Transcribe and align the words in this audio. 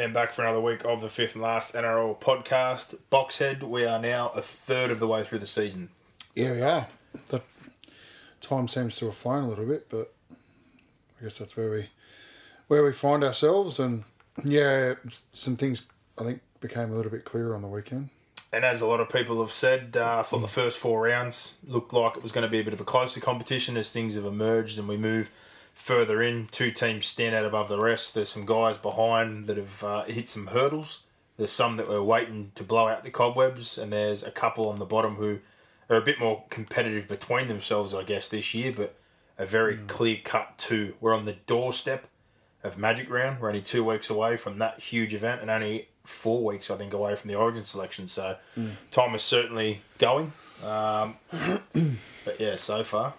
And 0.00 0.14
back 0.14 0.32
for 0.32 0.40
another 0.40 0.62
week 0.62 0.82
of 0.86 1.02
the 1.02 1.10
fifth 1.10 1.34
and 1.34 1.42
last 1.42 1.74
NRL 1.74 2.18
podcast. 2.18 2.96
Boxhead, 3.12 3.62
we 3.62 3.84
are 3.84 4.00
now 4.00 4.30
a 4.30 4.40
third 4.40 4.90
of 4.90 4.98
the 4.98 5.06
way 5.06 5.22
through 5.22 5.40
the 5.40 5.46
season. 5.46 5.90
Yeah, 6.34 6.52
we 6.52 6.62
are. 6.62 6.88
The 7.28 7.42
time 8.40 8.66
seems 8.66 8.96
to 8.96 9.04
have 9.04 9.14
flown 9.14 9.44
a 9.44 9.48
little 9.48 9.66
bit, 9.66 9.90
but 9.90 10.14
I 10.30 11.24
guess 11.24 11.36
that's 11.36 11.54
where 11.54 11.70
we 11.70 11.90
where 12.68 12.82
we 12.82 12.92
find 12.92 13.22
ourselves. 13.22 13.78
And 13.78 14.04
yeah, 14.42 14.94
some 15.34 15.58
things 15.58 15.84
I 16.16 16.24
think 16.24 16.40
became 16.60 16.90
a 16.92 16.96
little 16.96 17.12
bit 17.12 17.26
clearer 17.26 17.54
on 17.54 17.60
the 17.60 17.68
weekend. 17.68 18.08
And 18.54 18.64
as 18.64 18.80
a 18.80 18.86
lot 18.86 19.00
of 19.00 19.10
people 19.10 19.38
have 19.42 19.52
said, 19.52 19.98
uh, 19.98 20.22
for 20.22 20.40
the 20.40 20.48
first 20.48 20.78
four 20.78 21.02
rounds, 21.02 21.56
looked 21.66 21.92
like 21.92 22.16
it 22.16 22.22
was 22.22 22.32
going 22.32 22.46
to 22.46 22.50
be 22.50 22.60
a 22.60 22.64
bit 22.64 22.72
of 22.72 22.80
a 22.80 22.84
closer 22.84 23.20
competition 23.20 23.76
as 23.76 23.92
things 23.92 24.14
have 24.14 24.24
emerged 24.24 24.78
and 24.78 24.88
we 24.88 24.96
move 24.96 25.30
further 25.80 26.22
in. 26.22 26.46
Two 26.50 26.70
teams 26.70 27.06
stand 27.06 27.34
out 27.34 27.44
above 27.44 27.68
the 27.68 27.80
rest. 27.80 28.14
There's 28.14 28.28
some 28.28 28.46
guys 28.46 28.76
behind 28.76 29.46
that 29.46 29.56
have 29.56 29.82
uh, 29.82 30.04
hit 30.04 30.28
some 30.28 30.48
hurdles. 30.48 31.04
There's 31.36 31.50
some 31.50 31.76
that 31.76 31.88
were 31.88 32.02
waiting 32.02 32.52
to 32.54 32.62
blow 32.62 32.86
out 32.86 33.02
the 33.02 33.10
cobwebs, 33.10 33.78
and 33.78 33.92
there's 33.92 34.22
a 34.22 34.30
couple 34.30 34.68
on 34.68 34.78
the 34.78 34.84
bottom 34.84 35.16
who 35.16 35.38
are 35.88 35.96
a 35.96 36.02
bit 36.02 36.20
more 36.20 36.44
competitive 36.50 37.08
between 37.08 37.48
themselves, 37.48 37.94
I 37.94 38.02
guess, 38.02 38.28
this 38.28 38.54
year, 38.54 38.72
but 38.76 38.94
a 39.38 39.46
very 39.46 39.78
clear 39.86 40.18
cut 40.22 40.58
two. 40.58 40.94
We're 41.00 41.14
on 41.14 41.24
the 41.24 41.36
doorstep 41.46 42.06
of 42.62 42.76
Magic 42.76 43.08
Round. 43.08 43.40
We're 43.40 43.48
only 43.48 43.62
two 43.62 43.82
weeks 43.82 44.10
away 44.10 44.36
from 44.36 44.58
that 44.58 44.80
huge 44.80 45.14
event, 45.14 45.40
and 45.40 45.50
only 45.50 45.88
four 46.04 46.44
weeks, 46.44 46.70
I 46.70 46.76
think, 46.76 46.92
away 46.92 47.16
from 47.16 47.28
the 47.28 47.36
Origin 47.36 47.64
selection. 47.64 48.06
So 48.06 48.36
time 48.90 49.14
is 49.14 49.22
certainly 49.22 49.80
going. 49.96 50.32
Um, 50.62 51.16
but 52.24 52.38
yeah, 52.38 52.56
so 52.56 52.84
far, 52.84 53.14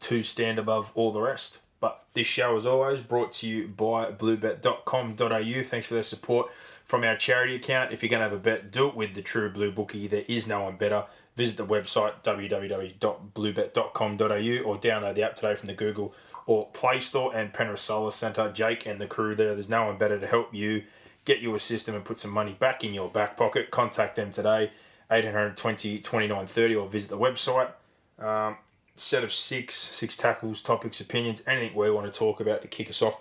two 0.00 0.24
stand 0.24 0.58
above 0.58 0.90
all 0.96 1.12
the 1.12 1.20
rest. 1.20 1.60
But 1.80 2.04
this 2.12 2.26
show, 2.26 2.56
as 2.56 2.66
always, 2.66 3.00
brought 3.00 3.30
to 3.34 3.46
you 3.48 3.68
by 3.68 4.10
bluebet.com.au. 4.10 5.62
Thanks 5.62 5.86
for 5.86 5.94
their 5.94 6.02
support 6.02 6.50
from 6.84 7.04
our 7.04 7.16
charity 7.16 7.54
account. 7.54 7.92
If 7.92 8.02
you're 8.02 8.10
going 8.10 8.18
to 8.20 8.28
have 8.28 8.32
a 8.32 8.38
bet, 8.38 8.72
do 8.72 8.88
it 8.88 8.96
with 8.96 9.14
the 9.14 9.22
True 9.22 9.48
Blue 9.50 9.70
Bookie. 9.70 10.08
There 10.08 10.24
is 10.26 10.48
no 10.48 10.62
one 10.62 10.76
better. 10.76 11.04
Visit 11.36 11.56
the 11.56 11.66
website 11.66 12.24
www.bluebet.com.au 12.24 14.62
or 14.64 14.78
download 14.78 15.14
the 15.14 15.22
app 15.22 15.36
today 15.36 15.54
from 15.54 15.68
the 15.68 15.74
Google 15.74 16.12
or 16.46 16.66
Play 16.72 16.98
Store 16.98 17.32
and 17.36 17.52
Penrith 17.52 17.78
Solar 17.78 18.10
Centre. 18.10 18.50
Jake 18.52 18.86
and 18.86 19.00
the 19.00 19.06
crew 19.06 19.36
there. 19.36 19.54
There's 19.54 19.68
no 19.68 19.84
one 19.84 19.98
better 19.98 20.18
to 20.18 20.26
help 20.26 20.52
you 20.52 20.82
get 21.24 21.40
your 21.40 21.60
system 21.60 21.94
and 21.94 22.04
put 22.04 22.18
some 22.18 22.32
money 22.32 22.56
back 22.58 22.82
in 22.82 22.92
your 22.92 23.08
back 23.08 23.36
pocket. 23.36 23.70
Contact 23.70 24.16
them 24.16 24.32
today, 24.32 24.72
820 25.12 25.98
2930, 25.98 26.74
or 26.74 26.88
visit 26.88 27.10
the 27.10 27.18
website. 27.18 27.70
Um, 28.18 28.56
set 28.98 29.24
of 29.24 29.32
six, 29.32 29.74
six 29.74 30.16
tackles, 30.16 30.62
topics, 30.62 31.00
opinions, 31.00 31.42
anything 31.46 31.74
we 31.74 31.90
want 31.90 32.12
to 32.12 32.18
talk 32.18 32.40
about 32.40 32.62
to 32.62 32.68
kick 32.68 32.90
us 32.90 33.02
off 33.02 33.20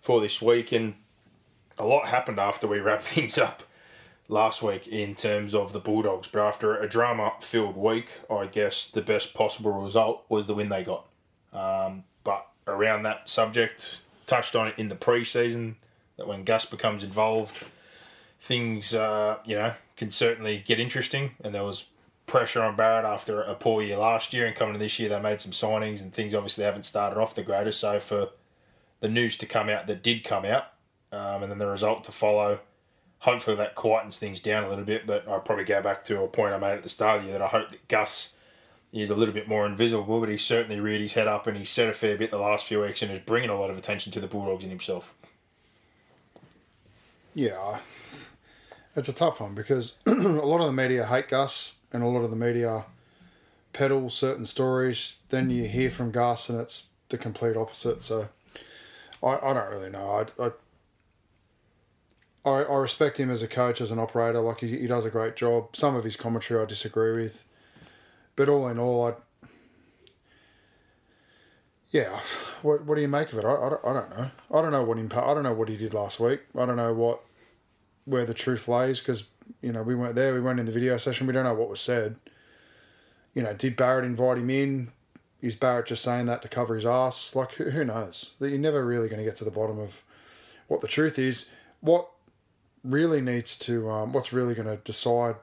for 0.00 0.20
this 0.20 0.40
week. 0.40 0.72
And 0.72 0.94
a 1.78 1.84
lot 1.84 2.08
happened 2.08 2.38
after 2.38 2.66
we 2.66 2.80
wrapped 2.80 3.02
things 3.04 3.38
up 3.38 3.62
last 4.28 4.62
week 4.62 4.88
in 4.88 5.14
terms 5.14 5.54
of 5.54 5.72
the 5.72 5.78
Bulldogs. 5.78 6.28
But 6.28 6.46
after 6.46 6.76
a 6.76 6.88
drama 6.88 7.32
filled 7.40 7.76
week, 7.76 8.20
I 8.30 8.46
guess 8.46 8.90
the 8.90 9.02
best 9.02 9.34
possible 9.34 9.72
result 9.72 10.24
was 10.28 10.46
the 10.46 10.54
win 10.54 10.68
they 10.68 10.84
got. 10.84 11.06
Um, 11.52 12.04
but 12.24 12.46
around 12.66 13.04
that 13.04 13.28
subject, 13.30 14.00
touched 14.26 14.56
on 14.56 14.68
it 14.68 14.74
in 14.76 14.88
the 14.88 14.96
preseason 14.96 15.76
that 16.16 16.26
when 16.26 16.44
Gus 16.44 16.64
becomes 16.64 17.04
involved, 17.04 17.60
things 18.40 18.94
uh, 18.94 19.38
you 19.44 19.56
know 19.56 19.74
can 19.96 20.10
certainly 20.10 20.62
get 20.64 20.80
interesting. 20.80 21.32
And 21.42 21.54
there 21.54 21.64
was 21.64 21.86
pressure 22.26 22.62
on 22.62 22.76
Barrett 22.76 23.04
after 23.04 23.40
a 23.42 23.54
poor 23.54 23.82
year 23.82 23.96
last 23.96 24.32
year, 24.32 24.46
and 24.46 24.54
coming 24.56 24.74
to 24.74 24.78
this 24.78 24.98
year, 24.98 25.08
they 25.08 25.20
made 25.20 25.40
some 25.40 25.52
signings 25.52 26.02
and 26.02 26.12
things 26.12 26.34
obviously 26.34 26.64
haven't 26.64 26.84
started 26.84 27.18
off 27.18 27.34
the 27.34 27.42
greatest. 27.42 27.80
So 27.80 28.00
for 28.00 28.30
the 29.00 29.08
news 29.08 29.36
to 29.38 29.46
come 29.46 29.68
out 29.68 29.86
that 29.86 30.02
did 30.02 30.24
come 30.24 30.44
out, 30.44 30.64
um, 31.12 31.42
and 31.42 31.50
then 31.50 31.58
the 31.58 31.66
result 31.66 32.04
to 32.04 32.12
follow, 32.12 32.60
hopefully 33.20 33.56
that 33.56 33.76
quietens 33.76 34.18
things 34.18 34.40
down 34.40 34.64
a 34.64 34.68
little 34.68 34.84
bit. 34.84 35.06
But 35.06 35.26
I'll 35.28 35.40
probably 35.40 35.64
go 35.64 35.80
back 35.82 36.02
to 36.04 36.22
a 36.22 36.28
point 36.28 36.52
I 36.54 36.58
made 36.58 36.72
at 36.74 36.82
the 36.82 36.88
start 36.88 37.18
of 37.18 37.22
the 37.22 37.28
year 37.30 37.38
that 37.38 37.44
I 37.44 37.48
hope 37.48 37.70
that 37.70 37.86
Gus 37.88 38.34
is 38.92 39.10
a 39.10 39.14
little 39.14 39.34
bit 39.34 39.46
more 39.48 39.66
invisible, 39.66 40.20
but 40.20 40.28
he's 40.28 40.44
certainly 40.44 40.80
reared 40.80 41.00
his 41.00 41.12
head 41.12 41.28
up 41.28 41.46
and 41.46 41.56
he's 41.58 41.68
said 41.70 41.88
a 41.88 41.92
fair 41.92 42.16
bit 42.16 42.30
the 42.30 42.38
last 42.38 42.64
few 42.66 42.80
weeks 42.80 43.02
and 43.02 43.10
is 43.12 43.20
bringing 43.20 43.50
a 43.50 43.58
lot 43.58 43.68
of 43.70 43.76
attention 43.76 44.10
to 44.12 44.20
the 44.20 44.26
Bulldogs 44.26 44.64
in 44.64 44.70
himself. 44.70 45.14
Yeah, 47.34 47.58
I- 47.58 47.80
it's 48.94 49.08
a 49.08 49.12
tough 49.12 49.40
one 49.40 49.54
because 49.54 49.94
a 50.06 50.10
lot 50.14 50.60
of 50.60 50.66
the 50.66 50.72
media 50.72 51.04
hate 51.06 51.28
Gus 51.28 51.74
and 51.92 52.02
a 52.02 52.06
lot 52.06 52.20
of 52.20 52.30
the 52.30 52.36
media 52.36 52.84
peddle 53.72 54.08
certain 54.10 54.46
stories. 54.46 55.16
Then 55.28 55.50
you 55.50 55.64
hear 55.66 55.90
from 55.90 56.10
Gus 56.10 56.48
and 56.48 56.60
it's 56.60 56.86
the 57.08 57.18
complete 57.18 57.56
opposite. 57.56 58.02
So 58.02 58.28
I, 59.22 59.36
I 59.42 59.52
don't 59.52 59.70
really 59.70 59.90
know. 59.90 60.26
I, 60.38 60.44
I 60.44 60.50
I, 62.46 62.76
respect 62.76 63.18
him 63.18 63.28
as 63.28 63.42
a 63.42 63.48
coach, 63.48 63.80
as 63.80 63.90
an 63.90 63.98
operator. 63.98 64.40
Like 64.40 64.60
he, 64.60 64.78
he 64.78 64.86
does 64.86 65.04
a 65.04 65.10
great 65.10 65.34
job. 65.34 65.74
Some 65.74 65.96
of 65.96 66.04
his 66.04 66.14
commentary 66.14 66.62
I 66.62 66.64
disagree 66.64 67.24
with, 67.24 67.44
but 68.36 68.48
all 68.48 68.68
in 68.68 68.78
all, 68.78 69.04
I 69.04 69.14
yeah. 71.90 72.20
What 72.62 72.84
what 72.84 72.94
do 72.94 73.00
you 73.00 73.08
make 73.08 73.32
of 73.32 73.38
it? 73.38 73.44
I, 73.44 73.52
I, 73.52 73.70
don't, 73.70 73.84
I 73.84 73.92
don't 73.92 74.10
know. 74.10 74.30
I 74.54 74.62
don't 74.62 74.72
know 74.72 74.84
what 74.84 74.98
impact. 74.98 75.26
I 75.26 75.34
don't 75.34 75.42
know 75.42 75.54
what 75.54 75.68
he 75.68 75.76
did 75.76 75.94
last 75.94 76.20
week. 76.20 76.42
I 76.56 76.66
don't 76.66 76.76
know 76.76 76.92
what 76.92 77.22
where 78.04 78.24
the 78.24 78.34
truth 78.34 78.68
lays 78.68 79.00
because 79.00 79.24
you 79.60 79.72
know 79.72 79.82
we 79.82 79.94
weren't 79.94 80.14
there. 80.14 80.34
We 80.34 80.40
weren't 80.40 80.60
in 80.60 80.66
the 80.66 80.72
video 80.72 80.96
session. 80.96 81.26
We 81.26 81.32
don't 81.32 81.44
know 81.44 81.54
what 81.54 81.70
was 81.70 81.80
said. 81.80 82.16
You 83.34 83.42
know, 83.42 83.52
did 83.52 83.76
Barrett 83.76 84.04
invite 84.04 84.38
him 84.38 84.50
in? 84.50 84.92
Is 85.42 85.54
Barrett 85.54 85.86
just 85.86 86.02
saying 86.02 86.26
that 86.26 86.42
to 86.42 86.48
cover 86.48 86.74
his 86.74 86.86
ass? 86.86 87.34
Like 87.34 87.52
who, 87.52 87.84
knows? 87.84 88.32
That 88.38 88.48
you're 88.50 88.58
never 88.58 88.84
really 88.84 89.08
going 89.08 89.18
to 89.18 89.24
get 89.24 89.36
to 89.36 89.44
the 89.44 89.50
bottom 89.50 89.78
of 89.78 90.02
what 90.68 90.80
the 90.80 90.88
truth 90.88 91.18
is. 91.18 91.50
What 91.80 92.08
really 92.82 93.20
needs 93.20 93.58
to 93.58 93.90
um, 93.90 94.12
what's 94.12 94.32
really 94.32 94.54
going 94.54 94.68
to 94.68 94.76
decide 94.76 95.36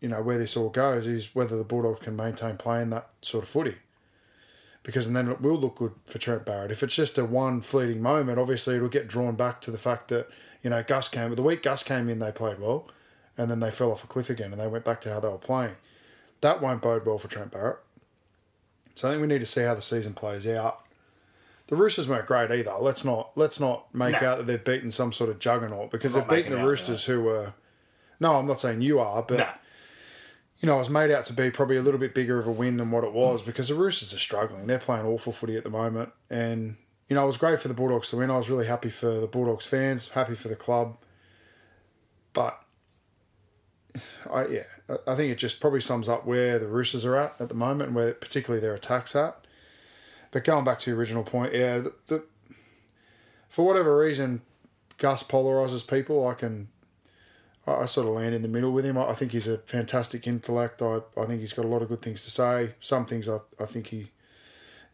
you 0.00 0.08
know 0.08 0.22
where 0.22 0.38
this 0.38 0.56
all 0.56 0.70
goes 0.70 1.06
is 1.06 1.34
whether 1.34 1.56
the 1.56 1.64
Bulldogs 1.64 2.00
can 2.00 2.16
maintain 2.16 2.56
playing 2.56 2.90
that 2.90 3.10
sort 3.22 3.44
of 3.44 3.50
footy. 3.50 3.76
Because 4.82 5.12
then 5.12 5.28
it 5.28 5.42
will 5.42 5.58
look 5.58 5.76
good 5.76 5.92
for 6.06 6.18
Trent 6.18 6.46
Barrett. 6.46 6.70
If 6.70 6.82
it's 6.82 6.94
just 6.94 7.18
a 7.18 7.24
one 7.24 7.60
fleeting 7.60 8.00
moment, 8.00 8.38
obviously 8.38 8.76
it'll 8.76 8.88
get 8.88 9.08
drawn 9.08 9.36
back 9.36 9.60
to 9.62 9.70
the 9.70 9.76
fact 9.76 10.08
that 10.08 10.28
you 10.62 10.70
know 10.70 10.82
Gus 10.82 11.08
came. 11.08 11.34
The 11.34 11.42
week 11.42 11.62
Gus 11.62 11.82
came 11.82 12.08
in, 12.08 12.18
they 12.18 12.32
played 12.32 12.60
well, 12.60 12.88
and 13.36 13.50
then 13.50 13.60
they 13.60 13.70
fell 13.70 13.90
off 13.92 14.04
a 14.04 14.06
cliff 14.06 14.30
again, 14.30 14.52
and 14.52 14.60
they 14.60 14.66
went 14.66 14.84
back 14.84 15.00
to 15.02 15.12
how 15.12 15.20
they 15.20 15.28
were 15.28 15.38
playing. 15.38 15.76
That 16.40 16.60
won't 16.62 16.82
bode 16.82 17.04
well 17.06 17.18
for 17.18 17.28
Trent 17.28 17.52
Barrett. 17.52 17.78
So 18.94 19.08
I 19.08 19.12
think 19.12 19.22
we 19.22 19.28
need 19.28 19.40
to 19.40 19.46
see 19.46 19.62
how 19.62 19.74
the 19.74 19.82
season 19.82 20.14
plays 20.14 20.46
out. 20.46 20.80
The 21.68 21.76
Roosters 21.76 22.08
weren't 22.08 22.26
great 22.26 22.50
either. 22.50 22.74
Let's 22.80 23.04
not 23.04 23.30
let's 23.36 23.60
not 23.60 23.94
make 23.94 24.20
No. 24.20 24.28
out 24.28 24.38
that 24.38 24.46
they've 24.46 24.62
beaten 24.64 24.90
some 24.90 25.12
sort 25.12 25.30
of 25.30 25.38
juggernaut 25.38 25.90
because 25.90 26.14
they've 26.14 26.26
beaten 26.28 26.50
the 26.52 26.64
Roosters 26.66 27.04
who 27.04 27.22
were. 27.22 27.54
No, 28.18 28.36
I'm 28.36 28.46
not 28.46 28.58
saying 28.60 28.82
you 28.82 28.98
are, 28.98 29.22
but 29.22 29.38
Nah. 29.38 29.52
you 30.58 30.66
know, 30.66 30.74
it 30.74 30.78
was 30.78 30.90
made 30.90 31.10
out 31.10 31.24
to 31.26 31.32
be 31.32 31.50
probably 31.50 31.76
a 31.76 31.82
little 31.82 32.00
bit 32.00 32.12
bigger 32.12 32.38
of 32.40 32.46
a 32.46 32.50
win 32.50 32.76
than 32.76 32.90
what 32.90 33.04
it 33.04 33.12
was 33.12 33.40
because 33.42 33.68
the 33.68 33.74
Roosters 33.74 34.12
are 34.12 34.18
struggling. 34.18 34.66
They're 34.66 34.78
playing 34.80 35.06
awful 35.06 35.32
footy 35.32 35.56
at 35.56 35.62
the 35.64 35.70
moment. 35.70 36.10
And, 36.28 36.76
you 37.08 37.14
know, 37.14 37.22
it 37.22 37.26
was 37.28 37.36
great 37.36 37.60
for 37.60 37.68
the 37.68 37.74
Bulldogs 37.74 38.10
to 38.10 38.16
win. 38.16 38.30
I 38.30 38.36
was 38.36 38.50
really 38.50 38.66
happy 38.66 38.90
for 38.90 39.20
the 39.20 39.26
Bulldogs 39.28 39.64
fans, 39.66 40.10
happy 40.10 40.34
for 40.34 40.48
the 40.48 40.56
club. 40.56 40.96
But, 42.32 42.60
I 44.30 44.46
yeah, 44.46 44.62
I- 45.06 45.14
think 45.14 45.32
it 45.32 45.38
just 45.38 45.60
probably 45.60 45.80
sums 45.80 46.08
up 46.08 46.26
where 46.26 46.58
the 46.58 46.68
Roosters 46.68 47.04
are 47.04 47.16
at 47.16 47.40
at 47.40 47.48
the 47.48 47.54
moment 47.54 47.88
and 47.88 47.96
where 47.96 48.12
particularly 48.12 48.60
their 48.60 48.74
attacks 48.74 49.16
at. 49.16 49.36
But 50.30 50.44
going 50.44 50.64
back 50.64 50.78
to 50.80 50.90
the 50.90 50.96
original 50.96 51.24
point, 51.24 51.52
yeah, 51.54 51.78
the, 51.78 51.92
the, 52.06 52.24
for 53.48 53.66
whatever 53.66 53.98
reason, 53.98 54.42
Gus 54.98 55.22
polarizes 55.22 55.86
people. 55.86 56.26
I 56.26 56.34
can 56.34 56.68
I, 57.66 57.72
I 57.72 57.84
sort 57.86 58.06
of 58.06 58.14
land 58.14 58.34
in 58.34 58.42
the 58.42 58.48
middle 58.48 58.70
with 58.72 58.84
him. 58.84 58.96
I, 58.96 59.08
I 59.08 59.14
think 59.14 59.32
he's 59.32 59.48
a 59.48 59.58
fantastic 59.58 60.26
intellect. 60.26 60.82
I, 60.82 61.00
I 61.16 61.26
think 61.26 61.40
he's 61.40 61.52
got 61.52 61.64
a 61.64 61.68
lot 61.68 61.82
of 61.82 61.88
good 61.88 62.02
things 62.02 62.24
to 62.24 62.30
say. 62.30 62.74
Some 62.80 63.06
things 63.06 63.28
I, 63.28 63.38
I 63.58 63.66
think 63.66 63.88
he, 63.88 64.10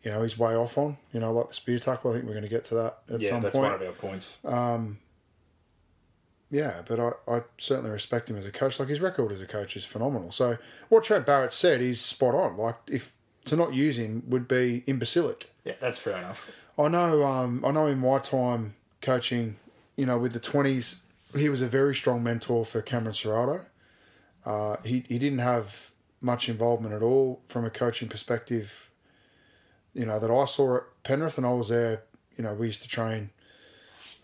you 0.02 0.10
know, 0.10 0.22
he's 0.22 0.38
way 0.38 0.54
off 0.54 0.78
on. 0.78 0.96
You 1.12 1.20
know, 1.20 1.32
like 1.32 1.48
the 1.48 1.54
spear 1.54 1.78
tackle. 1.78 2.10
I 2.10 2.14
think 2.14 2.26
we're 2.26 2.32
going 2.32 2.44
to 2.44 2.48
get 2.48 2.64
to 2.66 2.74
that 2.76 2.98
at 3.12 3.20
yeah, 3.20 3.30
some 3.30 3.42
that's 3.42 3.56
one 3.56 3.72
of 3.72 3.82
our 3.82 3.92
points. 3.92 4.38
Um, 4.44 4.98
Yeah, 6.50 6.82
but 6.86 7.00
I, 7.00 7.10
I 7.28 7.42
certainly 7.58 7.90
respect 7.90 8.30
him 8.30 8.36
as 8.36 8.46
a 8.46 8.52
coach. 8.52 8.78
Like 8.78 8.88
his 8.88 9.00
record 9.00 9.32
as 9.32 9.40
a 9.40 9.46
coach 9.46 9.76
is 9.76 9.84
phenomenal. 9.84 10.30
So 10.30 10.58
what 10.88 11.04
Trent 11.04 11.26
Barrett 11.26 11.52
said 11.52 11.80
is 11.80 12.00
spot 12.00 12.34
on. 12.34 12.56
Like 12.56 12.76
if 12.88 13.12
to 13.46 13.56
not 13.56 13.74
use 13.74 13.98
him 13.98 14.22
would 14.28 14.46
be 14.46 14.84
imbecilic. 14.86 15.50
yeah, 15.64 15.74
that's 15.80 15.98
fair 15.98 16.18
enough. 16.18 16.50
I 16.78 16.88
know. 16.88 17.24
Um, 17.24 17.64
I 17.64 17.70
know 17.70 17.86
in 17.86 17.98
my 17.98 18.18
time 18.18 18.74
coaching, 19.00 19.56
you 19.96 20.06
know, 20.06 20.18
with 20.18 20.32
the 20.32 20.40
twenties, 20.40 21.00
he 21.36 21.48
was 21.48 21.62
a 21.62 21.66
very 21.66 21.94
strong 21.94 22.22
mentor 22.22 22.64
for 22.64 22.82
Cameron 22.82 23.14
Ciraldo. 23.14 23.64
Uh, 24.44 24.76
he 24.84 25.04
he 25.08 25.18
didn't 25.18 25.38
have 25.38 25.90
much 26.20 26.48
involvement 26.48 26.94
at 26.94 27.02
all 27.02 27.40
from 27.46 27.64
a 27.64 27.70
coaching 27.70 28.08
perspective. 28.08 28.88
You 29.94 30.06
know 30.06 30.18
that 30.18 30.30
I 30.30 30.44
saw 30.44 30.76
at 30.76 30.82
Penrith, 31.02 31.38
and 31.38 31.46
I 31.46 31.52
was 31.52 31.70
there. 31.70 32.02
You 32.36 32.44
know, 32.44 32.52
we 32.52 32.66
used 32.66 32.82
to 32.82 32.88
train, 32.88 33.30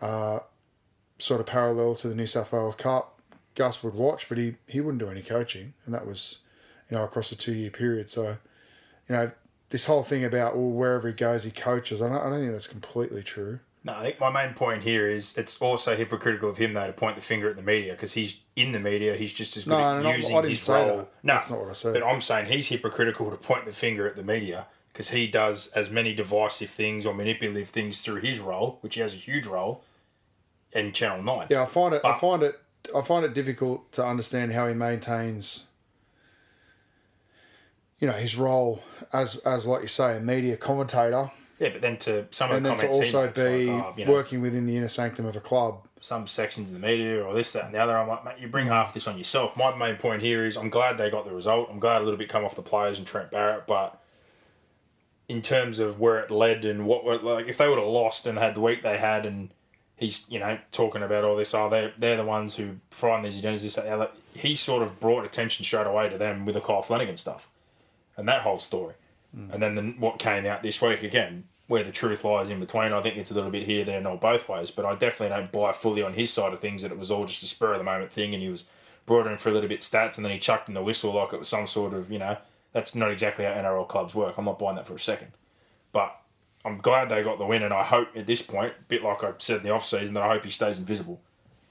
uh, 0.02 0.40
sort 1.22 1.40
of 1.40 1.46
parallel 1.46 1.94
to 1.96 2.08
the 2.08 2.14
New 2.14 2.26
South 2.26 2.52
Wales 2.52 2.74
Cup. 2.74 3.18
Gus 3.54 3.82
would 3.82 3.94
watch, 3.94 4.28
but 4.28 4.38
he 4.38 4.56
he 4.66 4.80
wouldn't 4.80 5.00
do 5.02 5.08
any 5.10 5.22
coaching, 5.22 5.74
and 5.84 5.94
that 5.94 6.06
was, 6.06 6.38
you 6.90 6.96
know, 6.96 7.04
across 7.04 7.30
a 7.32 7.36
two 7.36 7.52
year 7.52 7.70
period. 7.70 8.08
So, 8.08 8.38
you 9.08 9.14
know, 9.14 9.30
this 9.70 9.84
whole 9.86 10.02
thing 10.02 10.24
about 10.24 10.56
well, 10.56 10.70
wherever 10.70 11.08
he 11.08 11.14
goes, 11.14 11.44
he 11.44 11.50
coaches. 11.50 12.00
I 12.00 12.08
don't, 12.08 12.16
I 12.18 12.30
don't 12.30 12.40
think 12.40 12.52
that's 12.52 12.66
completely 12.66 13.22
true. 13.22 13.60
No, 13.84 13.94
I 13.94 14.02
think 14.04 14.20
my 14.20 14.30
main 14.30 14.54
point 14.54 14.84
here 14.84 15.08
is 15.08 15.36
it's 15.36 15.60
also 15.60 15.96
hypocritical 15.96 16.48
of 16.48 16.56
him 16.56 16.72
though 16.72 16.86
to 16.86 16.92
point 16.92 17.16
the 17.16 17.22
finger 17.22 17.48
at 17.48 17.56
the 17.56 17.62
media 17.62 17.92
because 17.92 18.12
he's 18.14 18.40
in 18.56 18.72
the 18.72 18.78
media. 18.78 19.16
He's 19.16 19.32
just 19.32 19.56
as 19.56 19.64
good 19.64 19.70
No, 19.70 19.78
at 19.80 19.96
no, 19.96 20.02
no, 20.10 20.16
using 20.16 20.36
I 20.36 20.40
didn't 20.42 20.50
his 20.54 20.62
say 20.62 20.86
role. 20.88 20.96
that. 20.98 21.08
No, 21.24 21.34
That's 21.34 21.50
not 21.50 21.60
what 21.60 21.68
I 21.70 21.72
said. 21.72 21.92
But 21.94 22.04
I'm 22.04 22.20
saying 22.22 22.46
he's 22.46 22.68
hypocritical 22.68 23.28
to 23.30 23.36
point 23.36 23.66
the 23.66 23.72
finger 23.72 24.06
at 24.06 24.14
the 24.16 24.22
media 24.22 24.68
because 24.92 25.08
he 25.10 25.26
does 25.26 25.72
as 25.72 25.90
many 25.90 26.14
divisive 26.14 26.70
things 26.70 27.04
or 27.04 27.12
manipulative 27.12 27.68
things 27.70 28.00
through 28.02 28.20
his 28.20 28.38
role, 28.38 28.78
which 28.82 28.94
he 28.94 29.00
has 29.00 29.14
a 29.14 29.16
huge 29.18 29.46
role, 29.46 29.82
in 30.72 30.92
Channel 30.92 31.22
Nine. 31.22 31.46
Yeah, 31.50 31.62
I 31.62 31.66
find 31.66 31.94
it. 31.94 32.02
I 32.04 32.16
find 32.18 32.42
it. 32.42 32.58
I 32.96 33.02
find 33.02 33.24
it 33.24 33.34
difficult 33.34 33.92
to 33.92 34.04
understand 34.04 34.52
how 34.52 34.66
he 34.66 34.74
maintains. 34.74 35.66
You 37.98 38.08
know 38.08 38.14
his 38.14 38.36
role 38.36 38.82
as 39.12 39.36
as 39.38 39.66
like 39.66 39.82
you 39.82 39.88
say 39.88 40.16
a 40.16 40.20
media 40.20 40.56
commentator, 40.56 41.30
Yeah, 41.60 41.68
but 41.68 41.80
then 41.80 41.96
to 41.98 42.26
some 42.32 42.50
of 42.50 42.56
and 42.56 42.66
the 42.66 42.70
then 42.70 42.78
to 42.78 42.88
also 42.88 43.28
be 43.28 43.66
like, 43.70 43.84
oh, 43.84 43.94
you 43.96 44.04
know, 44.06 44.12
working 44.12 44.40
within 44.40 44.66
the 44.66 44.76
inner 44.76 44.88
sanctum 44.88 45.24
of 45.26 45.36
a 45.36 45.40
club. 45.40 45.86
some 46.00 46.26
sections 46.26 46.72
of 46.72 46.80
the 46.80 46.84
media 46.84 47.22
or 47.22 47.32
this, 47.32 47.52
that, 47.52 47.66
and 47.66 47.74
the 47.74 47.78
other. 47.78 47.96
I'm 47.96 48.08
like, 48.08 48.24
mate, 48.24 48.34
you 48.40 48.48
bring 48.48 48.66
half 48.66 48.92
this 48.92 49.06
on 49.06 49.16
yourself. 49.18 49.56
My 49.56 49.72
main 49.76 49.94
point 49.96 50.20
here 50.20 50.44
is 50.44 50.56
I'm 50.56 50.68
glad 50.68 50.98
they 50.98 51.10
got 51.10 51.24
the 51.24 51.32
result. 51.32 51.68
I'm 51.70 51.78
glad 51.78 52.00
a 52.00 52.04
little 52.04 52.18
bit 52.18 52.28
come 52.28 52.44
off 52.44 52.56
the 52.56 52.62
players 52.62 52.98
and 52.98 53.06
Trent 53.06 53.30
Barrett, 53.30 53.68
but 53.68 54.02
in 55.28 55.40
terms 55.40 55.78
of 55.78 56.00
where 56.00 56.18
it 56.18 56.28
led 56.32 56.64
and 56.64 56.84
what 56.86 57.04
were 57.04 57.18
like, 57.18 57.46
if 57.46 57.56
they 57.56 57.68
would 57.68 57.78
have 57.78 57.86
lost 57.86 58.26
and 58.26 58.36
had 58.36 58.56
the 58.56 58.60
week 58.60 58.82
they 58.82 58.98
had, 58.98 59.24
and 59.24 59.50
he's 60.02 60.26
you 60.28 60.38
know 60.38 60.58
talking 60.72 61.02
about 61.02 61.24
all 61.24 61.36
this, 61.36 61.54
oh 61.54 61.70
they 61.70 61.92
they're 61.96 62.16
the 62.16 62.24
ones 62.24 62.56
who 62.56 62.76
find 62.90 63.24
these 63.24 63.40
agendas. 63.40 64.10
He 64.34 64.54
sort 64.54 64.82
of 64.82 65.00
brought 65.00 65.24
attention 65.24 65.64
straight 65.64 65.86
away 65.86 66.08
to 66.08 66.18
them 66.18 66.44
with 66.44 66.54
the 66.54 66.60
Kyle 66.60 66.82
Flanagan 66.82 67.16
stuff, 67.16 67.48
and 68.16 68.28
that 68.28 68.42
whole 68.42 68.58
story, 68.58 68.94
and 69.52 69.62
then 69.62 69.74
the, 69.74 69.82
what 69.98 70.18
came 70.18 70.44
out 70.44 70.62
this 70.62 70.82
week 70.82 71.02
again. 71.02 71.44
Where 71.68 71.84
the 71.84 71.92
truth 71.92 72.22
lies 72.22 72.50
in 72.50 72.60
between, 72.60 72.92
I 72.92 73.00
think 73.00 73.16
it's 73.16 73.30
a 73.30 73.34
little 73.34 73.48
bit 73.48 73.62
here, 73.62 73.82
there, 73.82 74.00
not 74.00 74.20
both 74.20 74.46
ways. 74.46 74.70
But 74.70 74.84
I 74.84 74.94
definitely 74.94 75.34
don't 75.34 75.50
buy 75.50 75.72
fully 75.72 76.02
on 76.02 76.12
his 76.12 76.30
side 76.30 76.52
of 76.52 76.60
things 76.60 76.82
that 76.82 76.92
it 76.92 76.98
was 76.98 77.10
all 77.10 77.24
just 77.24 77.42
a 77.42 77.46
spur 77.46 77.72
of 77.72 77.78
the 77.78 77.84
moment 77.84 78.12
thing, 78.12 78.34
and 78.34 78.42
he 78.42 78.50
was 78.50 78.68
brought 79.06 79.26
in 79.26 79.38
for 79.38 79.48
a 79.48 79.52
little 79.52 79.68
bit 79.70 79.80
stats, 79.80 80.16
and 80.16 80.24
then 80.24 80.32
he 80.32 80.38
chucked 80.38 80.68
in 80.68 80.74
the 80.74 80.82
whistle 80.82 81.14
like 81.14 81.32
it 81.32 81.38
was 81.38 81.48
some 81.48 81.66
sort 81.66 81.94
of 81.94 82.10
you 82.10 82.18
know 82.18 82.36
that's 82.72 82.94
not 82.94 83.10
exactly 83.10 83.46
how 83.46 83.52
NRL 83.52 83.88
clubs 83.88 84.14
work. 84.14 84.34
I'm 84.36 84.44
not 84.44 84.58
buying 84.58 84.76
that 84.76 84.86
for 84.86 84.96
a 84.96 85.00
second. 85.00 85.28
But 85.92 86.14
I'm 86.64 86.78
glad 86.78 87.08
they 87.08 87.22
got 87.22 87.38
the 87.38 87.46
win, 87.46 87.62
and 87.62 87.74
I 87.74 87.82
hope 87.82 88.08
at 88.16 88.26
this 88.26 88.42
point, 88.42 88.72
a 88.78 88.82
bit 88.88 89.02
like 89.02 89.24
I 89.24 89.32
said 89.38 89.58
in 89.58 89.62
the 89.64 89.70
off 89.70 89.84
season, 89.84 90.14
that 90.14 90.22
I 90.22 90.28
hope 90.28 90.44
he 90.44 90.50
stays 90.50 90.78
invisible, 90.78 91.20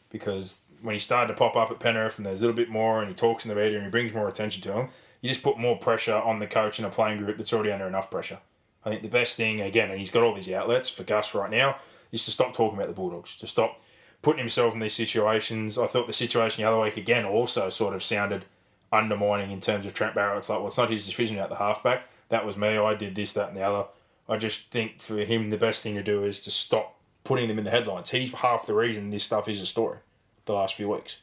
because 0.09 0.61
when 0.81 0.93
he 0.93 0.99
started 0.99 1.27
to 1.27 1.38
pop 1.38 1.55
up 1.55 1.71
at 1.71 1.79
Penrith 1.79 2.17
and 2.17 2.25
there's 2.25 2.41
a 2.41 2.45
little 2.45 2.55
bit 2.55 2.69
more, 2.69 2.99
and 2.99 3.07
he 3.07 3.15
talks 3.15 3.45
in 3.45 3.49
the 3.49 3.55
media 3.55 3.77
and 3.77 3.85
he 3.85 3.91
brings 3.91 4.13
more 4.13 4.27
attention 4.27 4.61
to 4.63 4.73
him, 4.73 4.89
you 5.21 5.29
just 5.29 5.43
put 5.43 5.59
more 5.59 5.77
pressure 5.77 6.15
on 6.15 6.39
the 6.39 6.47
coach 6.47 6.79
and 6.79 6.88
a 6.88 6.89
playing 6.89 7.19
group 7.19 7.38
that's 7.38 7.53
already 7.53 7.71
under 7.71 7.85
enough 7.85 8.09
pressure. 8.09 8.39
I 8.83 8.89
think 8.89 9.03
the 9.03 9.07
best 9.07 9.38
thing 9.38 9.61
again, 9.61 9.91
and 9.91 9.99
he's 9.99 10.09
got 10.09 10.23
all 10.23 10.33
these 10.33 10.51
outlets 10.51 10.89
for 10.89 11.03
Gus 11.03 11.35
right 11.35 11.51
now, 11.51 11.77
is 12.11 12.25
to 12.25 12.31
stop 12.31 12.53
talking 12.53 12.77
about 12.77 12.87
the 12.87 12.95
Bulldogs, 12.95 13.35
to 13.37 13.47
stop 13.47 13.79
putting 14.23 14.39
himself 14.39 14.73
in 14.73 14.79
these 14.79 14.94
situations. 14.94 15.77
I 15.77 15.87
thought 15.87 16.07
the 16.07 16.13
situation 16.13 16.63
the 16.63 16.69
other 16.69 16.81
week 16.81 16.97
again 16.97 17.25
also 17.25 17.69
sort 17.69 17.94
of 17.94 18.03
sounded 18.03 18.45
undermining 18.91 19.51
in 19.51 19.61
terms 19.61 19.85
of 19.85 19.94
Trent 19.94 20.15
Barrett. 20.15 20.39
It's 20.39 20.49
like, 20.49 20.59
well, 20.59 20.67
it's 20.67 20.77
not 20.77 20.89
his 20.89 21.05
decision 21.05 21.37
at 21.37 21.49
the 21.49 21.55
halfback. 21.55 22.09
That 22.29 22.45
was 22.45 22.57
me. 22.57 22.77
I 22.77 22.95
did 22.95 23.15
this, 23.15 23.33
that, 23.33 23.49
and 23.49 23.57
the 23.57 23.61
other. 23.61 23.85
I 24.31 24.38
just 24.38 24.72
think 24.72 25.01
for 25.01 25.18
him, 25.18 25.50
the 25.50 25.57
best 25.57 25.83
thing 25.83 25.95
to 25.95 26.04
do 26.04 26.24
is 26.24 26.39
to 26.42 26.51
stop 26.51 26.95
putting 27.24 27.48
them 27.48 27.57
in 27.60 27.66
the 27.66 27.72
headlines. 27.72 28.10
He's 28.10 28.33
half 28.33 28.66
the 28.66 28.74
reason 28.74 29.12
this 29.12 29.24
stuff 29.24 29.48
is 29.50 29.60
a 29.62 29.66
story 29.66 30.00
the 30.45 30.54
last 30.54 30.75
few 30.75 30.89
weeks. 30.89 31.18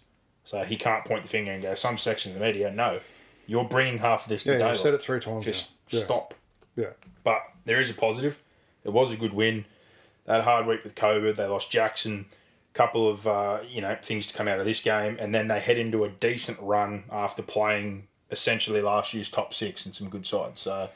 So 0.45 0.63
he 0.65 0.77
can't 0.77 1.05
point 1.05 1.23
the 1.23 1.29
finger 1.29 1.51
and 1.53 1.63
go, 1.63 1.75
some 1.75 1.99
sections 1.99 2.35
of 2.35 2.41
the 2.41 2.47
media, 2.47 2.71
no. 2.71 3.01
You're 3.47 3.65
bringing 3.65 3.99
half 3.99 4.25
of 4.25 4.29
this 4.29 4.45
to 4.45 4.53
Yeah, 4.53 4.59
daylight. 4.59 4.73
you've 4.75 4.81
said 4.81 4.95
it 4.95 5.03
three 5.03 5.21
times. 5.21 5.45
Just. 5.45 5.71
Yeah. 5.89 6.05
stop. 6.05 6.35
Yeah. 6.77 6.91
But 7.25 7.43
there 7.65 7.81
is 7.81 7.91
a 7.91 7.95
positive. 7.95 8.39
It 8.85 8.93
was 8.93 9.11
a 9.13 9.17
good 9.17 9.33
win. 9.33 9.65
They 10.27 10.33
had 10.33 10.41
a 10.43 10.45
hard 10.45 10.67
week 10.67 10.85
with 10.85 10.95
COVID. 10.95 11.37
They 11.37 11.47
lost 11.47 11.71
Jackson. 11.71 12.27
Couple 12.75 13.09
of 13.09 13.27
uh, 13.27 13.61
you 13.69 13.81
know 13.81 13.97
things 14.01 14.27
to 14.29 14.35
come 14.35 14.47
out 14.47 14.61
of 14.61 14.67
this 14.67 14.81
game, 14.81 15.17
and 15.19 15.35
then 15.35 15.49
they 15.49 15.59
head 15.59 15.79
into 15.79 16.05
a 16.05 16.09
decent 16.09 16.61
run 16.61 17.05
after 17.11 17.43
playing 17.43 18.07
essentially 18.31 18.81
last 18.83 19.15
year's 19.15 19.31
top 19.31 19.53
six 19.53 19.85
and 19.87 19.95
some 19.95 20.09
good 20.09 20.27
sides. 20.27 20.61
So 20.61 20.91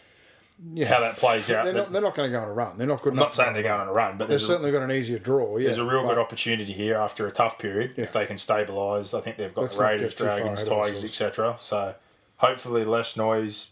Yeah. 0.73 0.87
how 0.87 1.01
that 1.01 1.17
plays 1.17 1.51
out, 1.51 1.65
They're 1.65 1.75
not, 1.75 1.93
they're 1.93 2.03
not 2.03 2.15
going 2.15 2.31
to 2.31 2.37
go 2.37 2.43
on 2.43 2.49
a 2.49 2.53
run. 2.53 2.79
They're 2.79 2.87
not 2.87 3.03
good 3.03 3.13
I'm 3.13 3.19
enough. 3.19 3.27
not 3.27 3.35
saying 3.35 3.53
they're 3.55 3.63
going 3.63 3.81
on 3.81 3.89
a 3.89 3.93
run, 3.93 4.13
but 4.17 4.25
They've 4.25 4.31
there's 4.31 4.45
a, 4.45 4.47
certainly 4.47 4.71
got 4.71 4.83
an 4.83 4.93
easier 4.93 5.19
draw. 5.19 5.57
Yeah. 5.57 5.65
there's 5.65 5.79
a 5.79 5.85
real 5.85 6.07
good 6.07 6.19
opportunity 6.19 6.73
here 6.73 6.97
after 6.97 7.27
a 7.27 7.33
tough 7.33 7.59
period 7.59 7.95
if 7.97 8.13
they 8.13 8.27
can 8.27 8.37
stabilise. 8.37 9.17
I 9.17 9.21
think 9.23 9.37
they've 9.37 9.55
got 9.55 9.77
Raiders, 9.77 10.13
get 10.15 10.19
too 10.19 10.25
far 10.27 10.39
Dragons, 10.39 10.65
Tigers, 10.65 11.05
etc. 11.05 11.57
So 11.59 11.95
hopefully 12.37 12.85
less 12.85 13.17
noise, 13.17 13.71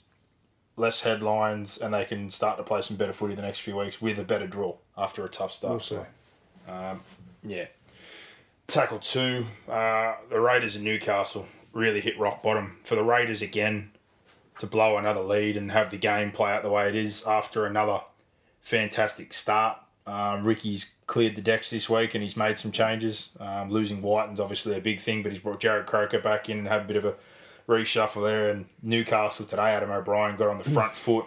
less 0.77 1.03
headlines, 1.03 1.79
and 1.79 1.95
they 1.95 2.05
can 2.05 2.29
start 2.31 2.57
to 2.57 2.63
play 2.63 2.83
some 2.83 2.97
better 2.97 3.13
footy 3.13 3.35
the 3.35 3.43
next 3.43 3.61
few 3.61 3.77
weeks 3.77 4.01
with 4.03 4.19
a 4.19 4.25
better 4.25 4.47
draw 4.47 4.75
after 4.99 5.25
a 5.25 5.29
tough 5.29 5.53
start. 5.53 5.71
We'll. 5.73 5.81
So, 5.81 6.07
yeah. 7.45 7.67
Tackle 8.67 8.99
two, 9.01 9.47
uh, 9.69 10.15
the 10.29 10.41
Raiders 10.41 10.77
in 10.77 10.85
Newcastle 10.85 11.47
really 11.73 12.01
hit 12.01 12.19
rock 12.19 12.43
bottom. 12.43 12.79
For 12.85 12.94
the 12.94 13.03
Raiders 13.05 13.43
again 13.43 13.90
to 14.60 14.67
blow 14.67 14.96
another 14.96 15.20
lead 15.20 15.56
and 15.56 15.72
have 15.72 15.90
the 15.90 15.96
game 15.96 16.31
play 16.31 16.52
out 16.52 16.62
the 16.62 16.70
way 16.70 16.88
it 16.88 16.94
is 16.94 17.26
after 17.26 17.67
another 17.67 18.00
fantastic 18.60 19.32
start. 19.32 19.79
Um, 20.06 20.44
Ricky's 20.44 20.94
cleared 21.06 21.36
the 21.36 21.43
decks 21.43 21.70
this 21.70 21.88
week 21.88 22.14
and 22.14 22.22
he's 22.22 22.36
made 22.36 22.58
some 22.58 22.72
changes. 22.72 23.31
Um, 23.40 23.70
losing 23.70 24.02
Wighton's 24.02 24.40
obviously 24.40 24.76
a 24.76 24.81
big 24.81 25.00
thing, 25.00 25.22
but 25.22 25.32
he's 25.32 25.40
brought 25.40 25.60
Jarrod 25.60 25.86
Croker 25.86 26.20
back 26.20 26.48
in 26.48 26.58
and 26.58 26.69
had 26.69 26.82
a 26.82 26.86
bit 26.86 26.96
of 26.96 27.05
a 27.05 27.14
reshuffle 27.69 28.24
there. 28.24 28.50
And 28.50 28.67
Newcastle 28.82 29.46
today, 29.46 29.70
Adam 29.70 29.90
O'Brien 29.90 30.36
got 30.36 30.48
on 30.48 30.58
the 30.58 30.64
front 30.64 30.93
foot, 30.93 31.24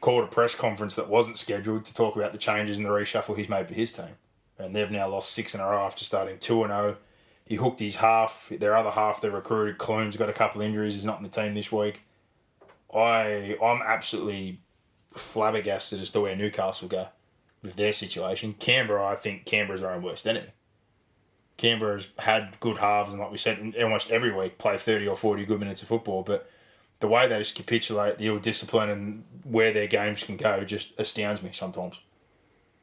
called 0.00 0.24
a 0.24 0.28
press 0.28 0.54
conference 0.54 0.94
that 0.96 1.08
wasn't 1.08 1.38
scheduled 1.38 1.84
to 1.84 1.94
talk 1.94 2.16
about 2.16 2.32
the 2.32 2.38
changes 2.38 2.76
and 2.76 2.86
the 2.86 2.90
reshuffle 2.90 3.36
he's 3.36 3.48
made 3.48 3.66
for 3.66 3.74
his 3.74 3.92
team. 3.92 4.16
And 4.58 4.74
they've 4.74 4.90
now 4.90 5.08
lost 5.08 5.32
six 5.32 5.54
in 5.54 5.60
a 5.60 5.64
row 5.64 5.84
after 5.84 6.04
starting 6.04 6.38
2 6.38 6.64
and 6.64 6.72
0. 6.72 6.96
He 7.44 7.54
hooked 7.54 7.80
his 7.80 7.96
half, 7.96 8.50
their 8.50 8.76
other 8.76 8.90
half, 8.90 9.20
they 9.20 9.30
recruited. 9.30 9.78
Clune's 9.78 10.16
got 10.16 10.28
a 10.28 10.34
couple 10.34 10.60
injuries, 10.60 10.94
he's 10.94 11.04
not 11.04 11.18
in 11.18 11.24
the 11.24 11.30
team 11.30 11.54
this 11.54 11.72
week. 11.72 12.02
I 12.94 13.56
I'm 13.62 13.82
absolutely 13.82 14.60
flabbergasted 15.14 16.00
as 16.00 16.10
to 16.10 16.20
where 16.20 16.36
Newcastle 16.36 16.88
go 16.88 17.08
with 17.62 17.76
their 17.76 17.92
situation. 17.92 18.54
Canberra, 18.54 19.06
I 19.06 19.16
think 19.16 19.44
Canberra's 19.44 19.80
their 19.80 19.90
own 19.90 20.02
worst 20.02 20.26
enemy. 20.26 20.48
Canberra's 21.56 22.08
had 22.20 22.58
good 22.60 22.78
halves, 22.78 23.12
and 23.12 23.20
like 23.20 23.32
we 23.32 23.38
said, 23.38 23.74
almost 23.80 24.12
every 24.12 24.32
week 24.32 24.58
play 24.58 24.78
30 24.78 25.08
or 25.08 25.16
40 25.16 25.44
good 25.44 25.58
minutes 25.58 25.82
of 25.82 25.88
football, 25.88 26.22
but 26.22 26.48
the 27.00 27.08
way 27.08 27.28
they 27.28 27.38
just 27.38 27.56
capitulate, 27.56 28.18
the 28.18 28.28
ill 28.28 28.38
discipline, 28.38 28.88
and 28.88 29.24
where 29.44 29.72
their 29.72 29.86
games 29.86 30.24
can 30.24 30.36
go 30.36 30.64
just 30.64 30.98
astounds 30.98 31.42
me 31.42 31.50
sometimes. 31.52 32.00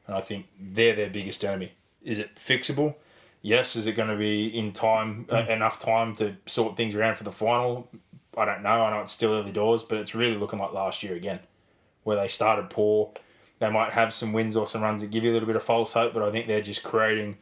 And 0.06 0.16
I 0.16 0.20
think 0.20 0.46
they're 0.60 0.94
their 0.94 1.10
biggest 1.10 1.44
enemy. 1.44 1.72
Is 2.02 2.18
it 2.18 2.36
fixable? 2.36 2.94
Yes. 3.42 3.76
Is 3.76 3.86
it 3.86 3.92
going 3.92 4.08
to 4.08 4.16
be 4.16 4.46
in 4.46 4.72
time, 4.72 5.26
uh, 5.30 5.46
enough 5.48 5.80
time 5.80 6.14
to 6.16 6.36
sort 6.46 6.76
things 6.76 6.94
around 6.94 7.16
for 7.16 7.24
the 7.24 7.32
final? 7.32 7.88
I 8.36 8.44
don't 8.44 8.62
know. 8.62 8.82
I 8.82 8.90
know 8.90 9.00
it's 9.00 9.12
still 9.12 9.32
early 9.32 9.52
doors, 9.52 9.82
but 9.82 9.98
it's 9.98 10.14
really 10.14 10.36
looking 10.36 10.58
like 10.58 10.72
last 10.72 11.02
year 11.02 11.14
again, 11.14 11.40
where 12.04 12.16
they 12.16 12.28
started 12.28 12.70
poor. 12.70 13.12
They 13.58 13.70
might 13.70 13.92
have 13.92 14.12
some 14.12 14.32
wins 14.32 14.56
or 14.56 14.66
some 14.66 14.82
runs 14.82 15.00
that 15.00 15.10
give 15.10 15.24
you 15.24 15.30
a 15.30 15.34
little 15.34 15.46
bit 15.46 15.56
of 15.56 15.62
false 15.62 15.94
hope, 15.94 16.12
but 16.12 16.22
I 16.22 16.30
think 16.30 16.46
they're 16.46 16.60
just 16.60 16.82
creating, 16.82 17.38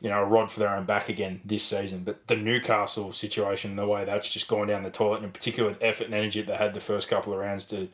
you 0.00 0.10
know, 0.10 0.20
a 0.20 0.24
rod 0.24 0.50
for 0.50 0.58
their 0.58 0.74
own 0.74 0.84
back 0.84 1.08
again 1.08 1.40
this 1.44 1.62
season. 1.62 2.02
But 2.02 2.26
the 2.26 2.34
Newcastle 2.34 3.12
situation, 3.12 3.76
the 3.76 3.86
way 3.86 4.04
that's 4.04 4.28
just 4.28 4.48
gone 4.48 4.66
down 4.66 4.82
the 4.82 4.90
toilet, 4.90 5.18
and 5.18 5.26
in 5.26 5.30
particular 5.32 5.68
with 5.68 5.82
effort 5.82 6.06
and 6.06 6.14
energy 6.14 6.40
that 6.40 6.48
they 6.48 6.56
had 6.56 6.74
the 6.74 6.80
first 6.80 7.08
couple 7.08 7.32
of 7.32 7.38
rounds 7.38 7.64
to 7.66 7.88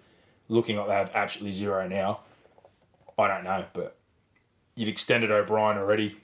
looking 0.49 0.77
like 0.77 0.89
they 0.89 0.95
have 0.95 1.11
absolutely 1.15 1.53
zero 1.53 1.87
now, 1.87 2.21
I 3.19 3.29
don't 3.29 3.45
know. 3.45 3.67
But 3.75 3.97
you've 4.75 4.89
extended 4.89 5.31
O'Brien 5.31 5.77
already. 5.77 6.17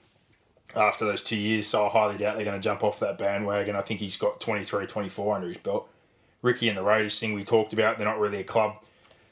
after 0.77 1.05
those 1.05 1.23
two 1.23 1.37
years, 1.37 1.67
so 1.67 1.87
I 1.87 1.89
highly 1.89 2.17
doubt 2.17 2.37
they're 2.37 2.45
going 2.45 2.61
to 2.61 2.63
jump 2.63 2.83
off 2.83 3.01
that 3.01 3.19
bandwagon. 3.19 3.77
I 3.77 3.83
think 3.83 4.01
he's 4.01 4.17
got 4.17 4.41
23, 4.41 4.87
24 4.87 5.35
under 5.37 5.49
his 5.49 5.59
belt. 5.59 5.89
Ricky 6.45 6.69
and 6.69 6.77
the 6.77 6.83
Raiders 6.83 7.19
thing 7.19 7.33
we 7.33 7.43
talked 7.43 7.73
about, 7.73 7.97
they're 7.97 8.07
not 8.07 8.21
really 8.21 8.39
a 8.39 8.45
club 8.45 8.77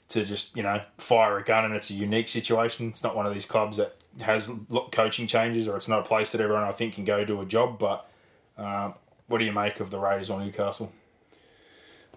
to 0.09 0.25
just, 0.25 0.57
you 0.57 0.63
know, 0.63 0.81
fire 0.97 1.37
a 1.37 1.45
gun 1.45 1.67
and 1.67 1.75
it's 1.75 1.91
a 1.91 1.95
unique 1.95 2.27
situation. 2.27 2.89
It's 2.89 3.05
not 3.05 3.15
one 3.15 3.27
of 3.27 3.35
these 3.35 3.45
clubs 3.45 3.77
that 3.77 3.97
has 4.23 4.51
coaching 4.91 5.27
changes 5.27 5.69
or 5.69 5.77
it's 5.77 5.89
not 5.89 6.01
a 6.01 6.05
place 6.05 6.33
that 6.33 6.41
everyone 6.41 6.65
I 6.65 6.73
think 6.73 6.95
can 6.95 7.05
go 7.05 7.23
do 7.23 7.43
a 7.43 7.45
job. 7.45 7.79
But 7.79 8.09
uh, 8.57 8.93
what 9.29 9.39
do 9.39 9.45
you 9.45 9.53
make 9.53 9.79
of 9.79 9.91
the 9.91 9.99
Raiders 9.99 10.31
or 10.31 10.41
Newcastle? 10.41 10.91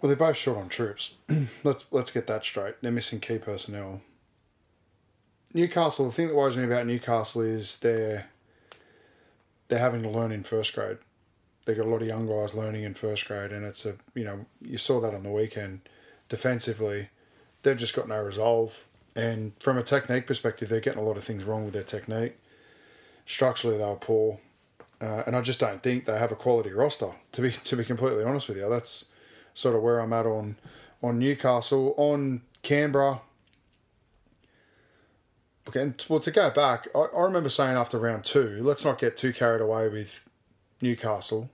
Well, 0.02 0.08
they're 0.08 0.16
both 0.16 0.38
short 0.38 0.60
on 0.60 0.70
troops. 0.70 1.16
let's 1.64 1.86
let's 1.92 2.12
get 2.12 2.28
that 2.28 2.46
straight. 2.46 2.76
They're 2.82 2.92
missing 2.92 3.20
key 3.20 3.38
personnel. 3.38 4.02
Newcastle. 5.54 6.06
The 6.06 6.12
thing 6.14 6.28
that 6.30 6.36
worries 6.36 6.56
me 6.56 6.64
about 6.64 6.88
Newcastle 6.88 7.42
is 7.42 7.80
they're 7.80 8.28
they're 9.68 9.80
having 9.80 10.04
to 10.04 10.10
learn 10.10 10.32
in 10.32 10.44
first 10.44 10.74
grade. 10.74 11.00
They 11.66 11.74
got 11.74 11.86
a 11.86 11.90
lot 11.90 12.02
of 12.02 12.08
young 12.08 12.28
guys 12.28 12.54
learning 12.54 12.84
in 12.84 12.94
first 12.94 13.28
grade, 13.28 13.52
and 13.52 13.66
it's 13.66 13.86
a 13.86 13.96
you 14.14 14.24
know 14.24 14.46
you 14.62 14.78
saw 14.78 15.00
that 15.02 15.14
on 15.14 15.24
the 15.24 15.32
weekend. 15.32 15.82
Defensively, 16.30 17.10
they've 17.64 17.78
just 17.78 17.96
got 17.96 18.08
no 18.08 18.22
resolve, 18.22 18.86
and 19.16 19.54
from 19.60 19.78
a 19.78 19.84
technique 19.84 20.28
perspective, 20.28 20.70
they're 20.70 20.80
getting 20.80 21.02
a 21.02 21.06
lot 21.06 21.18
of 21.18 21.24
things 21.24 21.44
wrong 21.44 21.66
with 21.66 21.74
their 21.74 21.84
technique. 21.84 22.38
Structurally, 23.26 23.78
they 23.78 23.86
were 23.86 23.96
poor, 23.96 24.40
uh, 25.02 25.24
and 25.26 25.36
I 25.36 25.42
just 25.42 25.60
don't 25.60 25.82
think 25.82 26.06
they 26.06 26.18
have 26.18 26.32
a 26.32 26.36
quality 26.36 26.72
roster. 26.72 27.12
To 27.32 27.42
be 27.42 27.52
to 27.52 27.76
be 27.76 27.84
completely 27.84 28.24
honest 28.24 28.48
with 28.48 28.58
you, 28.58 28.70
that's 28.70 29.06
sort 29.56 29.76
of 29.76 29.82
where 29.82 30.00
I'm 30.00 30.14
at 30.14 30.28
on 30.28 30.58
on 31.02 31.18
Newcastle 31.18 31.96
on 31.98 32.44
Canberra. 32.62 33.22
Okay, 35.68 35.82
and 35.82 36.06
well, 36.08 36.20
to 36.20 36.30
go 36.30 36.52
back, 36.52 36.88
I, 36.94 37.00
I 37.16 37.22
remember 37.22 37.50
saying 37.50 37.76
after 37.76 37.98
round 37.98 38.24
two, 38.24 38.60
let's 38.62 38.86
not 38.86 39.00
get 39.00 39.18
too 39.18 39.34
carried 39.34 39.62
away 39.62 39.90
with 39.90 40.30
Newcastle 40.80 41.50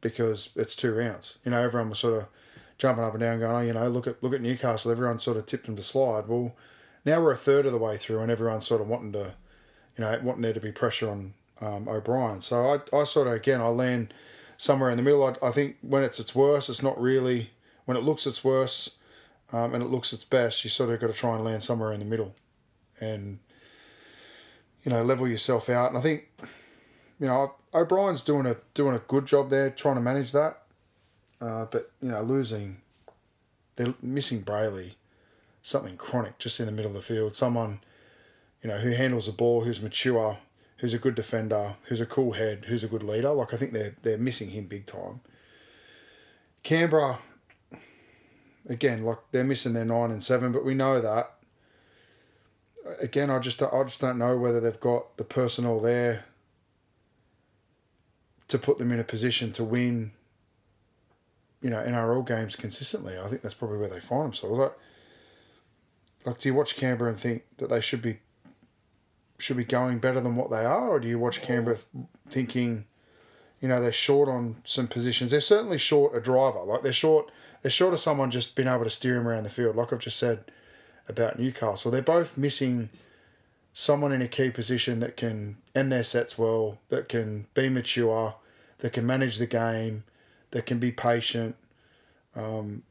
because 0.00 0.50
it's 0.56 0.76
two 0.76 0.94
rounds. 0.94 1.38
You 1.44 1.50
know, 1.50 1.62
everyone 1.62 1.90
was 1.90 1.98
sort 1.98 2.22
of 2.22 2.28
jumping 2.78 3.04
up 3.04 3.12
and 3.14 3.20
down, 3.20 3.40
going, 3.40 3.54
"Oh, 3.54 3.60
you 3.60 3.72
know, 3.72 3.88
look 3.88 4.06
at 4.06 4.22
look 4.22 4.34
at 4.34 4.40
Newcastle." 4.40 4.90
Everyone 4.90 5.18
sort 5.18 5.36
of 5.36 5.46
tipped 5.46 5.66
them 5.66 5.76
to 5.76 5.82
slide. 5.82 6.28
Well, 6.28 6.54
now 7.04 7.20
we're 7.20 7.32
a 7.32 7.36
third 7.36 7.66
of 7.66 7.72
the 7.72 7.78
way 7.78 7.96
through, 7.96 8.20
and 8.20 8.30
everyone's 8.30 8.66
sort 8.66 8.80
of 8.80 8.88
wanting 8.88 9.12
to, 9.12 9.34
you 9.96 10.04
know, 10.04 10.18
wanting 10.22 10.42
there 10.42 10.52
to 10.52 10.60
be 10.60 10.72
pressure 10.72 11.10
on 11.10 11.34
um, 11.60 11.88
O'Brien. 11.88 12.40
So 12.40 12.80
I, 12.92 12.96
I 12.96 13.04
sort 13.04 13.26
of 13.26 13.34
again 13.34 13.60
I 13.60 13.68
land 13.68 14.14
somewhere 14.56 14.90
in 14.90 14.96
the 14.96 15.02
middle. 15.02 15.24
I, 15.24 15.46
I 15.46 15.50
think 15.50 15.76
when 15.82 16.02
it's 16.02 16.20
its 16.20 16.34
worst, 16.34 16.68
it's 16.68 16.82
not 16.82 17.00
really 17.00 17.50
when 17.84 17.96
it 17.96 18.02
looks 18.02 18.26
its 18.26 18.44
worst, 18.44 18.96
um, 19.52 19.74
and 19.74 19.82
it 19.82 19.86
looks 19.86 20.12
its 20.12 20.24
best. 20.24 20.64
You 20.64 20.70
sort 20.70 20.90
of 20.90 21.00
got 21.00 21.08
to 21.08 21.12
try 21.12 21.34
and 21.34 21.44
land 21.44 21.62
somewhere 21.62 21.92
in 21.92 22.00
the 22.00 22.06
middle 22.06 22.34
and 23.00 23.38
you 24.84 24.90
know 24.90 25.02
level 25.02 25.26
yourself 25.26 25.68
out. 25.68 25.90
And 25.90 25.98
I 25.98 26.00
think 26.00 26.28
you 27.20 27.26
know 27.26 27.54
O'Brien's 27.74 28.22
doing 28.22 28.46
a 28.46 28.56
doing 28.74 28.94
a 28.94 29.00
good 29.00 29.26
job 29.26 29.50
there, 29.50 29.70
trying 29.70 29.96
to 29.96 30.00
manage 30.00 30.32
that. 30.32 30.62
Uh, 31.40 31.66
but 31.70 31.90
you 32.00 32.10
know 32.10 32.22
losing, 32.22 32.80
they're 33.76 33.94
missing 34.02 34.42
Brailey, 34.42 34.92
something 35.62 35.96
chronic 35.96 36.38
just 36.38 36.60
in 36.60 36.66
the 36.66 36.72
middle 36.72 36.90
of 36.90 36.94
the 36.94 37.02
field. 37.02 37.36
Someone 37.36 37.80
you 38.62 38.68
know 38.68 38.78
who 38.78 38.90
handles 38.90 39.26
the 39.26 39.32
ball, 39.32 39.64
who's 39.64 39.80
mature, 39.80 40.38
who's 40.78 40.94
a 40.94 40.98
good 40.98 41.14
defender, 41.14 41.74
who's 41.84 42.00
a 42.00 42.06
cool 42.06 42.32
head, 42.32 42.66
who's 42.68 42.84
a 42.84 42.88
good 42.88 43.02
leader. 43.02 43.30
Like 43.30 43.54
I 43.54 43.56
think 43.56 43.72
they're 43.72 43.94
they're 44.02 44.18
missing 44.18 44.50
him 44.50 44.66
big 44.66 44.86
time. 44.86 45.20
Canberra, 46.62 47.18
again, 48.68 49.04
like 49.04 49.18
they're 49.30 49.44
missing 49.44 49.74
their 49.74 49.84
nine 49.84 50.10
and 50.10 50.22
seven, 50.22 50.52
but 50.52 50.64
we 50.64 50.74
know 50.74 51.00
that 51.00 51.32
again, 53.00 53.30
I 53.30 53.38
just 53.38 53.62
I 53.62 53.82
just 53.84 54.00
don't 54.00 54.18
know 54.18 54.36
whether 54.36 54.60
they've 54.60 54.80
got 54.80 55.16
the 55.16 55.24
personnel 55.24 55.80
there 55.80 56.24
to 58.48 58.58
put 58.58 58.78
them 58.78 58.92
in 58.92 58.98
a 58.98 59.04
position 59.04 59.52
to 59.52 59.64
win. 59.64 60.12
You 61.60 61.70
know, 61.70 61.82
NRL 61.82 62.26
games 62.26 62.54
consistently. 62.54 63.18
I 63.18 63.26
think 63.28 63.42
that's 63.42 63.54
probably 63.54 63.78
where 63.78 63.88
they 63.88 63.98
find 64.00 64.26
themselves. 64.26 64.58
Like, 64.58 64.78
like, 66.24 66.38
do 66.38 66.48
you 66.48 66.54
watch 66.54 66.76
Canberra 66.76 67.10
and 67.10 67.18
think 67.18 67.44
that 67.58 67.68
they 67.68 67.80
should 67.80 68.02
be 68.02 68.18
should 69.38 69.56
be 69.56 69.64
going 69.64 69.98
better 69.98 70.20
than 70.20 70.36
what 70.36 70.50
they 70.50 70.64
are, 70.64 70.88
or 70.88 71.00
do 71.00 71.08
you 71.08 71.18
watch 71.18 71.42
Canberra 71.42 71.78
thinking, 72.28 72.86
you 73.60 73.68
know, 73.68 73.80
they're 73.80 73.92
short 73.92 74.28
on 74.28 74.56
some 74.64 74.88
positions? 74.88 75.30
They're 75.30 75.40
certainly 75.40 75.78
short 75.78 76.16
a 76.16 76.20
driver. 76.20 76.62
Like 76.62 76.82
they're 76.82 76.92
short. 76.92 77.30
They're 77.62 77.70
short 77.70 77.94
of 77.94 78.00
someone 78.00 78.30
just 78.30 78.54
being 78.54 78.68
able 78.68 78.84
to 78.84 78.90
steer 78.90 79.16
him 79.16 79.26
around 79.26 79.44
the 79.44 79.50
field. 79.50 79.76
Like 79.76 79.92
I've 79.92 79.98
just 79.98 80.18
said 80.18 80.44
about 81.08 81.38
Newcastle. 81.38 81.90
They're 81.90 82.02
both 82.02 82.36
missing 82.36 82.90
someone 83.78 84.10
in 84.10 84.20
a 84.20 84.26
key 84.26 84.50
position 84.50 84.98
that 84.98 85.16
can 85.16 85.56
end 85.72 85.92
their 85.92 86.02
sets 86.02 86.36
well, 86.36 86.78
that 86.88 87.08
can 87.08 87.46
be 87.54 87.68
mature, 87.68 88.34
that 88.78 88.92
can 88.92 89.06
manage 89.06 89.38
the 89.38 89.46
game, 89.46 90.02
that 90.50 90.66
can 90.66 90.80
be 90.80 90.90
patient. 90.90 91.54
Um, 92.34 92.82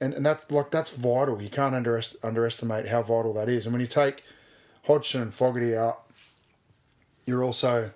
and, 0.00 0.14
and 0.14 0.24
that's 0.24 0.48
like 0.48 0.70
that's 0.70 0.90
vital. 0.90 1.42
You 1.42 1.48
can't 1.48 1.74
underest- 1.74 2.14
underestimate 2.22 2.86
how 2.86 3.02
vital 3.02 3.32
that 3.34 3.48
is. 3.48 3.66
And 3.66 3.72
when 3.72 3.80
you 3.80 3.86
take 3.88 4.22
Hodgson 4.86 5.22
and 5.22 5.34
Fogarty 5.34 5.76
out, 5.76 6.04
you're 7.26 7.42
also, 7.42 7.90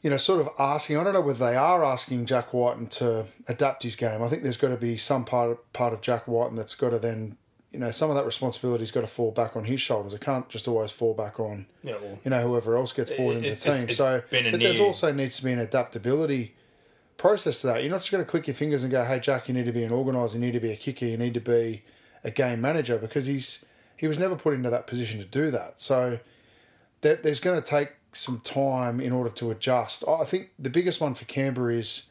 you 0.00 0.08
know, 0.08 0.16
sort 0.16 0.40
of 0.40 0.48
asking. 0.58 0.96
I 0.96 1.04
don't 1.04 1.12
know 1.12 1.20
whether 1.20 1.44
they 1.44 1.56
are 1.56 1.84
asking 1.84 2.24
Jack 2.24 2.54
Wighton 2.54 2.86
to 2.86 3.26
adapt 3.46 3.82
his 3.82 3.96
game. 3.96 4.22
I 4.22 4.28
think 4.28 4.44
there's 4.44 4.56
got 4.56 4.68
to 4.68 4.78
be 4.78 4.96
some 4.96 5.26
part 5.26 5.50
of, 5.50 5.72
part 5.74 5.92
of 5.92 6.00
Jack 6.00 6.26
Wighton 6.26 6.56
that's 6.56 6.74
got 6.74 6.90
to 6.90 6.98
then 6.98 7.36
you 7.72 7.78
know, 7.78 7.90
some 7.90 8.10
of 8.10 8.16
that 8.16 8.26
responsibility's 8.26 8.90
got 8.90 9.00
to 9.00 9.06
fall 9.06 9.30
back 9.30 9.56
on 9.56 9.64
his 9.64 9.80
shoulders. 9.80 10.12
It 10.12 10.20
can't 10.20 10.48
just 10.48 10.68
always 10.68 10.90
fall 10.90 11.14
back 11.14 11.40
on, 11.40 11.66
yeah, 11.82 11.96
well, 12.00 12.18
you 12.22 12.30
know, 12.30 12.46
whoever 12.46 12.76
else 12.76 12.92
gets 12.92 13.10
brought 13.10 13.36
into 13.36 13.50
the 13.50 13.56
team. 13.56 13.74
It's, 13.74 13.82
it's 13.84 13.96
so, 13.96 14.22
but 14.30 14.60
there's 14.60 14.80
also 14.80 15.10
needs 15.10 15.38
to 15.38 15.44
be 15.44 15.52
an 15.52 15.58
adaptability 15.58 16.54
process 17.16 17.62
to 17.62 17.68
that. 17.68 17.82
You're 17.82 17.90
not 17.90 18.00
just 18.00 18.12
going 18.12 18.22
to 18.22 18.30
click 18.30 18.46
your 18.46 18.54
fingers 18.54 18.82
and 18.82 18.92
go, 18.92 19.04
"Hey, 19.04 19.20
Jack, 19.20 19.48
you 19.48 19.54
need 19.54 19.64
to 19.64 19.72
be 19.72 19.84
an 19.84 19.92
organizer. 19.92 20.34
You 20.34 20.44
need 20.44 20.52
to 20.52 20.60
be 20.60 20.70
a 20.70 20.76
kicker. 20.76 21.06
You 21.06 21.16
need 21.16 21.34
to 21.34 21.40
be 21.40 21.82
a 22.22 22.30
game 22.30 22.60
manager," 22.60 22.98
because 22.98 23.26
he's 23.26 23.64
he 23.96 24.06
was 24.06 24.18
never 24.18 24.36
put 24.36 24.52
into 24.52 24.68
that 24.68 24.86
position 24.86 25.18
to 25.20 25.24
do 25.24 25.50
that. 25.50 25.80
So, 25.80 26.18
that 27.00 27.22
there's 27.22 27.40
going 27.40 27.60
to 27.60 27.66
take 27.66 27.92
some 28.12 28.40
time 28.40 29.00
in 29.00 29.12
order 29.12 29.30
to 29.30 29.50
adjust. 29.50 30.04
I 30.06 30.24
think 30.24 30.50
the 30.58 30.68
biggest 30.68 31.00
one 31.00 31.14
for 31.14 31.24
Canberra 31.24 31.74
is 31.74 32.06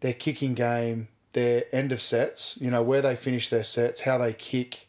their 0.00 0.12
kicking 0.12 0.52
game 0.52 1.08
their 1.36 1.64
end 1.70 1.92
of 1.92 2.00
sets, 2.00 2.56
you 2.62 2.70
know, 2.70 2.82
where 2.82 3.02
they 3.02 3.14
finish 3.14 3.50
their 3.50 3.62
sets, 3.62 4.00
how 4.00 4.16
they 4.16 4.32
kick, 4.32 4.88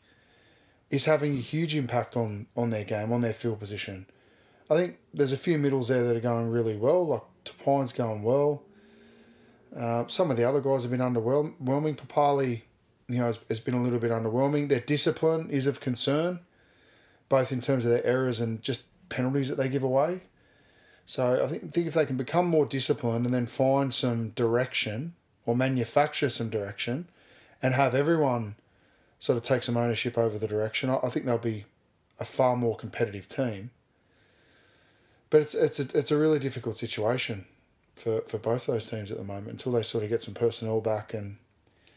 is 0.89 1.03
having 1.03 1.33
a 1.33 1.41
huge 1.41 1.75
impact 1.75 2.15
on, 2.15 2.47
on 2.55 2.69
their 2.69 2.85
game, 2.85 3.11
on 3.11 3.19
their 3.19 3.33
field 3.33 3.59
position. 3.59 4.05
I 4.71 4.77
think 4.77 4.97
there's 5.13 5.33
a 5.33 5.37
few 5.37 5.57
middles 5.57 5.89
there 5.89 6.05
that 6.05 6.15
are 6.15 6.21
going 6.21 6.49
really 6.49 6.77
well, 6.77 7.05
like 7.05 7.21
Tapine's 7.43 7.91
going 7.91 8.23
well. 8.23 8.63
Uh, 9.77 10.05
some 10.07 10.31
of 10.31 10.37
the 10.37 10.45
other 10.45 10.61
guys 10.61 10.83
have 10.83 10.91
been 10.91 11.01
underwhelming. 11.01 11.97
Papalii, 11.97 12.61
you 13.09 13.17
know, 13.17 13.25
has, 13.25 13.39
has 13.49 13.59
been 13.59 13.73
a 13.73 13.83
little 13.83 13.99
bit 13.99 14.11
underwhelming. 14.11 14.69
Their 14.69 14.79
discipline 14.79 15.49
is 15.49 15.67
of 15.67 15.81
concern, 15.81 16.39
both 17.27 17.51
in 17.51 17.59
terms 17.59 17.83
of 17.83 17.91
their 17.91 18.05
errors 18.05 18.39
and 18.39 18.61
just 18.61 18.85
penalties 19.09 19.49
that 19.49 19.55
they 19.55 19.67
give 19.67 19.83
away. 19.83 20.21
So 21.05 21.43
I 21.43 21.47
think, 21.47 21.73
think 21.73 21.87
if 21.87 21.93
they 21.93 22.05
can 22.05 22.15
become 22.15 22.45
more 22.45 22.65
disciplined 22.65 23.25
and 23.25 23.35
then 23.35 23.47
find 23.47 23.93
some 23.93 24.29
direction 24.29 25.15
or 25.47 25.55
manufacture 25.55 26.29
some 26.29 26.49
direction 26.49 27.07
and 27.63 27.73
have 27.73 27.95
everyone 27.95 28.55
sort 29.17 29.37
of 29.37 29.43
take 29.43 29.63
some 29.63 29.75
ownership 29.75 30.15
over 30.15 30.37
the 30.37 30.47
direction, 30.47 30.91
I, 30.91 31.09
think 31.09 31.25
they'll 31.25 31.39
be 31.39 31.65
a 32.19 32.25
far 32.25 32.55
more 32.55 32.75
competitive 32.75 33.27
team. 33.27 33.71
But 35.31 35.41
it's 35.41 35.55
it's 35.55 35.79
a, 35.79 35.87
it's 35.97 36.11
a 36.11 36.17
really 36.17 36.37
difficult 36.37 36.77
situation 36.77 37.45
for, 37.95 38.21
for 38.21 38.37
both 38.37 38.65
those 38.67 38.89
teams 38.89 39.09
at 39.09 39.17
the 39.17 39.23
moment 39.23 39.49
until 39.49 39.71
they 39.71 39.81
sort 39.81 40.03
of 40.03 40.09
get 40.09 40.21
some 40.21 40.35
personnel 40.35 40.79
back 40.79 41.13
and. 41.13 41.37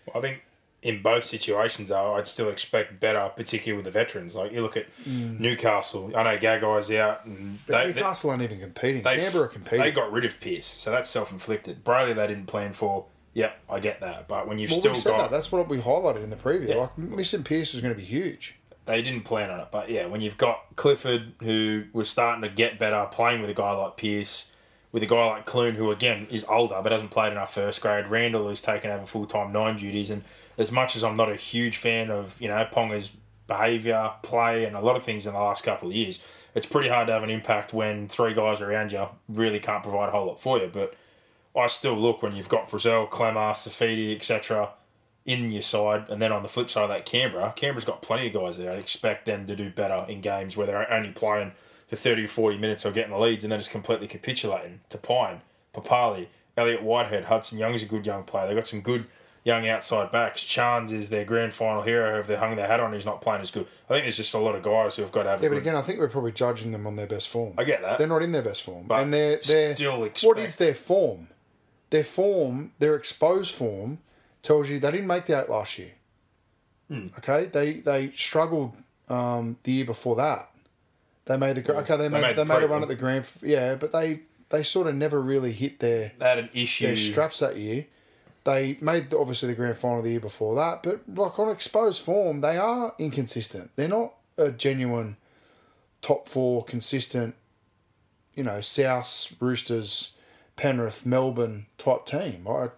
Well, 0.06 0.16
I 0.16 0.20
think 0.20 0.42
in 0.82 1.02
both 1.02 1.24
situations, 1.24 1.90
though, 1.90 2.14
I'd 2.14 2.26
still 2.26 2.48
expect 2.48 2.98
better, 2.98 3.30
particularly 3.36 3.76
with 3.76 3.84
the 3.84 3.90
veterans. 3.90 4.34
Like 4.34 4.52
you 4.52 4.62
look 4.62 4.76
at 4.76 4.86
mm. 5.04 5.38
Newcastle. 5.38 6.10
I 6.16 6.22
know 6.22 6.38
Gagai's 6.38 6.90
out, 6.92 7.24
and 7.24 7.58
they, 7.66 7.88
Newcastle 7.88 8.30
they, 8.30 8.32
aren't 8.32 8.42
even 8.42 8.60
competing. 8.60 9.02
They, 9.02 9.18
Canberra 9.18 9.44
are 9.44 9.48
competing. 9.48 9.80
They 9.80 9.90
got 9.92 10.10
rid 10.10 10.24
of 10.24 10.40
Pearce, 10.40 10.66
so 10.66 10.90
that's 10.90 11.10
self 11.10 11.30
inflicted. 11.30 11.84
Brailey, 11.84 12.14
they 12.14 12.26
didn't 12.26 12.46
plan 12.46 12.72
for. 12.72 13.04
Yep, 13.34 13.60
I 13.70 13.80
get 13.80 14.00
that. 14.00 14.28
But 14.28 14.48
when 14.48 14.58
you've 14.58 14.70
well, 14.70 14.80
still 14.80 15.12
got 15.12 15.18
that. 15.18 15.30
that's 15.30 15.52
what 15.52 15.68
we 15.68 15.78
highlighted 15.78 16.24
in 16.24 16.30
the 16.30 16.36
preview. 16.36 16.68
Yeah. 16.68 16.74
Like 16.76 16.98
missing 16.98 17.44
Pearce 17.44 17.74
is 17.74 17.80
going 17.80 17.94
to 17.94 17.98
be 17.98 18.04
huge. 18.04 18.56
They 18.86 19.02
didn't 19.02 19.22
plan 19.22 19.50
on 19.50 19.60
it, 19.60 19.68
but 19.70 19.88
yeah, 19.88 20.06
when 20.06 20.20
you've 20.20 20.38
got 20.38 20.64
Clifford 20.74 21.34
who 21.40 21.84
was 21.92 22.08
starting 22.10 22.42
to 22.42 22.48
get 22.48 22.78
better, 22.78 23.06
playing 23.12 23.40
with 23.40 23.50
a 23.50 23.54
guy 23.54 23.70
like 23.72 23.96
Pearce, 23.96 24.50
with 24.90 25.02
a 25.02 25.06
guy 25.06 25.26
like 25.26 25.46
Clune 25.46 25.76
who 25.76 25.92
again 25.92 26.26
is 26.30 26.44
older 26.44 26.80
but 26.82 26.90
hasn't 26.90 27.12
played 27.12 27.30
enough 27.30 27.54
first 27.54 27.80
grade, 27.80 28.08
Randall 28.08 28.48
who's 28.48 28.60
taken 28.60 28.90
over 28.90 29.06
full 29.06 29.26
time 29.26 29.52
nine 29.52 29.76
duties, 29.76 30.10
and 30.10 30.24
as 30.58 30.72
much 30.72 30.96
as 30.96 31.04
I'm 31.04 31.16
not 31.16 31.30
a 31.30 31.36
huge 31.36 31.76
fan 31.76 32.10
of 32.10 32.40
you 32.40 32.48
know 32.48 32.66
Ponga's 32.72 33.12
behaviour, 33.46 34.12
play, 34.22 34.64
and 34.64 34.74
a 34.76 34.80
lot 34.80 34.96
of 34.96 35.04
things 35.04 35.26
in 35.26 35.34
the 35.34 35.38
last 35.38 35.62
couple 35.62 35.88
of 35.88 35.94
years, 35.94 36.22
it's 36.54 36.66
pretty 36.66 36.88
hard 36.88 37.06
to 37.08 37.12
have 37.12 37.22
an 37.22 37.30
impact 37.30 37.72
when 37.72 38.08
three 38.08 38.34
guys 38.34 38.60
around 38.60 38.92
you 38.92 39.06
really 39.28 39.60
can't 39.60 39.82
provide 39.82 40.08
a 40.08 40.12
whole 40.12 40.26
lot 40.26 40.40
for 40.40 40.58
you, 40.58 40.70
but 40.72 40.94
I 41.56 41.66
still 41.66 41.94
look 41.96 42.22
when 42.22 42.34
you've 42.34 42.48
got 42.48 42.68
Frizzell, 42.70 43.08
Klemmer, 43.10 43.52
Saifiti, 43.52 44.14
etc. 44.14 44.70
in 45.26 45.50
your 45.50 45.62
side, 45.62 46.06
and 46.08 46.20
then 46.22 46.32
on 46.32 46.42
the 46.42 46.48
flip 46.48 46.70
side 46.70 46.84
of 46.84 46.88
that, 46.90 47.04
Canberra. 47.06 47.52
Canberra's 47.56 47.84
got 47.84 48.02
plenty 48.02 48.28
of 48.28 48.32
guys 48.32 48.58
there. 48.58 48.72
I'd 48.72 48.78
expect 48.78 49.26
them 49.26 49.46
to 49.46 49.56
do 49.56 49.70
better 49.70 50.04
in 50.08 50.20
games 50.20 50.56
where 50.56 50.66
they're 50.66 50.90
only 50.92 51.10
playing 51.10 51.52
for 51.88 51.96
30 51.96 52.24
or 52.24 52.28
40 52.28 52.56
minutes 52.58 52.86
or 52.86 52.92
getting 52.92 53.10
the 53.12 53.18
leads 53.18 53.44
and 53.44 53.50
then 53.52 53.58
just 53.58 53.70
completely 53.72 54.06
capitulating 54.06 54.80
to 54.90 54.96
Pine, 54.98 55.40
Papalii, 55.74 56.28
Elliot 56.56 56.82
Whitehead, 56.82 57.24
Hudson 57.24 57.58
Young's 57.58 57.82
a 57.82 57.86
good 57.86 58.06
young 58.06 58.22
player. 58.24 58.46
They've 58.46 58.56
got 58.56 58.66
some 58.68 58.80
good 58.80 59.06
young 59.42 59.68
outside 59.68 60.12
backs. 60.12 60.44
Chance 60.44 60.92
is 60.92 61.10
their 61.10 61.24
grand 61.24 61.52
final 61.54 61.82
hero. 61.82 62.20
If 62.20 62.26
they 62.28 62.36
hung 62.36 62.54
their 62.56 62.66
hat 62.68 62.78
on, 62.80 62.92
he's 62.92 63.06
not 63.06 63.20
playing 63.20 63.40
as 63.40 63.50
good. 63.50 63.66
I 63.88 63.94
think 63.94 64.04
there's 64.04 64.16
just 64.18 64.34
a 64.34 64.38
lot 64.38 64.54
of 64.54 64.62
guys 64.62 64.96
who 64.96 65.02
have 65.02 65.10
got 65.12 65.24
to 65.24 65.30
have. 65.30 65.42
Yeah, 65.42 65.48
but 65.48 65.54
good, 65.54 65.62
again, 65.62 65.76
I 65.76 65.82
think 65.82 65.98
we're 65.98 66.08
probably 66.08 66.32
judging 66.32 66.70
them 66.72 66.86
on 66.86 66.96
their 66.96 67.06
best 67.06 67.28
form. 67.28 67.54
I 67.58 67.64
get 67.64 67.82
that. 67.82 67.98
They're 67.98 68.06
not 68.06 68.22
in 68.22 68.32
their 68.32 68.42
best 68.42 68.62
form, 68.62 68.86
But 68.86 69.02
and 69.02 69.12
they're 69.14 69.40
they're 69.46 69.74
still 69.74 69.98
what 70.00 70.06
expect- 70.10 70.38
is 70.40 70.56
their 70.56 70.74
form? 70.74 71.28
Their 71.90 72.04
form, 72.04 72.72
their 72.78 72.94
exposed 72.94 73.54
form, 73.54 73.98
tells 74.42 74.68
you 74.68 74.78
they 74.78 74.90
didn't 74.90 75.06
make 75.06 75.26
the 75.26 75.40
eight 75.40 75.50
last 75.50 75.78
year. 75.78 75.92
Hmm. 76.88 77.08
Okay, 77.18 77.46
they 77.46 77.74
they 77.74 78.12
struggled 78.16 78.76
um, 79.08 79.58
the 79.62 79.72
year 79.72 79.84
before 79.84 80.16
that. 80.16 80.50
They 81.26 81.36
made 81.36 81.56
the 81.56 81.76
okay. 81.78 81.96
They 81.96 82.08
made 82.08 82.22
made 82.22 82.36
they 82.36 82.44
made 82.44 82.62
a 82.62 82.68
run 82.68 82.82
at 82.82 82.88
the 82.88 82.96
grand. 82.96 83.26
Yeah, 83.42 83.74
but 83.74 83.92
they 83.92 84.20
they 84.48 84.62
sort 84.62 84.86
of 84.86 84.94
never 84.94 85.20
really 85.20 85.52
hit 85.52 85.78
their 85.78 86.12
they 86.18 86.24
had 86.24 86.38
an 86.38 86.50
issue. 86.52 86.86
their 86.86 86.96
straps 86.96 87.40
that 87.40 87.56
year. 87.56 87.86
They 88.42 88.78
made 88.80 89.10
the, 89.10 89.18
obviously 89.18 89.48
the 89.48 89.54
grand 89.54 89.76
final 89.76 90.02
the 90.02 90.10
year 90.10 90.20
before 90.20 90.54
that, 90.56 90.82
but 90.82 91.02
like 91.14 91.38
on 91.38 91.50
exposed 91.50 92.02
form, 92.02 92.40
they 92.40 92.56
are 92.56 92.94
inconsistent. 92.98 93.70
They're 93.76 93.86
not 93.86 94.14
a 94.38 94.50
genuine 94.50 95.18
top 96.00 96.26
four 96.26 96.64
consistent, 96.64 97.34
you 98.34 98.42
know, 98.42 98.62
South 98.62 99.34
Roosters, 99.40 100.12
Penrith, 100.60 101.06
Melbourne 101.06 101.64
type 101.78 102.04
team. 102.04 102.46
I, 102.46 102.68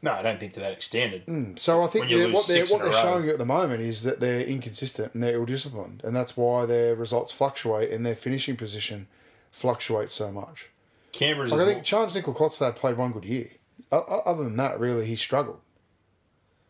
No, 0.00 0.12
I 0.12 0.22
don't 0.22 0.38
think 0.38 0.52
to 0.52 0.60
that 0.60 0.70
extent. 0.72 1.26
Mm, 1.26 1.58
so 1.58 1.82
I 1.82 1.88
think 1.88 2.08
they're- 2.08 2.30
what 2.32 2.46
they're 2.46 2.66
what 2.66 2.82
they're 2.82 2.92
showing 2.92 3.24
you 3.24 3.30
at 3.32 3.38
the 3.38 3.44
moment 3.44 3.80
is 3.82 4.04
that 4.04 4.20
they're 4.20 4.40
inconsistent 4.42 5.12
and 5.12 5.20
they're 5.22 5.34
ill 5.34 5.44
disciplined, 5.44 6.02
and 6.04 6.14
that's 6.14 6.36
why 6.36 6.66
their 6.66 6.94
results 6.94 7.32
fluctuate 7.32 7.90
and 7.90 8.06
their 8.06 8.14
finishing 8.14 8.56
position 8.56 9.08
fluctuates 9.50 10.14
so 10.14 10.30
much. 10.30 10.68
Canberra's 11.12 11.50
Like 11.50 11.60
I 11.62 11.64
think 11.64 11.76
more- 11.78 12.06
Charnze 12.06 12.12
Nicoll-Klokstad 12.22 12.76
played 12.76 12.96
one 12.96 13.10
good 13.12 13.24
year. 13.24 13.50
Other 13.90 14.44
than 14.44 14.56
that, 14.56 14.78
really, 14.78 15.06
he 15.06 15.16
struggled. 15.16 15.60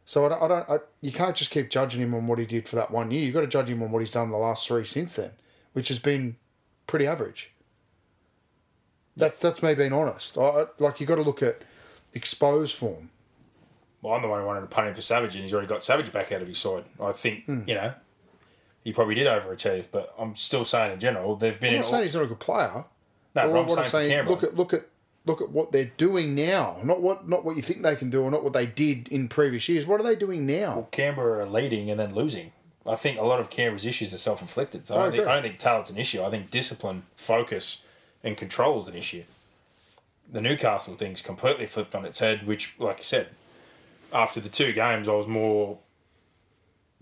So 0.06 0.24
I 0.26 0.28
don't, 0.30 0.42
I 0.42 0.48
don't 0.48 0.70
I, 0.70 0.76
you 1.02 1.12
can't 1.12 1.34
just 1.36 1.50
keep 1.50 1.68
judging 1.70 2.00
him 2.02 2.14
on 2.14 2.26
what 2.26 2.38
he 2.38 2.44
did 2.46 2.66
for 2.68 2.76
that 2.76 2.90
one 2.90 3.10
year. 3.10 3.22
You've 3.24 3.34
got 3.34 3.40
to 3.42 3.46
judge 3.46 3.68
him 3.70 3.82
on 3.82 3.90
what 3.90 4.00
he's 4.00 4.10
done 4.12 4.30
the 4.30 4.36
last 4.36 4.66
three 4.66 4.84
since 4.84 5.14
then, 5.14 5.32
which 5.74 5.88
has 5.88 5.98
been 5.98 6.36
pretty 6.86 7.06
average. 7.06 7.52
That's 9.16 9.38
that's 9.40 9.62
me 9.62 9.74
being 9.74 9.92
honest. 9.92 10.36
I, 10.38 10.66
like 10.78 11.00
you 11.00 11.06
got 11.06 11.16
to 11.16 11.22
look 11.22 11.42
at 11.42 11.62
exposed 12.12 12.74
form. 12.76 13.10
Well, 14.02 14.14
I'm 14.14 14.22
the 14.22 14.28
one 14.28 14.40
who 14.40 14.46
wanted 14.46 14.60
to 14.62 14.66
punt 14.66 14.88
him 14.88 14.94
for 14.94 15.02
Savage, 15.02 15.34
and 15.34 15.42
he's 15.44 15.52
already 15.52 15.68
got 15.68 15.82
Savage 15.82 16.12
back 16.12 16.30
out 16.32 16.42
of 16.42 16.48
his 16.48 16.58
side. 16.58 16.84
I 17.00 17.12
think 17.12 17.46
Hmm. 17.46 17.62
you 17.66 17.74
know 17.74 17.94
he 18.82 18.92
probably 18.92 19.14
did 19.14 19.26
overachieve, 19.26 19.86
but 19.90 20.14
I'm 20.18 20.36
still 20.36 20.64
saying 20.64 20.92
in 20.92 21.00
general 21.00 21.36
they've 21.36 21.58
been 21.58 21.70
I'm 21.70 21.74
in. 21.76 21.80
not 21.82 21.88
saying 21.90 22.02
he's 22.02 22.14
not 22.14 22.24
a 22.24 22.26
good 22.26 22.40
player. 22.40 22.72
no, 22.74 22.84
But 23.34 23.46
but 23.52 23.58
I'm 23.60 23.66
what 23.66 23.88
saying, 23.88 24.08
for 24.10 24.14
Canberra. 24.14 24.30
look 24.30 24.42
at 24.42 24.54
look 24.56 24.72
at 24.74 24.86
look 25.26 25.40
at 25.40 25.50
what 25.50 25.72
they're 25.72 25.90
doing 25.96 26.34
now. 26.34 26.78
Not 26.82 27.00
what 27.00 27.28
not 27.28 27.44
what 27.44 27.56
you 27.56 27.62
think 27.62 27.82
they 27.82 27.96
can 27.96 28.10
do, 28.10 28.22
or 28.22 28.30
not 28.30 28.42
what 28.44 28.52
they 28.52 28.66
did 28.66 29.08
in 29.08 29.28
previous 29.28 29.68
years. 29.68 29.86
What 29.86 30.00
are 30.00 30.04
they 30.04 30.16
doing 30.16 30.44
now? 30.46 30.88
Canberra 30.90 31.44
are 31.44 31.48
leading 31.48 31.90
and 31.90 31.98
then 31.98 32.14
losing. 32.14 32.52
I 32.86 32.96
think 32.96 33.18
a 33.18 33.22
lot 33.24 33.40
of 33.40 33.48
Canberra's 33.48 33.86
issues 33.86 34.12
are 34.12 34.18
self 34.18 34.42
inflicted. 34.42 34.86
So 34.86 34.96
I, 34.96 34.98
I 34.98 35.02
don't 35.04 35.12
think. 35.12 35.26
I 35.28 35.32
don't 35.34 35.42
think 35.42 35.58
talent's 35.58 35.88
an 35.90 35.96
issue. 35.96 36.22
I 36.22 36.28
think 36.28 36.50
discipline, 36.50 37.04
focus, 37.16 37.80
and 38.24 38.36
control 38.36 38.80
is 38.80 38.88
an 38.88 38.96
issue. 38.96 39.22
The 40.32 40.40
Newcastle 40.40 40.96
thing's 40.96 41.22
completely 41.22 41.66
flipped 41.66 41.94
on 41.94 42.04
its 42.04 42.18
head, 42.18 42.46
which, 42.46 42.74
like 42.78 42.98
I 42.98 43.02
said, 43.02 43.28
after 44.12 44.40
the 44.40 44.48
two 44.48 44.72
games, 44.72 45.08
I 45.08 45.12
was 45.12 45.28
more 45.28 45.78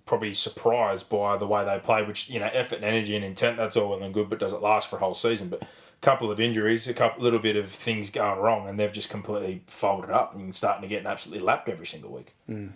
probably 0.04 0.34
surprised 0.34 1.08
by 1.08 1.36
the 1.36 1.46
way 1.46 1.64
they 1.64 1.78
played, 1.78 2.08
which, 2.08 2.28
you 2.28 2.40
know, 2.40 2.50
effort 2.52 2.76
and 2.76 2.84
energy 2.84 3.14
and 3.14 3.24
intent, 3.24 3.56
that's 3.56 3.76
all 3.76 3.90
well 3.90 4.02
and 4.02 4.12
good, 4.12 4.28
but 4.28 4.40
does 4.40 4.52
it 4.52 4.60
last 4.60 4.88
for 4.88 4.96
a 4.96 4.98
whole 4.98 5.14
season? 5.14 5.48
But 5.48 5.62
a 5.62 5.66
couple 6.00 6.30
of 6.30 6.40
injuries, 6.40 6.88
a 6.88 6.94
couple 6.94 7.22
little 7.22 7.38
bit 7.38 7.56
of 7.56 7.70
things 7.70 8.10
going 8.10 8.40
wrong, 8.40 8.68
and 8.68 8.78
they've 8.78 8.92
just 8.92 9.10
completely 9.10 9.62
folded 9.68 10.10
up 10.10 10.34
and 10.34 10.54
starting 10.54 10.82
to 10.82 10.88
get 10.88 11.06
absolutely 11.06 11.44
lapped 11.44 11.68
every 11.68 11.86
single 11.86 12.10
week. 12.10 12.34
Mm. 12.50 12.72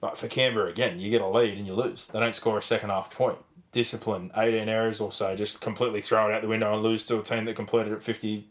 But 0.00 0.16
for 0.16 0.28
Canberra, 0.28 0.70
again, 0.70 0.98
you 0.98 1.10
get 1.10 1.20
a 1.20 1.28
lead 1.28 1.58
and 1.58 1.68
you 1.68 1.74
lose. 1.74 2.06
They 2.06 2.18
don't 2.18 2.34
score 2.34 2.56
a 2.56 2.62
second 2.62 2.88
half 2.88 3.14
point. 3.14 3.38
Discipline, 3.72 4.32
18 4.36 4.68
errors 4.68 5.00
or 5.00 5.12
so, 5.12 5.36
just 5.36 5.60
completely 5.60 6.00
throw 6.00 6.28
it 6.28 6.34
out 6.34 6.42
the 6.42 6.48
window 6.48 6.74
and 6.74 6.82
lose 6.82 7.04
to 7.06 7.18
a 7.18 7.22
team 7.22 7.44
that 7.44 7.54
completed 7.54 7.92
at 7.92 8.00
55% 8.00 8.44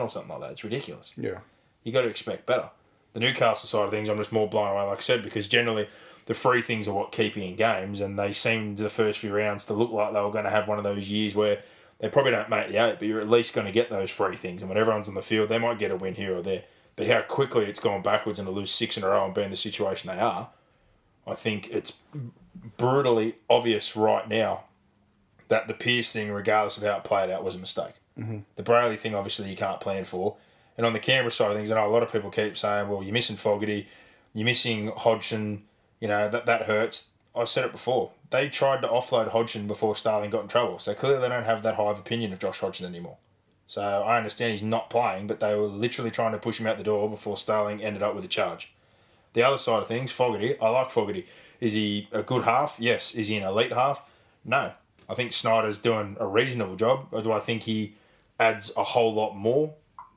or 0.00 0.10
something 0.10 0.28
like 0.28 0.40
that. 0.40 0.52
It's 0.52 0.64
ridiculous. 0.64 1.12
Yeah. 1.16 1.38
You 1.82 1.92
got 1.92 2.02
to 2.02 2.08
expect 2.08 2.46
better. 2.46 2.70
The 3.14 3.20
Newcastle 3.20 3.68
side 3.68 3.84
of 3.84 3.90
things, 3.90 4.08
I'm 4.08 4.16
just 4.16 4.32
more 4.32 4.48
blown 4.48 4.68
away, 4.68 4.82
like 4.82 4.98
I 4.98 5.00
said, 5.00 5.24
because 5.24 5.48
generally 5.48 5.88
the 6.26 6.34
free 6.34 6.62
things 6.62 6.86
are 6.86 6.94
what 6.94 7.10
keep 7.12 7.36
you 7.36 7.42
in 7.42 7.56
games, 7.56 8.00
and 8.00 8.18
they 8.18 8.32
seemed 8.32 8.78
the 8.78 8.88
first 8.88 9.18
few 9.18 9.34
rounds 9.34 9.64
to 9.66 9.74
look 9.74 9.90
like 9.90 10.12
they 10.12 10.20
were 10.20 10.30
going 10.30 10.44
to 10.44 10.50
have 10.50 10.68
one 10.68 10.78
of 10.78 10.84
those 10.84 11.08
years 11.10 11.34
where 11.34 11.62
they 11.98 12.08
probably 12.08 12.30
don't 12.30 12.48
make 12.48 12.68
the 12.68 12.76
eight, 12.76 12.98
but 12.98 13.08
you're 13.08 13.20
at 13.20 13.28
least 13.28 13.54
going 13.54 13.66
to 13.66 13.72
get 13.72 13.90
those 13.90 14.10
free 14.10 14.36
things. 14.36 14.62
And 14.62 14.68
when 14.68 14.78
everyone's 14.78 15.08
on 15.08 15.14
the 15.14 15.22
field, 15.22 15.48
they 15.48 15.58
might 15.58 15.78
get 15.78 15.90
a 15.90 15.96
win 15.96 16.14
here 16.14 16.36
or 16.36 16.42
there. 16.42 16.64
But 16.96 17.08
how 17.08 17.22
quickly 17.22 17.64
it's 17.64 17.80
gone 17.80 18.02
backwards 18.02 18.38
and 18.38 18.46
to 18.46 18.52
lose 18.52 18.70
six 18.70 18.96
in 18.96 19.04
a 19.04 19.08
row 19.08 19.24
and 19.24 19.34
be 19.34 19.42
in 19.42 19.50
the 19.50 19.56
situation 19.56 20.08
they 20.08 20.20
are, 20.20 20.50
I 21.26 21.34
think 21.34 21.70
it's 21.70 21.94
brutally 22.76 23.36
obvious 23.48 23.96
right 23.96 24.28
now 24.28 24.64
that 25.48 25.68
the 25.68 25.74
Pearce 25.74 26.12
thing, 26.12 26.30
regardless 26.30 26.76
of 26.76 26.82
how 26.82 26.96
it 26.96 27.04
played 27.04 27.30
out, 27.30 27.44
was 27.44 27.54
a 27.54 27.58
mistake. 27.58 27.94
Mm-hmm. 28.18 28.38
The 28.56 28.62
Brailey 28.62 28.98
thing, 28.98 29.14
obviously, 29.14 29.50
you 29.50 29.56
can't 29.56 29.80
plan 29.80 30.04
for. 30.04 30.36
And 30.76 30.86
on 30.86 30.92
the 30.92 30.98
Canberra 30.98 31.30
side 31.30 31.50
of 31.50 31.56
things, 31.56 31.70
I 31.70 31.74
know 31.74 31.86
a 31.86 31.92
lot 31.92 32.02
of 32.02 32.12
people 32.12 32.30
keep 32.30 32.56
saying, 32.56 32.88
well, 32.88 33.02
you're 33.02 33.12
missing 33.12 33.36
Fogarty, 33.36 33.86
you're 34.34 34.44
missing 34.44 34.90
Hodgson, 34.96 35.64
you 36.00 36.08
know, 36.08 36.28
that, 36.28 36.46
that 36.46 36.62
hurts. 36.62 37.10
I 37.34 37.44
said 37.44 37.64
it 37.64 37.72
before. 37.72 38.12
They 38.30 38.48
tried 38.48 38.82
to 38.82 38.88
offload 38.88 39.28
Hodgson 39.28 39.66
before 39.66 39.94
Starling 39.94 40.30
got 40.30 40.42
in 40.42 40.48
trouble. 40.48 40.78
So 40.78 40.94
clearly 40.94 41.20
they 41.20 41.28
don't 41.28 41.44
have 41.44 41.62
that 41.62 41.76
high 41.76 41.90
of 41.90 41.98
opinion 41.98 42.32
of 42.32 42.38
Josh 42.38 42.58
Hodgson 42.58 42.86
anymore. 42.86 43.16
So 43.66 43.82
I 43.82 44.16
understand 44.18 44.52
he's 44.52 44.62
not 44.62 44.90
playing, 44.90 45.26
but 45.26 45.40
they 45.40 45.54
were 45.54 45.66
literally 45.66 46.10
trying 46.10 46.32
to 46.32 46.38
push 46.38 46.60
him 46.60 46.66
out 46.66 46.78
the 46.78 46.84
door 46.84 47.08
before 47.08 47.36
Starling 47.36 47.82
ended 47.82 48.02
up 48.02 48.14
with 48.14 48.24
a 48.24 48.28
charge. 48.28 48.72
The 49.32 49.42
other 49.42 49.56
side 49.56 49.80
of 49.80 49.88
things, 49.88 50.12
Fogarty, 50.12 50.60
I 50.60 50.68
like 50.68 50.90
Fogarty. 50.90 51.26
Is 51.62 51.74
he 51.74 52.08
a 52.10 52.22
good 52.22 52.42
half? 52.42 52.76
Yes. 52.80 53.14
Is 53.14 53.28
he 53.28 53.36
an 53.36 53.44
elite 53.44 53.72
half? 53.72 54.04
No. 54.44 54.72
I 55.08 55.14
think 55.14 55.32
Schneider's 55.32 55.78
doing 55.78 56.16
a 56.18 56.26
reasonable 56.26 56.74
job. 56.74 57.06
Or 57.12 57.22
do 57.22 57.30
I 57.30 57.38
think 57.38 57.62
he 57.62 57.94
adds 58.40 58.72
a 58.76 58.82
whole 58.82 59.14
lot 59.14 59.36
more 59.36 59.74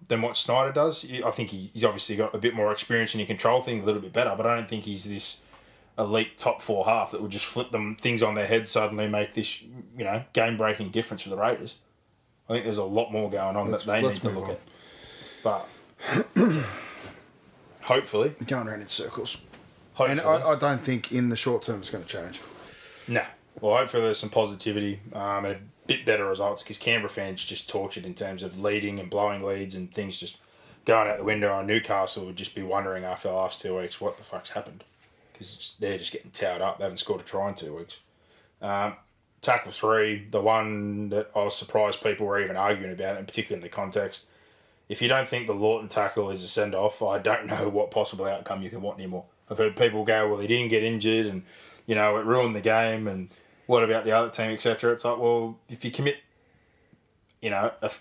than 0.08 0.24
what 0.24 0.38
Schneider 0.38 0.72
does? 0.72 1.06
I 1.24 1.30
think 1.30 1.50
he, 1.52 1.70
he's 1.74 1.84
obviously 1.84 2.16
got 2.16 2.34
a 2.34 2.40
bit 2.40 2.56
more 2.56 2.72
experience 2.72 3.14
and 3.14 3.22
he 3.22 3.28
control 3.28 3.62
things 3.62 3.84
a 3.84 3.86
little 3.86 4.02
bit 4.02 4.12
better, 4.12 4.34
but 4.36 4.48
I 4.48 4.56
don't 4.56 4.68
think 4.68 4.86
he's 4.86 5.06
this 5.08 5.42
elite 6.00 6.38
top 6.40 6.62
four 6.64 6.86
half 6.86 7.12
that 7.12 7.22
would 7.22 7.32
just 7.32 7.46
flip 7.46 7.70
them 7.70 7.96
things 7.96 8.24
on 8.24 8.34
their 8.34 8.48
head 8.48 8.68
suddenly 8.68 9.08
make 9.08 9.34
this 9.34 9.62
you 9.62 10.04
know 10.04 10.24
game 10.34 10.58
breaking 10.58 10.90
difference 10.90 11.22
for 11.22 11.30
the 11.30 11.38
Raiders. 11.38 11.78
I 12.50 12.54
think 12.54 12.66
there's 12.66 12.78
a 12.78 12.84
lot 12.84 13.12
more 13.12 13.30
going 13.30 13.56
on 13.56 13.72
Let's- 13.72 13.84
that 13.86 14.02
they 14.02 14.08
need 14.08 14.16
to 14.22 14.30
look 14.30 14.46
on. 14.46 14.52
at. 14.52 14.60
But 15.44 15.68
hopefully, 17.84 18.36
Going 18.48 18.68
around 18.68 18.82
in 18.82 18.88
circles. 18.88 19.38
Hopefully, 19.96 20.12
And 20.12 20.22
I, 20.22 20.52
I 20.52 20.56
don't 20.56 20.82
think 20.82 21.12
in 21.12 21.30
the 21.30 21.36
short 21.36 21.64
term 21.64 21.80
it's 21.80 21.90
going 21.90 22.04
to 22.04 22.10
change. 22.10 22.42
No. 23.08 23.24
Well, 23.60 23.78
hopefully 23.78 24.04
there's 24.04 24.20
some 24.20 24.30
positivity 24.30 25.00
um, 25.14 25.46
and 25.46 25.56
a 25.56 25.60
bit 25.88 26.06
better 26.06 26.26
results 26.26 26.64
because 26.64 26.78
Canberra 26.78 27.10
fans 27.10 27.44
just 27.44 27.70
tortured 27.70 28.06
in 28.06 28.14
terms 28.14 28.44
of 28.44 28.60
leading 28.60 29.00
and 29.00 29.10
blowing 29.10 29.44
leads 29.44 29.76
and 29.76 29.94
things 29.94 30.20
just 30.20 30.38
going 30.86 31.10
out 31.10 31.18
the 31.18 31.24
window. 31.24 31.58
And 31.58 31.68
Newcastle 31.68 32.26
would 32.26 32.36
just 32.36 32.56
be 32.56 32.64
wondering 32.64 33.04
after 33.04 33.28
the 33.30 33.34
last 33.34 33.62
two 33.62 33.78
weeks 33.78 34.00
what 34.00 34.18
the 34.18 34.24
fuck's 34.24 34.50
happened 34.50 34.84
because 35.32 35.76
they're 35.80 35.98
just 35.98 36.12
getting 36.12 36.32
towed 36.32 36.62
up. 36.62 36.78
They 36.78 36.84
haven't 36.84 36.98
scored 36.98 37.22
a 37.22 37.24
try 37.24 37.50
in 37.50 37.56
two 37.56 37.76
weeks. 37.76 38.00
Um, 38.62 38.96
tackle 39.42 39.72
three, 39.72 40.28
the 40.32 40.42
one 40.42 41.10
that 41.10 41.30
I 41.36 41.44
was 41.44 41.56
surprised 41.56 42.02
people 42.02 42.26
were 42.26 42.40
even 42.40 42.58
arguing 42.58 42.92
about, 42.92 43.18
and 43.18 43.28
particularly 43.28 43.62
in 43.62 43.64
the 43.64 43.74
context. 43.74 44.28
If 44.88 45.02
you 45.02 45.08
don't 45.08 45.28
think 45.28 45.48
the 45.48 45.54
Lawton 45.54 45.90
tackle 45.90 46.30
is 46.30 46.44
a 46.44 46.48
send 46.48 46.76
off, 46.76 47.02
I 47.02 47.20
don't 47.20 47.46
know 47.48 47.70
what 47.70 47.92
possible 47.92 48.26
outcome 48.26 48.62
you 48.62 48.70
can 48.70 48.82
want 48.82 49.00
anymore. 49.00 49.26
I've 49.50 49.58
heard 49.58 49.76
people 49.76 50.04
go, 50.04 50.30
well, 50.30 50.40
he 50.40 50.48
didn't 50.48 50.70
get 50.70 50.84
injured 50.84 51.26
and, 51.26 51.44
you 51.86 51.96
know, 51.96 52.18
it 52.18 52.26
ruined 52.26 52.56
the 52.56 52.62
game 52.62 53.08
and 53.08 53.30
what 53.68 53.84
about 53.84 54.06
the 54.06 54.12
other 54.12 54.30
team, 54.30 54.52
etc. 54.52 54.94
It's 54.94 55.06
like, 55.06 55.18
well, 55.18 55.58
if 55.70 55.84
you 55.84 55.92
commit, 55.92 56.18
you 57.42 57.50
know, 57.50 57.72
a, 57.82 57.92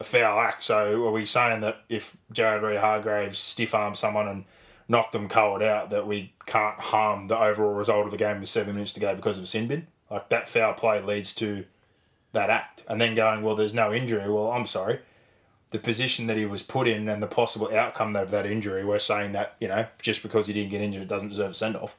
a 0.00 0.04
foul 0.04 0.40
act, 0.40 0.64
so 0.64 1.06
are 1.06 1.12
we 1.12 1.24
saying 1.24 1.60
that 1.60 1.82
if 1.88 2.16
Jared 2.32 2.62
Waerea-Hargreaves 2.62 3.38
stiff 3.38 3.74
armed 3.74 3.96
someone 3.96 4.28
and 4.28 4.44
knocked 4.88 5.12
them 5.12 5.28
cold 5.28 5.62
out, 5.62 5.90
that 5.90 6.06
we 6.06 6.32
can't 6.46 6.78
harm 6.78 7.28
the 7.28 7.38
overall 7.38 7.74
result 7.74 8.06
of 8.06 8.10
the 8.10 8.16
game 8.16 8.40
with 8.40 8.48
seven 8.48 8.74
minutes 8.74 8.92
to 8.94 9.00
go 9.00 9.14
because 9.14 9.38
of 9.38 9.44
a 9.44 9.46
sin 9.46 9.66
bin? 9.66 9.86
Like 10.10 10.28
that 10.30 10.48
foul 10.48 10.72
play 10.72 11.00
leads 11.00 11.34
to 11.34 11.64
that 12.32 12.50
act. 12.50 12.84
And 12.88 13.00
then 13.00 13.14
going, 13.14 13.42
well, 13.42 13.54
there's 13.56 13.74
no 13.74 13.92
injury. 13.92 14.30
Well, 14.30 14.50
I'm 14.50 14.66
sorry. 14.66 15.00
The 15.70 15.78
position 15.78 16.26
that 16.28 16.36
he 16.36 16.46
was 16.46 16.62
put 16.62 16.88
in 16.88 17.08
and 17.08 17.22
the 17.22 17.26
possible 17.26 17.74
outcome 17.74 18.16
of 18.16 18.30
that 18.30 18.46
injury, 18.46 18.84
we're 18.84 18.98
saying 18.98 19.32
that, 19.32 19.54
you 19.60 19.68
know, 19.68 19.86
just 20.00 20.22
because 20.22 20.46
he 20.46 20.52
didn't 20.52 20.70
get 20.70 20.80
injured, 20.80 21.02
it 21.02 21.08
doesn't 21.08 21.28
deserve 21.28 21.50
a 21.50 21.54
send 21.54 21.76
off. 21.76 21.96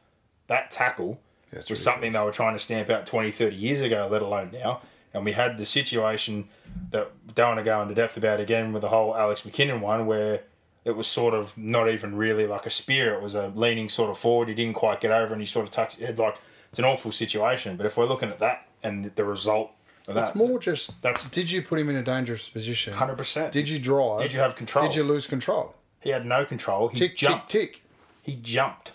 That 0.47 0.71
tackle 0.71 1.19
Yeah, 1.53 1.61
was 1.69 1.81
something 1.81 2.11
they 2.11 2.19
were 2.19 2.31
trying 2.31 2.55
to 2.55 2.59
stamp 2.59 2.89
out 2.89 3.05
20, 3.05 3.31
30 3.31 3.55
years 3.55 3.81
ago, 3.81 4.07
let 4.11 4.23
alone 4.23 4.49
now. 4.51 4.81
And 5.13 5.25
we 5.25 5.33
had 5.33 5.57
the 5.57 5.65
situation 5.65 6.49
that 6.91 7.11
don't 7.35 7.49
want 7.49 7.59
to 7.59 7.63
go 7.63 7.81
into 7.81 7.95
depth 7.95 8.17
about 8.17 8.39
again 8.39 8.73
with 8.73 8.81
the 8.81 8.89
whole 8.89 9.15
Alex 9.15 9.41
McKinnon 9.41 9.81
one 9.81 10.05
where 10.05 10.41
it 10.85 10.95
was 10.95 11.07
sort 11.07 11.33
of 11.33 11.57
not 11.57 11.89
even 11.89 12.15
really 12.15 12.47
like 12.47 12.65
a 12.65 12.69
spear. 12.69 13.13
It 13.13 13.21
was 13.21 13.35
a 13.35 13.51
leaning 13.55 13.89
sort 13.89 14.09
of 14.09 14.17
forward. 14.17 14.47
He 14.47 14.53
didn't 14.53 14.75
quite 14.75 15.01
get 15.01 15.11
over 15.11 15.33
and 15.33 15.41
he 15.41 15.45
sort 15.45 15.65
of 15.65 15.71
tucks 15.71 15.95
his 15.95 16.05
head. 16.05 16.19
Like, 16.19 16.37
it's 16.69 16.79
an 16.79 16.85
awful 16.85 17.11
situation. 17.11 17.75
But 17.75 17.85
if 17.85 17.97
we're 17.97 18.05
looking 18.05 18.29
at 18.29 18.39
that 18.39 18.67
and 18.83 19.11
the 19.15 19.25
result 19.25 19.71
for 20.09 20.13
that. 20.15 20.27
It's 20.29 20.35
more 20.35 20.59
just 20.59 21.01
That's- 21.01 21.29
did 21.29 21.51
you 21.51 21.61
put 21.61 21.79
him 21.79 21.89
in 21.89 21.95
a 21.95 22.03
dangerous 22.03 22.49
position? 22.49 22.93
100%. 22.93 23.51
Did 23.51 23.69
you 23.69 23.79
drive? 23.79 24.19
Did 24.19 24.33
you 24.33 24.39
have 24.39 24.55
control? 24.55 24.85
Did 24.87 24.95
you 24.95 25.03
lose 25.03 25.27
control? 25.27 25.75
He 26.01 26.09
had 26.09 26.25
no 26.25 26.45
control. 26.45 26.87
He 26.89 26.97
Tick 26.99 27.15
jumped. 27.15 27.49
tick 27.49 27.73
tick. 27.73 27.81
He 28.21 28.35
jumped. 28.35 28.93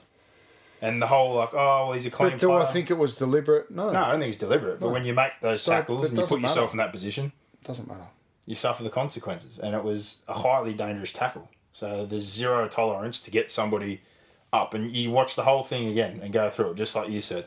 And 0.83 1.01
the 1.01 1.07
whole 1.07 1.35
like, 1.35 1.55
oh, 1.55 1.57
well, 1.87 1.93
he's 1.93 2.05
a 2.07 2.11
clean 2.11 2.31
But 2.33 2.39
do 2.41 2.49
player. 2.49 2.61
I 2.61 2.65
think 2.67 2.91
it 2.91 2.99
was 2.99 3.17
deliberate? 3.17 3.71
No, 3.71 3.91
No, 3.91 4.03
I 4.05 4.11
don't 4.11 4.21
think 4.21 4.31
it's 4.35 4.39
deliberate. 4.39 4.81
But 4.81 4.91
when 4.91 5.05
you 5.05 5.15
make 5.15 5.33
those 5.41 5.63
So, 5.63 5.73
tackles 5.73 6.11
and 6.11 6.19
you 6.21 6.27
put 6.27 6.41
yourself 6.41 6.71
matter. 6.71 6.73
in 6.73 6.77
that 6.87 6.93
position, 6.93 7.33
it 7.63 7.67
doesn't 7.67 7.89
matter. 7.89 8.07
you 8.47 8.55
suffer 8.55 8.83
the 8.83 8.91
consequences. 8.91 9.59
And 9.59 9.75
it 9.75 9.83
was 9.83 10.19
a 10.29 10.35
highly 10.35 10.75
dangerous 10.75 11.13
tackle. 11.13 11.49
So 11.73 12.05
there's 12.05 12.25
zero 12.25 12.69
tolerance 12.69 13.19
to 13.21 13.31
get 13.31 13.51
somebody 13.51 14.03
up. 14.53 14.75
And 14.75 14.91
you 14.95 15.11
watch 15.11 15.35
the 15.37 15.45
whole 15.45 15.63
thing 15.63 15.89
again 15.89 16.21
and 16.23 16.33
go 16.33 16.51
through 16.51 16.73
it, 16.73 16.77
just 16.77 16.95
like 16.95 17.09
you 17.09 17.21
said. 17.23 17.47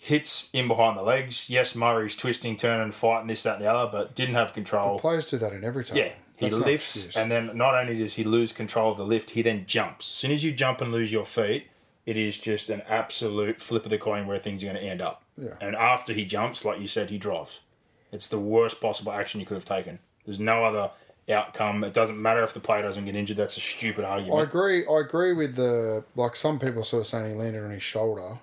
Hits 0.00 0.48
in 0.52 0.68
behind 0.68 0.96
the 0.96 1.02
legs. 1.02 1.50
Yes, 1.50 1.74
Murray's 1.74 2.14
twisting, 2.14 2.56
turning, 2.56 2.92
fighting 2.92 3.26
this, 3.26 3.42
that, 3.42 3.56
and 3.56 3.64
the 3.64 3.70
other, 3.70 3.90
but 3.90 4.14
didn't 4.14 4.36
have 4.36 4.52
control. 4.52 4.98
Players 4.98 5.28
do 5.28 5.38
that 5.38 5.52
in 5.52 5.64
every 5.64 5.84
time. 5.84 5.96
Yeah, 5.96 6.12
he 6.36 6.48
That's 6.48 6.56
lifts, 6.56 7.16
and 7.16 7.30
then 7.30 7.56
not 7.56 7.74
only 7.74 7.98
does 7.98 8.14
he 8.14 8.22
lose 8.22 8.52
control 8.52 8.92
of 8.92 8.96
the 8.96 9.04
lift, 9.04 9.30
he 9.30 9.42
then 9.42 9.64
jumps. 9.66 10.08
As 10.08 10.14
soon 10.14 10.30
as 10.30 10.44
you 10.44 10.52
jump 10.52 10.80
and 10.80 10.92
lose 10.92 11.10
your 11.10 11.26
feet, 11.26 11.66
it 12.06 12.16
is 12.16 12.38
just 12.38 12.70
an 12.70 12.82
absolute 12.88 13.60
flip 13.60 13.84
of 13.84 13.90
the 13.90 13.98
coin 13.98 14.26
where 14.26 14.38
things 14.38 14.62
are 14.62 14.66
going 14.66 14.78
to 14.78 14.82
end 14.82 15.02
up. 15.02 15.24
Yeah. 15.36 15.54
And 15.60 15.74
after 15.74 16.12
he 16.12 16.24
jumps, 16.24 16.64
like 16.64 16.80
you 16.80 16.88
said, 16.88 17.10
he 17.10 17.18
drives. 17.18 17.60
It's 18.12 18.28
the 18.28 18.38
worst 18.38 18.80
possible 18.80 19.12
action 19.12 19.40
you 19.40 19.46
could 19.46 19.56
have 19.56 19.64
taken. 19.64 19.98
There's 20.24 20.40
no 20.40 20.64
other 20.64 20.92
outcome. 21.28 21.84
It 21.84 21.92
doesn't 21.92 22.20
matter 22.20 22.42
if 22.42 22.54
the 22.54 22.60
player 22.60 22.82
doesn't 22.82 23.04
get 23.04 23.14
injured. 23.14 23.36
That's 23.36 23.56
a 23.56 23.60
stupid 23.60 24.04
argument. 24.04 24.40
I 24.40 24.42
agree. 24.44 24.86
I 24.86 25.00
agree 25.00 25.32
with 25.32 25.56
the 25.56 26.04
like 26.16 26.36
some 26.36 26.58
people 26.58 26.84
sort 26.84 27.00
of 27.00 27.06
saying 27.08 27.32
he 27.32 27.34
landed 27.34 27.64
on 27.64 27.70
his 27.70 27.82
shoulder, 27.82 28.38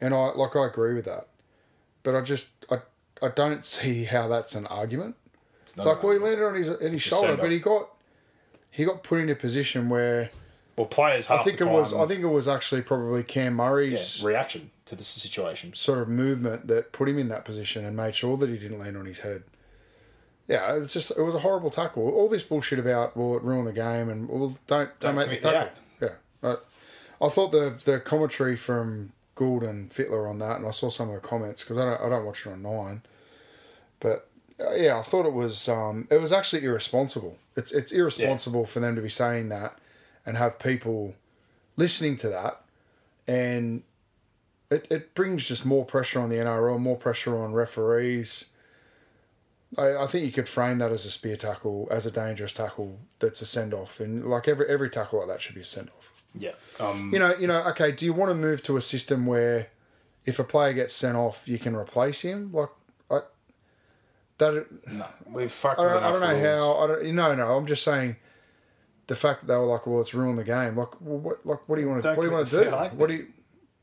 and 0.00 0.14
I 0.14 0.32
like 0.34 0.56
I 0.56 0.66
agree 0.66 0.94
with 0.94 1.04
that, 1.04 1.28
but 2.02 2.14
I 2.14 2.20
just 2.20 2.50
I 2.70 2.78
I 3.22 3.28
don't 3.28 3.64
see 3.64 4.04
how 4.04 4.28
that's 4.28 4.54
an 4.54 4.66
argument. 4.66 5.16
It's, 5.62 5.76
not 5.76 5.86
like 5.86 6.02
well 6.02 6.12
he 6.12 6.18
landed 6.18 6.44
on 6.44 6.54
his 6.54 6.68
on 6.68 6.92
his 6.92 7.02
shoulder, 7.02 7.36
but 7.36 7.50
he 7.50 7.58
got 7.58 7.88
he 8.70 8.84
got 8.84 9.02
put 9.02 9.20
in 9.20 9.28
a 9.28 9.34
position 9.34 9.88
where 9.88 10.30
well, 10.76 10.86
players 10.86 11.26
half 11.26 11.40
I 11.40 11.42
think 11.42 11.58
the 11.58 11.68
it 11.68 11.72
was 11.72 11.92
I 11.92 12.06
think 12.06 12.20
it 12.20 12.28
was 12.28 12.48
actually 12.48 12.82
probably 12.82 13.22
Cam 13.22 13.58
yeah, 13.58 13.64
Murray's 13.64 14.22
reaction 14.22 14.70
to 14.86 14.96
the 14.96 15.04
situation. 15.04 15.74
sort 15.74 15.98
of 15.98 16.08
movement 16.08 16.66
that 16.68 16.92
put 16.92 17.08
him 17.08 17.18
in 17.18 17.28
that 17.28 17.44
position 17.44 17.84
and 17.84 17.96
made 17.96 18.14
sure 18.14 18.36
that 18.38 18.48
he 18.48 18.56
didn't 18.56 18.78
land 18.78 18.96
on 18.96 19.04
his 19.04 19.20
head. 19.20 19.42
Yeah, 20.46 20.76
it's 20.76 20.94
just 20.94 21.10
it 21.10 21.20
was 21.22 21.34
a 21.34 21.40
horrible 21.40 21.70
tackle. 21.70 22.08
All 22.08 22.28
this 22.28 22.42
bullshit 22.42 22.78
about 22.78 23.16
well 23.16 23.36
it 23.36 23.42
ruined 23.42 23.66
the 23.66 23.72
game 23.72 24.08
and 24.08 24.28
well 24.28 24.56
don't 24.66 24.98
don't, 24.98 25.00
Don't 25.00 25.14
make 25.16 25.28
the 25.28 25.36
the 25.36 25.40
tackle. 25.42 25.60
act. 25.60 25.80
Yeah, 26.00 26.08
I, 26.42 26.56
I 27.26 27.28
thought 27.28 27.52
the 27.52 27.78
the 27.84 28.00
commentary 28.00 28.56
from 28.56 29.12
Gould 29.38 29.62
and 29.62 29.90
Fittler 29.90 30.28
on 30.28 30.40
that, 30.40 30.56
and 30.56 30.66
I 30.66 30.72
saw 30.72 30.90
some 30.90 31.08
of 31.08 31.14
the 31.14 31.20
comments 31.26 31.62
because 31.62 31.78
I 31.78 31.84
don't 31.84 32.00
I 32.00 32.08
don't 32.08 32.26
watch 32.26 32.44
it 32.44 32.50
on 32.50 32.62
Nine, 32.62 33.02
but 34.00 34.28
uh, 34.60 34.74
yeah, 34.74 34.98
I 34.98 35.02
thought 35.02 35.26
it 35.26 35.32
was 35.32 35.68
um 35.68 36.08
it 36.10 36.20
was 36.20 36.32
actually 36.32 36.64
irresponsible. 36.64 37.38
It's 37.56 37.72
it's 37.72 37.92
irresponsible 37.92 38.66
for 38.66 38.80
them 38.80 38.96
to 38.96 39.02
be 39.02 39.08
saying 39.08 39.48
that 39.50 39.78
and 40.26 40.36
have 40.36 40.58
people 40.58 41.14
listening 41.76 42.16
to 42.18 42.28
that, 42.28 42.62
and 43.28 43.84
it, 44.70 44.86
it 44.90 45.14
brings 45.14 45.46
just 45.46 45.64
more 45.64 45.84
pressure 45.84 46.20
on 46.20 46.28
the 46.28 46.36
NRL, 46.36 46.80
more 46.80 46.96
pressure 46.96 47.38
on 47.38 47.54
referees. 47.54 48.46
I, 49.76 49.96
I 49.96 50.06
think 50.06 50.26
you 50.26 50.32
could 50.32 50.48
frame 50.48 50.78
that 50.78 50.90
as 50.90 51.06
a 51.06 51.10
spear 51.10 51.36
tackle, 51.36 51.86
as 51.90 52.06
a 52.06 52.10
dangerous 52.10 52.52
tackle 52.52 52.98
that's 53.20 53.40
a 53.40 53.46
send 53.46 53.72
off, 53.72 54.00
and 54.00 54.26
like 54.26 54.48
every 54.48 54.66
every 54.68 54.90
tackle 54.90 55.20
like 55.20 55.28
that 55.28 55.40
should 55.40 55.54
be 55.54 55.60
a 55.60 55.64
send 55.64 55.90
off. 55.90 55.97
Yeah. 56.34 56.52
Um, 56.80 57.10
You 57.12 57.18
know, 57.18 57.34
you 57.36 57.46
know. 57.46 57.62
Okay, 57.68 57.92
do 57.92 58.04
you 58.04 58.12
want 58.12 58.30
to 58.30 58.34
move 58.34 58.62
to 58.64 58.76
a 58.76 58.80
system 58.80 59.26
where, 59.26 59.68
if 60.24 60.38
a 60.38 60.44
player 60.44 60.72
gets 60.72 60.94
sent 60.94 61.16
off, 61.16 61.48
you 61.48 61.58
can 61.58 61.74
replace 61.74 62.20
him? 62.22 62.52
Like, 62.52 62.68
I 63.10 63.20
that 64.38 64.66
no, 64.92 65.06
we've 65.26 65.50
fucked 65.50 65.80
I 65.80 65.84
with 65.84 65.92
don't, 65.94 66.02
I 66.04 66.12
don't 66.12 66.20
know 66.20 66.32
rules. 66.32 66.60
how. 66.60 66.78
I 66.78 66.86
don't. 66.86 67.14
No, 67.14 67.34
no. 67.34 67.56
I'm 67.56 67.66
just 67.66 67.82
saying. 67.82 68.16
The 69.08 69.16
fact 69.16 69.40
that 69.40 69.46
they 69.46 69.56
were 69.56 69.64
like, 69.64 69.86
well, 69.86 70.02
it's 70.02 70.12
ruined 70.12 70.38
the 70.38 70.44
game. 70.44 70.76
Like, 70.76 71.00
well, 71.00 71.18
what? 71.18 71.46
Like, 71.46 71.66
what 71.66 71.76
do 71.76 71.82
you 71.82 71.88
want 71.88 72.02
to? 72.02 72.08
Don't 72.08 72.16
What 72.18 72.22
do 72.24 72.28
you 72.28 72.34
want 72.36 72.48
to 72.48 72.58
do? 72.58 72.64
the 72.66 72.70
foul, 72.70 72.88
What 72.90 73.08
do 73.08 73.14
you? 73.14 73.26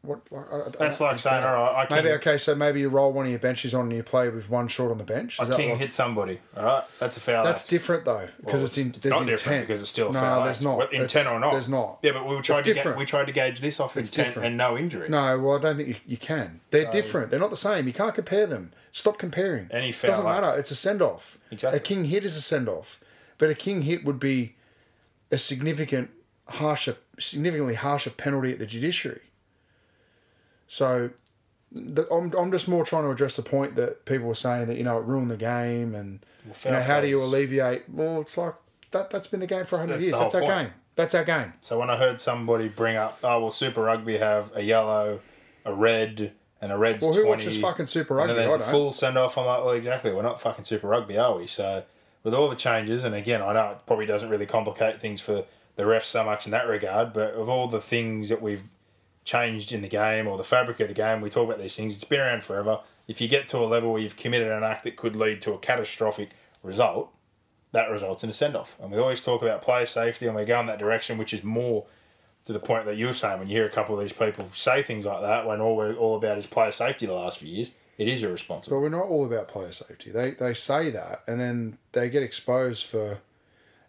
What? 0.05 0.21
I, 0.31 0.67
I 0.67 0.69
That's 0.79 0.99
like 1.01 1.19
saying, 1.19 1.43
all 1.43 1.53
right, 1.53 1.87
I 1.89 1.93
Maybe 1.95 2.07
can- 2.09 2.17
okay, 2.17 2.37
so 2.37 2.55
maybe 2.55 2.79
you 2.81 2.89
roll 2.89 3.11
one 3.13 3.25
of 3.25 3.31
your 3.31 3.39
benches 3.39 3.73
on 3.73 3.85
and 3.85 3.93
you 3.93 4.03
play 4.03 4.29
with 4.29 4.49
one 4.49 4.67
short 4.67 4.91
on 4.91 4.97
the 4.97 5.03
bench. 5.03 5.39
Is 5.39 5.47
A 5.47 5.51
that 5.51 5.57
king 5.57 5.69
like- 5.71 5.79
hit 5.79 5.93
somebody. 5.93 6.39
All 6.55 6.63
right, 6.63 6.83
that's 6.99 7.17
a 7.17 7.19
foul. 7.19 7.43
that's 7.43 7.63
act. 7.63 7.69
different 7.69 8.05
though 8.05 8.27
because 8.37 8.53
Well, 8.55 8.63
it's 8.65 8.77
in 8.77 8.87
it's 8.89 8.99
there's 8.99 9.11
not 9.11 9.21
intent 9.21 9.37
different 9.37 9.67
because 9.67 9.81
it's 9.81 9.89
still 9.89 10.09
a 10.09 10.13
no, 10.13 10.19
foul 10.19 10.43
there's 10.43 10.57
act. 10.57 10.63
not 10.63 10.77
Whether 10.77 10.93
intent 10.93 11.27
or 11.27 11.39
not. 11.39 11.51
There's 11.51 11.69
not. 11.69 11.99
Yeah, 12.03 12.11
but 12.11 12.27
we 12.27 12.39
tried 12.41 12.65
to 12.65 12.73
ga- 12.73 12.95
we 12.97 13.05
tried 13.05 13.25
to 13.25 13.31
gauge 13.31 13.59
this 13.59 13.79
off 13.79 13.97
It's 13.97 14.09
intent 14.09 14.27
different. 14.27 14.47
and 14.47 14.57
no 14.57 14.77
injury. 14.77 15.09
No, 15.09 15.39
well, 15.39 15.57
I 15.57 15.61
don't 15.61 15.77
think 15.77 15.89
you, 15.89 15.95
you 16.05 16.17
can. 16.17 16.61
They're 16.71 16.89
different. 16.91 17.31
They're 17.31 17.39
not 17.39 17.49
the 17.49 17.55
same. 17.55 17.87
You 17.87 17.93
can't 17.93 18.13
compare 18.15 18.47
them. 18.47 18.71
Stop 18.91 19.17
comparing. 19.19 19.67
Any 19.71 19.89
It 19.89 19.95
foul 19.95 20.11
doesn't 20.11 20.25
matter. 20.25 20.57
It's 20.57 20.71
a 20.71 20.75
send 20.75 21.01
off. 21.01 21.37
Exactly. 21.51 21.77
A 21.77 21.81
king 21.81 22.05
hit 22.05 22.23
is 22.23 22.37
a 22.37 22.41
send 22.41 22.69
off, 22.69 23.01
but 23.37 23.49
a 23.49 23.55
king 23.55 23.81
hit 23.81 24.05
would 24.05 24.19
be 24.19 24.55
a 25.31 25.37
significant 25.37 26.11
harsher, 26.47 26.95
significantly 27.19 27.73
harsher 27.73 28.09
penalty 28.11 28.51
at 28.53 28.59
the 28.59 28.65
judiciary. 28.65 29.21
So, 30.67 31.09
the, 31.71 32.07
I'm 32.11 32.33
I'm 32.37 32.51
just 32.51 32.67
more 32.67 32.85
trying 32.85 33.03
to 33.03 33.09
address 33.11 33.35
the 33.35 33.41
point 33.43 33.75
that 33.75 34.05
people 34.05 34.27
were 34.27 34.35
saying 34.35 34.67
that 34.67 34.77
you 34.77 34.83
know 34.83 34.97
it 34.97 35.05
ruined 35.05 35.29
the 35.31 35.37
game 35.37 35.93
and 35.95 36.19
you 36.63 36.71
know 36.71 36.81
how 36.81 37.01
do 37.01 37.07
you 37.07 37.21
alleviate? 37.21 37.89
Well, 37.89 38.21
it's 38.21 38.37
like 38.37 38.53
that. 38.91 39.09
That's 39.09 39.27
been 39.27 39.39
the 39.41 39.47
game 39.47 39.65
for 39.65 39.77
hundred 39.77 39.95
That's 39.95 40.03
years. 40.05 40.11
the 40.13 40.17
whole 40.17 40.25
That's 40.29 40.35
our 40.35 40.41
point. 40.41 40.67
game. 40.69 40.73
That's 40.95 41.15
our 41.15 41.23
game. 41.25 41.53
So 41.61 41.77
when 41.79 41.89
I 41.89 41.97
heard 41.97 42.21
somebody 42.21 42.67
bring 42.69 42.95
up, 42.95 43.19
oh 43.23 43.41
well, 43.41 43.51
Super 43.51 43.81
Rugby 43.81 44.17
have 44.17 44.51
a 44.55 44.63
yellow, 44.63 45.19
a 45.65 45.73
red, 45.73 46.31
and 46.61 46.71
a 46.71 46.77
red's 46.77 47.03
Well, 47.03 47.13
who 47.13 47.23
twenty. 47.25 47.45
watches 47.45 47.59
fucking 47.59 47.87
Super 47.87 48.15
Rugby? 48.15 48.31
and 48.31 48.39
then 48.39 48.45
I 48.47 48.57
there's 48.57 48.61
a 48.67 48.71
full 48.71 48.91
send 48.93 49.17
off. 49.17 49.37
I'm 49.37 49.45
like, 49.45 49.63
well, 49.65 49.73
exactly. 49.73 50.13
We're 50.13 50.21
not 50.21 50.39
fucking 50.39 50.63
Super 50.65 50.87
Rugby, 50.87 51.17
are 51.17 51.37
we? 51.37 51.47
So 51.47 51.83
with 52.23 52.33
all 52.33 52.47
the 52.49 52.55
changes, 52.55 53.03
and 53.03 53.13
again, 53.13 53.41
I 53.41 53.53
know 53.53 53.71
it 53.71 53.79
probably 53.85 54.05
doesn't 54.05 54.29
really 54.29 54.45
complicate 54.45 55.01
things 55.01 55.19
for 55.19 55.43
the 55.75 55.83
refs 55.83 56.03
so 56.05 56.23
much 56.23 56.45
in 56.45 56.51
that 56.51 56.67
regard, 56.67 57.11
but 57.11 57.33
of 57.33 57.49
all 57.49 57.67
the 57.67 57.81
things 57.81 58.29
that 58.29 58.41
we've 58.41 58.63
changed 59.25 59.73
in 59.73 59.81
the 59.81 59.89
game 59.89 60.27
or 60.27 60.37
the 60.37 60.43
fabric 60.43 60.79
of 60.79 60.87
the 60.87 60.93
game, 60.93 61.19
we 61.19 61.29
talk 61.29 61.45
about 61.47 61.59
these 61.59 61.75
things. 61.75 61.93
It's 61.93 62.03
been 62.03 62.19
around 62.19 62.43
forever. 62.43 62.79
If 63.07 63.19
you 63.19 63.27
get 63.27 63.47
to 63.49 63.57
a 63.57 63.65
level 63.65 63.91
where 63.91 64.01
you've 64.01 64.15
committed 64.15 64.51
an 64.51 64.63
act 64.63 64.83
that 64.85 64.95
could 64.95 65.15
lead 65.15 65.41
to 65.41 65.53
a 65.53 65.57
catastrophic 65.57 66.29
result, 66.63 67.11
that 67.71 67.91
results 67.91 68.23
in 68.23 68.29
a 68.29 68.33
send 68.33 68.55
off. 68.55 68.77
And 68.81 68.91
we 68.91 68.97
always 68.97 69.21
talk 69.21 69.41
about 69.41 69.61
player 69.61 69.85
safety, 69.85 70.27
and 70.27 70.35
we 70.35 70.45
go 70.45 70.59
in 70.59 70.67
that 70.67 70.79
direction, 70.79 71.17
which 71.17 71.33
is 71.33 71.43
more 71.43 71.85
to 72.45 72.53
the 72.53 72.59
point 72.59 72.85
that 72.85 72.95
you 72.95 73.07
were 73.07 73.13
saying 73.13 73.39
when 73.39 73.47
you 73.47 73.55
hear 73.57 73.65
a 73.65 73.71
couple 73.71 73.95
of 73.95 74.01
these 74.01 74.13
people 74.13 74.47
say 74.53 74.83
things 74.83 75.05
like 75.05 75.21
that, 75.21 75.45
when 75.45 75.59
all 75.59 75.75
we're 75.75 75.95
all 75.95 76.15
about 76.15 76.37
is 76.37 76.45
player 76.45 76.71
safety 76.71 77.05
the 77.05 77.13
last 77.13 77.39
few 77.39 77.49
years, 77.49 77.71
it 77.97 78.07
is 78.07 78.23
irresponsible. 78.23 78.77
But 78.77 78.81
we're 78.81 78.89
not 78.89 79.07
all 79.07 79.25
about 79.25 79.47
player 79.47 79.71
safety. 79.71 80.11
They 80.11 80.31
they 80.31 80.53
say 80.53 80.91
that, 80.91 81.23
and 81.27 81.39
then 81.39 81.77
they 81.93 82.09
get 82.09 82.23
exposed 82.23 82.85
for, 82.85 83.19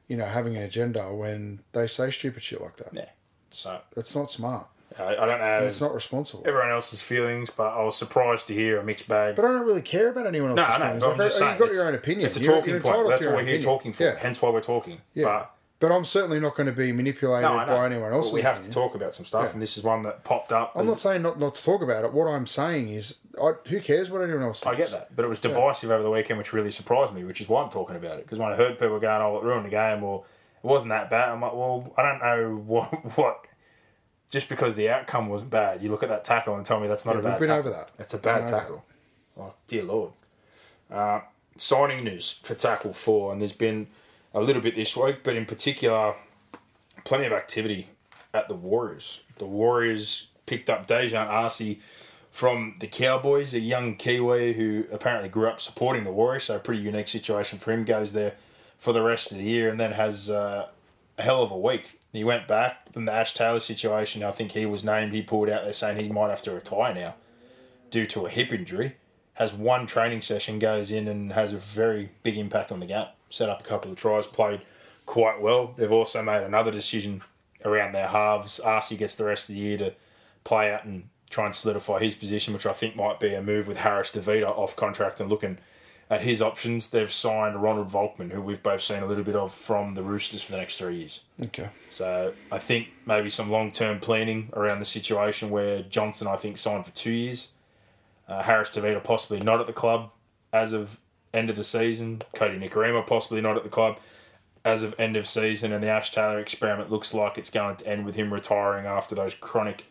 you 0.09 0.17
know, 0.17 0.25
having 0.25 0.57
an 0.57 0.63
agenda 0.63 1.13
when 1.13 1.61
they 1.73 1.87
say 1.87 2.11
stupid 2.11 2.43
shit 2.43 2.61
like 2.61 2.77
that. 2.79 2.89
Yeah. 2.93 3.11
So 3.51 3.81
That's 3.95 4.15
not 4.15 4.31
smart. 4.31 4.67
I, 4.99 5.17
I 5.23 5.27
don't 5.27 5.41
know 5.41 5.67
It's 5.67 5.81
not 5.81 5.95
responsible. 5.95 6.45
everyone 6.47 6.71
else's 6.71 7.03
feelings, 7.03 7.51
but 7.51 7.69
I 7.69 7.83
was 7.85 7.97
surprised 7.97 8.47
to 8.49 8.55
hear 8.55 8.79
a 8.79 8.85
mixed 8.85 9.09
bag. 9.09 9.37
But 9.37 9.45
I 9.45 9.53
don't 9.53 9.67
really 9.67 9.83
care 9.83 10.09
about 10.11 10.27
anyone 10.27 10.51
else's 10.59 10.67
no, 10.69 10.75
I 10.75 10.79
know. 10.79 10.85
feelings. 11.01 11.03
But 11.05 11.09
Like, 11.11 11.21
I'm 11.21 11.27
just 11.29 11.41
you've 11.41 11.49
got 11.59 11.61
it's- 11.65 11.77
your 11.77 11.89
own 11.89 11.95
opinion. 11.95 12.27
It's 12.27 12.37
a 12.37 12.41
You're- 12.41 12.55
talking 12.57 12.71
you're 12.75 12.81
point. 12.81 13.09
That's 13.09 13.23
your 13.23 13.33
what 13.33 13.37
we're 13.39 13.43
here 13.47 13.55
opinion. 13.57 13.63
talking 13.63 13.93
for. 13.93 14.03
Yeah. 14.05 14.17
Hence 14.19 14.41
why 14.43 14.51
we're 14.51 14.61
talking. 14.61 15.01
Yeah. 15.15 15.25
But 15.25 15.51
But 15.79 15.93
I'm 15.93 16.07
certainly 16.07 16.41
not 16.41 16.57
going 16.57 16.69
to 16.69 16.73
be 16.73 16.91
manipulated 16.93 17.43
no, 17.43 17.59
I 17.59 17.67
know. 17.67 17.77
by 17.77 17.85
anyone 17.85 18.11
else. 18.15 18.29
But 18.29 18.35
we 18.37 18.41
have 18.43 18.63
to 18.63 18.71
talk 18.71 18.95
about 18.95 19.15
some 19.15 19.27
stuff, 19.27 19.53
and 19.53 19.61
this 19.61 19.77
is 19.77 19.83
one 19.85 20.01
that 20.05 20.25
popped 20.25 20.51
up. 20.51 20.73
I'm 20.75 20.87
not 20.87 20.99
saying 21.01 21.21
not, 21.21 21.39
not 21.39 21.55
to 21.57 21.63
talk 21.63 21.83
about 21.83 22.03
it. 22.07 22.15
What 22.15 22.27
I'm 22.29 22.47
saying 22.47 22.89
is, 22.89 23.19
I, 23.39 23.53
who 23.69 23.81
cares 23.81 24.09
what 24.11 24.23
anyone 24.23 24.43
else 24.45 24.61
says? 24.61 24.73
I 24.73 24.77
thinks? 24.77 24.91
get 24.93 24.99
that, 25.01 25.15
but 25.17 25.27
it 25.27 25.29
was 25.29 25.39
divisive 25.39 25.91
over 25.91 26.03
the 26.03 26.11
weekend, 26.11 26.39
which 26.39 26.55
really 26.55 26.71
surprised 26.71 27.13
me, 27.13 27.25
which 27.25 27.43
is 27.43 27.49
why 27.51 27.63
I'm 27.63 27.69
talking 27.69 27.95
about 27.97 28.19
it. 28.19 28.25
Because 28.25 28.39
when 28.39 28.51
I 28.51 28.57
heard 28.57 28.79
people 28.79 28.99
going, 28.99 29.21
"Oh, 29.21 29.37
it 29.37 29.43
ruined 29.45 29.67
the 29.67 29.71
game," 29.71 30.03
or 30.03 30.25
"It 30.65 30.67
wasn't 30.67 30.89
that 30.93 31.11
bad," 31.11 31.29
I'm 31.29 31.43
like, 31.43 31.53
"Well, 31.53 31.93
I 31.99 32.03
don't 32.03 32.21
know 32.23 32.57
what 32.67 32.87
what." 33.19 33.46
Just 34.37 34.51
because 34.51 34.75
the 34.75 34.91
outcome 34.91 35.31
wasn't 35.31 35.49
bad, 35.49 35.83
you 35.83 35.91
look 35.91 36.03
at 36.03 36.11
that 36.11 36.23
tackle 36.23 36.57
and 36.57 36.63
tell 36.67 36.79
me 36.79 36.89
that's 36.89 37.07
not 37.07 37.15
Yeah, 37.15 37.21
a 37.21 37.23
bad. 37.23 37.31
we've 37.41 37.49
been 37.49 37.57
tackle. 37.57 37.71
over 37.73 37.79
that. 37.79 37.89
It's 37.99 38.13
a 38.13 38.19
bad 38.19 38.47
tackle. 38.47 38.85
Oh 39.41 39.55
dear 39.67 39.83
lord. 39.83 40.11
Uh, 40.93 41.21
signing 41.57 42.05
news 42.05 42.39
for 42.43 42.55
tackle 42.55 42.93
four, 42.93 43.33
and 43.33 43.41
there's 43.41 43.53
been 43.55 43.87
a 44.35 44.43
little 44.43 44.61
bit 44.61 44.75
this 44.75 44.95
week, 44.95 45.21
but 45.23 45.37
in 45.37 45.47
particular, 45.47 46.17
plenty 47.05 47.25
of 47.25 47.33
activity 47.33 47.89
at 48.35 48.47
the 48.49 48.55
Warriors. 48.55 49.23
The 49.39 49.47
Warriors 49.47 50.29
picked 50.45 50.69
up 50.69 50.87
Daejarn 50.87 51.29
Asi 51.29 51.81
from 52.31 52.77
the 52.81 52.87
Cowboys, 52.89 53.55
a 53.55 53.61
young 53.61 53.97
Kiwi 53.97 54.53
who 54.53 54.85
apparently 54.93 55.31
grew 55.31 55.49
up 55.49 55.63
supporting 55.63 56.05
the 56.05 56.13
Warriors, 56.13 56.45
so 56.45 56.57
a 56.57 56.59
pretty 56.59 56.83
unique 56.83 57.09
situation 57.09 57.59
for 57.59 57.73
him. 57.73 57.87
Goes 57.87 58.13
there 58.13 58.35
for 58.79 58.93
the 58.93 59.01
rest 59.01 59.33
of 59.33 59.39
the 59.39 59.45
year 59.45 59.71
and 59.71 59.81
then 59.81 59.93
has 59.93 60.29
uh, 60.29 60.69
a 61.17 61.23
hell 61.23 61.43
of 61.43 61.51
a 61.51 61.57
week. 61.57 61.99
He 62.17 62.25
went 62.25 62.49
back 62.49 62.93
from 62.93 63.05
the 63.05 63.13
Ash 63.13 63.35
Taylor 63.35 63.61
situation. 63.61 64.23
I 64.23 64.31
think 64.31 64.53
he 64.53 64.67
was 64.67 64.85
named. 64.85 65.13
He 65.13 65.23
pulled 65.23 65.49
out 65.49 65.65
there 65.65 65.73
saying 65.73 66.03
he 66.03 66.09
might 66.09 66.31
have 66.31 66.43
to 66.43 66.53
retire 66.53 66.95
now 66.95 67.15
due 67.91 68.07
to 68.07 68.27
a 68.27 68.31
hip 68.31 68.53
injury. 68.53 68.97
Has 69.35 69.53
one 69.53 69.87
training 69.87 70.23
session, 70.23 70.59
goes 70.59 70.91
in 70.91 71.09
and 71.09 71.33
has 71.35 71.53
a 71.53 71.59
very 71.59 72.11
big 72.23 72.39
impact 72.39 72.73
on 72.73 72.81
the 72.81 72.87
game. 72.87 73.07
Set 73.29 73.51
up 73.51 73.61
a 73.61 73.65
couple 73.65 73.91
of 73.91 73.99
tries, 73.99 74.27
played 74.27 74.63
quite 75.05 75.41
well. 75.41 75.75
They've 75.77 75.93
also 75.93 76.23
made 76.23 76.43
another 76.43 76.71
decision 76.71 77.23
around 77.65 77.93
their 77.93 78.09
halves. 78.09 78.61
Asi 78.61 78.97
gets 78.97 79.15
the 79.15 79.25
rest 79.25 79.51
of 79.51 79.55
the 79.55 79.61
year 79.61 79.79
to 79.79 79.95
play 80.45 80.73
out 80.73 80.85
and 80.85 81.09
try 81.29 81.45
and 81.45 81.55
solidify 81.55 81.99
his 82.01 82.15
position, 82.15 82.55
which 82.55 82.67
I 82.67 82.73
think 82.73 82.97
might 82.97 83.21
be 83.21 83.35
a 83.35 83.43
move 83.43 83.69
with 83.69 83.79
Harris 83.79 84.11
Tavita 84.11 84.49
off 84.49 84.75
contract 84.75 85.21
and 85.21 85.29
looking 85.29 85.59
at 86.09 86.23
his 86.23 86.41
options, 86.41 86.91
they've 86.91 87.11
signed 87.11 87.61
Ronald 87.61 87.91
Volkman, 87.91 88.31
who 88.31 88.41
we've 88.41 88.63
both 88.63 88.81
seen 88.81 89.03
a 89.03 89.07
little 89.07 89.25
bit 89.25 89.35
of 89.35 89.53
from 89.53 89.93
the 89.93 90.03
Roosters 90.03 90.43
for 90.43 90.53
the 90.53 90.59
next 90.59 90.77
three 90.77 90.99
years. 90.99 91.21
Okay. 91.43 91.69
So 91.91 92.33
I 92.53 92.59
think 92.59 92.89
maybe 93.05 93.29
some 93.29 93.51
long 93.51 93.73
term 93.73 93.99
planning 93.99 94.51
around 94.53 94.79
the 94.79 94.85
situation 94.85 95.51
where 95.51 95.83
Johnson, 95.83 96.29
I 96.29 96.37
think, 96.37 96.59
signed 96.59 96.87
for 96.87 96.93
two 96.93 97.11
years. 97.11 97.51
Uh, 98.29 98.43
Harris 98.43 98.71
Tavita 98.71 99.03
possibly 99.03 99.41
not 99.41 99.61
at 99.61 99.67
the 99.67 99.73
club 99.73 100.11
as 100.53 100.73
of 100.73 100.99
end 101.35 101.51
of 101.51 101.57
the 101.57 101.65
season. 101.65 102.21
Kodi 102.35 102.59
Nikorima 102.59 103.05
possibly 103.05 103.41
not 103.41 103.57
at 103.57 103.65
the 103.65 103.69
club 103.69 103.99
as 104.65 104.85
of 104.85 104.95
end 104.99 105.17
of 105.17 105.27
season. 105.27 105.73
And 105.73 105.83
the 105.83 105.89
Ash 105.89 106.13
Taylor 106.13 106.39
experiment 106.39 106.91
looks 106.91 107.15
like 107.15 107.37
it's 107.37 107.51
going 107.51 107.77
to 107.77 107.87
end 107.87 108.07
with 108.07 108.15
him 108.15 108.33
retiring 108.33 108.87
after 108.87 109.17
those 109.17 109.35
chronic 109.35 109.87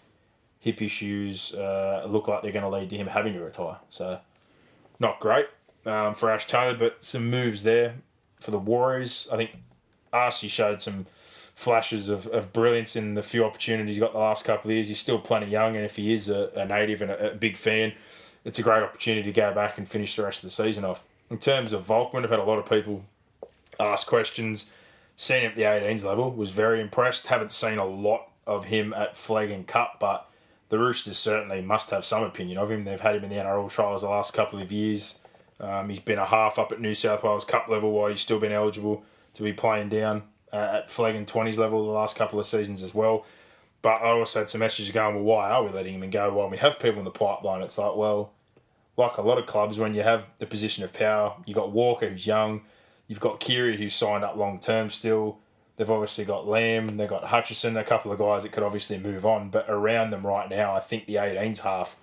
hip 0.59 0.81
issues 0.81 1.53
uh, 1.53 2.05
look 2.07 2.29
like 2.29 2.41
they're 2.41 2.53
going 2.53 2.63
to 2.63 2.69
lead 2.69 2.89
to 2.89 2.97
him 2.97 3.07
having 3.07 3.33
to 3.33 3.41
retire. 3.41 3.77
So 3.89 4.19
not 4.99 5.19
great 5.19 5.47
um, 5.85 6.13
for 6.13 6.29
Ash 6.29 6.47
Taylor, 6.47 6.75
but 6.75 7.03
some 7.03 7.29
moves 7.29 7.63
there 7.63 7.95
for 8.39 8.51
the 8.51 8.59
Warriors. 8.59 9.27
I 9.31 9.37
think 9.37 9.51
Asi 10.13 10.47
showed 10.47 10.81
some 10.81 11.05
flashes 11.55 12.09
of, 12.09 12.27
of 12.27 12.51
brilliance 12.51 12.95
in 12.95 13.13
the 13.13 13.23
few 13.23 13.45
opportunities 13.45 13.95
he 13.95 13.99
got 13.99 14.11
the 14.11 14.19
last 14.19 14.43
couple 14.45 14.69
of 14.69 14.75
years. 14.75 14.89
He's 14.89 14.99
still 14.99 15.19
plenty 15.19 15.47
young, 15.47 15.75
and 15.75 15.85
if 15.85 15.95
he 15.95 16.13
is 16.13 16.29
a, 16.29 16.51
a 16.55 16.65
native 16.65 17.01
and 17.01 17.11
a, 17.11 17.31
a, 17.31 17.35
big 17.35 17.55
fan, 17.55 17.93
it's 18.43 18.59
a 18.59 18.61
great 18.61 18.83
opportunity 18.83 19.23
to 19.23 19.31
go 19.31 19.53
back 19.53 19.77
and 19.77 19.87
finish 19.87 20.15
the 20.15 20.23
rest 20.23 20.43
of 20.43 20.47
the 20.47 20.51
season 20.51 20.83
off. 20.83 21.03
In 21.29 21.37
terms 21.37 21.73
of 21.73 21.87
Volkman, 21.87 22.23
I've 22.23 22.29
had 22.29 22.39
a 22.39 22.43
lot 22.43 22.59
of 22.59 22.69
people 22.69 23.03
ask 23.79 24.05
questions. 24.05 24.69
Seen 25.15 25.41
him 25.41 25.51
at 25.51 25.55
the 25.55 25.63
18s 25.63 26.03
level, 26.03 26.29
was 26.31 26.51
very 26.51 26.81
impressed. 26.81 27.27
Haven't 27.27 27.53
seen 27.53 27.77
a 27.77 27.85
lot 27.85 28.29
of 28.45 28.65
him 28.65 28.93
at 28.93 29.15
Flag 29.15 29.49
and 29.49 29.65
Cup, 29.65 29.97
but 29.99 30.29
the 30.69 30.77
Roosters 30.77 31.17
certainly 31.17 31.61
must 31.61 31.89
have 31.91 32.03
some 32.03 32.21
opinion 32.21 32.57
of 32.57 32.69
him. 32.69 32.83
They've 32.83 32.99
had 32.99 33.15
him 33.15 33.23
in 33.23 33.29
the 33.29 33.37
NRL 33.37 33.71
trials 33.71 34.01
the 34.01 34.09
last 34.09 34.33
couple 34.33 34.61
of 34.61 34.71
years. 34.71 35.19
Um, 35.59 35.89
he's 35.89 35.99
been 35.99 36.19
a 36.19 36.25
half 36.25 36.59
up 36.59 36.71
at 36.71 36.81
New 36.81 36.93
South 36.93 37.23
Wales 37.23 37.45
Cup 37.45 37.67
level 37.67 37.91
while 37.91 38.09
he's 38.09 38.21
still 38.21 38.39
been 38.39 38.51
eligible 38.51 39.03
to 39.33 39.43
be 39.43 39.53
playing 39.53 39.89
down 39.89 40.23
uh, 40.51 40.81
at 40.81 40.91
flag 40.91 41.15
and 41.15 41.27
20s 41.27 41.57
level 41.57 41.85
the 41.85 41.91
last 41.91 42.15
couple 42.15 42.39
of 42.39 42.45
seasons 42.45 42.83
as 42.83 42.93
well. 42.93 43.25
But 43.81 44.01
I 44.01 44.09
also 44.09 44.39
had 44.39 44.49
some 44.49 44.59
messages 44.59 44.91
going, 44.91 45.15
well, 45.15 45.23
why 45.23 45.49
are 45.51 45.63
we 45.63 45.69
letting 45.69 46.01
him 46.01 46.09
go 46.09 46.33
while 46.33 46.49
we 46.49 46.57
have 46.57 46.79
people 46.79 46.99
in 46.99 47.05
the 47.05 47.11
pipeline? 47.11 47.61
It's 47.61 47.77
like, 47.77 47.95
well, 47.95 48.31
like 48.97 49.17
a 49.17 49.21
lot 49.21 49.37
of 49.37 49.45
clubs, 49.45 49.77
when 49.77 49.93
you 49.93 50.01
have 50.01 50.25
the 50.39 50.45
position 50.45 50.83
of 50.83 50.93
power, 50.93 51.35
you've 51.45 51.57
got 51.57 51.71
Walker, 51.71 52.09
who's 52.09 52.25
young, 52.25 52.61
you've 53.07 53.19
got 53.19 53.39
Keary, 53.39 53.77
who's 53.77 53.93
signed 53.93 54.23
up 54.23 54.37
long 54.37 54.59
term 54.59 54.89
still. 54.89 55.39
They've 55.77 55.91
obviously 55.91 56.23
got 56.23 56.47
Lamb, 56.47 56.87
they've 56.87 57.09
got 57.09 57.25
Hutchison, 57.25 57.75
a 57.75 57.83
couple 57.83 58.11
of 58.11 58.17
guys 58.17 58.43
that 58.43 58.53
could 58.53 58.63
obviously 58.63 58.97
move 58.97 59.25
on. 59.25 59.49
But 59.49 59.65
around 59.69 60.11
them 60.11 60.25
right 60.25 60.49
now, 60.49 60.73
I 60.73 60.79
think 60.79 61.05
the 61.05 61.15
18s 61.15 61.59
half 61.59 61.97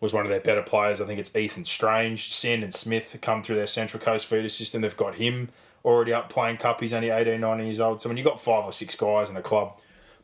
was 0.00 0.12
one 0.12 0.24
of 0.24 0.30
their 0.30 0.40
better 0.40 0.62
players. 0.62 1.00
I 1.00 1.06
think 1.06 1.18
it's 1.18 1.34
Ethan 1.34 1.64
Strange. 1.64 2.32
Sin, 2.32 2.62
and 2.62 2.72
Smith 2.72 3.16
come 3.20 3.42
through 3.42 3.56
their 3.56 3.66
Central 3.66 4.02
Coast 4.02 4.26
feeder 4.26 4.48
system. 4.48 4.82
They've 4.82 4.96
got 4.96 5.16
him 5.16 5.48
already 5.84 6.12
up 6.12 6.28
playing 6.28 6.58
cup. 6.58 6.80
He's 6.80 6.92
only 6.92 7.10
18, 7.10 7.40
19 7.40 7.66
years 7.66 7.80
old. 7.80 8.02
So 8.02 8.08
when 8.08 8.16
you've 8.16 8.26
got 8.26 8.40
five 8.40 8.64
or 8.64 8.72
six 8.72 8.94
guys 8.94 9.28
in 9.28 9.36
a 9.36 9.42
club 9.42 9.78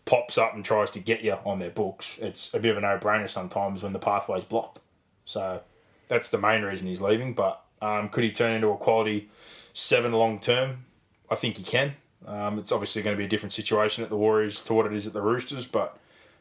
pops 0.05 0.37
up 0.37 0.55
and 0.55 0.65
tries 0.65 0.91
to 0.91 1.01
get 1.01 1.23
you 1.25 1.39
on 1.45 1.59
their 1.59 1.71
books, 1.71 2.19
it's 2.19 2.53
a 2.53 2.61
bit 2.61 2.71
of 2.71 2.77
a 2.77 2.81
no-brainer 2.81 3.29
sometimes 3.29 3.83
when 3.83 3.93
the 3.93 3.99
pathway's 3.99 4.45
blocked. 4.45 4.79
So 5.25 5.63
that's 6.09 6.29
the 6.29 6.39
main 6.39 6.63
reason 6.63 6.87
he's 6.87 7.01
leaving. 7.01 7.35
But 7.35 7.63
um, 7.81 8.09
could 8.11 8.25
he 8.25 8.31
turn 8.31 8.53
into 8.53 8.69
a 8.69 8.77
quality 8.77 9.31
seven 9.73 10.13
long 10.13 10.39
term? 10.39 10.85
I 11.31 11.37
think 11.37 11.57
he 11.57 11.65
can. 11.65 11.95
Um, 12.27 12.59
it's 12.59 12.73
obviously 12.73 13.03
going 13.03 13.17
to 13.17 13.19
be 13.19 13.25
a 13.25 13.29
different 13.29 13.53
situation 13.53 14.05
at 14.05 14.11
the 14.11 14.17
Warriors 14.17 14.61
to 14.63 14.75
what 14.75 14.87
it 14.87 14.93
is 14.93 15.07
at 15.07 15.13
the 15.13 15.21
Roosters, 15.21 15.67
but 15.67 15.99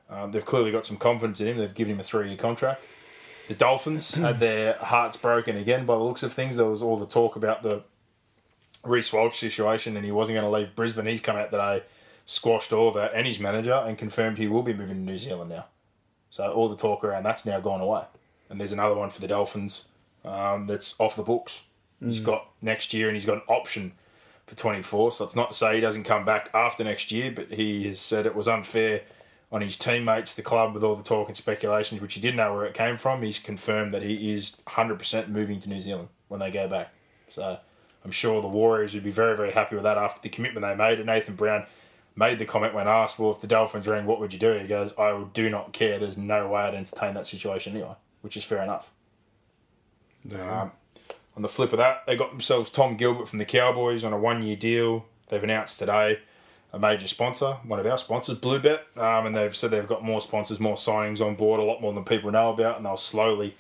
um, 0.10 0.32
they've 0.32 0.46
clearly 0.46 0.72
got 0.72 0.86
some 0.86 0.98
confidence 0.98 1.42
in 1.42 1.48
him. 1.48 1.58
They've 1.58 1.74
given 1.74 1.96
him 1.96 2.00
a 2.00 2.04
three-year 2.04 2.38
contract. 2.38 2.84
The 3.48 3.54
Dolphins 3.54 4.16
had 4.16 4.40
their 4.40 4.74
hearts 4.76 5.18
broken 5.18 5.58
again 5.58 5.86
by 5.86 5.96
the 5.96 6.04
looks 6.04 6.24
of 6.24 6.32
things. 6.32 6.58
There 6.58 6.66
was 6.66 6.82
all 6.82 6.98
the 6.98 7.06
talk 7.06 7.36
about 7.36 7.62
the 7.62 7.84
Reece 8.84 9.12
Walsh 9.12 9.38
situation 9.38 9.98
and 9.98 10.06
he 10.06 10.12
wasn't 10.12 10.36
going 10.36 10.46
to 10.46 10.52
leave 10.52 10.76
Brisbane. 10.76 11.06
He's 11.06 11.20
come 11.20 11.36
out 11.36 11.52
today, 11.52 11.84
squashed 12.26 12.72
all 12.72 12.92
that, 12.94 13.14
and 13.14 13.28
his 13.28 13.40
manager, 13.40 13.74
and 13.74 13.98
confirmed 13.98 14.38
he 14.38 14.48
will 14.48 14.64
be 14.64 14.74
moving 14.74 15.06
to 15.06 15.12
New 15.12 15.18
Zealand 15.18 15.50
now. 15.50 15.66
So 16.30 16.52
all 16.52 16.70
the 16.70 16.78
talk 16.78 17.04
around 17.04 17.24
that's 17.24 17.46
now 17.46 17.60
gone 17.60 17.82
away. 17.82 18.04
And 18.50 18.60
there's 18.60 18.72
another 18.72 18.96
one 18.96 19.10
for 19.10 19.22
the 19.22 19.28
Dolphins 19.28 19.86
um, 20.24 20.68
that's 20.68 20.96
off 21.00 21.16
the 21.16 21.24
books. 21.24 21.64
Mm. 22.02 22.08
He's 22.08 22.20
got 22.22 22.50
next 22.62 22.94
year 22.94 23.08
and 23.08 23.16
he's 23.16 23.26
got 23.26 23.38
an 23.38 23.44
option 23.48 23.94
for 24.48 24.56
24. 24.56 25.12
So 25.12 25.26
it's 25.26 25.36
not 25.36 25.52
to 25.52 25.58
say 25.58 25.76
he 25.76 25.82
doesn't 25.82 26.06
come 26.06 26.24
back 26.24 26.50
after 26.54 26.84
next 26.84 27.12
year, 27.12 27.32
but 27.32 27.52
he 27.52 27.88
has 27.88 28.00
said 28.00 28.26
it 28.26 28.36
was 28.36 28.48
unfair 28.48 29.02
on 29.54 29.62
his 29.62 29.78
teammates, 29.78 30.34
the 30.34 30.42
club, 30.42 30.74
with 30.74 30.84
all 30.84 30.96
the 30.96 31.04
talk 31.04 31.28
and 31.28 31.38
speculations, 31.38 32.02
which 32.02 32.16
he 32.16 32.20
didn't 32.20 32.38
know 32.38 32.52
where 32.54 32.66
it 32.66 32.74
came 32.74 32.98
from. 32.98 33.22
He's 33.22 33.38
confirmed 33.38 33.92
that 33.92 34.02
he 34.02 34.34
is 34.34 34.58
100% 34.68 35.30
moving 35.30 35.60
to 35.60 35.70
New 35.70 35.80
Zealand 35.80 36.10
when 36.28 36.40
they 36.40 36.50
go 36.50 36.68
back. 36.68 36.92
So 37.30 37.60
I'm 38.04 38.12
sure 38.12 38.42
the 38.42 38.48
Warriors 38.48 38.96
would 38.96 39.04
be 39.04 39.12
very, 39.12 39.38
very 39.38 39.52
happy 39.52 39.76
with 39.76 39.84
that 39.84 39.96
after 39.96 40.20
the 40.22 40.30
commitment 40.30 40.66
they 40.66 40.76
made. 40.76 40.98
And 40.98 41.06
Nathan 41.06 41.36
Brown 41.36 41.68
made 42.16 42.40
the 42.40 42.46
comment 42.46 42.74
when 42.74 42.88
asked, 42.88 43.20
well, 43.20 43.30
if 43.30 43.42
the 43.42 43.48
Dolphins 43.48 43.88
rang, 43.88 44.08
what 44.08 44.20
would 44.20 44.34
you 44.34 44.40
do? 44.40 44.54
He 44.54 44.66
goes, 44.66 44.98
I 44.98 45.24
do 45.34 45.52
not 45.52 45.72
care. 45.72 46.00
There's 46.00 46.18
no 46.18 46.48
way 46.48 46.62
I'd 46.62 46.74
entertain 46.74 47.14
that 47.14 47.28
situation 47.28 47.76
anyway, 47.76 47.94
which 48.22 48.36
is 48.36 48.44
fair 48.44 48.64
enough. 48.64 48.90
Yeah. 50.26 50.62
Um, 50.64 50.72
on 51.36 51.44
the 51.44 51.50
flip 51.50 51.74
of 51.74 51.78
that, 51.78 52.08
they 52.08 52.16
got 52.16 52.32
themselves 52.32 52.72
Tom 52.72 52.98
Gilbert 52.98 53.28
from 53.28 53.38
the 53.38 53.46
Cowboys 53.46 54.04
on 54.04 54.14
a 54.14 54.18
one 54.18 54.42
year 54.42 54.56
deal. 54.56 55.06
They've 55.30 55.44
announced 55.44 55.78
today 55.78 56.20
a 56.74 56.80
major 56.80 57.08
sponsor, 57.08 57.54
one 57.66 57.80
of 57.80 57.86
our 57.86 58.00
sponsors, 58.00 58.38
Bluebet, 58.38 58.80
um, 58.98 59.28
and 59.28 59.36
they've 59.36 59.56
said 59.56 59.70
they've 59.70 59.88
got 59.88 60.04
more 60.04 60.20
sponsors, 60.20 60.60
more 60.60 60.76
signings 60.76 61.22
on 61.22 61.36
board, 61.36 61.60
a 61.60 61.64
lot 61.64 61.82
more 61.82 61.94
than 61.94 62.04
people 62.04 62.32
know 62.32 62.52
about, 62.52 62.78
and 62.78 62.86
they'll 62.86 62.98
slowly 62.98 63.56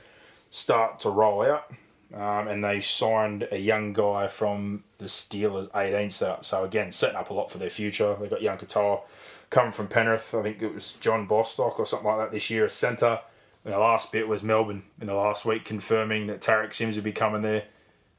start 0.49 0.99
to 0.99 1.09
roll 1.09 1.43
out. 1.43 1.71
Um, 2.11 2.47
and 2.47 2.63
they 2.63 2.79
signed 2.79 3.47
a 3.51 3.57
young 3.57 3.93
guy 3.93 4.27
from 4.27 4.83
the 4.99 5.05
Steelers 5.05 5.67
18 5.75 6.11
setup. 6.11 6.45
So 6.45 6.63
again, 6.63 6.91
setting 6.91 7.15
up 7.15 7.31
a 7.31 7.33
lot 7.33 7.49
for 7.49 7.57
their 7.57 7.71
future. 7.71 8.15
They 8.19 8.27
got 8.27 8.43
young 8.43 8.59
Katoa 8.59 9.01
coming 9.49 9.71
from 9.71 9.87
Penrith. 9.87 10.33
I 10.35 10.43
think 10.43 10.61
it 10.61 10.73
was 10.73 10.91
John 10.99 11.25
Bostock 11.25 11.79
or 11.79 11.87
something 11.87 12.07
like 12.07 12.19
that 12.19 12.31
this 12.31 12.51
year, 12.51 12.65
a 12.65 12.69
centre. 12.69 13.19
And 13.65 13.73
the 13.73 13.79
last 13.79 14.11
bit 14.11 14.27
was 14.27 14.43
Melbourne 14.43 14.83
in 15.01 15.07
the 15.07 15.15
last 15.15 15.43
week 15.43 15.65
confirming 15.65 16.27
that 16.27 16.41
Tariq 16.41 16.75
Sims 16.75 16.95
would 16.95 17.03
be 17.03 17.11
coming 17.11 17.41
there 17.41 17.63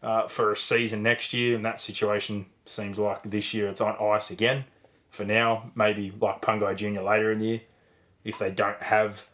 uh, 0.02 0.26
for 0.26 0.50
a 0.50 0.56
season 0.56 1.04
next 1.04 1.32
year. 1.32 1.54
And 1.54 1.64
that 1.64 1.78
situation 1.78 2.46
seems 2.66 2.98
like 2.98 3.22
this 3.22 3.54
year 3.54 3.68
it's 3.68 3.80
on 3.80 3.96
ice 4.00 4.32
again 4.32 4.64
for 5.14 5.24
now. 5.24 5.70
Maybe 5.74 6.12
like 6.20 6.42
Pangai 6.42 6.76
Junior 6.76 7.02
later 7.02 7.30
in 7.30 7.38
the 7.38 7.46
year, 7.46 7.60
if 8.24 8.38
they 8.38 8.50
don't 8.50 8.82
have 8.82 9.24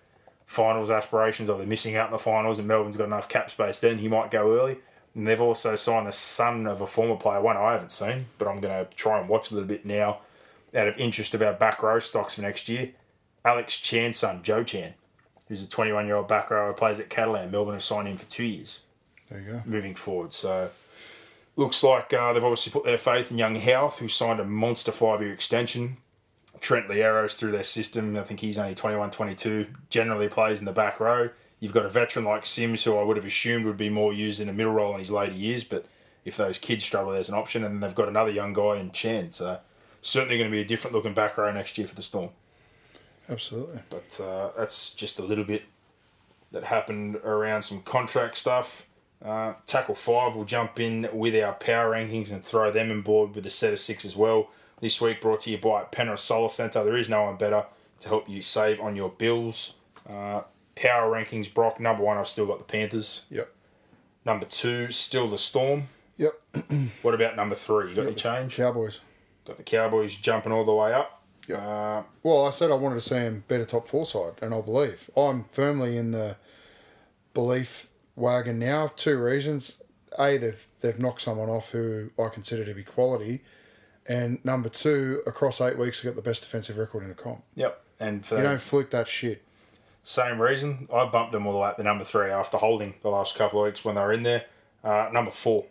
finals 0.45 0.91
aspirations 0.91 1.49
or 1.49 1.59
they're 1.59 1.67
missing 1.67 1.97
out 1.97 2.07
in 2.07 2.13
the 2.13 2.19
finals 2.19 2.59
and 2.59 2.67
Melbourne's 2.67 2.97
got 2.97 3.05
enough 3.05 3.29
cap 3.29 3.51
space, 3.51 3.81
then 3.81 3.99
he 3.99 4.09
might 4.09 4.31
go 4.31 4.53
early. 4.59 4.79
And 5.15 5.27
they've 5.27 5.41
also 5.41 5.77
signed 5.77 6.07
the 6.07 6.13
son 6.13 6.67
of 6.67 6.81
a 6.81 6.87
former 6.87 7.17
player, 7.17 7.41
one 7.41 7.57
I 7.57 7.73
haven't 7.73 7.93
seen, 7.93 8.27
but 8.39 8.47
I'm 8.49 8.61
going 8.61 8.85
to 8.85 8.95
try 8.97 9.19
and 9.19 9.29
watch 9.29 9.51
a 9.51 9.55
little 9.55 9.69
bit 9.69 9.85
now 9.85 10.19
out 10.75 10.89
of 10.89 10.97
interest 10.99 11.35
of 11.35 11.43
our 11.43 11.53
back 11.53 11.83
row 11.83 11.99
stocks 11.99 12.35
for 12.35 12.43
next 12.43 12.69
year. 12.69 12.91
Alex 13.45 13.77
Chan's 13.79 14.19
son, 14.19 14.43
Joe 14.43 14.63
Chan, 14.63 14.95
who's 15.49 15.63
a 15.63 15.67
21 15.67 16.07
year 16.07 16.17
old 16.17 16.29
back 16.29 16.51
rower, 16.51 16.73
plays 16.73 17.01
at 17.01 17.11
Catalan. 17.11 17.51
Melbourne 17.51 17.75
have 17.75 17.83
signed 17.83 18.09
him 18.09 18.17
for 18.17 18.27
two 18.27 18.45
years. 18.45 18.81
There 19.31 19.41
you 19.41 19.53
go. 19.53 19.63
Moving 19.65 19.95
forward. 19.95 20.33
So 20.33 20.71
Looks 21.61 21.83
like 21.83 22.15
uh, 22.15 22.33
they've 22.33 22.43
obviously 22.43 22.73
put 22.73 22.85
their 22.85 22.97
faith 22.97 23.31
in 23.31 23.37
young 23.37 23.55
Houth, 23.57 23.99
who 23.99 24.09
signed 24.09 24.41
a 24.41 24.47
monster 24.47 24.93
five 24.93 25.21
year 25.21 25.31
extension. 25.31 25.99
Trent 26.63 26.89
Loiero's 26.89 27.35
through 27.35 27.53
their 27.53 27.63
system. 27.63 28.17
I 28.17 28.23
think 28.23 28.41
he's 28.41 28.57
only 28.57 28.75
21, 28.75 29.11
22. 29.11 29.67
Generally 29.91 30.29
plays 30.29 30.61
in 30.61 30.65
the 30.65 30.73
back 30.73 31.01
row. 31.01 31.29
You've 31.59 31.75
got 31.75 31.85
a 31.85 31.91
veteran 31.91 32.25
like 32.25 32.47
Sims, 32.47 32.85
who 32.85 32.97
I 32.97 33.03
would 33.03 33.19
have 33.19 33.27
assumed 33.27 33.67
would 33.67 33.77
be 33.77 33.91
more 33.91 34.15
used 34.15 34.41
in 34.41 34.49
a 34.49 34.55
middle 34.55 34.73
role 34.73 34.95
in 34.95 35.01
his 35.01 35.11
later 35.11 35.35
years, 35.35 35.63
but 35.63 35.85
if 36.25 36.35
those 36.35 36.57
kids 36.57 36.83
struggle, 36.83 37.13
there's 37.13 37.29
an 37.29 37.35
option. 37.35 37.63
And 37.63 37.83
they've 37.83 37.95
got 37.95 38.09
another 38.09 38.31
young 38.31 38.55
guy 38.55 38.79
in 38.79 38.91
Chan. 38.91 39.33
So 39.33 39.59
certainly 40.01 40.39
going 40.39 40.51
to 40.51 40.57
be 40.57 40.63
a 40.63 40.67
different 40.67 40.97
looking 40.97 41.13
back 41.13 41.37
row 41.37 41.53
next 41.53 41.77
year 41.77 41.87
for 41.87 41.95
the 41.95 42.01
Storm. 42.01 42.31
Absolutely. 43.29 43.81
But 43.91 44.19
uh, 44.19 44.53
that's 44.57 44.95
just 44.95 45.19
a 45.19 45.23
little 45.23 45.45
bit 45.45 45.65
that 46.53 46.65
happened 46.65 47.17
around 47.17 47.65
some 47.65 47.83
contract 47.83 48.39
stuff. 48.39 48.87
Uh, 49.23 49.53
tackle 49.67 49.95
five 49.95 50.35
we'll 50.35 50.47
jump 50.47 50.81
in 50.81 51.09
with 51.13 51.35
our 51.43 51.53
power 51.53 51.93
rankings 51.93 52.33
and 52.33 52.43
throw 52.43 52.71
them 52.71 52.91
on 52.91 53.03
board 53.03 53.35
with 53.35 53.45
a 53.45 53.51
set 53.51 53.73
of 53.73 53.79
six 53.79 54.05
as 54.05 54.17
well. 54.17 54.49
This 54.81 54.99
week 54.99 55.21
brought 55.21 55.41
to 55.41 55.51
you 55.51 55.59
by 55.59 55.83
Penrith 55.83 56.21
Solar 56.21 56.49
Centre. 56.49 56.83
There 56.83 56.97
is 56.97 57.11
no 57.11 57.25
one 57.25 57.37
better 57.37 57.67
to 58.01 58.09
help 58.09 58.31
you 58.31 58.41
save 58.41 58.81
on 58.81 58.97
your 58.97 59.11
bills. 59.11 59.75
Uh, 60.09 60.43
power 60.75 61.13
rankings, 61.13 61.53
Brock. 61.53 61.79
Number 61.79 62.03
one, 62.03 62.17
I've 62.17 62.29
still 62.29 62.47
got 62.47 62.59
the 62.59 62.65
Panthers. 62.65 63.23
Yep. 63.31 63.53
Number 64.25 64.47
two, 64.47 64.91
still 64.91 65.29
the 65.29 65.37
Storm. 65.37 65.89
Yep. 66.17 66.33
what 67.03 67.15
about 67.15 67.37
number 67.37 67.55
three? 67.55 67.91
You 67.91 67.95
got 67.95 68.07
any 68.07 68.15
change? 68.15 68.57
Cowboys. 68.57 69.01
Got 69.47 69.59
the 69.59 69.63
Cowboys 69.63 70.17
jumping 70.17 70.53
all 70.53 70.65
the 70.65 70.75
way 70.75 70.95
up. 70.95 71.23
Yep. 71.47 71.59
Uh, 71.59 72.03
well, 72.23 72.47
I 72.47 72.51
said 72.51 72.71
I 72.71 72.75
wanted 72.75 72.97
to 72.97 73.01
see 73.03 73.17
them 73.17 73.45
better 73.49 73.67
top 73.67 73.87
four 73.87 74.07
side, 74.07 74.35
and 74.41 74.55
I 74.55 74.61
believe 74.63 75.11
I'm 75.15 75.45
firmly 75.53 75.99
in 75.99 76.13
the 76.13 76.37
belief 77.35 77.90
wagon 78.21 78.59
now. 78.59 78.89
Two 78.95 79.19
reasons: 79.19 79.81
a 80.19 80.37
they've 80.37 80.67
they've 80.81 80.99
knocked 80.99 81.23
someone 81.23 81.49
off 81.49 81.71
who 81.71 82.11
I 82.19 82.29
consider 82.29 82.65
to 82.65 82.75
be 82.75 82.85
quality, 82.85 83.43
and 84.07 84.45
number 84.45 84.69
two, 84.69 85.23
across 85.27 85.61
eight 85.61 85.79
weeks, 85.79 86.03
they 86.03 86.09
got 86.09 86.17
the 86.17 86.23
best 86.23 86.43
defensive 86.43 86.79
record 86.79 87.03
in 87.03 87.09
the 87.09 87.15
comp. 87.15 87.43
Yep, 87.55 87.83
and 87.99 88.25
for 88.25 88.37
you 88.37 88.43
don't 88.43 88.61
fluke 88.61 88.91
that 88.91 89.09
shit. 89.09 89.43
Same 90.03 90.41
reason, 90.41 90.89
I 90.93 91.05
bumped 91.07 91.33
them 91.33 91.47
all 91.47 91.53
the 91.53 91.59
way 91.59 91.69
up 91.69 91.77
to 91.77 91.83
number 91.83 92.05
three 92.05 92.31
after 92.31 92.57
holding 92.57 92.95
the 93.03 93.11
last 93.11 93.37
couple 93.37 93.61
of 93.61 93.67
weeks 93.67 93.85
when 93.85 93.97
they 93.97 94.01
were 94.01 94.13
in 94.13 94.23
there. 94.23 94.45
Uh, 94.83 95.11
number 95.13 95.31
four. 95.31 95.67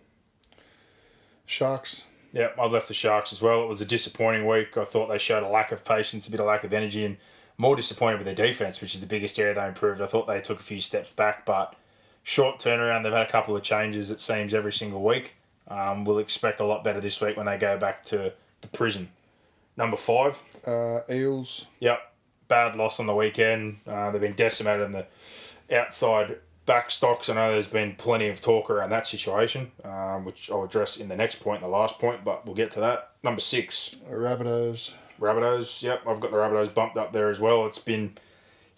Sharks. 1.45 2.05
Yeah, 2.31 2.49
I've 2.59 2.71
left 2.71 2.87
the 2.87 2.93
Sharks 2.93 3.33
as 3.33 3.41
well. 3.41 3.63
It 3.63 3.67
was 3.67 3.81
a 3.81 3.85
disappointing 3.85 4.45
week. 4.45 4.77
I 4.77 4.85
thought 4.85 5.07
they 5.07 5.17
showed 5.17 5.41
a 5.41 5.47
lack 5.47 5.71
of 5.71 5.83
patience, 5.83 6.27
a 6.27 6.31
bit 6.31 6.39
of 6.39 6.45
lack 6.45 6.63
of 6.63 6.73
energy, 6.73 7.03
and 7.03 7.17
more 7.57 7.75
disappointed 7.75 8.17
with 8.17 8.25
their 8.25 8.35
defense, 8.35 8.81
which 8.81 8.93
is 8.93 9.01
the 9.01 9.07
biggest 9.07 9.39
area 9.39 9.55
they 9.55 9.67
improved. 9.67 9.99
I 9.99 10.05
thought 10.05 10.27
they 10.27 10.41
took 10.41 10.59
a 10.59 10.63
few 10.63 10.79
steps 10.79 11.09
back, 11.09 11.43
but 11.43 11.75
short 12.29 12.59
turnaround. 12.59 13.01
They've 13.01 13.11
had 13.11 13.27
a 13.27 13.31
couple 13.31 13.55
of 13.55 13.63
changes, 13.63 14.11
it 14.11 14.21
seems, 14.21 14.53
every 14.53 14.71
single 14.71 15.03
week. 15.03 15.33
Um, 15.67 16.05
we'll 16.05 16.19
expect 16.19 16.59
a 16.59 16.63
lot 16.63 16.83
better 16.83 17.01
this 17.01 17.19
week 17.19 17.35
when 17.35 17.47
they 17.47 17.57
go 17.57 17.77
back 17.77 18.05
to 18.05 18.33
the 18.61 18.67
prison. 18.67 19.09
Number 19.75 19.97
five. 19.97 20.41
Uh, 20.65 20.99
Eels. 21.09 21.65
Yep. 21.79 21.99
Bad 22.47 22.75
loss 22.75 22.99
on 22.99 23.07
the 23.07 23.15
weekend. 23.15 23.79
Uh, 23.87 24.11
they've 24.11 24.21
been 24.21 24.33
decimated 24.33 24.85
in 24.85 24.91
the 24.91 25.07
outside 25.75 26.37
back 26.67 26.91
stocks. 26.91 27.29
I 27.29 27.33
know 27.33 27.51
there's 27.51 27.65
been 27.65 27.95
plenty 27.95 28.27
of 28.27 28.41
talk 28.41 28.69
around 28.69 28.91
that 28.91 29.07
situation, 29.07 29.71
um, 29.83 30.23
which 30.23 30.51
I'll 30.51 30.63
address 30.63 30.97
in 30.97 31.09
the 31.09 31.15
next 31.15 31.39
point, 31.39 31.61
the 31.61 31.67
last 31.67 31.97
point, 31.97 32.23
but 32.23 32.45
we'll 32.45 32.55
get 32.55 32.69
to 32.71 32.79
that. 32.81 33.11
Number 33.23 33.41
six. 33.41 33.95
Rabbitohs. 34.07 34.93
Rabbitohs. 35.19 35.81
Yep, 35.81 36.03
I've 36.07 36.19
got 36.19 36.29
the 36.29 36.37
Rabbitohs 36.37 36.73
bumped 36.73 36.97
up 36.97 37.11
there 37.11 37.29
as 37.29 37.39
well. 37.39 37.65
It's 37.65 37.79
been 37.79 38.17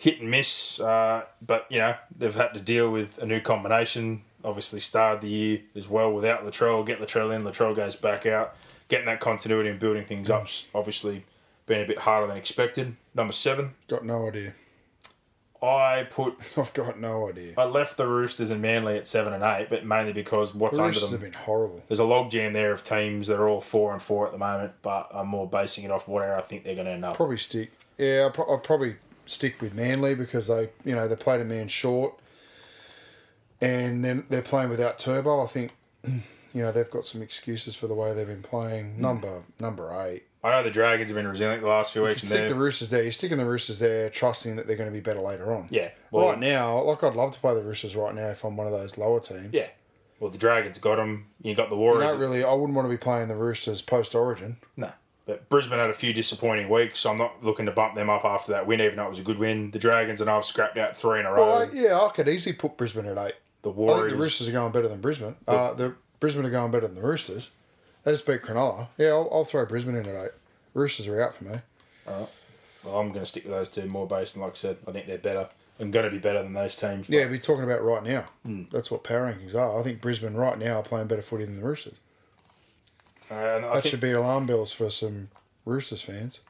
hit 0.01 0.19
and 0.19 0.31
miss, 0.31 0.79
uh, 0.79 1.23
but 1.45 1.67
you 1.69 1.77
know 1.77 1.93
they've 2.17 2.33
had 2.33 2.55
to 2.55 2.59
deal 2.59 2.89
with 2.89 3.19
a 3.19 3.25
new 3.25 3.39
combination. 3.39 4.23
Obviously, 4.43 4.79
started 4.79 5.21
the 5.21 5.29
year 5.29 5.61
as 5.75 5.87
well 5.87 6.11
without 6.11 6.43
Latrell. 6.43 6.83
Get 6.83 6.99
Latrell 6.99 7.33
in, 7.35 7.43
Latrell 7.43 7.75
goes 7.75 7.95
back 7.95 8.25
out. 8.25 8.55
Getting 8.87 9.05
that 9.05 9.19
continuity 9.19 9.69
and 9.69 9.79
building 9.79 10.03
things 10.03 10.29
up's 10.29 10.65
obviously 10.73 11.23
been 11.67 11.81
a 11.81 11.85
bit 11.85 11.99
harder 11.99 12.25
than 12.27 12.37
expected. 12.37 12.95
Number 13.13 13.33
seven, 13.33 13.75
Got 13.87 14.03
no 14.03 14.27
idea. 14.27 14.53
I 15.61 16.07
put 16.09 16.33
I've 16.57 16.73
got 16.73 16.99
no 16.99 17.29
idea. 17.29 17.53
I 17.57 17.65
left 17.65 17.95
the 17.97 18.07
Roosters 18.07 18.49
and 18.49 18.61
Manly 18.63 18.97
at 18.97 19.05
seven 19.05 19.31
and 19.33 19.43
eight, 19.43 19.67
but 19.69 19.85
mainly 19.85 20.11
because 20.11 20.55
what's 20.55 20.77
The 20.77 20.83
under 20.85 20.99
them. 20.99 21.11
have 21.11 21.21
been 21.21 21.33
horrible. 21.33 21.83
There's 21.87 21.99
a 21.99 22.03
logjam 22.03 22.53
there 22.53 22.71
of 22.71 22.83
teams 22.83 23.27
that 23.27 23.37
are 23.39 23.47
all 23.47 23.61
four 23.61 23.93
and 23.93 24.01
four 24.01 24.25
at 24.25 24.31
the 24.31 24.39
moment, 24.39 24.71
but 24.81 25.09
I'm 25.13 25.27
more 25.27 25.47
basing 25.47 25.83
it 25.85 25.91
off 25.91 26.07
where 26.07 26.35
I 26.35 26.41
think 26.41 26.63
they're 26.63 26.73
going 26.73 26.87
to 26.87 26.93
end 26.93 27.05
up. 27.05 27.15
Probably 27.15 27.37
stick. 27.37 27.71
Yeah, 27.99 28.21
I'll, 28.23 28.31
pro- 28.31 28.49
I'll 28.49 28.57
probably 28.57 28.95
stick 29.31 29.61
with 29.61 29.73
Manly 29.73 30.13
because 30.15 30.47
they, 30.47 30.69
you 30.85 30.93
know, 30.95 31.07
they 31.07 31.15
played 31.15 31.41
a 31.41 31.45
man 31.45 31.67
short, 31.67 32.13
and 33.59 34.03
then 34.03 34.25
they're 34.29 34.41
playing 34.41 34.69
without 34.69 34.97
Turbo. 34.99 35.43
I 35.43 35.47
think, 35.47 35.71
you 36.03 36.21
know, 36.61 36.71
they've 36.71 36.89
got 36.89 37.05
some 37.05 37.21
excuses 37.21 37.75
for 37.75 37.87
the 37.87 37.93
way 37.95 38.13
they've 38.13 38.27
been 38.27 38.43
playing. 38.43 38.95
Hmm. 38.95 39.01
Number 39.01 39.41
number 39.59 40.01
eight. 40.07 40.23
I 40.43 40.49
know 40.49 40.63
the 40.63 40.71
Dragons 40.71 41.11
have 41.11 41.15
been 41.15 41.27
resilient 41.27 41.61
the 41.61 41.69
last 41.69 41.93
few 41.93 42.01
You 42.01 42.07
weeks. 42.07 42.23
and 42.23 42.29
stick 42.29 42.47
the 42.47 42.55
Roosters 42.55 42.89
there. 42.89 43.03
You're 43.03 43.11
sticking 43.11 43.37
the 43.37 43.45
Roosters 43.45 43.77
there, 43.77 44.09
trusting 44.09 44.55
that 44.55 44.65
they're 44.65 44.75
going 44.75 44.89
to 44.89 44.93
be 44.93 44.99
better 44.99 45.19
later 45.21 45.53
on. 45.53 45.67
Yeah. 45.69 45.89
Well, 46.09 46.29
right 46.29 46.39
now, 46.39 46.81
like 46.81 47.03
I'd 47.03 47.13
love 47.15 47.31
to 47.33 47.39
play 47.39 47.53
the 47.53 47.61
Roosters 47.61 47.95
right 47.95 48.15
now 48.15 48.29
if 48.29 48.43
I'm 48.43 48.57
one 48.57 48.65
of 48.65 48.73
those 48.73 48.97
lower 48.97 49.19
teams. 49.19 49.53
Yeah. 49.53 49.67
Well, 50.19 50.31
the 50.31 50.39
Dragons 50.39 50.79
got 50.79 50.95
them. 50.95 51.27
You 51.43 51.53
got 51.53 51.69
the 51.69 51.75
Warriors. 51.75 52.09
don't 52.11 52.19
really. 52.19 52.43
I 52.43 52.53
wouldn't 52.53 52.75
want 52.75 52.87
to 52.87 52.89
be 52.89 52.97
playing 52.97 53.27
the 53.27 53.35
Roosters 53.35 53.83
post 53.83 54.15
Origin. 54.15 54.57
No. 54.75 54.91
But 55.25 55.47
Brisbane 55.49 55.77
had 55.79 55.89
a 55.89 55.93
few 55.93 56.13
disappointing 56.13 56.67
weeks, 56.67 56.99
so 57.01 57.11
I'm 57.11 57.17
not 57.17 57.43
looking 57.43 57.67
to 57.67 57.71
bump 57.71 57.93
them 57.95 58.09
up 58.09 58.25
after 58.25 58.51
that 58.53 58.65
win, 58.65 58.81
even 58.81 58.95
though 58.97 59.05
it 59.05 59.09
was 59.09 59.19
a 59.19 59.23
good 59.23 59.37
win. 59.37 59.71
The 59.71 59.79
Dragons 59.79 60.19
and 60.19 60.29
I've 60.29 60.45
scrapped 60.45 60.77
out 60.77 60.95
three 60.95 61.19
in 61.19 61.25
a 61.25 61.31
row. 61.31 61.41
Well, 61.41 61.73
yeah, 61.75 61.99
I 61.99 62.09
could 62.09 62.27
easily 62.27 62.53
put 62.53 62.75
Brisbane 62.77 63.05
at 63.05 63.17
eight. 63.17 63.35
the 63.61 63.69
I 63.69 63.73
think 63.73 63.75
Warriors. 63.75 64.11
the 64.13 64.17
Roosters 64.17 64.47
are 64.47 64.51
going 64.51 64.71
better 64.71 64.87
than 64.87 64.99
Brisbane. 65.01 65.35
Uh, 65.47 65.73
the 65.73 65.95
Brisbane 66.19 66.45
are 66.45 66.49
going 66.49 66.71
better 66.71 66.87
than 66.87 66.95
the 66.95 67.01
Roosters. 67.07 67.51
They 68.03 68.11
just 68.11 68.25
beat 68.25 68.41
Cronulla. 68.41 68.87
Yeah, 68.97 69.09
I'll, 69.09 69.29
I'll 69.31 69.45
throw 69.45 69.65
Brisbane 69.65 69.95
in 69.95 70.07
at 70.07 70.15
eight. 70.15 70.31
Roosters 70.73 71.07
are 71.07 71.21
out 71.21 71.35
for 71.35 71.43
me. 71.43 71.55
well, 72.07 72.29
I'm 72.99 73.09
going 73.09 73.19
to 73.21 73.25
stick 73.25 73.43
with 73.43 73.53
those 73.53 73.69
two 73.69 73.85
more 73.85 74.07
based 74.07 74.35
on, 74.35 74.41
like 74.43 74.53
I 74.53 74.55
said, 74.55 74.77
I 74.87 74.91
think 74.91 75.05
they're 75.05 75.17
better 75.19 75.49
and 75.79 75.91
going 75.93 76.05
to 76.05 76.11
be 76.11 76.17
better 76.17 76.41
than 76.41 76.53
those 76.53 76.75
teams. 76.75 77.09
Yeah, 77.09 77.25
we're 77.25 77.37
talking 77.37 77.63
about 77.63 77.83
right 77.83 78.03
now. 78.03 78.25
Hmm. 78.45 78.63
That's 78.71 78.89
what 78.91 79.03
power 79.03 79.31
rankings 79.33 79.55
are. 79.55 79.79
I 79.79 79.83
think 79.83 80.01
Brisbane 80.01 80.35
right 80.35 80.57
now 80.57 80.79
are 80.79 80.83
playing 80.83 81.07
better 81.07 81.21
footy 81.21 81.45
than 81.45 81.59
the 81.59 81.65
Roosters. 81.67 81.95
And 83.31 83.65
I 83.65 83.75
That 83.75 83.83
think, 83.83 83.91
should 83.91 83.99
be 84.01 84.11
alarm 84.11 84.45
bells 84.45 84.73
for 84.73 84.89
some 84.89 85.29
Roosters 85.65 86.01
fans. 86.01 86.41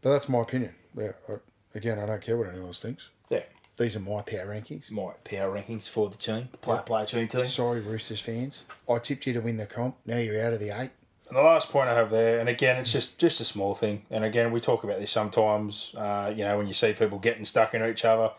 But 0.00 0.10
that's 0.12 0.28
my 0.28 0.40
opinion. 0.40 0.74
Yeah, 0.96 1.12
I, 1.28 1.34
again, 1.74 1.98
I 1.98 2.06
don't 2.06 2.20
care 2.22 2.36
what 2.36 2.48
anyone 2.48 2.68
else 2.68 2.80
thinks. 2.80 3.08
yeah, 3.30 3.42
These 3.76 3.96
are 3.96 4.00
my 4.00 4.22
power 4.22 4.46
rankings. 4.46 4.90
my 4.90 5.12
power 5.24 5.54
rankings 5.56 5.88
for 5.88 6.08
the 6.10 6.16
team, 6.16 6.48
play, 6.60 6.80
play 6.84 7.04
team 7.06 7.26
team. 7.28 7.44
Sorry, 7.46 7.80
Roosters 7.80 8.20
fans. 8.20 8.64
I 8.88 8.98
tipped 8.98 9.26
you 9.26 9.32
to 9.32 9.40
win 9.40 9.56
the 9.56 9.66
comp. 9.66 9.96
Now 10.06 10.18
you're 10.18 10.44
out 10.44 10.52
of 10.52 10.60
the 10.60 10.68
eight. 10.70 10.90
And 11.28 11.38
the 11.38 11.42
last 11.42 11.70
point 11.70 11.88
I 11.88 11.94
have 11.94 12.10
there, 12.10 12.38
and 12.40 12.48
again, 12.48 12.76
it's 12.76 12.92
just 12.92 13.18
just 13.18 13.40
a 13.40 13.44
small 13.44 13.74
thing. 13.74 14.02
And 14.10 14.22
again, 14.22 14.52
we 14.52 14.60
talk 14.60 14.84
about 14.84 14.98
this 15.00 15.10
sometimes. 15.10 15.94
Uh, 15.96 16.30
you 16.36 16.44
know, 16.44 16.58
when 16.58 16.66
you 16.66 16.74
see 16.74 16.92
people 16.92 17.18
getting 17.18 17.46
stuck 17.46 17.72
in 17.74 17.82
each 17.84 18.04
other, 18.04 18.32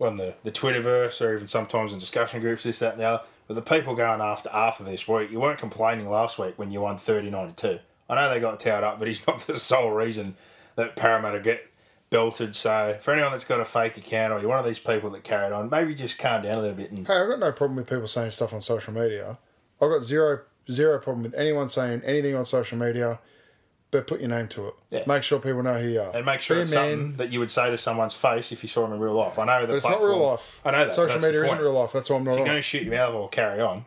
on 0.00 0.14
the 0.16 0.34
the 0.44 0.52
Twitterverse, 0.52 1.20
or 1.24 1.34
even 1.34 1.48
sometimes 1.48 1.92
in 1.92 1.98
discussion 1.98 2.40
groups, 2.40 2.62
this, 2.62 2.78
that, 2.78 2.92
and 2.92 3.00
the 3.00 3.04
other. 3.08 3.22
But 3.50 3.56
the 3.56 3.62
people 3.62 3.96
going 3.96 4.20
after 4.20 4.48
after 4.50 4.84
this 4.84 5.08
week, 5.08 5.32
you 5.32 5.40
weren't 5.40 5.58
complaining 5.58 6.08
last 6.08 6.38
week 6.38 6.56
when 6.56 6.70
you 6.70 6.82
won 6.82 6.98
30-92. 6.98 7.80
I 8.08 8.14
know 8.14 8.32
they 8.32 8.38
got 8.38 8.60
towed 8.60 8.84
up, 8.84 9.00
but 9.00 9.08
he's 9.08 9.26
not 9.26 9.40
the 9.40 9.58
sole 9.58 9.90
reason 9.90 10.36
that 10.76 10.94
Parramatta 10.94 11.40
get 11.40 11.66
belted. 12.10 12.54
So 12.54 12.96
for 13.00 13.12
anyone 13.12 13.32
that's 13.32 13.42
got 13.42 13.58
a 13.58 13.64
fake 13.64 13.96
account, 13.96 14.32
or 14.32 14.38
you're 14.38 14.48
one 14.48 14.60
of 14.60 14.64
these 14.64 14.78
people 14.78 15.10
that 15.10 15.24
carried 15.24 15.52
on, 15.52 15.68
maybe 15.68 15.96
just 15.96 16.16
calm 16.16 16.44
down 16.44 16.58
a 16.58 16.60
little 16.60 16.76
bit 16.76 16.92
and 16.92 17.04
Hey, 17.08 17.16
I've 17.16 17.28
got 17.28 17.40
no 17.40 17.50
problem 17.50 17.74
with 17.74 17.88
people 17.88 18.06
saying 18.06 18.30
stuff 18.30 18.52
on 18.52 18.60
social 18.60 18.94
media. 18.94 19.36
I've 19.82 19.90
got 19.90 20.04
zero 20.04 20.42
zero 20.70 21.00
problem 21.00 21.24
with 21.24 21.34
anyone 21.34 21.68
saying 21.68 22.02
anything 22.04 22.36
on 22.36 22.46
social 22.46 22.78
media, 22.78 23.18
but 23.90 24.06
put 24.06 24.20
your 24.20 24.28
name 24.28 24.46
to 24.48 24.68
it. 24.68 24.74
Yeah. 24.90 25.02
Make 25.06 25.22
sure 25.22 25.38
people 25.40 25.62
know 25.62 25.78
who 25.80 25.88
you 25.88 26.00
are. 26.00 26.14
And 26.14 26.24
make 26.24 26.40
sure 26.40 26.56
Be 26.56 26.62
it's 26.62 26.72
man. 26.74 26.90
something 26.90 27.16
that 27.16 27.32
you 27.32 27.38
would 27.40 27.50
say 27.50 27.70
to 27.70 27.76
someone's 27.78 28.14
face 28.14 28.52
if 28.52 28.62
you 28.62 28.68
saw 28.68 28.82
them 28.82 28.92
in 28.92 29.00
real 29.00 29.14
life. 29.14 29.38
I 29.38 29.44
know 29.44 29.66
that 29.66 29.74
it's 29.74 29.84
not 29.84 30.00
real 30.00 30.18
life. 30.30 30.60
I 30.64 30.70
know 30.70 30.78
that. 30.78 30.92
Social 30.92 31.20
media 31.20 31.44
isn't 31.44 31.58
real 31.58 31.72
life. 31.72 31.92
That's 31.92 32.08
why 32.10 32.16
I'm 32.16 32.24
not 32.24 32.32
If 32.32 32.36
you're 32.38 32.46
going 32.46 32.58
to 32.58 32.62
shoot 32.62 32.82
your 32.84 32.94
mouth 32.94 33.14
or 33.14 33.28
carry 33.28 33.60
on, 33.60 33.84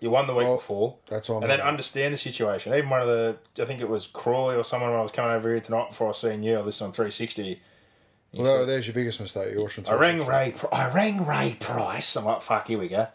you 0.00 0.10
won 0.10 0.26
the 0.26 0.34
week 0.34 0.46
Well, 0.46 0.56
before. 0.56 0.96
that's 1.08 1.28
why 1.28 1.36
I'm 1.36 1.42
And 1.44 1.50
then 1.50 1.60
understand 1.60 2.12
the 2.12 2.18
situation. 2.18 2.74
Even 2.74 2.90
one 2.90 3.00
of 3.02 3.08
the, 3.08 3.36
I 3.60 3.64
think 3.64 3.80
it 3.80 3.88
was 3.88 4.06
Crawley 4.06 4.56
or 4.56 4.64
someone 4.64 4.90
when 4.90 4.98
I 4.98 5.02
was 5.02 5.12
coming 5.12 5.30
over 5.30 5.48
here 5.48 5.60
tonight 5.60 5.90
before 5.90 6.08
I 6.08 6.12
seen 6.12 6.42
you, 6.42 6.56
I 6.58 6.60
listened 6.60 6.88
on 6.88 6.92
360. 6.92 7.60
He 8.32 8.42
Well, 8.42 8.58
said, 8.60 8.68
there's 8.68 8.86
your 8.88 8.94
biggest 8.94 9.20
mistake. 9.20 9.52
You're 9.52 9.62
watching. 9.62 9.86
I 9.86 9.94
rang 9.94 10.26
Ray. 10.26 10.54
I 10.72 10.90
rang 10.90 11.24
Ray 11.24 11.56
Price. 11.60 12.16
I'm 12.16 12.24
like, 12.24 12.42
fuck, 12.42 12.66
here 12.66 12.78
we 12.78 12.88
go. 12.88 13.06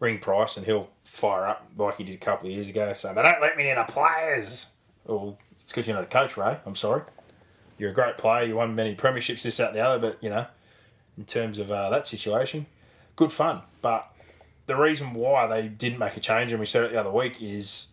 Ring 0.00 0.18
Price, 0.18 0.56
and 0.56 0.66
he'll 0.66 0.88
fire 1.04 1.46
up 1.46 1.66
like 1.76 1.96
he 1.96 2.04
did 2.04 2.14
a 2.14 2.18
couple 2.18 2.48
of 2.48 2.54
years 2.54 2.68
ago, 2.68 2.92
saying 2.94 3.14
they 3.14 3.22
don't 3.22 3.40
let 3.40 3.56
me 3.56 3.62
near 3.64 3.76
the 3.76 3.84
players. 3.84 4.66
Well, 5.08 5.38
it's 5.60 5.72
because 5.72 5.88
you're 5.88 5.96
not 5.96 6.04
a 6.04 6.06
coach, 6.06 6.36
Ray. 6.36 6.58
I'm 6.64 6.76
sorry. 6.76 7.02
You're 7.78 7.90
a 7.90 7.94
great 7.94 8.18
player. 8.18 8.44
You 8.46 8.56
won 8.56 8.74
many 8.74 8.94
premierships, 8.94 9.42
this, 9.42 9.56
that, 9.56 9.68
and 9.68 9.76
the 9.76 9.80
other. 9.80 9.98
But 9.98 10.22
you 10.22 10.30
know, 10.30 10.46
in 11.16 11.24
terms 11.24 11.58
of 11.58 11.72
uh, 11.72 11.90
that 11.90 12.06
situation, 12.06 12.66
good 13.16 13.32
fun. 13.32 13.62
But 13.82 14.12
the 14.66 14.76
reason 14.76 15.14
why 15.14 15.46
they 15.46 15.66
didn't 15.66 15.98
make 15.98 16.16
a 16.16 16.20
change, 16.20 16.52
and 16.52 16.60
we 16.60 16.66
said 16.66 16.84
it 16.84 16.92
the 16.92 17.00
other 17.00 17.10
week, 17.10 17.42
is 17.42 17.88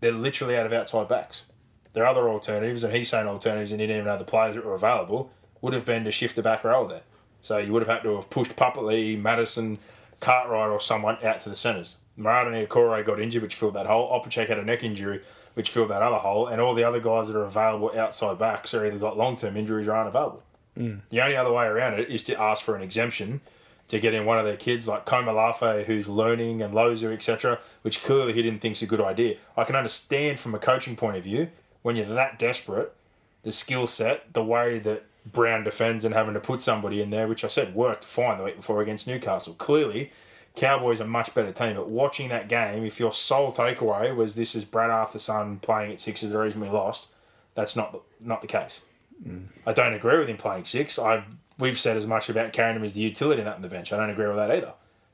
they're 0.00 0.12
literally 0.12 0.56
out 0.56 0.66
of 0.66 0.72
outside 0.72 1.08
backs. 1.08 1.44
There 1.92 2.04
are 2.04 2.06
other 2.06 2.28
alternatives, 2.28 2.84
and 2.84 2.94
he's 2.94 3.08
saying 3.08 3.26
alternatives, 3.26 3.72
and 3.72 3.80
he 3.80 3.86
didn't 3.86 4.02
even 4.02 4.12
know 4.12 4.18
the 4.18 4.24
players 4.24 4.54
that 4.54 4.64
were 4.64 4.74
available, 4.74 5.32
would 5.60 5.72
have 5.72 5.84
been 5.84 6.04
to 6.04 6.10
shift 6.10 6.36
the 6.36 6.42
back 6.42 6.62
row 6.62 6.86
there. 6.86 7.02
So 7.40 7.58
you 7.58 7.72
would 7.72 7.82
have 7.82 7.88
had 7.88 8.02
to 8.04 8.14
have 8.16 8.30
pushed 8.30 8.54
Papalii, 8.54 9.20
Matterson, 9.20 9.78
Cartwright, 10.20 10.70
or 10.70 10.80
someone 10.80 11.16
out 11.24 11.40
to 11.40 11.48
the 11.48 11.56
centres. 11.56 11.96
Marata 12.18 12.50
Niukore 12.50 13.04
got 13.04 13.20
injured, 13.20 13.42
which 13.42 13.54
filled 13.54 13.74
that 13.74 13.86
hole. 13.86 14.10
Opacic 14.10 14.48
had 14.48 14.58
a 14.58 14.64
neck 14.64 14.84
injury, 14.84 15.22
which 15.54 15.70
filled 15.70 15.90
that 15.90 16.02
other 16.02 16.16
hole. 16.16 16.46
And 16.46 16.60
all 16.60 16.74
the 16.74 16.84
other 16.84 17.00
guys 17.00 17.28
that 17.28 17.36
are 17.36 17.44
available 17.44 17.92
outside 17.96 18.38
backs 18.38 18.74
are 18.74 18.84
either 18.86 18.98
got 18.98 19.16
long 19.16 19.36
term 19.36 19.56
injuries 19.56 19.88
or 19.88 19.92
aren't 19.94 20.08
available. 20.08 20.42
Mm. 20.76 21.02
The 21.10 21.20
only 21.20 21.36
other 21.36 21.52
way 21.52 21.66
around 21.66 21.98
it 21.98 22.08
is 22.08 22.22
to 22.24 22.40
ask 22.40 22.64
for 22.64 22.76
an 22.76 22.82
exemption 22.82 23.40
to 23.88 23.98
get 23.98 24.14
in 24.14 24.24
one 24.24 24.38
of 24.38 24.44
their 24.44 24.56
kids 24.56 24.86
like 24.86 25.04
Komalafe, 25.04 25.84
who's 25.84 26.08
learning, 26.08 26.62
and 26.62 26.72
Lozu, 26.72 27.12
etc., 27.12 27.58
which 27.82 28.04
clearly 28.04 28.32
he 28.32 28.40
didn't 28.40 28.60
think's 28.60 28.82
a 28.82 28.86
good 28.86 29.00
idea. 29.00 29.36
I 29.56 29.64
can 29.64 29.74
understand 29.74 30.38
from 30.38 30.54
a 30.54 30.60
coaching 30.60 30.94
point 30.94 31.16
of 31.16 31.24
view 31.24 31.50
when 31.82 31.96
you're 31.96 32.06
that 32.06 32.38
desperate, 32.38 32.94
the 33.42 33.50
skill 33.50 33.88
set, 33.88 34.32
the 34.32 34.44
way 34.44 34.78
that 34.78 35.04
Brown 35.26 35.64
defends, 35.64 36.04
and 36.04 36.14
having 36.14 36.34
to 36.34 36.40
put 36.40 36.62
somebody 36.62 37.02
in 37.02 37.10
there, 37.10 37.26
which 37.26 37.44
I 37.44 37.48
said 37.48 37.74
worked 37.74 38.04
fine 38.04 38.38
the 38.38 38.44
week 38.44 38.56
before 38.56 38.80
against 38.80 39.08
Newcastle. 39.08 39.54
Clearly, 39.54 40.12
Cowboys 40.56 41.00
are 41.00 41.04
a 41.04 41.08
much 41.08 41.32
better 41.34 41.52
team. 41.52 41.76
But 41.76 41.88
watching 41.88 42.28
that 42.28 42.48
game, 42.48 42.84
if 42.84 42.98
your 42.98 43.12
sole 43.12 43.52
takeaway 43.52 44.14
was 44.14 44.34
this 44.34 44.54
is 44.54 44.64
Brad 44.64 44.90
Arthurson 44.90 45.60
playing 45.62 45.92
at 45.92 46.00
six 46.00 46.22
is 46.22 46.30
the 46.30 46.38
reason 46.38 46.60
we 46.60 46.68
lost, 46.68 47.06
that's 47.54 47.76
not 47.76 47.92
the, 47.92 48.00
not 48.26 48.40
the 48.40 48.46
case. 48.46 48.80
Mm. 49.26 49.46
I 49.66 49.72
don't 49.72 49.94
agree 49.94 50.18
with 50.18 50.28
him 50.28 50.36
playing 50.36 50.64
six. 50.64 50.98
I 50.98 51.24
we've 51.58 51.78
said 51.78 51.96
as 51.96 52.06
much 52.06 52.28
about 52.28 52.52
carrying 52.52 52.76
him 52.76 52.84
as 52.84 52.94
the 52.94 53.00
utility 53.00 53.40
in 53.40 53.44
that 53.46 53.56
in 53.56 53.62
the 53.62 53.68
bench. 53.68 53.92
I 53.92 53.96
don't 53.96 54.10
agree 54.10 54.26
with 54.26 54.36
that 54.36 54.50
either. 54.50 54.72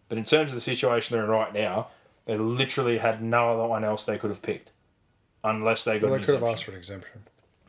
But 0.08 0.18
in 0.18 0.24
terms 0.24 0.50
of 0.52 0.54
the 0.54 0.60
situation 0.60 1.14
they're 1.16 1.24
in 1.24 1.30
right 1.30 1.52
now, 1.52 1.88
they 2.24 2.38
literally 2.38 2.98
had 2.98 3.20
no 3.22 3.48
other 3.50 3.66
one 3.66 3.84
else 3.84 4.06
they 4.06 4.16
could 4.18 4.30
have 4.30 4.42
picked, 4.42 4.70
unless 5.42 5.82
they 5.84 5.98
got 5.98 6.06
Well, 6.06 6.14
an 6.14 6.20
they 6.20 6.26
could 6.26 6.34
have 6.36 6.44
asked 6.44 6.64
for 6.64 6.70
an 6.70 6.76
exemption. 6.78 7.24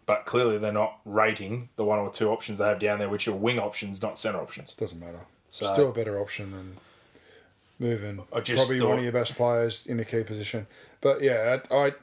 But 0.06 0.26
clearly 0.26 0.58
they're 0.58 0.72
not 0.72 1.00
rating 1.06 1.70
the 1.76 1.84
one 1.84 2.00
or 2.00 2.12
two 2.12 2.30
options 2.30 2.60
they 2.60 2.68
have 2.68 2.80
down 2.80 3.00
there, 3.00 3.10
which 3.10 3.28
are 3.28 3.34
wing 3.34 3.60
options, 3.60 4.02
not 4.02 4.18
centre 4.20 4.40
options. 4.40 4.74
Doesn't 4.74 5.00
matter. 5.00 5.22
So- 5.50 5.74
Still 5.74 5.90
a 5.90 5.94
better 5.94 6.20
option 6.20 6.52
than 6.52 6.78
moving 7.80 8.24
I 8.34 8.40
just 8.42 8.60
probably 8.62 8.80
thought- 8.80 8.90
one 8.90 8.98
of 9.00 9.04
your 9.04 9.14
best 9.14 9.36
players 9.36 9.86
in 9.86 9.98
the 9.98 10.06
key 10.06 10.24
position. 10.24 10.68
But 11.02 11.22
yeah, 11.22 11.60
I, 11.72 11.76
I 11.76 11.94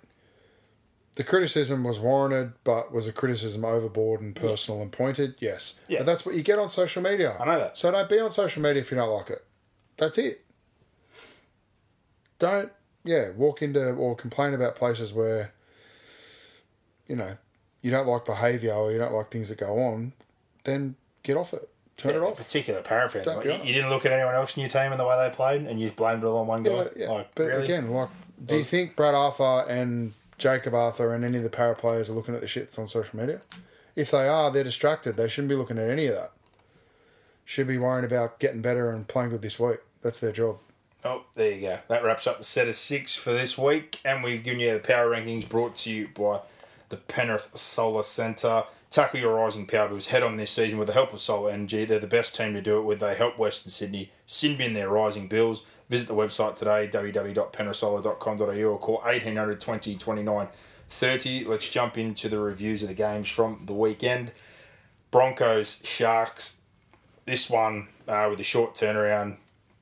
the 1.16 1.24
criticism 1.24 1.84
was 1.84 2.00
warranted, 2.00 2.52
but 2.64 2.92
was 2.92 3.06
a 3.06 3.12
criticism 3.12 3.64
overboard 3.64 4.20
and 4.20 4.34
personal 4.34 4.82
and 4.82 4.90
pointed? 4.90 5.36
Yes. 5.38 5.74
Yeah. 5.88 6.00
But 6.00 6.06
that's 6.06 6.26
what 6.26 6.34
you 6.34 6.42
get 6.42 6.58
on 6.58 6.68
social 6.68 7.02
media. 7.02 7.36
I 7.38 7.44
know 7.44 7.58
that. 7.58 7.78
So 7.78 7.90
don't 7.92 8.08
be 8.08 8.18
on 8.18 8.30
social 8.32 8.62
media 8.62 8.80
if 8.82 8.90
you 8.90 8.96
don't 8.96 9.10
like 9.14 9.30
it. 9.30 9.44
That's 9.96 10.18
it. 10.18 10.44
don't 12.38 12.72
yeah 13.04 13.30
walk 13.30 13.62
into 13.62 13.80
or 13.92 14.16
complain 14.16 14.54
about 14.54 14.74
places 14.74 15.12
where 15.12 15.52
you 17.06 17.14
know 17.16 17.36
you 17.82 17.90
don't 17.90 18.06
like 18.06 18.24
behaviour 18.24 18.72
or 18.72 18.90
you 18.92 18.98
don't 18.98 19.12
like 19.12 19.30
things 19.30 19.48
that 19.50 19.58
go 19.58 19.78
on. 19.78 20.12
Then 20.64 20.96
get 21.22 21.36
off 21.36 21.52
it. 21.52 21.68
Turn 21.96 22.12
Yeah, 22.12 22.22
it 22.22 22.24
off. 22.24 22.36
particular, 22.36 22.82
Paraffin. 22.82 23.24
Like, 23.24 23.44
you, 23.44 23.72
didn't 23.72 23.88
look 23.90 24.04
at 24.04 24.12
anyone 24.12 24.34
else 24.34 24.56
in 24.56 24.62
your 24.62 24.68
team 24.68 24.90
and 24.90 24.98
the 24.98 25.06
way 25.06 25.16
they 25.16 25.34
played, 25.34 25.62
and 25.62 25.78
you 25.78 25.86
just 25.86 25.96
blamed 25.96 26.24
it 26.24 26.26
all 26.26 26.38
on 26.38 26.46
one 26.46 26.62
guy. 26.62 26.88
Yeah. 26.96 27.10
Like, 27.10 27.34
but 27.34 27.44
really? 27.46 27.64
again, 27.64 27.90
like, 27.90 28.08
do 28.44 28.56
you 28.56 28.64
think 28.64 28.96
Brad 28.96 29.14
Arthur 29.14 29.64
and 29.68 30.12
Jakob 30.38 30.74
Arthur 30.74 31.14
and 31.14 31.24
any 31.24 31.38
of 31.38 31.44
the 31.44 31.50
para 31.50 31.74
players 31.76 32.10
are 32.10 32.14
looking 32.14 32.34
at 32.34 32.40
the 32.40 32.46
shit 32.48 32.66
that's 32.66 32.78
on 32.78 32.88
social 32.88 33.18
media? 33.18 33.40
If 33.94 34.10
they 34.10 34.26
are, 34.26 34.50
they're 34.50 34.64
distracted. 34.64 35.16
They 35.16 35.28
shouldn't 35.28 35.50
be 35.50 35.54
looking 35.54 35.78
at 35.78 35.88
any 35.88 36.06
of 36.06 36.14
that. 36.16 36.32
Should 37.44 37.68
be 37.68 37.78
worrying 37.78 38.04
about 38.04 38.40
getting 38.40 38.60
better 38.60 38.90
and 38.90 39.06
playing 39.06 39.30
good 39.30 39.42
this 39.42 39.60
week. 39.60 39.78
That's 40.02 40.18
their 40.18 40.32
job. 40.32 40.58
Oh, 41.04 41.24
there 41.34 41.52
you 41.52 41.60
go. 41.60 41.78
That 41.88 42.02
wraps 42.02 42.26
up 42.26 42.38
the 42.38 42.44
set 42.44 42.66
of 42.66 42.74
six 42.74 43.14
for 43.14 43.32
this 43.32 43.56
week, 43.58 44.00
and 44.04 44.24
we've 44.24 44.42
given 44.42 44.58
you 44.60 44.72
the 44.72 44.78
power 44.80 45.10
rankings 45.10 45.48
brought 45.48 45.76
to 45.76 45.92
you 45.92 46.08
by 46.08 46.40
the 46.88 46.96
Penrith 46.96 47.50
Solar 47.56 48.02
Centre. 48.02 48.64
Tackle 48.94 49.18
your 49.18 49.34
rising 49.34 49.66
power 49.66 49.88
bills 49.88 50.06
head 50.06 50.22
on 50.22 50.36
this 50.36 50.52
season 50.52 50.78
with 50.78 50.86
the 50.86 50.94
help 50.94 51.12
of 51.12 51.20
Solar 51.20 51.50
Energy. 51.50 51.84
They're 51.84 51.98
the 51.98 52.06
best 52.06 52.36
team 52.36 52.54
to 52.54 52.62
do 52.62 52.78
it 52.78 52.82
with. 52.82 53.00
They 53.00 53.16
help 53.16 53.36
Western 53.36 53.72
Sydney 53.72 54.12
sin 54.24 54.56
bin 54.56 54.72
their 54.72 54.88
rising 54.88 55.26
bills. 55.26 55.64
Visit 55.90 56.06
the 56.06 56.14
website 56.14 56.54
today, 56.54 56.88
www.penrithsolar.com.au, 56.92 58.70
or 58.70 58.78
call 58.78 58.98
1800 58.98 59.60
20 59.60 59.96
29 59.96 60.48
30. 60.90 61.44
Let's 61.44 61.68
jump 61.68 61.98
into 61.98 62.28
the 62.28 62.38
reviews 62.38 62.84
of 62.84 62.88
the 62.88 62.94
games 62.94 63.28
from 63.28 63.62
the 63.66 63.72
weekend. 63.72 64.30
Broncos, 65.10 65.82
Sharks. 65.84 66.56
This 67.26 67.50
one 67.50 67.88
uh, 68.06 68.28
with 68.30 68.38
a 68.38 68.44
short 68.44 68.74
turnaround, 68.74 69.38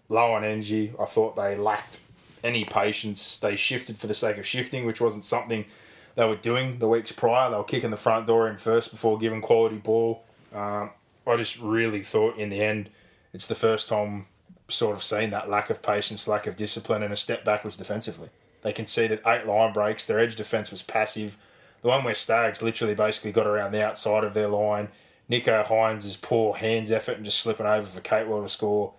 low 0.09 0.33
on 0.33 0.43
energy. 0.43 0.95
I 0.99 1.05
thought 1.05 1.37
they 1.37 1.55
lacked 1.55 2.01
any 2.43 2.65
patience. 2.65 3.37
They 3.37 3.57
shifted 3.57 3.99
for 3.99 4.07
the 4.07 4.15
sake 4.15 4.39
of 4.39 4.47
shifting, 4.47 4.87
which 4.87 5.03
wasn't 5.03 5.25
something 5.25 5.67
they 6.15 6.25
were 6.25 6.37
doing 6.37 6.79
the 6.79 6.89
weeks 6.89 7.13
prior. 7.13 7.51
They 7.51 7.57
were 7.57 7.65
kicking 7.65 7.91
the 7.91 7.97
front 7.97 8.27
door 8.27 8.49
in 8.49 8.57
first 8.57 8.91
before 8.91 9.19
giving 9.19 9.41
quality 9.41 9.77
ball. 9.77 10.25
Um, 10.55 10.91
I 11.27 11.37
just 11.37 11.59
really 11.61 12.03
thought 12.03 12.37
in 12.37 12.51
the 12.51 12.63
end, 12.63 12.91
it's 13.33 13.47
the 13.47 13.55
first 13.55 13.89
time 13.89 14.27
sort 14.69 14.97
of 14.97 15.03
seen 15.03 15.31
that 15.31 15.49
lack 15.49 15.71
of 15.71 15.83
patience, 15.83 16.29
lack 16.29 16.47
of 16.47 16.57
discipline, 16.57 17.03
and 17.03 17.13
a 17.13 17.17
step 17.17 17.45
backwards 17.45 17.77
defensively. 17.77 18.29
They 18.63 18.73
conceded 18.73 19.21
eight 19.27 19.47
line 19.47 19.73
breaks. 19.73 20.05
Their 20.05 20.21
edge 20.21 20.37
defense 20.37 20.71
was 20.71 20.83
passive. 20.83 21.37
The 21.83 21.89
one 21.89 22.05
where 22.05 22.15
Staggs 22.15 22.63
literally 22.63 22.95
basically 22.95 23.33
got 23.33 23.47
around 23.47 23.73
the 23.73 23.85
outside 23.85 24.25
of 24.25 24.35
their 24.35 24.49
line. 24.49 24.89
Nicho 25.31 25.65
Hynes' 25.65 26.17
poor 26.21 26.55
hands 26.55 26.93
effort 26.93 27.17
and 27.17 27.25
just 27.25 27.41
slipping 27.41 27.67
over 27.67 27.87
for 27.87 28.01
Capewell 28.01 28.43
to 28.43 28.49
score. 28.49 28.93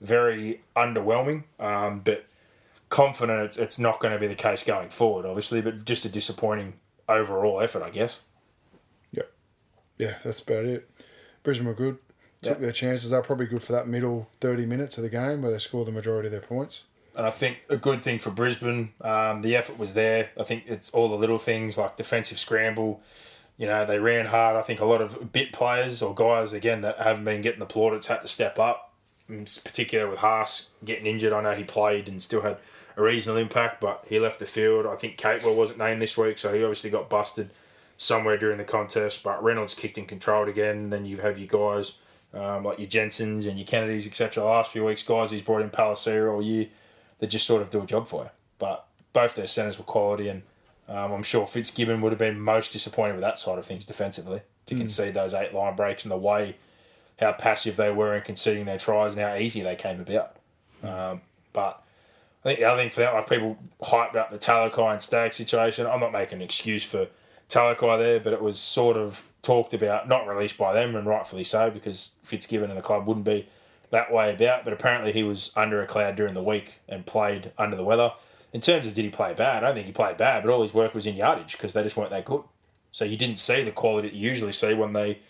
Very 0.00 0.60
underwhelming, 0.76 1.44
um, 1.58 2.00
but 2.04 2.26
confident 2.88 3.40
it's, 3.44 3.56
it's 3.58 3.78
not 3.78 4.00
going 4.00 4.12
to 4.14 4.18
be 4.20 4.26
the 4.26 4.34
case 4.34 4.64
going 4.64 4.90
forward, 4.90 5.26
obviously, 5.26 5.60
but 5.60 5.84
just 5.84 6.04
a 6.04 6.08
disappointing 6.08 6.74
overall 7.08 7.60
effort, 7.60 7.82
I 7.82 7.90
guess. 7.90 8.24
Yeah. 9.12 9.22
Yeah, 9.96 10.14
that's 10.24 10.40
about 10.40 10.64
it. 10.64 10.90
Brisbane 11.42 11.66
were 11.66 11.74
good. 11.74 11.98
Took 12.42 12.58
Yeah. 12.58 12.62
their 12.66 12.72
chances. 12.72 13.10
They're 13.10 13.22
probably 13.22 13.46
good 13.46 13.62
for 13.62 13.72
that 13.72 13.88
middle 13.88 14.28
30 14.40 14.66
minutes 14.66 14.96
of 14.96 15.02
the 15.02 15.10
game 15.10 15.42
where 15.42 15.50
they 15.50 15.58
score 15.58 15.84
the 15.84 15.90
majority 15.92 16.28
of 16.28 16.32
their 16.32 16.40
points. 16.40 16.84
And 17.16 17.26
I 17.26 17.30
think 17.30 17.58
a 17.68 17.76
good 17.76 18.04
thing 18.04 18.20
for 18.20 18.30
Brisbane, 18.30 18.92
um, 19.00 19.42
the 19.42 19.56
effort 19.56 19.76
was 19.78 19.94
there. 19.94 20.30
I 20.38 20.44
think 20.44 20.64
it's 20.66 20.90
all 20.90 21.08
the 21.08 21.16
little 21.16 21.38
things 21.38 21.76
like 21.76 21.96
defensive 21.96 22.38
scramble. 22.38 23.02
You 23.56 23.66
know, 23.66 23.84
they 23.84 23.98
ran 23.98 24.26
hard. 24.26 24.54
I 24.56 24.62
think 24.62 24.78
a 24.78 24.84
lot 24.84 25.02
of 25.02 25.32
bit 25.32 25.52
players 25.52 26.00
or 26.00 26.14
guys, 26.14 26.52
again, 26.52 26.82
that 26.82 26.98
haven't 26.98 27.24
been 27.24 27.42
getting 27.42 27.58
the 27.58 27.66
plaudits 27.66 28.06
had 28.06 28.22
to 28.22 28.28
step 28.28 28.58
up. 28.58 28.84
In 29.28 29.44
particular 29.44 30.08
with 30.08 30.20
Haas 30.20 30.70
getting 30.84 31.06
injured. 31.06 31.32
I 31.34 31.42
know 31.42 31.54
he 31.54 31.64
played 31.64 32.08
and 32.08 32.22
still 32.22 32.40
had 32.42 32.56
a 32.98 33.02
reasonable 33.02 33.40
impact, 33.40 33.80
but 33.80 34.04
he 34.08 34.18
left 34.18 34.40
the 34.40 34.46
field. 34.46 34.84
I 34.84 34.96
think 34.96 35.16
Capewell 35.16 35.56
wasn't 35.56 35.78
named 35.78 36.02
this 36.02 36.18
week, 36.18 36.38
so 36.38 36.52
he 36.52 36.62
obviously 36.62 36.90
got 36.90 37.08
busted 37.08 37.50
somewhere 37.96 38.36
during 38.36 38.58
the 38.58 38.64
contest. 38.64 39.22
But 39.22 39.42
Reynolds 39.42 39.74
kicked 39.74 39.96
and 39.96 40.08
controlled 40.08 40.48
again. 40.48 40.76
And 40.76 40.92
then 40.92 41.06
you 41.06 41.18
have 41.18 41.38
your 41.38 41.48
guys 41.48 41.94
um, 42.34 42.64
like 42.64 42.78
your 42.78 42.88
Jensens 42.88 43.46
and 43.46 43.56
your 43.56 43.66
Kennedys, 43.66 44.06
etc. 44.06 44.42
The 44.42 44.48
last 44.48 44.72
few 44.72 44.84
weeks, 44.84 45.02
guys 45.02 45.30
he's 45.30 45.42
brought 45.42 45.62
in 45.62 45.70
Palacera 45.70 46.32
all 46.32 46.42
year 46.42 46.66
that 47.20 47.28
just 47.28 47.46
sort 47.46 47.62
of 47.62 47.70
do 47.70 47.82
a 47.82 47.86
job 47.86 48.06
for 48.06 48.24
you. 48.24 48.30
But 48.58 48.84
both 49.12 49.34
their 49.34 49.46
centres 49.46 49.78
were 49.78 49.84
quality, 49.84 50.28
and 50.28 50.42
um, 50.88 51.12
I'm 51.12 51.22
sure 51.22 51.46
Fitzgibbon 51.46 52.00
would 52.00 52.12
have 52.12 52.18
been 52.18 52.40
most 52.40 52.72
disappointed 52.72 53.14
with 53.14 53.22
that 53.22 53.38
side 53.38 53.58
of 53.58 53.66
things 53.66 53.86
defensively 53.86 54.42
to 54.66 54.74
concede 54.74 55.14
those 55.14 55.34
eight 55.34 55.54
line 55.54 55.76
breaks 55.76 56.04
and 56.04 56.12
the 56.12 56.16
way 56.16 56.56
how 57.18 57.32
passive 57.32 57.76
they 57.76 57.90
were 57.90 58.14
in 58.14 58.22
conceding 58.22 58.64
their 58.64 58.78
tries 58.78 59.12
and 59.12 59.20
how 59.20 59.34
easy 59.34 59.60
they 59.60 59.76
came 59.76 60.00
about. 60.00 60.36
Um, 60.82 61.22
but 61.52 61.82
I 62.44 62.48
think 62.48 62.60
the 62.60 62.66
other 62.66 62.82
thing 62.82 62.90
for 62.90 63.00
that, 63.00 63.14
like 63.14 63.28
people 63.28 63.58
hyped 63.82 64.16
up 64.16 64.30
the 64.30 64.38
Talakai 64.38 64.92
and 64.92 65.02
Stag 65.02 65.32
situation. 65.32 65.86
I'm 65.86 66.00
not 66.00 66.12
making 66.12 66.38
an 66.38 66.42
excuse 66.42 66.84
for 66.84 67.08
Talakai 67.48 67.98
there, 67.98 68.20
but 68.20 68.32
it 68.32 68.40
was 68.40 68.58
sort 68.58 68.96
of 68.96 69.24
talked 69.42 69.74
about, 69.74 70.08
not 70.08 70.26
released 70.26 70.58
by 70.58 70.72
them, 70.72 70.94
and 70.94 71.06
rightfully 71.06 71.44
so, 71.44 71.70
because 71.70 72.14
Fitzgibbon 72.22 72.70
and 72.70 72.78
the 72.78 72.82
club 72.82 73.06
wouldn't 73.06 73.26
be 73.26 73.48
that 73.90 74.12
way 74.12 74.32
about. 74.32 74.64
But 74.64 74.72
apparently 74.72 75.12
he 75.12 75.22
was 75.22 75.52
under 75.56 75.82
a 75.82 75.86
cloud 75.86 76.16
during 76.16 76.34
the 76.34 76.42
week 76.42 76.80
and 76.88 77.04
played 77.06 77.52
under 77.58 77.76
the 77.76 77.84
weather. 77.84 78.12
In 78.52 78.60
terms 78.60 78.86
of 78.86 78.94
did 78.94 79.04
he 79.04 79.10
play 79.10 79.34
bad, 79.34 79.62
I 79.62 79.68
don't 79.68 79.74
think 79.74 79.86
he 79.86 79.92
played 79.92 80.16
bad, 80.16 80.42
but 80.42 80.52
all 80.52 80.62
his 80.62 80.72
work 80.72 80.94
was 80.94 81.06
in 81.06 81.16
yardage 81.16 81.52
because 81.52 81.72
they 81.72 81.82
just 81.82 81.96
weren't 81.96 82.10
that 82.10 82.24
good. 82.24 82.42
So 82.92 83.04
you 83.04 83.16
didn't 83.16 83.38
see 83.38 83.62
the 83.62 83.72
quality 83.72 84.08
that 84.08 84.14
you 84.16 84.28
usually 84.28 84.52
see 84.52 84.74
when 84.74 84.92
they 84.92 85.20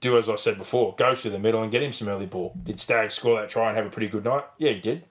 do, 0.00 0.16
as 0.16 0.28
I 0.28 0.36
said 0.36 0.58
before, 0.58 0.94
go 0.96 1.14
through 1.14 1.32
the 1.32 1.38
middle 1.38 1.62
and 1.62 1.72
get 1.72 1.82
him 1.82 1.92
some 1.92 2.08
early 2.08 2.26
ball. 2.26 2.54
Did 2.62 2.78
Stag 2.78 3.10
score 3.10 3.40
that 3.40 3.50
try 3.50 3.68
and 3.68 3.76
have 3.76 3.86
a 3.86 3.90
pretty 3.90 4.08
good 4.08 4.24
night? 4.24 4.44
Yeah, 4.58 4.72
he 4.72 4.80
did. 4.80 5.04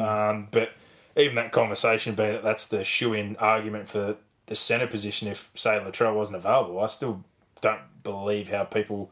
Um, 0.00 0.48
but 0.50 0.72
even 1.16 1.36
that 1.36 1.52
conversation 1.52 2.14
being 2.14 2.32
that 2.32 2.42
that's 2.42 2.68
the 2.68 2.84
shoe-in 2.84 3.36
argument 3.36 3.88
for 3.88 4.16
the 4.46 4.56
centre 4.56 4.86
position 4.86 5.28
if, 5.28 5.50
say, 5.54 5.70
Latrell 5.78 6.14
wasn't 6.14 6.36
available, 6.36 6.80
I 6.80 6.86
still 6.86 7.24
don't 7.60 8.02
believe 8.02 8.48
how 8.48 8.64
people 8.64 9.10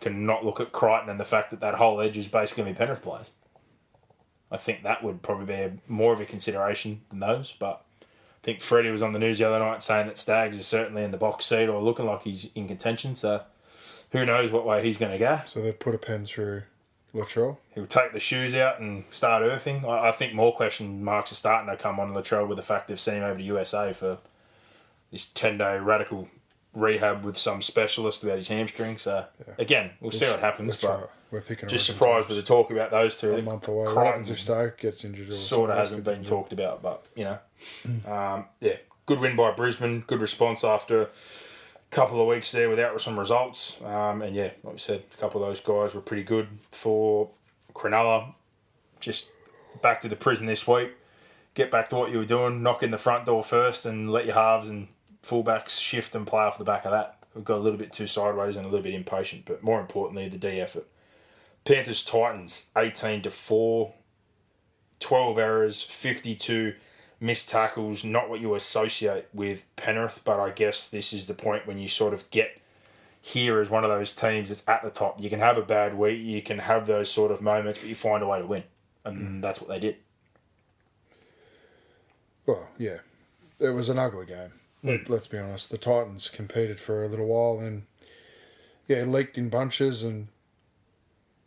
can 0.00 0.26
not 0.26 0.44
look 0.44 0.60
at 0.60 0.72
Crichton 0.72 1.08
and 1.08 1.18
the 1.18 1.24
fact 1.24 1.50
that 1.50 1.60
that 1.60 1.76
whole 1.76 2.00
edge 2.00 2.18
is 2.18 2.28
basically 2.28 2.64
going 2.64 2.74
to 2.74 2.78
be 2.78 2.84
Penrith 2.84 3.02
players. 3.02 3.30
I 4.50 4.56
think 4.56 4.82
that 4.82 5.02
would 5.02 5.22
probably 5.22 5.46
be 5.46 5.54
a, 5.54 5.72
more 5.88 6.12
of 6.12 6.20
a 6.20 6.26
consideration 6.26 7.00
than 7.08 7.20
those, 7.20 7.52
but 7.52 7.82
I 8.02 8.42
think 8.42 8.60
Freddie 8.60 8.90
was 8.90 9.02
on 9.02 9.12
the 9.12 9.18
news 9.18 9.38
the 9.38 9.48
other 9.48 9.58
night 9.58 9.82
saying 9.82 10.06
that 10.06 10.18
Staggs 10.18 10.58
is 10.58 10.66
certainly 10.66 11.02
in 11.02 11.10
the 11.10 11.16
box 11.16 11.46
seat 11.46 11.68
or 11.68 11.82
looking 11.82 12.04
like 12.04 12.22
he's 12.22 12.48
in 12.54 12.68
contention, 12.68 13.14
so 13.14 13.42
who 14.10 14.26
knows 14.26 14.52
what 14.52 14.66
way 14.66 14.82
he's 14.82 14.98
going 14.98 15.12
to 15.12 15.18
go. 15.18 15.40
So 15.46 15.62
they've 15.62 15.78
put 15.78 15.94
a 15.94 15.98
pen 15.98 16.26
through 16.26 16.64
Latrell. 17.14 17.58
He'll 17.74 17.86
take 17.86 18.12
the 18.12 18.20
shoes 18.20 18.54
out 18.54 18.80
and 18.80 19.04
start 19.10 19.42
earthing. 19.42 19.84
I, 19.84 20.08
I 20.08 20.12
think 20.12 20.34
more 20.34 20.54
question 20.54 21.04
marks 21.04 21.32
are 21.32 21.36
starting 21.36 21.70
to 21.70 21.80
come 21.80 22.00
on 22.00 22.12
Latrell 22.12 22.48
with 22.48 22.56
the 22.56 22.62
fact 22.62 22.88
they've 22.88 22.98
sent 23.00 23.18
him 23.18 23.24
over 23.24 23.38
to 23.38 23.44
USA 23.44 23.92
for 23.92 24.18
this 25.12 25.26
10 25.26 25.58
day 25.58 25.78
radical 25.78 26.28
rehab 26.74 27.24
with 27.24 27.38
some 27.38 27.62
specialist 27.62 28.24
about 28.24 28.36
his 28.36 28.48
hamstring. 28.48 28.98
So, 28.98 29.26
again, 29.58 29.92
we'll 30.00 30.10
see 30.10 30.26
what 30.26 30.40
happens, 30.40 30.80
but 30.80 31.00
right. 31.00 31.08
We're 31.30 31.40
picking 31.40 31.68
just 31.68 31.86
surprised 31.86 32.28
times. 32.28 32.36
with 32.36 32.36
the 32.36 32.42
talk 32.42 32.70
about 32.70 32.92
those 32.92 33.20
two. 33.20 33.34
a 33.34 33.42
month 33.42 33.66
away. 33.66 33.86
What 33.86 33.94
Crichton 33.94 34.06
happens 34.06 34.30
if 34.30 34.40
Stoke 34.40 34.78
gets 34.78 35.04
injured? 35.04 35.30
Or 35.30 35.32
sort 35.32 35.70
of 35.70 35.76
hasn't 35.76 36.04
been 36.04 36.18
injured? 36.18 36.30
talked 36.30 36.52
about, 36.52 36.80
but 36.80 37.08
you 37.16 37.24
know, 37.24 37.38
um, 38.12 38.44
yeah, 38.60 38.76
good 39.06 39.18
win 39.18 39.34
by 39.34 39.50
Brisbane. 39.50 40.04
Good 40.06 40.20
response 40.20 40.62
after 40.62 41.10
couple 41.94 42.20
of 42.20 42.26
weeks 42.26 42.50
there 42.50 42.68
without 42.68 43.00
some 43.00 43.18
results. 43.18 43.78
Um, 43.82 44.20
and 44.20 44.34
yeah, 44.34 44.50
like 44.64 44.74
we 44.74 44.78
said, 44.78 45.04
a 45.16 45.20
couple 45.20 45.42
of 45.42 45.48
those 45.48 45.60
guys 45.60 45.94
were 45.94 46.00
pretty 46.00 46.24
good 46.24 46.48
for 46.72 47.30
Cronulla. 47.72 48.34
Just 48.98 49.30
back 49.80 50.00
to 50.00 50.08
the 50.08 50.16
prison 50.16 50.46
this 50.46 50.66
week. 50.66 50.90
Get 51.54 51.70
back 51.70 51.88
to 51.90 51.96
what 51.96 52.10
you 52.10 52.18
were 52.18 52.24
doing. 52.24 52.62
Knock 52.62 52.82
in 52.82 52.90
the 52.90 52.98
front 52.98 53.26
door 53.26 53.44
first, 53.44 53.86
and 53.86 54.10
let 54.10 54.26
your 54.26 54.34
halves 54.34 54.68
and 54.68 54.88
fullbacks 55.22 55.80
shift 55.80 56.14
and 56.16 56.26
play 56.26 56.42
off 56.42 56.58
the 56.58 56.64
back 56.64 56.84
of 56.84 56.90
that. 56.90 57.18
We've 57.32 57.44
got 57.44 57.58
a 57.58 57.62
little 57.62 57.78
bit 57.78 57.92
too 57.92 58.08
sideways 58.08 58.56
and 58.56 58.66
a 58.66 58.68
little 58.68 58.82
bit 58.82 58.94
impatient, 58.94 59.44
but 59.44 59.62
more 59.62 59.80
importantly, 59.80 60.28
the 60.28 60.36
D 60.36 60.60
effort. 60.60 60.86
Panthers 61.64 62.04
Titans 62.04 62.70
18 62.76 63.22
to 63.22 63.30
4 63.30 63.94
12 65.00 65.38
errors, 65.38 65.82
52 65.82 66.74
missed 67.24 67.48
tackles, 67.48 68.04
not 68.04 68.28
what 68.28 68.40
you 68.40 68.54
associate 68.54 69.26
with 69.32 69.64
Penrith, 69.76 70.20
but 70.24 70.38
I 70.38 70.50
guess 70.50 70.88
this 70.88 71.14
is 71.14 71.24
the 71.24 71.32
point 71.32 71.66
when 71.66 71.78
you 71.78 71.88
sort 71.88 72.12
of 72.12 72.28
get 72.30 72.60
here 73.22 73.60
as 73.60 73.70
one 73.70 73.82
of 73.82 73.88
those 73.88 74.12
teams 74.12 74.50
that's 74.50 74.62
at 74.68 74.82
the 74.82 74.90
top. 74.90 75.18
You 75.18 75.30
can 75.30 75.40
have 75.40 75.56
a 75.56 75.62
bad 75.62 75.96
week, 75.96 76.20
you 76.20 76.42
can 76.42 76.58
have 76.58 76.86
those 76.86 77.10
sort 77.10 77.32
of 77.32 77.40
moments, 77.40 77.78
but 77.78 77.88
you 77.88 77.94
find 77.94 78.22
a 78.22 78.26
way 78.26 78.40
to 78.40 78.46
win. 78.46 78.64
And 79.06 79.16
mm. 79.16 79.40
that's 79.40 79.58
what 79.58 79.70
they 79.70 79.80
did. 79.80 79.96
Well, 82.44 82.68
yeah, 82.76 82.98
it 83.58 83.70
was 83.70 83.88
an 83.88 83.98
ugly 83.98 84.26
game. 84.26 84.52
Hmm. 84.82 84.88
Let, 84.88 85.08
let's 85.08 85.26
be 85.26 85.38
honest. 85.38 85.70
The 85.70 85.78
Titans 85.78 86.28
competed 86.28 86.78
for 86.78 87.02
a 87.02 87.08
little 87.08 87.26
while, 87.26 87.58
and 87.58 87.84
yeah, 88.86 89.04
leaked 89.04 89.38
in 89.38 89.48
bunches, 89.48 90.02
and 90.02 90.28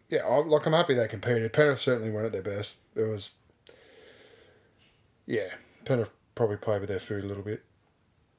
yeah, 0.09 0.21
I, 0.21 0.37
like 0.37 0.65
I'm 0.65 0.73
happy 0.73 0.95
they 0.95 1.07
competed. 1.07 1.53
Penrith 1.53 1.79
certainly 1.79 2.09
weren't 2.09 2.25
at 2.25 2.31
their 2.31 2.41
best. 2.41 2.79
It 2.95 3.03
was, 3.03 3.29
yeah, 5.27 5.49
Penrith 5.87 6.09
probably 6.35 6.57
played 6.57 6.81
with 6.81 6.89
their 6.89 6.99
food 6.99 7.23
a 7.23 7.27
little 7.27 7.43
bit. 7.43 7.63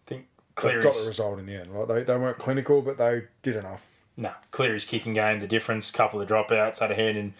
I 0.07 0.09
think 0.09 0.27
They 0.63 0.81
got 0.81 0.95
the 0.95 1.07
result 1.09 1.39
in 1.39 1.47
the 1.47 1.55
end. 1.55 1.73
Like 1.75 1.89
they, 1.89 2.03
they 2.05 2.17
weren't 2.17 2.39
clinical, 2.39 2.83
but 2.83 2.99
they 2.99 3.25
did 3.43 3.57
enough. 3.57 3.87
No, 4.17 4.33
clear 4.51 4.73
his 4.75 4.85
kicking 4.85 5.15
game. 5.15 5.39
The 5.39 5.47
difference, 5.47 5.91
couple 5.91 6.21
of 6.21 6.29
dropouts, 6.29 6.81
had 6.81 6.91
a 6.91 6.95
hand 6.95 7.17
in 7.17 7.27
a 7.29 7.33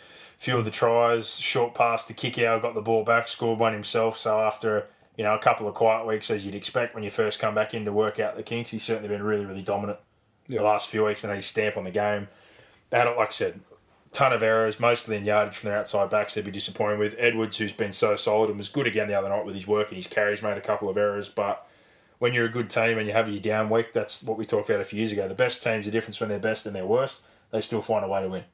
few 0.43 0.57
of 0.57 0.65
the 0.65 0.71
tries. 0.71 1.37
Short 1.39 1.75
pass 1.75 2.05
to 2.07 2.15
kick 2.15 2.39
out, 2.39 2.63
got 2.63 2.75
the 2.75 2.83
ball 2.83 3.05
back, 3.05 3.27
scored 3.29 3.59
one 3.59 3.73
himself. 3.73 4.17
So 4.17 4.39
after 4.39 4.87
you 5.17 5.25
know 5.25 5.35
a 5.35 5.39
couple 5.41 5.67
of 5.67 5.75
quiet 5.75 6.07
weeks, 6.07 6.31
as 6.31 6.47
you'd 6.47 6.55
expect 6.55 6.95
when 6.95 7.03
you 7.03 7.11
first 7.11 7.41
come 7.41 7.55
back 7.55 7.75
in 7.75 7.85
to 7.85 7.93
work 7.93 8.21
out 8.21 8.37
the 8.37 8.43
kinks, 8.45 8.71
he's 8.71 8.85
certainly 8.85 9.09
been 9.09 9.25
really, 9.25 9.45
really 9.45 9.63
dominant 9.63 9.99
Yeah. 10.47 10.59
the 10.59 10.65
last 10.65 10.89
few 10.89 11.05
weeks 11.05 11.25
and 11.25 11.35
his 11.35 11.47
stamp 11.47 11.77
on 11.77 11.83
the 11.85 11.91
game. 11.91 12.29
They 12.91 12.99
had, 12.99 13.05
like 13.17 13.29
I 13.29 13.33
said, 13.33 13.61
ton 14.13 14.33
of 14.33 14.43
errors, 14.43 14.81
mostly 14.81 15.17
in 15.17 15.25
yardage 15.25 15.57
from 15.57 15.69
their 15.69 15.79
outside 15.79 16.11
backs. 16.11 16.35
They'd 16.35 16.45
be 16.45 16.51
disappointed 16.51 16.99
with 16.99 17.15
Edwards, 17.19 17.57
who's 17.57 17.73
been 17.73 17.93
so 17.93 18.17
solid 18.17 18.49
and 18.49 18.59
was 18.59 18.69
good 18.69 18.87
again 18.87 19.09
the 19.09 19.15
other 19.15 19.29
night 19.29 19.45
with 19.45 19.55
his 19.55 19.67
work 19.67 19.89
and 19.89 19.97
his 19.97 20.07
carries. 20.07 20.43
Made 20.43 20.57
a 20.57 20.63
couple 20.63 20.89
of 20.89 20.97
errors, 20.97 21.29
but 21.29 21.67
when 22.19 22.33
you're 22.33 22.47
a 22.47 22.51
good 22.51 22.71
team 22.71 22.99
and 22.99 23.07
you 23.07 23.13
have 23.13 23.29
your 23.29 23.41
down 23.41 23.71
week, 23.71 23.93
that's 23.93 24.23
what 24.23 24.39
we 24.39 24.45
talked 24.45 24.69
about 24.69 24.81
a 24.81 24.85
few 24.85 24.99
years 24.99 25.13
ago. 25.13 25.29
The 25.29 25.35
best 25.35 25.63
teams, 25.63 25.85
the 25.85 25.91
difference 25.91 26.21
when 26.21 26.29
they're 26.29 26.39
best 26.39 26.67
and 26.67 26.75
they're 26.75 26.87
worst, 26.87 27.23
they 27.51 27.61
still 27.61 27.81
find 27.81 28.05
a 28.05 28.09
way 28.09 28.23
to 28.23 28.29
win. 28.29 28.45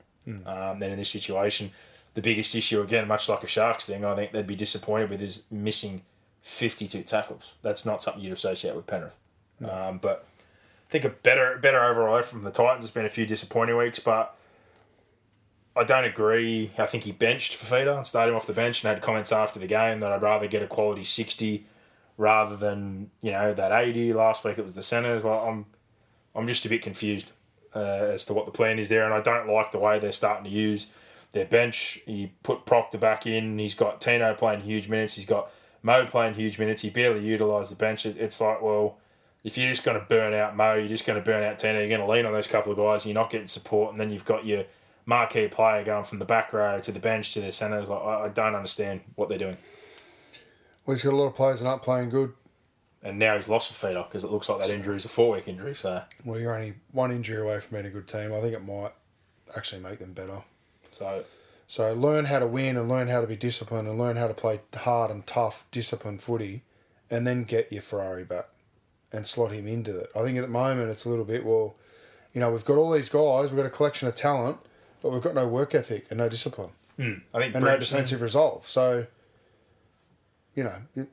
Um, 0.46 0.78
then 0.78 0.90
in 0.90 0.98
this 0.98 1.10
situation, 1.10 1.70
the 2.14 2.22
biggest 2.22 2.54
issue 2.54 2.80
again, 2.80 3.06
much 3.08 3.28
like 3.28 3.42
a 3.42 3.46
Sharks 3.46 3.86
thing, 3.86 4.04
I 4.04 4.14
think 4.14 4.32
they'd 4.32 4.46
be 4.46 4.56
disappointed 4.56 5.10
with 5.10 5.20
is 5.20 5.44
missing 5.50 6.02
52 6.42 7.02
tackles. 7.02 7.54
That's 7.62 7.84
not 7.84 8.02
something 8.02 8.22
you'd 8.22 8.32
associate 8.32 8.74
with 8.76 8.86
Penrith. 8.86 9.16
Um, 9.68 9.98
but 9.98 10.26
I 10.88 10.92
think 10.92 11.04
a 11.04 11.10
better 11.10 11.58
better 11.58 11.82
overall 11.82 12.22
from 12.22 12.42
the 12.42 12.50
Titans. 12.50 12.84
There's 12.84 12.90
been 12.90 13.06
a 13.06 13.10
few 13.10 13.26
disappointing 13.26 13.76
weeks, 13.76 13.98
but 13.98 14.36
I 15.76 15.84
don't 15.84 16.04
agree. 16.04 16.70
I 16.78 16.86
think 16.86 17.04
he 17.04 17.12
benched 17.12 17.58
Fifita 17.58 17.96
and 17.96 18.06
started 18.06 18.30
him 18.30 18.36
off 18.36 18.46
the 18.46 18.52
bench 18.52 18.82
and 18.84 18.88
had 18.92 19.02
comments 19.02 19.32
after 19.32 19.58
the 19.58 19.66
game 19.66 20.00
that 20.00 20.12
I'd 20.12 20.22
rather 20.22 20.46
get 20.46 20.62
a 20.62 20.66
quality 20.66 21.02
60 21.02 21.66
rather 22.16 22.56
than 22.56 23.10
you 23.20 23.32
know 23.32 23.52
that 23.52 23.72
80. 23.72 24.12
Last 24.12 24.44
week 24.44 24.58
it 24.58 24.64
was 24.64 24.74
the 24.74 24.82
centres. 24.82 25.24
Like 25.24 25.42
I'm, 25.42 25.66
I'm 26.34 26.46
just 26.46 26.64
a 26.64 26.68
bit 26.68 26.82
confused 26.82 27.32
uh, 27.74 28.08
as 28.12 28.24
to 28.26 28.34
what 28.34 28.46
the 28.46 28.52
plan 28.52 28.78
is 28.78 28.88
there, 28.88 29.04
and 29.04 29.12
I 29.12 29.20
don't 29.20 29.48
like 29.48 29.72
the 29.72 29.78
way 29.78 29.98
they're 29.98 30.12
starting 30.12 30.44
to 30.44 30.50
use 30.50 30.88
their 31.32 31.44
bench. 31.44 32.00
He 32.06 32.32
put 32.44 32.66
Proctor 32.66 32.98
back 32.98 33.26
in. 33.26 33.58
He's 33.58 33.74
got 33.74 34.00
Tino 34.00 34.32
playing 34.34 34.60
huge 34.60 34.88
minutes. 34.88 35.16
He's 35.16 35.26
got 35.26 35.50
Mo 35.82 36.06
playing 36.06 36.34
huge 36.34 36.58
minutes. 36.58 36.82
He 36.82 36.90
barely 36.90 37.20
utilised 37.24 37.70
the 37.70 37.76
bench. 37.76 38.06
It, 38.06 38.16
it's 38.16 38.40
like 38.40 38.62
well. 38.62 38.98
If 39.42 39.58
you're 39.58 39.68
just 39.68 39.84
going 39.84 40.00
to 40.00 40.06
burn 40.06 40.32
out 40.32 40.56
Mo, 40.56 40.72
you're 40.76 40.88
just 40.88 41.04
going 41.04 41.22
to 41.22 41.30
burn 41.30 41.42
out 41.42 41.58
Tino. 41.58 41.78
You're 41.78 41.90
going 41.90 42.00
to 42.00 42.10
lean 42.10 42.24
on 42.24 42.32
those 42.32 42.46
couple 42.46 42.72
of 42.72 42.78
guys, 42.78 43.04
and 43.04 43.12
you're 43.12 43.22
not 43.22 43.28
getting 43.28 43.46
support. 43.46 43.90
And 43.90 44.00
then 44.00 44.10
you've 44.10 44.24
got 44.24 44.46
your 44.46 44.64
marquee 45.06 45.48
player 45.48 45.84
going 45.84 46.04
from 46.04 46.18
the 46.18 46.24
back 46.24 46.52
row 46.52 46.80
to 46.80 46.92
the 46.92 47.00
bench 47.00 47.32
to 47.34 47.40
the 47.40 47.52
centres. 47.52 47.88
Like 47.88 48.02
I, 48.02 48.24
I 48.24 48.28
don't 48.28 48.54
understand 48.54 49.02
what 49.14 49.28
they're 49.28 49.38
doing. 49.38 49.56
Well, 50.86 50.94
he's 50.94 51.02
got 51.02 51.12
a 51.12 51.16
lot 51.16 51.26
of 51.26 51.34
players 51.34 51.60
that 51.60 51.68
aren't 51.68 51.82
playing 51.82 52.10
good. 52.10 52.32
And 53.02 53.18
now 53.18 53.36
he's 53.36 53.48
lost 53.48 53.70
a 53.70 53.74
feeder 53.74 54.02
because 54.02 54.24
it 54.24 54.30
looks 54.30 54.48
like 54.48 54.60
that 54.60 54.70
injury 54.70 54.96
is 54.96 55.04
a 55.04 55.10
four 55.10 55.34
week 55.36 55.46
injury. 55.46 55.74
So, 55.74 56.02
Well, 56.24 56.40
you're 56.40 56.54
only 56.54 56.74
one 56.92 57.10
injury 57.12 57.40
away 57.42 57.60
from 57.60 57.74
being 57.74 57.86
a 57.86 57.90
good 57.90 58.08
team. 58.08 58.32
I 58.32 58.40
think 58.40 58.54
it 58.54 58.64
might 58.64 58.92
actually 59.54 59.82
make 59.82 59.98
them 59.98 60.14
better. 60.14 60.42
so 60.92 61.24
So 61.66 61.92
learn 61.92 62.24
how 62.26 62.38
to 62.38 62.46
win 62.46 62.78
and 62.78 62.88
learn 62.88 63.08
how 63.08 63.20
to 63.20 63.26
be 63.26 63.36
disciplined 63.36 63.88
and 63.88 63.98
learn 63.98 64.16
how 64.16 64.26
to 64.26 64.32
play 64.34 64.60
hard 64.74 65.10
and 65.10 65.26
tough, 65.26 65.66
disciplined 65.70 66.22
footy, 66.22 66.62
and 67.10 67.26
then 67.26 67.44
get 67.44 67.70
your 67.70 67.82
Ferrari 67.82 68.24
back 68.24 68.46
and 69.12 69.26
slot 69.26 69.52
him 69.52 69.68
into 69.68 69.98
it. 69.98 70.10
I 70.16 70.22
think 70.22 70.38
at 70.38 70.42
the 70.42 70.48
moment 70.48 70.90
it's 70.90 71.04
a 71.04 71.10
little 71.10 71.26
bit 71.26 71.44
well, 71.44 71.76
you 72.32 72.40
know, 72.40 72.50
we've 72.50 72.64
got 72.64 72.76
all 72.78 72.90
these 72.90 73.10
guys, 73.10 73.50
we've 73.50 73.56
got 73.56 73.66
a 73.66 73.70
collection 73.70 74.08
of 74.08 74.14
talent, 74.14 74.58
but 75.04 75.12
we've 75.12 75.22
got 75.22 75.34
no 75.34 75.46
work 75.46 75.74
ethic 75.74 76.06
and 76.08 76.16
no 76.16 76.30
discipline 76.30 76.70
hmm. 76.96 77.12
I 77.34 77.38
think 77.38 77.54
and 77.54 77.62
no 77.62 77.76
defensive 77.76 78.22
resolve. 78.22 78.66
So, 78.66 79.06
you 80.54 80.64
know, 80.64 80.76
it, 80.96 81.08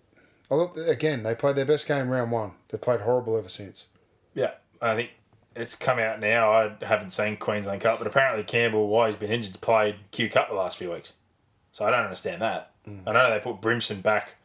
again 0.87 1.23
they 1.23 1.35
played 1.35 1.57
their 1.57 1.65
best 1.65 1.87
game 1.87 2.07
round 2.07 2.31
one. 2.31 2.53
They've 2.69 2.79
played 2.79 3.01
horrible 3.01 3.37
ever 3.37 3.49
since. 3.49 3.87
Yeah, 4.33 4.51
I 4.81 4.95
think 4.95 5.09
it's 5.57 5.75
come 5.75 5.99
out 5.99 6.21
now. 6.21 6.51
I 6.53 6.73
haven't 6.85 7.09
seen 7.09 7.35
Queensland 7.35 7.81
Cup, 7.81 7.97
but 7.97 8.07
apparently 8.07 8.45
Campbell, 8.45 8.87
why 8.87 9.07
he's 9.07 9.17
been 9.17 9.29
injured, 9.29 9.59
played 9.59 9.95
Q 10.11 10.29
Cup 10.29 10.47
the 10.47 10.55
last 10.55 10.77
few 10.77 10.91
weeks. 10.91 11.11
So 11.73 11.85
I 11.85 11.91
don't 11.91 12.05
understand 12.05 12.41
that. 12.41 12.71
Hmm. 12.85 12.99
I 13.05 13.11
know 13.11 13.29
they 13.29 13.39
put 13.39 13.59
Brimson 13.59 14.01
back 14.01 14.35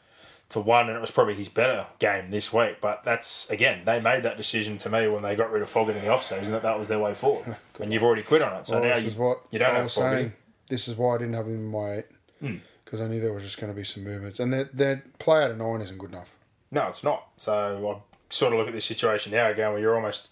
to 0.50 0.60
one, 0.60 0.86
and 0.88 0.96
it 0.96 1.00
was 1.00 1.10
probably 1.10 1.34
his 1.34 1.48
better 1.48 1.86
game 1.98 2.30
this 2.30 2.52
week. 2.52 2.80
But 2.80 3.02
that's 3.04 3.50
again, 3.50 3.82
they 3.84 4.00
made 4.00 4.22
that 4.22 4.36
decision 4.36 4.78
to 4.78 4.88
me 4.90 5.08
when 5.08 5.22
they 5.22 5.34
got 5.34 5.50
rid 5.50 5.62
of 5.62 5.68
Fogarty 5.70 5.98
in 5.98 6.04
the 6.04 6.10
offseason 6.10 6.50
that 6.50 6.62
that 6.62 6.78
was 6.78 6.88
their 6.88 6.98
way 6.98 7.14
forward, 7.14 7.56
and 7.80 7.92
you've 7.92 8.02
already 8.04 8.22
quit 8.22 8.42
on 8.42 8.56
it. 8.58 8.66
So 8.66 8.74
Well, 8.80 8.88
now 8.88 8.94
this 8.94 9.04
you, 9.04 9.10
is 9.10 9.16
what 9.16 9.40
you 9.50 9.58
don't 9.58 9.70
I 9.70 9.74
have 9.74 9.84
was 9.84 9.92
saying. 9.94 10.32
This 10.68 10.88
is 10.88 10.96
why 10.96 11.14
I 11.14 11.18
didn't 11.18 11.34
have 11.34 11.46
him 11.46 11.54
in 11.54 11.66
my 11.66 11.92
eight 11.98 12.06
Hmm. 12.40 12.56
because 12.84 13.00
I 13.00 13.06
knew 13.06 13.20
there 13.20 13.32
was 13.32 13.44
just 13.44 13.58
going 13.58 13.72
to 13.72 13.76
be 13.76 13.84
some 13.84 14.04
movements, 14.04 14.38
and 14.40 14.52
their 14.52 14.64
their 14.72 15.02
play 15.18 15.42
out 15.44 15.50
of 15.50 15.58
nine 15.58 15.80
isn't 15.80 15.98
good 15.98 16.10
enough. 16.10 16.32
No, 16.70 16.86
it's 16.88 17.02
not. 17.04 17.28
So 17.36 17.52
I 17.90 17.96
sort 18.34 18.52
of 18.52 18.58
look 18.58 18.68
at 18.68 18.74
this 18.74 18.84
situation 18.84 19.32
now 19.32 19.46
again 19.48 19.70
where 19.72 19.80
you're 19.80 19.94
almost 19.94 20.30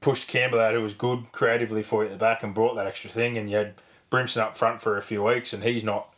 pushed 0.00 0.28
Campbell 0.28 0.60
out, 0.60 0.74
who 0.74 0.80
was 0.82 0.94
good 0.94 1.32
creatively 1.32 1.82
for 1.82 2.02
you 2.02 2.06
at 2.08 2.12
the 2.12 2.18
back 2.18 2.42
and 2.42 2.54
brought 2.54 2.74
that 2.76 2.86
extra 2.86 3.10
thing, 3.10 3.36
and 3.36 3.50
you 3.50 3.56
had 3.56 3.74
Brimson 4.10 4.40
up 4.42 4.56
front 4.56 4.80
for 4.80 4.96
a 4.96 5.02
few 5.02 5.22
weeks, 5.22 5.52
and 5.52 5.64
he's 5.64 5.82
not, 5.82 6.14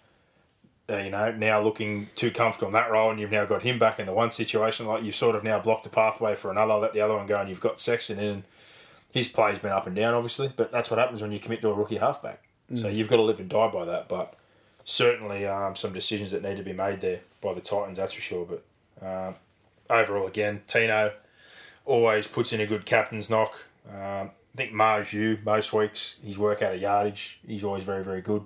uh, 0.91 0.97
you 0.97 1.11
know, 1.11 1.31
now 1.33 1.61
looking 1.61 2.09
too 2.15 2.31
comfortable 2.31 2.69
in 2.69 2.75
that 2.75 2.91
role, 2.91 3.11
and 3.11 3.21
you've 3.21 3.31
now 3.31 3.45
got 3.45 3.63
him 3.63 3.79
back 3.79 3.99
in 3.99 4.07
the 4.07 4.13
one 4.13 4.31
situation. 4.31 4.87
Like 4.87 5.05
you've 5.05 5.15
sort 5.15 5.37
of 5.37 5.45
now 5.45 5.59
blocked 5.59 5.87
a 5.87 5.91
pathway 5.91 6.35
for 6.35 6.51
another, 6.51 6.75
let 6.75 6.95
the 6.95 7.01
other 7.01 7.17
one 7.17 7.27
go, 7.27 7.41
and 7.41 7.49
you've 7.49 7.61
got 7.61 7.79
Sexton 7.79 8.19
in. 8.19 8.45
His 9.11 9.29
play's 9.29 9.59
been 9.59 9.73
up 9.73 9.87
and 9.87 9.97
down, 9.97 10.15
obviously, 10.15 10.53
but 10.55 10.71
that's 10.71 10.91
what 10.91 10.99
happens 10.99 11.23
when 11.23 11.33
you 11.33 11.39
commit 11.39 11.61
to 11.63 11.69
a 11.71 11.75
rookie 11.75 11.97
halfback. 11.97 12.43
So 12.75 12.89
you've 12.89 13.09
got 13.09 13.17
to 13.17 13.23
live 13.23 13.41
and 13.41 13.49
die 13.49 13.69
by 13.69 13.87
that, 13.87 14.09
but 14.09 14.35
certainly 14.85 15.47
um, 15.47 15.75
some 15.75 15.95
decisions 15.95 16.31
that 16.33 16.43
need 16.43 16.59
to 16.59 16.63
be 16.63 16.75
made 16.75 17.01
there 17.01 17.21
by 17.41 17.55
the 17.55 17.63
Titans, 17.63 17.97
that's 17.97 18.13
for 18.13 18.21
sure. 18.21 18.47
But 18.47 19.07
um, 19.07 19.35
overall, 19.89 20.27
again, 20.27 20.61
Tino 20.67 21.13
always 21.87 22.27
puts 22.27 22.53
in 22.53 22.61
a 22.61 22.67
good 22.67 22.85
captain's 22.85 23.31
knock. 23.31 23.55
Um, 23.91 24.31
I 24.55 24.57
think 24.57 24.73
Marju, 24.73 25.43
most 25.45 25.73
weeks, 25.73 26.17
his 26.23 26.39
work 26.39 26.61
out 26.61 26.75
of 26.75 26.81
yardage, 26.81 27.41
he's 27.47 27.65
always 27.65 27.85
very, 27.85 28.05
very 28.05 28.21
good. 28.21 28.45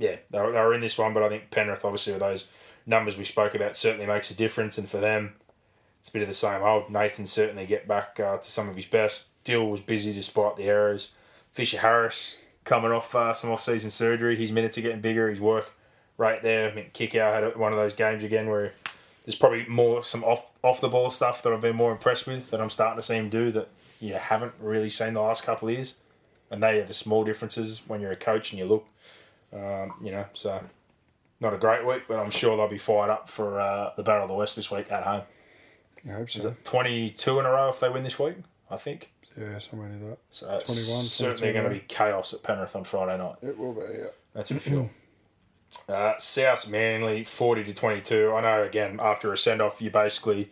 Yeah, 0.00 0.16
they 0.30 0.40
were, 0.40 0.50
they 0.50 0.60
were 0.60 0.72
in 0.72 0.80
this 0.80 0.96
one, 0.96 1.12
but 1.12 1.22
I 1.22 1.28
think 1.28 1.50
Penrith, 1.50 1.84
obviously, 1.84 2.14
with 2.14 2.22
those 2.22 2.48
numbers 2.86 3.18
we 3.18 3.24
spoke 3.24 3.54
about, 3.54 3.76
certainly 3.76 4.06
makes 4.06 4.30
a 4.30 4.34
difference. 4.34 4.78
And 4.78 4.88
for 4.88 4.96
them, 4.96 5.34
it's 6.00 6.08
a 6.08 6.12
bit 6.12 6.22
of 6.22 6.28
the 6.28 6.34
same 6.34 6.62
old. 6.62 6.90
Nathan 6.90 7.26
certainly 7.26 7.66
get 7.66 7.86
back 7.86 8.18
uh, 8.18 8.38
to 8.38 8.50
some 8.50 8.70
of 8.70 8.76
his 8.76 8.86
best. 8.86 9.28
Dill 9.44 9.66
was 9.66 9.82
busy 9.82 10.14
despite 10.14 10.56
the 10.56 10.64
errors. 10.64 11.12
Fisher 11.52 11.78
Harris 11.78 12.40
coming 12.64 12.90
off 12.90 13.14
uh, 13.14 13.34
some 13.34 13.50
off-season 13.50 13.90
surgery. 13.90 14.36
His 14.36 14.52
minutes 14.52 14.78
are 14.78 14.82
getting 14.82 15.02
bigger. 15.02 15.28
His 15.28 15.40
work 15.40 15.72
right 16.16 16.42
there. 16.42 16.70
I 16.70 16.74
mean, 16.74 16.86
Kikau 16.94 17.32
had 17.32 17.56
one 17.56 17.72
of 17.72 17.78
those 17.78 17.92
games 17.92 18.24
again 18.24 18.48
where 18.48 18.72
there's 19.26 19.34
probably 19.34 19.66
more 19.66 20.02
some 20.02 20.24
off 20.24 20.50
off 20.64 20.80
the 20.80 20.88
ball 20.88 21.10
stuff 21.10 21.42
that 21.42 21.52
I've 21.52 21.60
been 21.60 21.76
more 21.76 21.92
impressed 21.92 22.26
with 22.26 22.50
that 22.50 22.60
I'm 22.60 22.70
starting 22.70 22.96
to 22.96 23.02
see 23.02 23.16
him 23.16 23.28
do 23.28 23.50
that 23.52 23.68
you 24.00 24.14
haven't 24.14 24.54
really 24.60 24.88
seen 24.88 25.14
the 25.14 25.20
last 25.20 25.42
couple 25.42 25.68
of 25.68 25.74
years. 25.74 25.96
And 26.50 26.62
they 26.62 26.80
are 26.80 26.84
the 26.84 26.94
small 26.94 27.22
differences 27.22 27.82
when 27.86 28.00
you're 28.00 28.10
a 28.10 28.16
coach 28.16 28.50
and 28.50 28.58
you 28.58 28.64
look, 28.64 28.86
um, 29.52 29.94
you 30.02 30.10
know. 30.10 30.26
So 30.32 30.62
not 31.40 31.54
a 31.54 31.58
great 31.58 31.86
week, 31.86 32.02
but 32.08 32.18
I'm 32.18 32.30
sure 32.30 32.56
they'll 32.56 32.68
be 32.68 32.78
fired 32.78 33.10
up 33.10 33.28
for 33.28 33.58
uh, 33.60 33.92
the 33.96 34.02
Battle 34.02 34.24
of 34.24 34.28
the 34.28 34.34
West 34.34 34.56
this 34.56 34.70
week 34.70 34.90
at 34.90 35.04
home. 35.04 35.22
I 36.08 36.12
hope 36.12 36.28
Is 36.34 36.42
so. 36.42 36.48
it 36.48 36.64
22 36.64 37.40
in 37.40 37.46
a 37.46 37.50
row 37.50 37.68
if 37.68 37.80
they 37.80 37.88
win 37.88 38.02
this 38.02 38.18
week? 38.18 38.36
I 38.70 38.76
think. 38.76 39.12
Yeah, 39.38 39.58
somewhere 39.58 39.88
near 39.88 40.10
that. 40.10 40.18
So 40.30 40.58
it's 40.58 40.72
21, 40.72 41.02
certainly 41.04 41.52
going 41.52 41.64
to 41.64 41.70
be 41.70 41.80
chaos 41.80 42.34
at 42.34 42.42
Penrith 42.42 42.74
on 42.74 42.84
Friday 42.84 43.16
night. 43.18 43.36
It 43.42 43.58
will 43.58 43.74
be. 43.74 43.80
Yeah. 43.80 44.04
That's 44.34 44.52
for 44.52 44.60
sure. 44.60 44.90
Uh, 45.88 46.18
South 46.18 46.68
Manly, 46.68 47.22
40 47.22 47.62
to 47.62 47.72
22. 47.72 48.32
I 48.34 48.40
know, 48.40 48.64
again, 48.64 48.98
after 49.00 49.32
a 49.32 49.38
send 49.38 49.62
off, 49.62 49.80
you 49.80 49.88
basically 49.88 50.50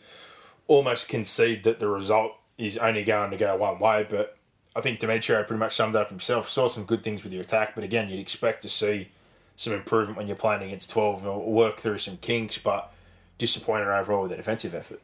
almost 0.69 1.09
concede 1.09 1.65
that 1.65 1.81
the 1.81 1.89
result 1.89 2.35
is 2.57 2.79
only 2.79 3.03
going 3.03 3.33
to 3.33 3.37
go 3.37 3.57
one 3.57 3.81
way, 3.81 4.07
but 4.09 4.38
I 4.79 4.81
think 4.81 5.01
Demetriou 5.01 5.45
pretty 5.47 5.59
much 5.59 5.75
summed 5.75 5.97
it 5.97 6.01
up 6.01 6.09
himself. 6.09 6.49
Saw 6.49 6.69
some 6.69 6.85
good 6.85 7.03
things 7.03 7.25
with 7.25 7.33
your 7.33 7.43
attack, 7.43 7.75
but 7.75 7.83
again, 7.83 8.09
you'd 8.09 8.21
expect 8.21 8.63
to 8.63 8.69
see 8.69 9.09
some 9.57 9.73
improvement 9.73 10.17
when 10.17 10.29
you're 10.29 10.37
playing 10.37 10.63
against 10.63 10.91
12 10.91 11.27
or 11.27 11.53
work 11.53 11.79
through 11.81 11.99
some 11.99 12.17
kinks, 12.19 12.59
but 12.59 12.93
disappointed 13.39 13.89
overall 13.89 14.23
with 14.23 14.31
the 14.31 14.37
defensive 14.37 14.75
effort. 14.75 15.03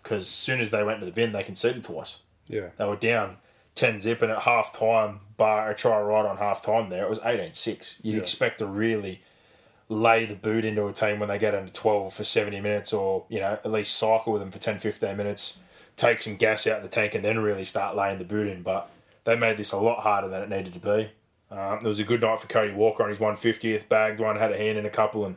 Because 0.00 0.22
as 0.22 0.28
soon 0.28 0.60
as 0.60 0.70
they 0.70 0.84
went 0.84 1.00
to 1.00 1.06
the 1.06 1.12
bin, 1.12 1.32
they 1.32 1.42
conceded 1.42 1.82
twice. 1.82 2.18
Yeah. 2.46 2.68
They 2.76 2.84
were 2.84 2.94
down 2.94 3.38
10 3.74 3.98
zip, 4.00 4.22
and 4.22 4.30
at 4.30 4.42
half 4.42 4.72
time, 4.72 5.20
bar 5.36 5.70
a 5.72 5.74
try 5.74 6.00
right 6.00 6.24
on 6.24 6.36
half 6.36 6.62
time 6.62 6.88
there, 6.88 7.04
it 7.04 7.10
was 7.10 7.18
18 7.24 7.52
6. 7.52 7.96
You'd 8.02 8.14
Yeah. 8.16 8.22
expect 8.22 8.58
to 8.58 8.66
really 8.66 9.22
lay 9.88 10.24
the 10.24 10.34
boot 10.36 10.64
into 10.64 10.86
a 10.86 10.92
team 10.92 11.18
when 11.18 11.28
they 11.28 11.38
get 11.38 11.54
under 11.54 11.70
12 11.72 12.14
for 12.14 12.22
70 12.22 12.60
minutes, 12.60 12.92
or, 12.92 13.24
you 13.28 13.40
know, 13.40 13.52
at 13.64 13.70
least 13.72 13.96
cycle 13.96 14.32
with 14.32 14.40
them 14.42 14.52
for 14.52 14.58
10 14.58 14.78
15 14.78 15.16
minutes, 15.16 15.58
take 15.96 16.22
some 16.22 16.36
gas 16.36 16.66
out 16.68 16.76
of 16.78 16.82
the 16.84 16.88
tank, 16.88 17.14
and 17.14 17.24
then 17.24 17.38
really 17.40 17.64
start 17.64 17.96
laying 17.96 18.18
the 18.18 18.24
boot 18.24 18.46
in. 18.46 18.62
But 18.62 18.88
they 19.26 19.36
made 19.36 19.56
this 19.56 19.72
a 19.72 19.76
lot 19.76 20.00
harder 20.00 20.28
than 20.28 20.40
it 20.40 20.48
needed 20.48 20.72
to 20.72 20.80
be. 20.80 21.10
Um, 21.50 21.78
it 21.78 21.84
was 21.84 21.98
a 21.98 22.04
good 22.04 22.22
night 22.22 22.40
for 22.40 22.46
Cody 22.46 22.72
Walker 22.72 23.02
on 23.02 23.08
his 23.08 23.18
150th, 23.18 23.88
bagged 23.88 24.20
one, 24.20 24.36
had 24.36 24.52
a 24.52 24.56
hand 24.56 24.78
in 24.78 24.86
a 24.86 24.90
couple, 24.90 25.26
and 25.26 25.36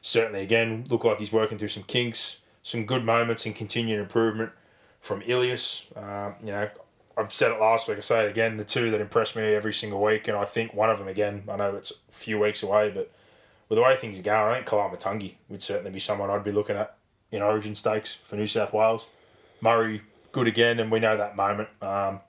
certainly, 0.00 0.40
again, 0.40 0.86
looked 0.88 1.04
like 1.04 1.18
he's 1.18 1.32
working 1.32 1.58
through 1.58 1.68
some 1.68 1.82
kinks, 1.82 2.38
some 2.62 2.86
good 2.86 3.04
moments, 3.04 3.44
and 3.44 3.54
continued 3.54 4.00
improvement 4.00 4.52
from 5.00 5.20
Ilias. 5.26 5.86
Um, 5.96 6.36
you 6.40 6.52
know, 6.52 6.70
I've 7.16 7.32
said 7.32 7.50
it 7.50 7.60
last 7.60 7.88
week, 7.88 7.98
I 7.98 8.00
say 8.00 8.24
it 8.24 8.30
again, 8.30 8.56
the 8.56 8.64
two 8.64 8.90
that 8.92 9.00
impress 9.00 9.36
me 9.36 9.42
every 9.42 9.74
single 9.74 10.02
week, 10.02 10.28
and 10.28 10.36
I 10.36 10.44
think 10.44 10.72
one 10.72 10.90
of 10.90 10.98
them, 10.98 11.08
again, 11.08 11.42
I 11.48 11.56
know 11.56 11.74
it's 11.74 11.90
a 11.90 12.12
few 12.12 12.38
weeks 12.38 12.62
away, 12.62 12.90
but 12.90 13.12
with 13.68 13.76
the 13.76 13.82
way 13.82 13.96
things 13.96 14.18
are 14.18 14.22
going, 14.22 14.52
I 14.52 14.54
think 14.54 14.68
Koloamatangi 14.68 15.34
would 15.48 15.62
certainly 15.62 15.90
be 15.90 16.00
someone 16.00 16.30
I'd 16.30 16.44
be 16.44 16.52
looking 16.52 16.76
at 16.76 16.96
in 17.32 17.42
Origin 17.42 17.74
stakes 17.74 18.14
for 18.14 18.36
New 18.36 18.46
South 18.46 18.72
Wales. 18.72 19.06
Murray 19.60 20.02
good 20.34 20.48
again, 20.48 20.80
and 20.80 20.90
we 20.90 21.00
know 21.00 21.16
that 21.16 21.36
moment. 21.36 21.68
Um, 21.80 22.20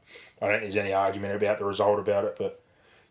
I 0.42 0.48
don't 0.48 0.52
think 0.52 0.62
there's 0.62 0.76
any 0.78 0.94
argument 0.94 1.36
about 1.36 1.58
the 1.58 1.66
result 1.66 2.00
about 2.00 2.24
it, 2.24 2.36
but 2.38 2.62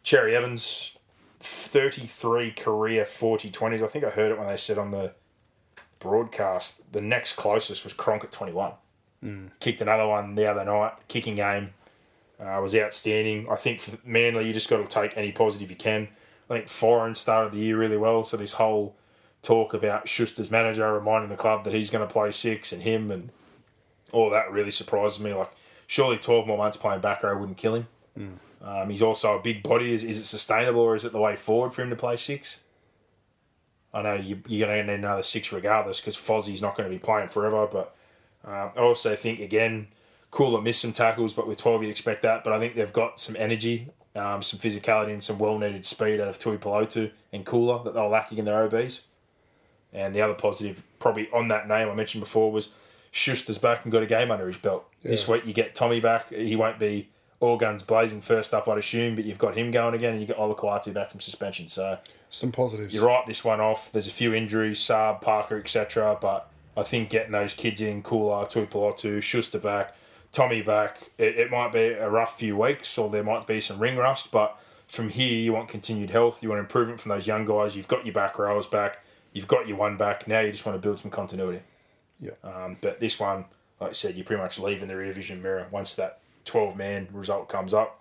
Cherry 0.02 0.34
Evans, 0.34 0.96
33 1.40 2.52
career 2.52 3.04
40 3.04 3.50
20s. 3.50 3.82
I 3.82 3.88
think 3.88 4.04
I 4.04 4.10
heard 4.10 4.30
it 4.30 4.38
when 4.38 4.46
they 4.46 4.56
said 4.56 4.78
on 4.78 4.92
the 4.92 5.14
broadcast. 5.98 6.92
The 6.92 7.00
next 7.00 7.34
closest 7.34 7.84
was 7.84 7.92
Cronk 7.92 8.24
at 8.24 8.32
21. 8.32 8.72
Kicked 9.58 9.82
another 9.82 10.06
one 10.06 10.36
the 10.36 10.46
other 10.46 10.64
night. 10.64 10.92
Kicking 11.08 11.34
game 11.34 11.74
uh, 12.38 12.60
was 12.62 12.74
outstanding. 12.74 13.48
I 13.50 13.56
think 13.56 13.80
for 13.80 13.98
Manly, 14.04 14.46
you 14.46 14.54
just 14.54 14.70
got 14.70 14.78
to 14.78 14.86
take 14.86 15.16
any 15.16 15.32
positive 15.32 15.70
you 15.70 15.76
can. 15.76 16.08
I 16.48 16.54
think 16.54 16.68
Foran 16.68 17.16
started 17.16 17.52
the 17.52 17.58
year 17.58 17.78
really 17.78 17.96
well, 17.96 18.22
so 18.22 18.36
this 18.36 18.54
whole 18.54 18.94
talk 19.42 19.74
about 19.74 20.08
Schuster's 20.08 20.50
manager 20.50 20.92
reminding 20.92 21.30
the 21.30 21.36
club 21.36 21.64
that 21.64 21.72
he's 21.72 21.90
going 21.90 22.06
to 22.06 22.12
play 22.12 22.30
six 22.30 22.72
and 22.72 22.82
him 22.82 23.10
and 23.10 23.30
all 24.14 24.30
that 24.30 24.50
really 24.50 24.70
surprises 24.70 25.20
me. 25.20 25.34
Like, 25.34 25.50
surely 25.86 26.18
12 26.18 26.46
more 26.46 26.58
months 26.58 26.76
playing 26.76 27.00
back 27.00 27.22
row 27.22 27.36
wouldn't 27.36 27.58
kill 27.58 27.74
him. 27.74 27.88
Um, 28.64 28.90
he's 28.90 29.02
also 29.02 29.38
a 29.38 29.42
big 29.42 29.62
body. 29.62 29.92
Is, 29.92 30.04
is 30.04 30.18
it 30.18 30.24
sustainable 30.24 30.80
or 30.80 30.96
is 30.96 31.04
it 31.04 31.12
the 31.12 31.18
way 31.18 31.36
forward 31.36 31.74
for 31.74 31.82
him 31.82 31.90
to 31.90 31.96
play 31.96 32.16
six? 32.16 32.62
I 33.92 34.02
know 34.02 34.14
you, 34.14 34.40
you're 34.48 34.66
going 34.66 34.86
to 34.86 34.92
need 34.92 34.98
another 34.98 35.22
six 35.22 35.52
regardless 35.52 36.00
because 36.00 36.16
Fozzie's 36.16 36.62
not 36.62 36.76
going 36.76 36.88
to 36.88 36.94
be 36.94 36.98
playing 36.98 37.28
forever. 37.28 37.68
But 37.70 37.94
um, 38.44 38.70
I 38.76 38.80
also 38.80 39.14
think, 39.14 39.40
again, 39.40 39.88
cool 40.30 40.48
Koula 40.48 40.62
missed 40.62 40.80
some 40.80 40.92
tackles, 40.92 41.32
but 41.32 41.46
with 41.46 41.58
12 41.58 41.82
you'd 41.82 41.90
expect 41.90 42.22
that. 42.22 42.42
But 42.42 42.52
I 42.52 42.58
think 42.58 42.74
they've 42.74 42.92
got 42.92 43.20
some 43.20 43.36
energy, 43.36 43.88
um, 44.16 44.42
some 44.42 44.58
physicality, 44.58 45.12
and 45.12 45.22
some 45.22 45.38
well 45.38 45.58
needed 45.58 45.86
speed 45.86 46.20
out 46.20 46.28
of 46.28 46.38
Tuipulotu 46.38 47.10
and 47.32 47.44
Koula 47.44 47.84
that 47.84 47.94
they 47.94 48.00
were 48.00 48.08
lacking 48.08 48.38
in 48.38 48.44
their 48.46 48.64
OBs. 48.64 49.02
And 49.92 50.12
the 50.12 50.22
other 50.22 50.34
positive, 50.34 50.82
probably 50.98 51.30
on 51.32 51.48
that 51.48 51.68
name 51.68 51.88
I 51.88 51.94
mentioned 51.94 52.24
before, 52.24 52.50
was 52.50 52.70
Schuster's 53.14 53.58
back 53.58 53.84
and 53.84 53.92
got 53.92 54.02
a 54.02 54.06
game 54.06 54.30
under 54.32 54.48
his 54.48 54.56
belt. 54.56 54.84
This 55.04 55.28
week 55.28 55.46
you 55.46 55.52
get 55.52 55.74
Tommy 55.74 56.00
back. 56.00 56.30
He 56.30 56.56
won't 56.56 56.80
be 56.80 57.10
all 57.38 57.56
guns 57.56 57.82
blazing 57.84 58.20
first 58.20 58.52
up, 58.52 58.66
I'd 58.66 58.78
assume, 58.78 59.14
but 59.14 59.24
you've 59.24 59.38
got 59.38 59.56
him 59.56 59.70
going 59.70 59.94
again 59.94 60.12
and 60.12 60.20
you 60.20 60.26
get 60.26 60.36
Olakau'atu 60.36 60.92
back 60.92 61.10
from 61.10 61.20
suspension. 61.20 61.68
So 61.68 61.98
Some 62.28 62.50
positives. 62.50 62.92
you 62.92 63.06
write 63.06 63.26
this 63.26 63.44
one 63.44 63.60
off. 63.60 63.92
There's 63.92 64.08
a 64.08 64.12
few 64.12 64.34
injuries, 64.34 64.80
Saab, 64.80 65.20
Parker, 65.20 65.58
etc. 65.58 66.18
But 66.20 66.50
I 66.76 66.82
think 66.82 67.08
getting 67.08 67.30
those 67.30 67.54
kids 67.54 67.80
in, 67.80 68.02
Koula, 68.02 68.46
Tuipulotu, 68.46 69.22
Schuster 69.22 69.60
back, 69.60 69.94
Tommy 70.32 70.62
back, 70.62 71.10
it, 71.16 71.38
it 71.38 71.50
might 71.52 71.72
be 71.72 71.78
a 71.92 72.10
rough 72.10 72.36
few 72.36 72.56
weeks 72.56 72.98
or 72.98 73.08
there 73.10 73.22
might 73.22 73.46
be 73.46 73.60
some 73.60 73.78
ring 73.78 73.96
rust. 73.96 74.32
But 74.32 74.58
from 74.88 75.10
here, 75.10 75.38
you 75.38 75.52
want 75.52 75.68
continued 75.68 76.10
health. 76.10 76.42
You 76.42 76.48
want 76.48 76.58
improvement 76.58 77.00
from 77.00 77.10
those 77.10 77.28
young 77.28 77.44
guys. 77.44 77.76
You've 77.76 77.86
got 77.88 78.04
your 78.04 78.14
back 78.14 78.38
rows 78.40 78.66
back. 78.66 79.04
You've 79.32 79.46
got 79.48 79.68
your 79.68 79.76
one 79.76 79.96
back. 79.96 80.26
Now 80.26 80.40
you 80.40 80.50
just 80.50 80.66
want 80.66 80.80
to 80.80 80.84
build 80.84 80.98
some 80.98 81.10
continuity. 81.12 81.60
Yeah. 82.24 82.32
Um, 82.42 82.78
but 82.80 83.00
this 83.00 83.20
one, 83.20 83.44
like 83.80 83.90
I 83.90 83.92
said, 83.92 84.16
you're 84.16 84.24
pretty 84.24 84.42
much 84.42 84.58
leaving 84.58 84.88
the 84.88 84.96
rear 84.96 85.12
vision 85.12 85.42
mirror 85.42 85.66
once 85.70 85.94
that 85.96 86.20
12 86.46 86.76
man 86.76 87.08
result 87.12 87.48
comes 87.48 87.74
up. 87.74 88.00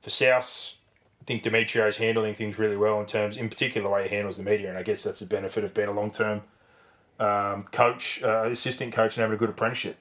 For 0.00 0.10
South, 0.10 0.74
I 1.20 1.24
think 1.24 1.44
Demetriou's 1.44 1.98
handling 1.98 2.34
things 2.34 2.58
really 2.58 2.76
well 2.76 2.98
in 2.98 3.06
terms, 3.06 3.36
in 3.36 3.48
particular, 3.48 3.86
the 3.86 3.92
way 3.92 4.08
he 4.08 4.14
handles 4.14 4.38
the 4.38 4.42
media, 4.42 4.68
and 4.68 4.76
I 4.76 4.82
guess 4.82 5.04
that's 5.04 5.22
a 5.22 5.26
benefit 5.26 5.62
of 5.62 5.72
being 5.72 5.88
a 5.88 5.92
long 5.92 6.10
term 6.10 6.42
um, 7.20 7.64
coach, 7.64 8.20
uh, 8.24 8.48
assistant 8.50 8.92
coach, 8.92 9.16
and 9.16 9.22
having 9.22 9.36
a 9.36 9.38
good 9.38 9.50
apprenticeship. 9.50 9.96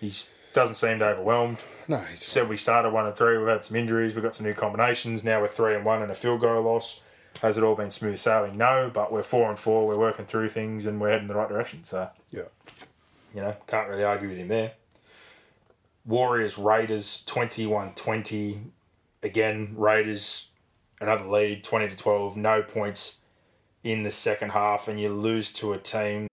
He 0.00 0.12
doesn't 0.52 0.76
seem 0.76 1.00
to 1.00 1.06
overwhelmed. 1.06 1.58
no, 1.88 1.98
he's, 1.98 2.24
Said 2.24 2.48
we 2.48 2.56
started 2.56 2.90
one 2.90 3.06
and 3.06 3.16
three. 3.16 3.36
We've 3.38 3.48
had 3.48 3.64
some 3.64 3.76
injuries. 3.76 4.14
We've 4.14 4.22
got 4.22 4.34
some 4.34 4.46
new 4.46 4.54
combinations. 4.54 5.24
Now 5.24 5.40
we're 5.40 5.48
three 5.48 5.74
and 5.74 5.84
one 5.84 6.02
and 6.02 6.12
a 6.12 6.14
field 6.14 6.40
goal 6.40 6.62
loss. 6.62 7.00
Has 7.40 7.58
it 7.58 7.64
all 7.64 7.74
been 7.74 7.90
smooth 7.90 8.18
sailing? 8.18 8.56
No, 8.56 8.90
but 8.92 9.12
we're 9.12 9.22
four 9.22 9.48
and 9.48 9.58
four. 9.58 9.86
We're 9.86 9.98
working 9.98 10.26
through 10.26 10.50
things 10.50 10.86
and 10.86 11.00
we're 11.00 11.10
heading 11.10 11.26
the 11.26 11.34
right 11.34 11.48
direction. 11.48 11.84
So 11.84 12.10
yeah. 12.30 12.42
you 13.34 13.40
know, 13.40 13.56
can't 13.66 13.88
really 13.88 14.04
argue 14.04 14.28
with 14.28 14.38
him 14.38 14.48
there. 14.48 14.72
Warriors, 16.04 16.58
Raiders, 16.58 17.24
21 17.26 17.94
20. 17.94 18.60
Again, 19.22 19.74
Raiders, 19.76 20.50
another 21.00 21.24
lead, 21.24 21.62
20 21.62 21.88
to 21.88 21.96
12. 21.96 22.36
No 22.36 22.62
points 22.62 23.18
in 23.84 24.02
the 24.02 24.10
second 24.10 24.50
half, 24.50 24.88
and 24.88 25.00
you 25.00 25.08
lose 25.08 25.52
to 25.52 25.72
a 25.72 25.78
team. 25.78 26.26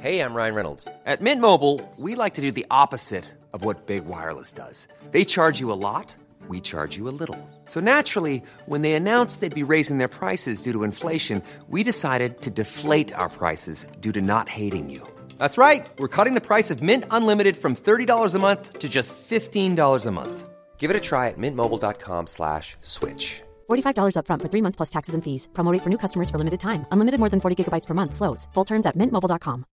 Hey, 0.00 0.20
I'm 0.20 0.34
Ryan 0.34 0.54
Reynolds. 0.54 0.88
At 1.04 1.20
Mint 1.20 1.40
Mobile, 1.40 1.80
we 1.96 2.14
like 2.14 2.34
to 2.34 2.40
do 2.40 2.52
the 2.52 2.66
opposite 2.70 3.24
of 3.52 3.64
what 3.64 3.86
Big 3.86 4.04
Wireless 4.04 4.52
does. 4.52 4.86
They 5.10 5.24
charge 5.24 5.58
you 5.58 5.72
a 5.72 5.74
lot, 5.74 6.14
we 6.48 6.60
charge 6.60 6.96
you 6.96 7.08
a 7.08 7.16
little. 7.20 7.38
So 7.64 7.80
naturally, 7.80 8.42
when 8.66 8.82
they 8.82 8.92
announced 8.92 9.40
they'd 9.40 9.62
be 9.62 9.72
raising 9.72 9.96
their 9.98 10.14
prices 10.20 10.62
due 10.62 10.72
to 10.72 10.84
inflation, 10.84 11.42
we 11.68 11.82
decided 11.82 12.42
to 12.42 12.50
deflate 12.50 13.12
our 13.14 13.28
prices 13.28 13.86
due 14.00 14.12
to 14.12 14.22
not 14.22 14.48
hating 14.48 14.88
you. 14.88 15.02
That's 15.38 15.58
right. 15.58 15.84
We're 15.98 16.14
cutting 16.16 16.34
the 16.34 16.46
price 16.46 16.70
of 16.70 16.82
Mint 16.82 17.04
Unlimited 17.10 17.56
from 17.56 17.74
$30 17.74 18.34
a 18.34 18.38
month 18.38 18.78
to 18.78 18.88
just 18.88 19.16
$15 19.28 20.06
a 20.06 20.10
month. 20.12 20.48
Give 20.78 20.88
it 20.88 20.96
a 20.96 21.00
try 21.00 21.28
at 21.28 21.38
mintmobile.com 21.38 22.28
slash 22.28 22.76
switch. 22.80 23.42
$45 23.68 24.14
upfront 24.18 24.42
for 24.42 24.50
three 24.52 24.62
months 24.62 24.76
plus 24.76 24.90
taxes 24.90 25.14
and 25.14 25.24
fees. 25.24 25.48
Promo 25.52 25.72
rate 25.72 25.82
for 25.82 25.90
new 25.90 25.98
customers 25.98 26.30
for 26.30 26.38
limited 26.38 26.60
time. 26.60 26.86
Unlimited 26.92 27.18
more 27.18 27.30
than 27.30 27.40
40 27.40 27.56
gigabytes 27.64 27.86
per 27.86 27.94
month. 27.94 28.14
Slows. 28.14 28.46
Full 28.54 28.64
terms 28.64 28.86
at 28.86 28.96
mintmobile.com. 28.96 29.66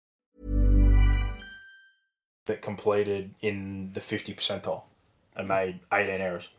that 2.45 2.61
completed 2.61 3.33
in 3.41 3.91
the 3.93 4.01
50 4.01 4.33
percentile 4.33 4.83
and 5.35 5.47
made 5.47 5.79
18 5.93 6.21
errors. 6.21 6.49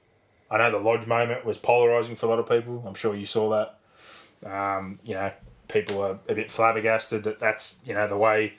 I 0.53 0.59
know 0.59 0.71
the 0.71 0.79
Lodge 0.79 1.07
moment 1.07 1.45
was 1.45 1.57
polarising 1.59 2.17
for 2.17 2.27
a 2.27 2.29
lot 2.29 2.39
of 2.39 2.49
people. 2.49 2.85
I'm 2.87 2.95
sure 2.95 3.15
you 3.15 3.27
saw 3.27 3.49
that. 3.51 3.79
Um, 4.49 4.99
you 5.03 5.15
know, 5.15 5.33
people 5.69 6.03
are 6.03 6.19
a 6.29 6.35
bit 6.35 6.51
flabbergasted 6.51 7.25
that 7.25 7.41
that's, 7.41 7.81
you 7.87 7.95
know, 7.95 8.07
the 8.07 8.19
way 8.19 8.53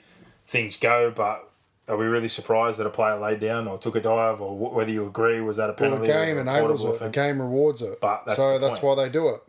things 0.46 0.76
go, 0.76 1.10
but 1.14 1.48
are 1.86 1.96
we 1.96 2.06
really 2.06 2.28
surprised 2.28 2.78
that 2.78 2.86
a 2.86 2.90
player 2.90 3.16
laid 3.16 3.40
down 3.40 3.68
or 3.68 3.78
took 3.78 3.94
a 3.94 4.00
dive 4.00 4.40
or 4.40 4.56
wh- 4.56 4.74
whether 4.74 4.90
you 4.90 5.06
agree 5.06 5.40
was 5.40 5.56
that 5.58 5.64
a 5.64 5.66
Well, 5.68 5.76
penalty? 5.76 6.06
the 6.06 6.12
game 6.12 6.38
enables 6.38 6.84
it. 6.84 6.98
The 6.98 7.10
game 7.10 7.40
rewards 7.40 7.80
it. 7.82 8.00
But 8.00 8.24
that's 8.26 8.38
so 8.38 8.58
that's 8.58 8.82
why 8.82 8.94
they 8.96 9.08
do 9.08 9.28
it. 9.28 9.40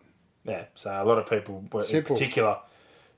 Yeah, 0.43 0.66
so 0.76 0.91
a 0.91 1.04
lot 1.04 1.18
of 1.18 1.28
people 1.28 1.64
were 1.72 1.84
in 1.89 2.04
particular 2.04 2.60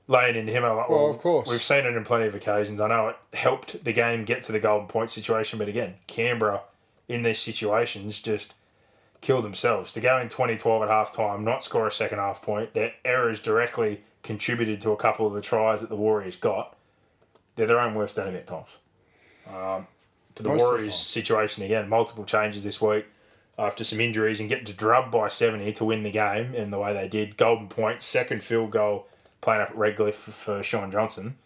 laying 0.06 0.36
into 0.36 0.52
him. 0.52 0.62
Like, 0.62 0.88
Well, 0.88 1.02
well, 1.02 1.10
of 1.10 1.18
course. 1.18 1.48
We've 1.48 1.62
seen 1.62 1.84
it 1.84 1.94
in 1.94 2.04
plenty 2.04 2.26
of 2.26 2.34
occasions. 2.34 2.80
I 2.80 2.88
know 2.88 3.08
it 3.08 3.16
helped 3.34 3.84
the 3.84 3.92
game 3.92 4.24
get 4.24 4.42
to 4.44 4.52
the 4.52 4.60
golden 4.60 4.88
point 4.88 5.10
situation, 5.10 5.58
but 5.58 5.68
again, 5.68 5.96
Canberra 6.06 6.62
in 7.08 7.22
these 7.22 7.38
situations 7.40 8.20
just 8.22 8.54
kill 9.20 9.42
themselves. 9.42 9.92
To 9.92 10.00
go 10.00 10.18
in 10.18 10.28
2012 10.28 10.82
at 10.82 10.88
half 10.88 11.12
time, 11.12 11.44
not 11.44 11.64
score 11.64 11.86
a 11.86 11.92
second 11.92 12.18
half 12.18 12.42
point, 12.42 12.74
their 12.74 12.94
errors 13.04 13.40
directly 13.40 14.02
contributed 14.22 14.80
to 14.82 14.90
a 14.90 14.96
couple 14.96 15.26
of 15.26 15.32
the 15.32 15.40
tries 15.40 15.80
that 15.80 15.88
the 15.88 15.96
Warriors 15.96 16.36
got. 16.36 16.76
They're 17.56 17.66
their 17.66 17.80
own 17.80 17.94
worst 17.94 18.18
enemy 18.18 18.38
at 18.38 18.46
times. 18.46 18.76
Um, 19.46 19.86
for 20.34 20.42
the 20.42 20.48
Most 20.50 20.60
Warriors 20.60 20.96
situation, 20.96 21.64
again, 21.64 21.88
multiple 21.88 22.24
changes 22.24 22.62
this 22.62 22.80
week 22.80 23.06
after 23.58 23.82
some 23.82 24.00
injuries 24.00 24.38
and 24.38 24.48
getting 24.48 24.66
to 24.66 24.72
drub 24.72 25.10
by 25.10 25.28
70 25.28 25.72
to 25.72 25.84
win 25.84 26.04
the 26.04 26.12
game 26.12 26.54
in 26.54 26.70
the 26.70 26.78
way 26.78 26.92
they 26.92 27.08
did. 27.08 27.36
Golden 27.36 27.68
point, 27.68 28.02
second 28.02 28.42
field 28.42 28.70
goal 28.70 29.08
playing 29.40 29.62
up 29.62 29.70
at 29.70 29.76
Redcliffe 29.76 30.14
for 30.14 30.62
Shaun 30.62 30.90
Johnson. 30.92 31.36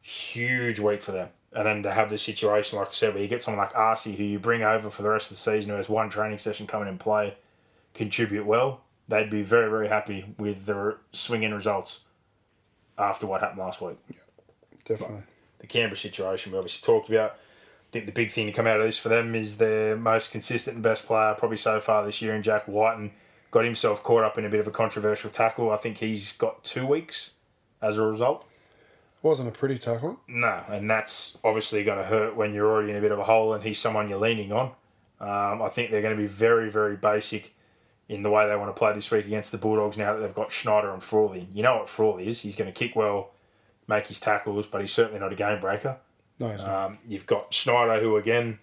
Huge 0.00 0.78
week 0.78 1.02
for 1.02 1.12
them. 1.12 1.28
And 1.52 1.66
then 1.66 1.82
to 1.82 1.90
have 1.92 2.10
this 2.10 2.22
situation, 2.22 2.78
like 2.78 2.88
I 2.88 2.92
said, 2.92 3.12
where 3.12 3.22
you 3.22 3.28
get 3.28 3.42
someone 3.42 3.64
like 3.64 3.74
Asi 3.74 4.14
who 4.14 4.22
you 4.22 4.38
bring 4.38 4.62
over 4.62 4.88
for 4.88 5.02
the 5.02 5.10
rest 5.10 5.30
of 5.30 5.36
the 5.36 5.42
season 5.42 5.70
who 5.70 5.76
has 5.76 5.88
one 5.88 6.08
training 6.08 6.38
session 6.38 6.66
coming 6.66 6.88
in 6.88 6.96
play, 6.96 7.36
contribute 7.92 8.46
well, 8.46 8.82
they'd 9.08 9.30
be 9.30 9.42
very, 9.42 9.68
very 9.68 9.88
happy 9.88 10.34
with 10.38 10.66
the 10.66 10.96
swing 11.12 11.42
in 11.42 11.52
results 11.52 12.04
after 12.96 13.26
what 13.26 13.40
happened 13.40 13.58
last 13.58 13.80
week 13.80 13.96
Definitely. 14.84 15.22
the 15.58 15.66
Canberra 15.66 15.96
situation 15.96 16.52
we 16.52 16.58
obviously 16.58 16.84
talked 16.84 17.08
about. 17.08 17.32
I 17.32 17.90
think 17.92 18.06
the 18.06 18.12
big 18.12 18.30
thing 18.30 18.46
to 18.46 18.52
come 18.52 18.68
out 18.68 18.78
of 18.78 18.84
this 18.84 18.98
for 18.98 19.08
them 19.08 19.34
is 19.34 19.58
their 19.58 19.96
most 19.96 20.30
consistent 20.30 20.76
and 20.76 20.84
best 20.84 21.06
player 21.06 21.34
probably 21.36 21.56
so 21.56 21.80
far 21.80 22.04
this 22.04 22.22
year 22.22 22.34
in 22.34 22.42
Jack 22.42 22.68
Wighton 22.68 23.10
got 23.50 23.64
himself 23.64 24.02
caught 24.02 24.22
up 24.22 24.38
in 24.38 24.44
a 24.44 24.48
bit 24.48 24.60
of 24.60 24.68
a 24.68 24.70
controversial 24.70 25.30
tackle. 25.30 25.70
I 25.70 25.76
think 25.76 25.98
he's 25.98 26.32
got 26.32 26.62
two 26.62 26.86
weeks 26.86 27.32
as 27.82 27.98
a 27.98 28.06
result. 28.06 28.46
Wasn't 29.22 29.48
a 29.48 29.52
pretty 29.52 29.78
tackle. 29.78 30.18
No, 30.28 30.62
and 30.68 30.88
that's 30.88 31.36
obviously 31.44 31.84
going 31.84 31.98
to 31.98 32.04
hurt 32.04 32.36
when 32.36 32.54
you're 32.54 32.70
already 32.70 32.90
in 32.90 32.96
a 32.96 33.00
bit 33.00 33.12
of 33.12 33.18
a 33.18 33.24
hole 33.24 33.52
and 33.52 33.62
he's 33.62 33.78
someone 33.78 34.08
you're 34.08 34.18
leaning 34.18 34.50
on. 34.52 34.72
Um, 35.20 35.60
I 35.60 35.68
think 35.68 35.90
they're 35.90 36.00
going 36.00 36.16
to 36.16 36.20
be 36.20 36.26
very, 36.26 36.70
very 36.70 36.96
basic 36.96 37.54
in 38.08 38.22
the 38.22 38.30
way 38.30 38.48
they 38.48 38.56
want 38.56 38.74
to 38.74 38.78
play 38.78 38.92
this 38.92 39.10
week 39.10 39.26
against 39.26 39.52
the 39.52 39.58
Bulldogs 39.58 39.98
now 39.98 40.14
that 40.14 40.20
they've 40.20 40.34
got 40.34 40.50
Schneider 40.50 40.90
and 40.90 41.02
Frawley. 41.02 41.46
You 41.52 41.62
know 41.62 41.76
what 41.76 41.88
Frawley 41.88 42.26
is. 42.26 42.40
He's 42.40 42.56
going 42.56 42.72
to 42.72 42.76
kick 42.76 42.96
well, 42.96 43.30
make 43.86 44.06
his 44.06 44.18
tackles, 44.18 44.66
but 44.66 44.80
he's 44.80 44.92
certainly 44.92 45.20
not 45.20 45.32
a 45.32 45.36
game 45.36 45.60
breaker. 45.60 45.98
No, 46.38 46.50
he's 46.50 46.60
not. 46.60 46.86
Um, 46.86 46.98
you've 47.06 47.26
got 47.26 47.52
Schneider, 47.52 48.00
who 48.00 48.16
again, 48.16 48.58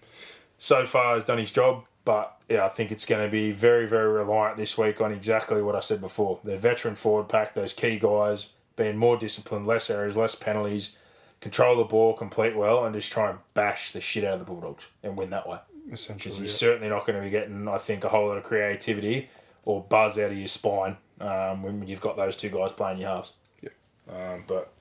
so 0.58 0.84
far 0.84 1.14
has 1.14 1.24
done 1.24 1.38
his 1.38 1.52
job, 1.52 1.86
but 2.04 2.36
yeah, 2.48 2.66
I 2.66 2.68
think 2.68 2.90
it's 2.90 3.04
going 3.04 3.24
to 3.24 3.30
be 3.30 3.52
very, 3.52 3.86
very 3.86 4.08
reliant 4.08 4.56
this 4.56 4.76
week 4.76 5.00
on 5.00 5.12
exactly 5.12 5.62
what 5.62 5.76
I 5.76 5.80
said 5.80 6.00
before. 6.00 6.40
Their 6.42 6.58
veteran 6.58 6.96
forward 6.96 7.28
pack, 7.28 7.54
those 7.54 7.72
key 7.72 7.98
guys, 7.98 8.48
being 8.78 8.96
more 8.96 9.18
disciplined, 9.18 9.66
less 9.66 9.90
errors, 9.90 10.16
less 10.16 10.34
penalties, 10.34 10.96
control 11.40 11.76
the 11.76 11.84
ball, 11.84 12.14
complete 12.14 12.56
well, 12.56 12.84
and 12.84 12.94
just 12.94 13.12
try 13.12 13.28
and 13.28 13.38
bash 13.52 13.92
the 13.92 14.00
shit 14.00 14.24
out 14.24 14.34
of 14.34 14.38
the 14.38 14.44
Bulldogs 14.46 14.86
and 15.02 15.16
win 15.16 15.30
that 15.30 15.46
way. 15.46 15.58
Essentially, 15.92 16.18
Because 16.18 16.38
you're 16.38 16.46
yeah. 16.46 16.52
certainly 16.52 16.88
not 16.88 17.06
going 17.06 17.18
to 17.18 17.24
be 17.24 17.30
getting, 17.30 17.68
I 17.68 17.78
think, 17.78 18.04
a 18.04 18.08
whole 18.08 18.28
lot 18.28 18.38
of 18.38 18.44
creativity 18.44 19.28
or 19.64 19.82
buzz 19.82 20.18
out 20.18 20.30
of 20.30 20.38
your 20.38 20.48
spine 20.48 20.96
um, 21.20 21.62
when 21.62 21.86
you've 21.86 22.00
got 22.00 22.16
those 22.16 22.36
two 22.36 22.48
guys 22.48 22.72
playing 22.72 22.98
your 22.98 23.10
halves. 23.10 23.32
Yeah. 23.60 23.70
Um, 24.10 24.44
but 24.46 24.72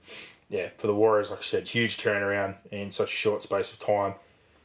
yeah, 0.49 0.69
for 0.77 0.87
the 0.87 0.95
Warriors, 0.95 1.29
like 1.29 1.39
I 1.39 1.43
said, 1.43 1.67
huge 1.67 1.97
turnaround 1.97 2.55
in 2.71 2.91
such 2.91 3.13
a 3.13 3.17
short 3.17 3.41
space 3.41 3.71
of 3.71 3.79
time. 3.79 4.13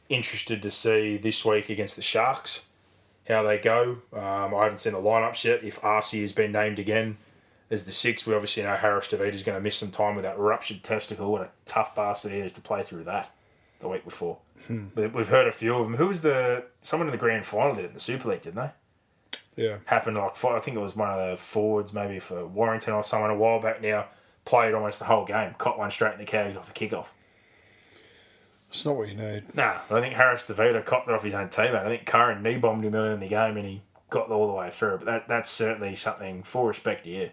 Interested 0.09 0.61
to 0.63 0.71
see 0.71 1.17
this 1.17 1.43
week 1.43 1.69
against 1.69 1.95
the 1.95 2.01
Sharks 2.01 2.67
how 3.27 3.41
they 3.41 3.57
go. 3.57 3.97
Um, 4.11 4.53
I 4.53 4.63
haven't 4.63 4.79
seen 4.79 4.93
the 4.93 4.99
lineups 4.99 5.43
yet. 5.45 5.63
If 5.63 5.83
Asi 5.83 6.21
has 6.21 6.33
been 6.33 6.51
named 6.51 6.77
again 6.77 7.17
as 7.73 7.85
the 7.85 7.91
sixth, 7.91 8.27
we 8.27 8.35
obviously 8.35 8.63
know 8.63 8.75
Harris 8.75 9.07
Tavita 9.07 9.33
is 9.33 9.43
going 9.43 9.57
to 9.57 9.61
miss 9.61 9.75
some 9.75 9.91
time 9.91 10.15
with 10.15 10.23
that 10.23 10.37
ruptured 10.37 10.83
testicle. 10.83 11.31
What 11.31 11.41
a 11.41 11.51
tough 11.65 11.95
bastard 11.95 12.31
he 12.31 12.37
is 12.37 12.53
to 12.53 12.61
play 12.61 12.83
through 12.83 13.03
that 13.05 13.31
the 13.79 13.89
week 13.89 14.05
before. 14.05 14.37
Hmm. 14.67 14.87
But 14.95 15.13
we've 15.13 15.27
heard 15.27 15.47
a 15.47 15.51
few 15.51 15.75
of 15.75 15.83
them. 15.83 15.95
Who 15.97 16.07
was 16.07 16.21
the 16.21 16.65
someone 16.81 17.07
in 17.07 17.11
the 17.11 17.17
grand 17.17 17.45
final 17.45 17.73
did 17.73 17.85
it 17.85 17.87
in 17.87 17.93
the 17.93 17.99
Super 17.99 18.29
League, 18.29 18.41
didn't 18.41 18.55
they? 18.55 18.71
Yeah. 19.55 19.77
happened 19.85 20.17
like 20.17 20.43
I 20.45 20.59
think 20.59 20.77
it 20.77 20.79
was 20.79 20.95
one 20.95 21.09
of 21.09 21.31
the 21.31 21.37
forwards, 21.37 21.93
maybe 21.93 22.19
for 22.19 22.45
Warrington 22.45 22.93
or 22.93 23.03
someone 23.03 23.29
a 23.29 23.35
while 23.35 23.59
back 23.59 23.81
now. 23.81 24.07
Played 24.45 24.73
almost 24.73 24.99
the 24.99 25.05
whole 25.05 25.25
game, 25.25 25.53
caught 25.57 25.77
one 25.77 25.91
straight 25.91 26.13
in 26.13 26.19
the 26.19 26.25
cags 26.25 26.57
off 26.57 26.69
a 26.69 26.73
kickoff. 26.73 27.07
It's 28.69 28.83
not 28.85 28.97
what 28.97 29.07
you 29.07 29.15
need. 29.15 29.55
Nah, 29.55 29.77
I 29.89 30.01
think 30.01 30.15
Harris 30.15 30.47
Tavita 30.47 30.83
copped 30.83 31.07
it 31.07 31.13
off 31.13 31.23
his 31.23 31.33
own 31.33 31.47
teammate. 31.47 31.85
I 31.85 31.87
think 31.87 32.05
Curran 32.05 32.41
knee 32.41 32.57
bombed 32.57 32.83
him 32.83 32.95
early 32.95 33.13
in 33.13 33.19
the 33.19 33.27
game 33.27 33.55
and 33.55 33.65
he 33.65 33.83
got 34.09 34.29
all 34.31 34.47
the 34.47 34.53
way 34.53 34.69
through. 34.69 34.95
It. 34.95 34.97
But 34.99 35.05
that 35.05 35.27
that's 35.27 35.49
certainly 35.51 35.95
something 35.95 36.43
for 36.43 36.67
respect 36.67 37.03
to 37.05 37.09
you. 37.09 37.29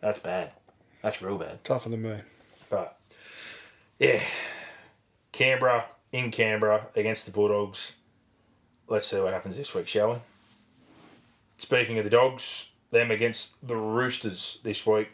That's 0.00 0.18
bad. 0.18 0.52
That's 1.02 1.22
real 1.22 1.38
bad. 1.38 1.64
Tougher 1.64 1.88
than 1.88 2.02
me. 2.02 2.16
But 2.68 2.98
yeah, 3.98 4.22
Canberra 5.32 5.86
in 6.12 6.30
Canberra 6.30 6.88
against 6.96 7.26
the 7.26 7.32
Bulldogs. 7.32 7.96
Let's 8.88 9.06
see 9.06 9.20
what 9.20 9.32
happens 9.32 9.56
this 9.56 9.74
week, 9.74 9.86
shall 9.86 10.12
we? 10.12 10.16
Speaking 11.58 11.98
of 11.98 12.04
the 12.04 12.10
Dogs, 12.10 12.70
them 12.90 13.10
against 13.10 13.66
the 13.66 13.76
Roosters 13.76 14.58
this 14.62 14.86
week. 14.86 15.08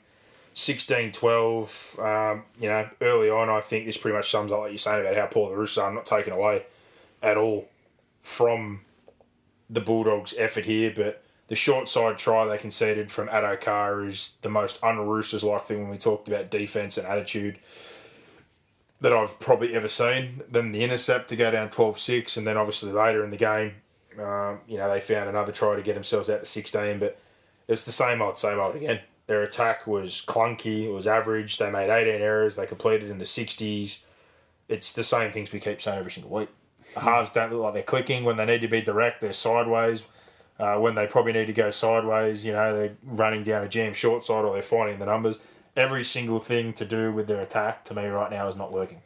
16 0.55 1.13
12. 1.13 1.97
Um, 2.01 2.45
you 2.59 2.69
know, 2.69 2.89
early 3.03 3.29
on, 3.29 3.51
I 3.51 3.61
think 3.61 3.85
this 3.85 3.99
pretty 3.99 4.17
much 4.17 4.31
sums 4.31 4.51
up 4.51 4.61
what 4.61 4.71
you're 4.71 4.79
saying 4.79 5.03
about 5.03 5.17
how 5.17 5.27
poor 5.27 5.51
the 5.51 5.57
Roosters 5.57 5.79
are. 5.79 5.89
I'm 5.89 5.95
not 5.95 6.07
taking 6.07 6.33
away 6.33 6.65
at 7.23 7.37
all 7.37 7.69
from 8.23 8.81
the 9.69 9.81
Bulldogs' 9.81 10.35
effort 10.39 10.65
here, 10.65 10.93
but 10.97 11.23
the 11.49 11.55
short 11.55 11.89
side 11.89 12.19
try 12.19 12.45
they 12.45 12.59
conceded 12.59 13.11
from 13.11 13.29
Addo-Carr 13.29 14.05
is 14.07 14.37
the 14.43 14.49
most 14.49 14.83
un 14.83 14.99
Roosters 14.99 15.45
like 15.45 15.65
thing 15.65 15.83
when 15.83 15.91
we 15.91 15.99
talked 15.99 16.27
about 16.29 16.51
defence 16.51 16.99
and 16.99 17.07
attitude 17.07 17.59
that 19.01 19.13
I've 19.13 19.39
probably 19.39 19.75
ever 19.75 19.89
seen. 19.89 20.43
Then 20.51 20.73
the 20.73 20.83
intercept 20.83 21.29
to 21.29 21.37
go 21.37 21.51
down 21.51 21.69
12 21.69 21.99
6, 21.99 22.37
and 22.37 22.47
then 22.47 22.57
obviously 22.57 22.91
later 22.93 23.23
in 23.23 23.31
the 23.31 23.37
game, 23.37 23.75
um, 24.21 24.61
you 24.67 24.79
know, 24.79 24.91
they 24.91 25.01
found 25.01 25.29
another 25.29 25.53
try 25.53 25.77
to 25.77 25.83
get 25.83 25.95
themselves 25.95 26.29
out 26.31 26.41
to 26.41 26.47
16, 26.47 26.99
but 26.99 27.19
it's 27.69 27.85
the 27.85 27.93
same 27.93 28.23
old, 28.23 28.39
same 28.39 28.59
old 28.59 28.75
again. 28.77 29.01
Their 29.27 29.43
attack 29.43 29.87
was 29.87 30.23
clunky, 30.27 30.85
it 30.85 30.93
was 30.93 31.07
average. 31.07 31.59
They 31.59 31.71
made 31.71 31.91
18 31.91 32.21
errors, 32.21 32.57
they 32.57 32.67
completed 32.67 33.11
in 33.11 33.19
the 33.19 33.25
60s. 33.25 34.01
It's 34.69 34.93
the 34.93 35.05
same 35.05 35.33
things 35.33 35.53
we 35.53 35.61
keep 35.61 35.81
saying 35.81 35.99
every 35.99 36.11
single 36.11 36.37
week. 36.37 36.49
The 36.95 37.01
halves 37.01 37.31
don't 37.31 37.53
look 37.53 37.63
like 37.63 37.75
they're 37.75 37.83
clicking. 37.83 38.25
When 38.25 38.37
they 38.37 38.47
need 38.47 38.63
to 38.63 38.69
be 38.69 38.81
direct, 38.81 39.21
they're 39.21 39.33
sideways. 39.33 40.05
Uh, 40.59 40.77
when 40.79 40.95
they 40.95 41.07
probably 41.07 41.33
need 41.33 41.47
to 41.47 41.53
go 41.53 41.71
sideways, 41.71 42.45
you 42.45 42.53
know, 42.53 42.75
they're 42.75 42.97
running 43.05 43.43
down 43.43 43.63
a 43.63 43.69
jam 43.69 43.93
short 43.93 44.25
side 44.25 44.45
or 44.45 44.53
they're 44.55 44.63
finding 44.63 44.99
the 44.99 45.05
numbers. 45.05 45.39
Every 45.77 46.03
single 46.03 46.39
thing 46.41 46.73
to 46.75 46.87
do 46.87 47.13
with 47.13 47.27
their 47.27 47.43
attack 47.43 47.85
to 47.85 47.95
me 47.95 48.07
right 48.07 48.31
now 48.31 48.49
is 48.49 48.57
not 48.57 48.73
working. 48.73 49.03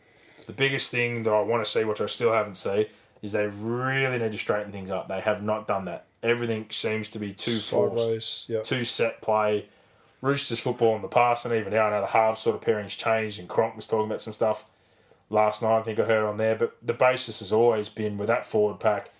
The 0.46 0.52
biggest 0.52 0.90
thing 0.92 1.24
that 1.24 1.32
I 1.32 1.40
want 1.40 1.64
to 1.64 1.70
see, 1.70 1.84
which 1.84 2.00
I 2.00 2.06
still 2.06 2.32
haven't 2.32 2.54
seen, 2.54 2.86
is 3.22 3.32
they 3.32 3.46
really 3.48 4.18
need 4.18 4.32
to 4.32 4.38
straighten 4.38 4.70
things 4.72 4.90
up. 4.90 5.08
They 5.08 5.20
have 5.20 5.42
not 5.42 5.66
done 5.66 5.84
that. 5.86 6.06
Everything 6.22 6.66
seems 6.70 7.10
to 7.10 7.18
be 7.18 7.32
too 7.32 7.58
forced, 7.58 8.04
Sideways. 8.04 8.44
Yeah. 8.48 8.60
too 8.62 8.84
set 8.84 9.20
play. 9.20 9.66
Roosters 10.22 10.60
football 10.60 10.96
in 10.96 11.02
the 11.02 11.08
past, 11.08 11.46
and 11.46 11.54
even 11.54 11.72
now, 11.72 11.86
I 11.86 11.90
know 11.90 12.00
the 12.02 12.08
half 12.08 12.38
sort 12.38 12.54
of 12.54 12.62
pairings 12.62 12.96
changed, 12.96 13.38
and 13.38 13.48
Cronk 13.48 13.74
was 13.74 13.86
talking 13.86 14.06
about 14.06 14.20
some 14.20 14.34
stuff 14.34 14.66
last 15.30 15.62
night. 15.62 15.78
I 15.78 15.82
think 15.82 15.98
I 15.98 16.04
heard 16.04 16.26
on 16.26 16.36
there, 16.36 16.54
but 16.54 16.76
the 16.82 16.92
basis 16.92 17.38
has 17.38 17.52
always 17.52 17.88
been 17.88 18.18
with 18.18 18.28
that 18.28 18.44
forward 18.44 18.80
pack, 18.80 19.10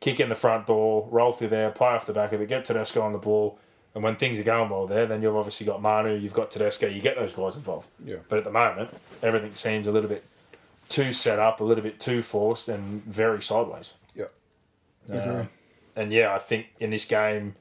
kick 0.00 0.20
in 0.20 0.28
the 0.28 0.34
front 0.34 0.66
door, 0.66 1.08
roll 1.10 1.32
through 1.32 1.48
there, 1.48 1.70
play 1.70 1.88
off 1.88 2.06
the 2.06 2.12
back 2.12 2.32
of 2.32 2.40
it, 2.40 2.48
get 2.48 2.64
Tedesco 2.64 3.00
on 3.00 3.12
the 3.12 3.18
ball, 3.18 3.58
and 3.94 4.04
when 4.04 4.16
things 4.16 4.38
are 4.38 4.44
going 4.44 4.70
well 4.70 4.86
there, 4.86 5.06
then 5.06 5.22
you've 5.22 5.36
obviously 5.36 5.66
got 5.66 5.82
Manu, 5.82 6.14
you've 6.14 6.32
got 6.32 6.50
Tedesco, 6.50 6.86
you 6.86 7.00
get 7.00 7.16
those 7.16 7.32
guys 7.32 7.56
involved. 7.56 7.88
Yeah. 8.04 8.18
But 8.28 8.38
at 8.38 8.44
the 8.44 8.50
moment, 8.50 8.90
everything 9.22 9.54
seems 9.54 9.86
a 9.86 9.92
little 9.92 10.08
bit 10.08 10.24
too 10.88 11.12
set 11.12 11.38
up, 11.38 11.60
a 11.60 11.64
little 11.64 11.82
bit 11.82 11.98
too 11.98 12.22
forced, 12.22 12.68
and 12.68 13.04
very 13.04 13.42
sideways. 13.42 13.94
Yeah. 14.14 14.26
Uh, 15.10 15.18
Agree. 15.18 15.48
And 15.96 16.12
yeah, 16.12 16.32
I 16.32 16.38
think 16.38 16.66
in 16.78 16.90
this 16.90 17.04
game, 17.04 17.54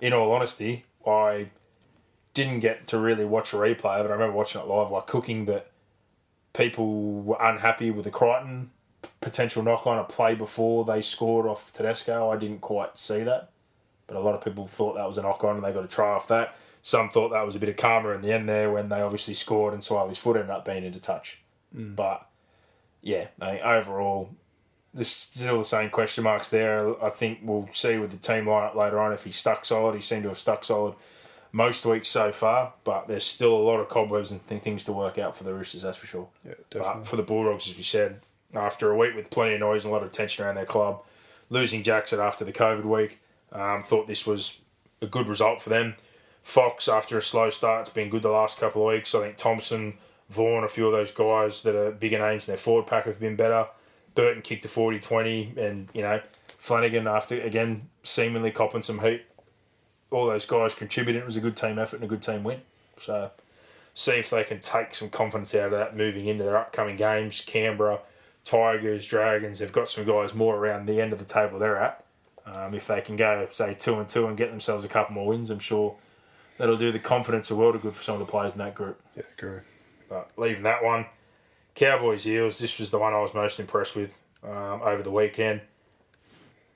in 0.00 0.12
all 0.12 0.32
honesty, 0.32 0.84
I 1.06 1.48
didn't 2.32 2.60
get 2.60 2.86
to 2.88 2.98
really 2.98 3.24
watch 3.24 3.52
a 3.52 3.56
replay 3.56 4.00
of 4.00 4.06
it. 4.06 4.08
I 4.08 4.12
remember 4.12 4.32
watching 4.32 4.60
it 4.60 4.66
live 4.66 4.90
while 4.90 5.02
cooking, 5.02 5.44
but 5.44 5.70
people 6.54 7.20
were 7.20 7.36
unhappy 7.40 7.90
with 7.90 8.04
the 8.04 8.10
Crichton 8.10 8.70
potential 9.20 9.62
knock 9.62 9.86
on 9.86 9.98
a 9.98 10.04
play 10.04 10.34
before 10.34 10.84
they 10.84 11.02
scored 11.02 11.46
off 11.46 11.72
Tedesco. 11.72 12.30
I 12.30 12.36
didn't 12.36 12.60
quite 12.60 12.96
see 12.98 13.22
that, 13.24 13.50
but 14.06 14.16
a 14.16 14.20
lot 14.20 14.34
of 14.34 14.44
people 14.44 14.66
thought 14.66 14.94
that 14.96 15.06
was 15.06 15.18
a 15.18 15.22
knock 15.22 15.42
on 15.44 15.56
and 15.56 15.64
they 15.64 15.72
got 15.72 15.84
a 15.84 15.88
try 15.88 16.10
off 16.10 16.28
that. 16.28 16.56
Some 16.82 17.08
thought 17.08 17.30
that 17.30 17.46
was 17.46 17.54
a 17.56 17.58
bit 17.58 17.68
of 17.70 17.76
karma 17.76 18.10
in 18.10 18.22
the 18.22 18.32
end 18.32 18.48
there 18.48 18.70
when 18.70 18.88
they 18.90 19.00
obviously 19.00 19.34
scored 19.34 19.72
and 19.72 19.82
Swiley's 19.82 20.18
foot 20.18 20.36
ended 20.36 20.50
up 20.50 20.64
being 20.64 20.84
into 20.84 21.00
touch. 21.00 21.40
Mm. 21.74 21.96
But 21.96 22.26
yeah, 23.02 23.28
I 23.40 23.50
think 23.52 23.64
overall, 23.64 24.30
there's 24.92 25.08
still 25.08 25.58
the 25.58 25.64
same 25.64 25.90
question 25.90 26.24
marks 26.24 26.50
there. 26.50 27.02
I 27.02 27.08
think 27.10 27.40
we'll 27.42 27.68
see 27.72 27.96
with 27.98 28.10
the 28.10 28.16
team 28.18 28.44
lineup 28.44 28.74
later 28.74 29.00
on 29.00 29.12
if 29.12 29.24
he's 29.24 29.36
stuck 29.36 29.64
solid. 29.64 29.94
He 29.94 30.00
seemed 30.00 30.22
to 30.24 30.28
have 30.28 30.38
stuck 30.38 30.62
solid 30.64 30.94
most 31.52 31.86
weeks 31.86 32.08
so 32.08 32.30
far, 32.32 32.74
but 32.84 33.08
there's 33.08 33.24
still 33.24 33.56
a 33.56 33.58
lot 33.58 33.78
of 33.80 33.88
cobwebs 33.88 34.30
and 34.32 34.46
th- 34.46 34.60
things 34.60 34.84
to 34.84 34.92
work 34.92 35.18
out 35.18 35.36
for 35.36 35.44
the 35.44 35.54
Roosters, 35.54 35.82
that's 35.82 35.96
for 35.96 36.06
sure. 36.06 36.28
Yeah, 36.44 36.54
But 36.70 36.78
definitely. 36.80 37.04
for 37.06 37.16
the 37.16 37.22
Bulldogs, 37.22 37.68
as 37.70 37.76
we 37.76 37.82
said, 37.84 38.20
after 38.56 38.90
a 38.90 38.96
week 38.96 39.14
with 39.14 39.30
plenty 39.30 39.54
of 39.54 39.60
noise 39.60 39.84
and 39.84 39.92
a 39.92 39.94
lot 39.94 40.02
of 40.02 40.12
tension 40.12 40.44
around 40.44 40.54
their 40.54 40.66
club, 40.66 41.02
losing 41.50 41.82
Jackson 41.82 42.20
after 42.20 42.44
the 42.44 42.52
COVID 42.52 42.84
week, 42.84 43.20
um, 43.52 43.82
thought 43.82 44.06
this 44.06 44.26
was 44.26 44.58
a 45.00 45.06
good 45.06 45.28
result 45.28 45.62
for 45.62 45.70
them. 45.70 45.94
Fox, 46.42 46.88
after 46.88 47.16
a 47.16 47.22
slow 47.22 47.48
start, 47.50 47.82
it's 47.82 47.90
been 47.90 48.10
good 48.10 48.22
the 48.22 48.28
last 48.28 48.58
couple 48.58 48.86
of 48.86 48.94
weeks. 48.94 49.14
I 49.14 49.20
think 49.20 49.36
Thompson, 49.36 49.94
Vaughan, 50.28 50.64
a 50.64 50.68
few 50.68 50.86
of 50.86 50.92
those 50.92 51.10
guys 51.10 51.62
that 51.62 51.74
are 51.74 51.90
bigger 51.90 52.18
names 52.18 52.46
in 52.46 52.52
their 52.52 52.58
forward 52.58 52.86
pack 52.86 53.06
have 53.06 53.20
been 53.20 53.36
better. 53.36 53.68
Burton 54.14 54.42
kicked 54.42 54.64
a 54.64 54.68
40 54.68 55.00
20, 55.00 55.54
and, 55.56 55.88
you 55.94 56.02
know, 56.02 56.20
Flanagan, 56.46 57.06
after 57.06 57.40
again 57.40 57.88
seemingly 58.02 58.50
copping 58.50 58.82
some 58.82 59.00
heat, 59.00 59.22
all 60.10 60.26
those 60.26 60.46
guys 60.46 60.74
contributed. 60.74 61.22
It 61.22 61.26
was 61.26 61.36
a 61.36 61.40
good 61.40 61.56
team 61.56 61.78
effort 61.78 61.96
and 61.96 62.04
a 62.04 62.08
good 62.08 62.22
team 62.22 62.44
win. 62.44 62.60
So, 62.98 63.30
see 63.94 64.12
if 64.12 64.30
they 64.30 64.44
can 64.44 64.60
take 64.60 64.94
some 64.94 65.10
confidence 65.10 65.54
out 65.54 65.66
of 65.66 65.70
that 65.72 65.96
moving 65.96 66.26
into 66.26 66.44
their 66.44 66.56
upcoming 66.56 66.96
games. 66.96 67.40
Canberra, 67.40 68.00
Tigers, 68.44 69.06
Dragons, 69.06 69.58
they've 69.58 69.72
got 69.72 69.88
some 69.88 70.04
guys 70.04 70.34
more 70.34 70.56
around 70.56 70.86
the 70.86 71.00
end 71.00 71.12
of 71.12 71.18
the 71.18 71.24
table 71.24 71.58
they're 71.58 71.76
at. 71.78 72.04
Um, 72.46 72.74
if 72.74 72.86
they 72.86 73.00
can 73.00 73.16
go, 73.16 73.46
say, 73.50 73.72
two 73.74 73.98
and 73.98 74.08
two 74.08 74.26
and 74.26 74.36
get 74.36 74.50
themselves 74.50 74.84
a 74.84 74.88
couple 74.88 75.14
more 75.14 75.26
wins, 75.28 75.48
I'm 75.50 75.58
sure 75.58 75.96
that'll 76.58 76.76
do 76.76 76.92
the 76.92 76.98
confidence 76.98 77.50
a 77.50 77.56
world 77.56 77.74
of 77.74 77.82
good 77.82 77.94
for 77.94 78.02
some 78.02 78.14
of 78.14 78.20
the 78.20 78.26
players 78.30 78.52
in 78.52 78.58
that 78.58 78.74
group. 78.74 79.00
Yeah, 79.16 79.22
agree. 79.38 79.60
But 80.10 80.30
leaving 80.36 80.62
that 80.64 80.84
one, 80.84 81.06
Cowboys 81.74 82.26
Eels, 82.26 82.58
this 82.58 82.78
was 82.78 82.90
the 82.90 82.98
one 82.98 83.14
I 83.14 83.20
was 83.22 83.32
most 83.32 83.58
impressed 83.58 83.96
with 83.96 84.18
um, 84.42 84.82
over 84.82 85.02
the 85.02 85.10
weekend. 85.10 85.62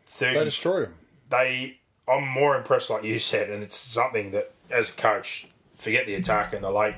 30, 0.07 0.39
They 0.39 0.45
destroyed 0.45 0.87
them. 0.87 0.95
they 1.29 1.79
I'm 2.09 2.27
more 2.27 2.57
impressed 2.57 2.89
like 2.89 3.05
you 3.05 3.19
said, 3.19 3.51
and 3.51 3.63
it's 3.63 3.77
something 3.77 4.31
that 4.31 4.53
as 4.71 4.89
a 4.89 4.93
coach, 4.93 5.47
forget 5.77 6.07
the 6.07 6.15
attack 6.15 6.55
and 6.55 6.65
the 6.65 6.71
late 6.71 6.95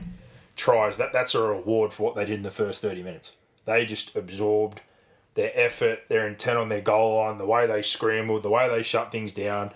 tries, 0.55 0.97
that 0.99 1.12
that's 1.12 1.35
a 1.35 1.43
reward 1.43 1.93
for 1.93 2.05
what 2.05 2.14
they 2.14 2.25
did 2.25 2.35
in 2.37 2.43
the 2.43 2.51
first 2.53 2.81
thirty 2.81 3.03
minutes. 3.03 3.33
They 3.71 3.87
just 3.87 4.16
absorbed 4.16 4.81
their 5.35 5.53
effort, 5.55 6.01
their 6.09 6.27
intent 6.27 6.59
on 6.59 6.71
their 6.71 6.81
goal 6.81 7.18
line, 7.18 7.39
the 7.39 7.47
way 7.47 7.68
they 7.68 7.83
scrambled, 7.83 8.43
the 8.43 8.51
way 8.51 8.68
they 8.68 8.83
shut 8.83 9.12
things 9.12 9.33
down. 9.33 9.71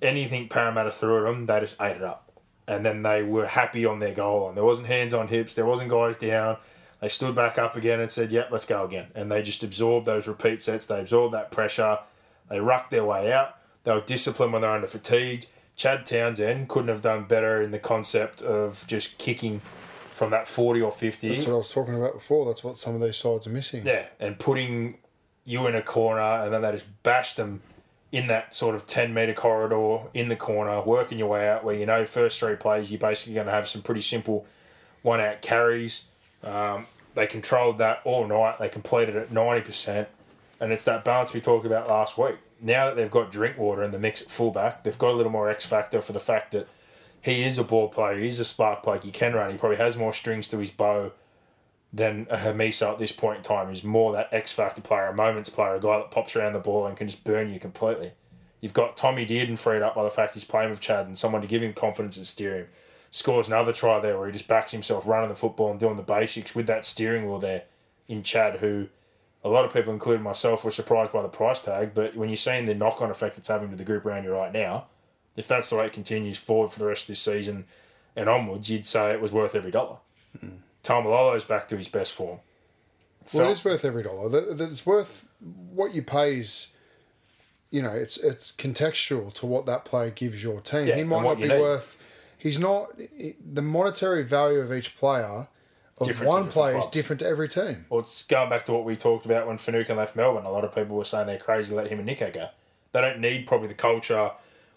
Anything 0.00 0.48
Parramatta 0.48 0.92
threw 0.92 1.18
at 1.18 1.24
them, 1.24 1.46
they 1.46 1.58
just 1.58 1.82
ate 1.82 1.96
it 1.96 2.04
up. 2.04 2.30
And 2.68 2.86
then 2.86 3.02
they 3.02 3.24
were 3.24 3.48
happy 3.48 3.84
on 3.84 3.98
their 3.98 4.14
goal 4.14 4.44
line. 4.44 4.54
There 4.54 4.62
wasn't 4.62 4.86
hands 4.86 5.12
on 5.12 5.26
hips, 5.26 5.54
there 5.54 5.66
wasn't 5.66 5.90
guys 5.90 6.16
down. 6.16 6.58
They 7.00 7.08
stood 7.08 7.34
back 7.34 7.58
up 7.58 7.74
again 7.74 7.98
and 7.98 8.08
said, 8.08 8.30
Yep, 8.30 8.52
let's 8.52 8.64
go 8.64 8.84
again. 8.84 9.08
And 9.12 9.28
they 9.28 9.42
just 9.42 9.64
absorbed 9.64 10.06
those 10.06 10.28
repeat 10.28 10.62
sets, 10.62 10.86
they 10.86 11.00
absorbed 11.00 11.34
that 11.34 11.50
pressure, 11.50 11.98
they 12.48 12.60
rucked 12.60 12.92
their 12.92 13.04
way 13.04 13.32
out. 13.32 13.58
They 13.82 13.92
were 13.92 14.02
disciplined 14.02 14.52
when 14.52 14.62
they 14.62 14.68
were 14.68 14.74
under 14.74 14.86
fatigued. 14.86 15.48
Chad 15.74 16.06
Townsend 16.06 16.68
couldn't 16.68 16.90
have 16.90 17.00
done 17.00 17.24
better 17.24 17.60
in 17.60 17.72
the 17.72 17.80
concept 17.80 18.40
of 18.40 18.84
just 18.86 19.18
kicking 19.18 19.60
from 20.12 20.30
that 20.30 20.46
40 20.46 20.80
or 20.80 20.92
50. 20.92 21.28
That's 21.28 21.46
what 21.46 21.54
I 21.54 21.56
was 21.56 21.72
talking 21.72 21.94
about 21.94 22.14
before. 22.14 22.46
That's 22.46 22.62
what 22.62 22.78
some 22.78 22.94
of 22.94 23.00
these 23.00 23.16
sides 23.16 23.46
are 23.46 23.50
missing. 23.50 23.86
Yeah, 23.86 24.06
and 24.20 24.38
putting 24.38 24.98
you 25.44 25.66
in 25.66 25.74
a 25.74 25.82
corner, 25.82 26.20
and 26.20 26.52
then 26.52 26.62
they 26.62 26.72
just 26.72 27.02
bash 27.02 27.34
them 27.34 27.62
in 28.12 28.26
that 28.26 28.54
sort 28.54 28.74
of 28.74 28.86
10 28.86 29.14
metre 29.14 29.32
corridor 29.32 30.08
in 30.12 30.28
the 30.28 30.36
corner, 30.36 30.80
working 30.82 31.18
your 31.18 31.28
way 31.28 31.48
out 31.48 31.64
where 31.64 31.74
you 31.74 31.86
know 31.86 32.04
first 32.04 32.38
three 32.38 32.56
plays 32.56 32.90
you're 32.90 33.00
basically 33.00 33.34
going 33.34 33.46
to 33.46 33.52
have 33.52 33.66
some 33.66 33.80
pretty 33.80 34.02
simple 34.02 34.46
one 35.00 35.18
out 35.18 35.40
carries. 35.40 36.04
Um, 36.44 36.86
they 37.14 37.26
controlled 37.26 37.78
that 37.78 38.00
all 38.04 38.26
night. 38.26 38.58
They 38.58 38.68
completed 38.68 39.16
it 39.16 39.32
90%. 39.32 40.06
And 40.60 40.72
it's 40.72 40.84
that 40.84 41.04
balance 41.04 41.32
we 41.32 41.40
talked 41.40 41.66
about 41.66 41.88
last 41.88 42.16
week. 42.16 42.36
Now 42.60 42.86
that 42.86 42.96
they've 42.96 43.10
got 43.10 43.32
Drinkwater 43.32 43.82
in 43.82 43.90
the 43.90 43.98
mix 43.98 44.22
at 44.22 44.28
fullback, 44.28 44.84
they've 44.84 44.96
got 44.96 45.10
a 45.10 45.16
little 45.16 45.32
more 45.32 45.50
X 45.50 45.66
factor 45.66 46.00
for 46.00 46.12
the 46.12 46.20
fact 46.20 46.52
that 46.52 46.68
he 47.22 47.42
is 47.42 47.56
a 47.56 47.64
ball 47.64 47.88
player, 47.88 48.18
he's 48.18 48.40
a 48.40 48.44
spark 48.44 48.82
plug, 48.82 49.04
he 49.04 49.10
can 49.10 49.32
run, 49.32 49.50
he 49.50 49.56
probably 49.56 49.78
has 49.78 49.96
more 49.96 50.12
strings 50.12 50.48
to 50.48 50.58
his 50.58 50.70
bow 50.70 51.12
than 51.92 52.26
a 52.30 52.38
Hamiso 52.38 52.92
at 52.92 52.98
this 52.98 53.12
point 53.12 53.38
in 53.38 53.42
time. 53.42 53.68
He's 53.68 53.84
more 53.84 54.12
that 54.12 54.32
X 54.32 54.50
factor 54.50 54.80
player, 54.80 55.06
a 55.06 55.14
moments 55.14 55.50
player, 55.50 55.74
a 55.74 55.80
guy 55.80 55.98
that 55.98 56.10
pops 56.10 56.34
around 56.34 56.54
the 56.54 56.58
ball 56.58 56.86
and 56.86 56.96
can 56.96 57.08
just 57.08 57.22
burn 57.22 57.52
you 57.52 57.60
completely. 57.60 58.12
You've 58.60 58.72
got 58.72 58.96
Tommy 58.96 59.26
Dearden 59.26 59.58
freed 59.58 59.82
up 59.82 59.94
by 59.94 60.04
the 60.04 60.10
fact 60.10 60.34
he's 60.34 60.44
playing 60.44 60.70
with 60.70 60.80
Chad 60.80 61.06
and 61.06 61.18
someone 61.18 61.42
to 61.42 61.48
give 61.48 61.62
him 61.62 61.74
confidence 61.74 62.16
and 62.16 62.26
steer 62.26 62.56
him. 62.56 62.68
Scores 63.10 63.46
another 63.46 63.72
try 63.72 64.00
there 64.00 64.16
where 64.16 64.26
he 64.26 64.32
just 64.32 64.48
backs 64.48 64.72
himself 64.72 65.06
running 65.06 65.28
the 65.28 65.34
football 65.34 65.70
and 65.70 65.78
doing 65.78 65.96
the 65.96 66.02
basics 66.02 66.54
with 66.54 66.66
that 66.66 66.84
steering 66.84 67.26
wheel 67.26 67.38
there 67.38 67.64
in 68.08 68.22
Chad, 68.22 68.60
who 68.60 68.88
a 69.44 69.48
lot 69.48 69.64
of 69.64 69.72
people, 69.72 69.92
including 69.92 70.22
myself, 70.22 70.64
were 70.64 70.70
surprised 70.70 71.12
by 71.12 71.20
the 71.20 71.28
price 71.28 71.60
tag. 71.60 71.92
But 71.92 72.16
when 72.16 72.30
you're 72.30 72.36
seeing 72.36 72.64
the 72.64 72.74
knock 72.74 73.02
on 73.02 73.10
effect 73.10 73.36
it's 73.36 73.48
having 73.48 73.70
to 73.70 73.76
the 73.76 73.84
group 73.84 74.06
around 74.06 74.24
you 74.24 74.32
right 74.32 74.52
now, 74.52 74.86
if 75.36 75.48
that's 75.48 75.70
the 75.70 75.76
way 75.76 75.86
it 75.86 75.92
continues 75.92 76.38
forward 76.38 76.70
for 76.70 76.78
the 76.78 76.86
rest 76.86 77.04
of 77.04 77.08
this 77.08 77.20
season 77.20 77.64
and 78.14 78.28
onwards, 78.28 78.68
you'd 78.68 78.86
say 78.86 79.12
it 79.12 79.20
was 79.20 79.32
worth 79.32 79.54
every 79.54 79.70
dollar. 79.70 79.96
Mm. 80.38 80.58
Taumalolo's 80.82 81.44
back 81.44 81.68
to 81.68 81.76
his 81.76 81.88
best 81.88 82.12
form. 82.12 82.40
Well, 83.32 83.48
it 83.48 83.52
is 83.52 83.64
worth 83.64 83.84
every 83.84 84.02
dollar. 84.02 84.30
It's 84.32 84.84
worth 84.84 85.28
what 85.40 85.94
you 85.94 86.02
pay 86.02 86.38
is, 86.38 86.68
you 87.70 87.80
know, 87.80 87.90
it's 87.90 88.16
it's 88.16 88.50
contextual 88.52 89.32
to 89.34 89.46
what 89.46 89.64
that 89.66 89.84
player 89.84 90.10
gives 90.10 90.42
your 90.42 90.60
team. 90.60 90.86
Yeah, 90.86 90.96
he 90.96 91.04
might 91.04 91.22
not 91.22 91.38
be 91.38 91.48
need. 91.48 91.60
worth. 91.60 91.98
He's 92.36 92.58
not 92.58 92.88
the 92.98 93.62
monetary 93.62 94.24
value 94.24 94.58
of 94.58 94.72
each 94.72 94.96
player 94.96 95.46
of 95.98 96.06
Different 96.06 96.28
one 96.28 96.48
player 96.48 96.78
is 96.78 96.86
different 96.88 97.20
to 97.20 97.26
every 97.26 97.48
team. 97.48 97.86
Well, 97.88 98.00
it's 98.00 98.24
going 98.24 98.48
back 98.48 98.64
to 98.64 98.72
what 98.72 98.84
we 98.84 98.96
talked 98.96 99.24
about 99.24 99.46
when 99.46 99.58
Finucane 99.58 99.96
left 99.96 100.16
Melbourne. 100.16 100.44
A 100.44 100.50
lot 100.50 100.64
of 100.64 100.74
people 100.74 100.96
were 100.96 101.04
saying 101.04 101.26
they're 101.26 101.38
crazy 101.38 101.70
to 101.70 101.76
let 101.76 101.88
him 101.88 101.98
and 101.98 102.06
Nico 102.06 102.30
go. 102.30 102.48
They 102.92 103.00
don't 103.00 103.20
need 103.20 103.46
probably 103.46 103.68
the 103.68 103.74
culture 103.74 104.32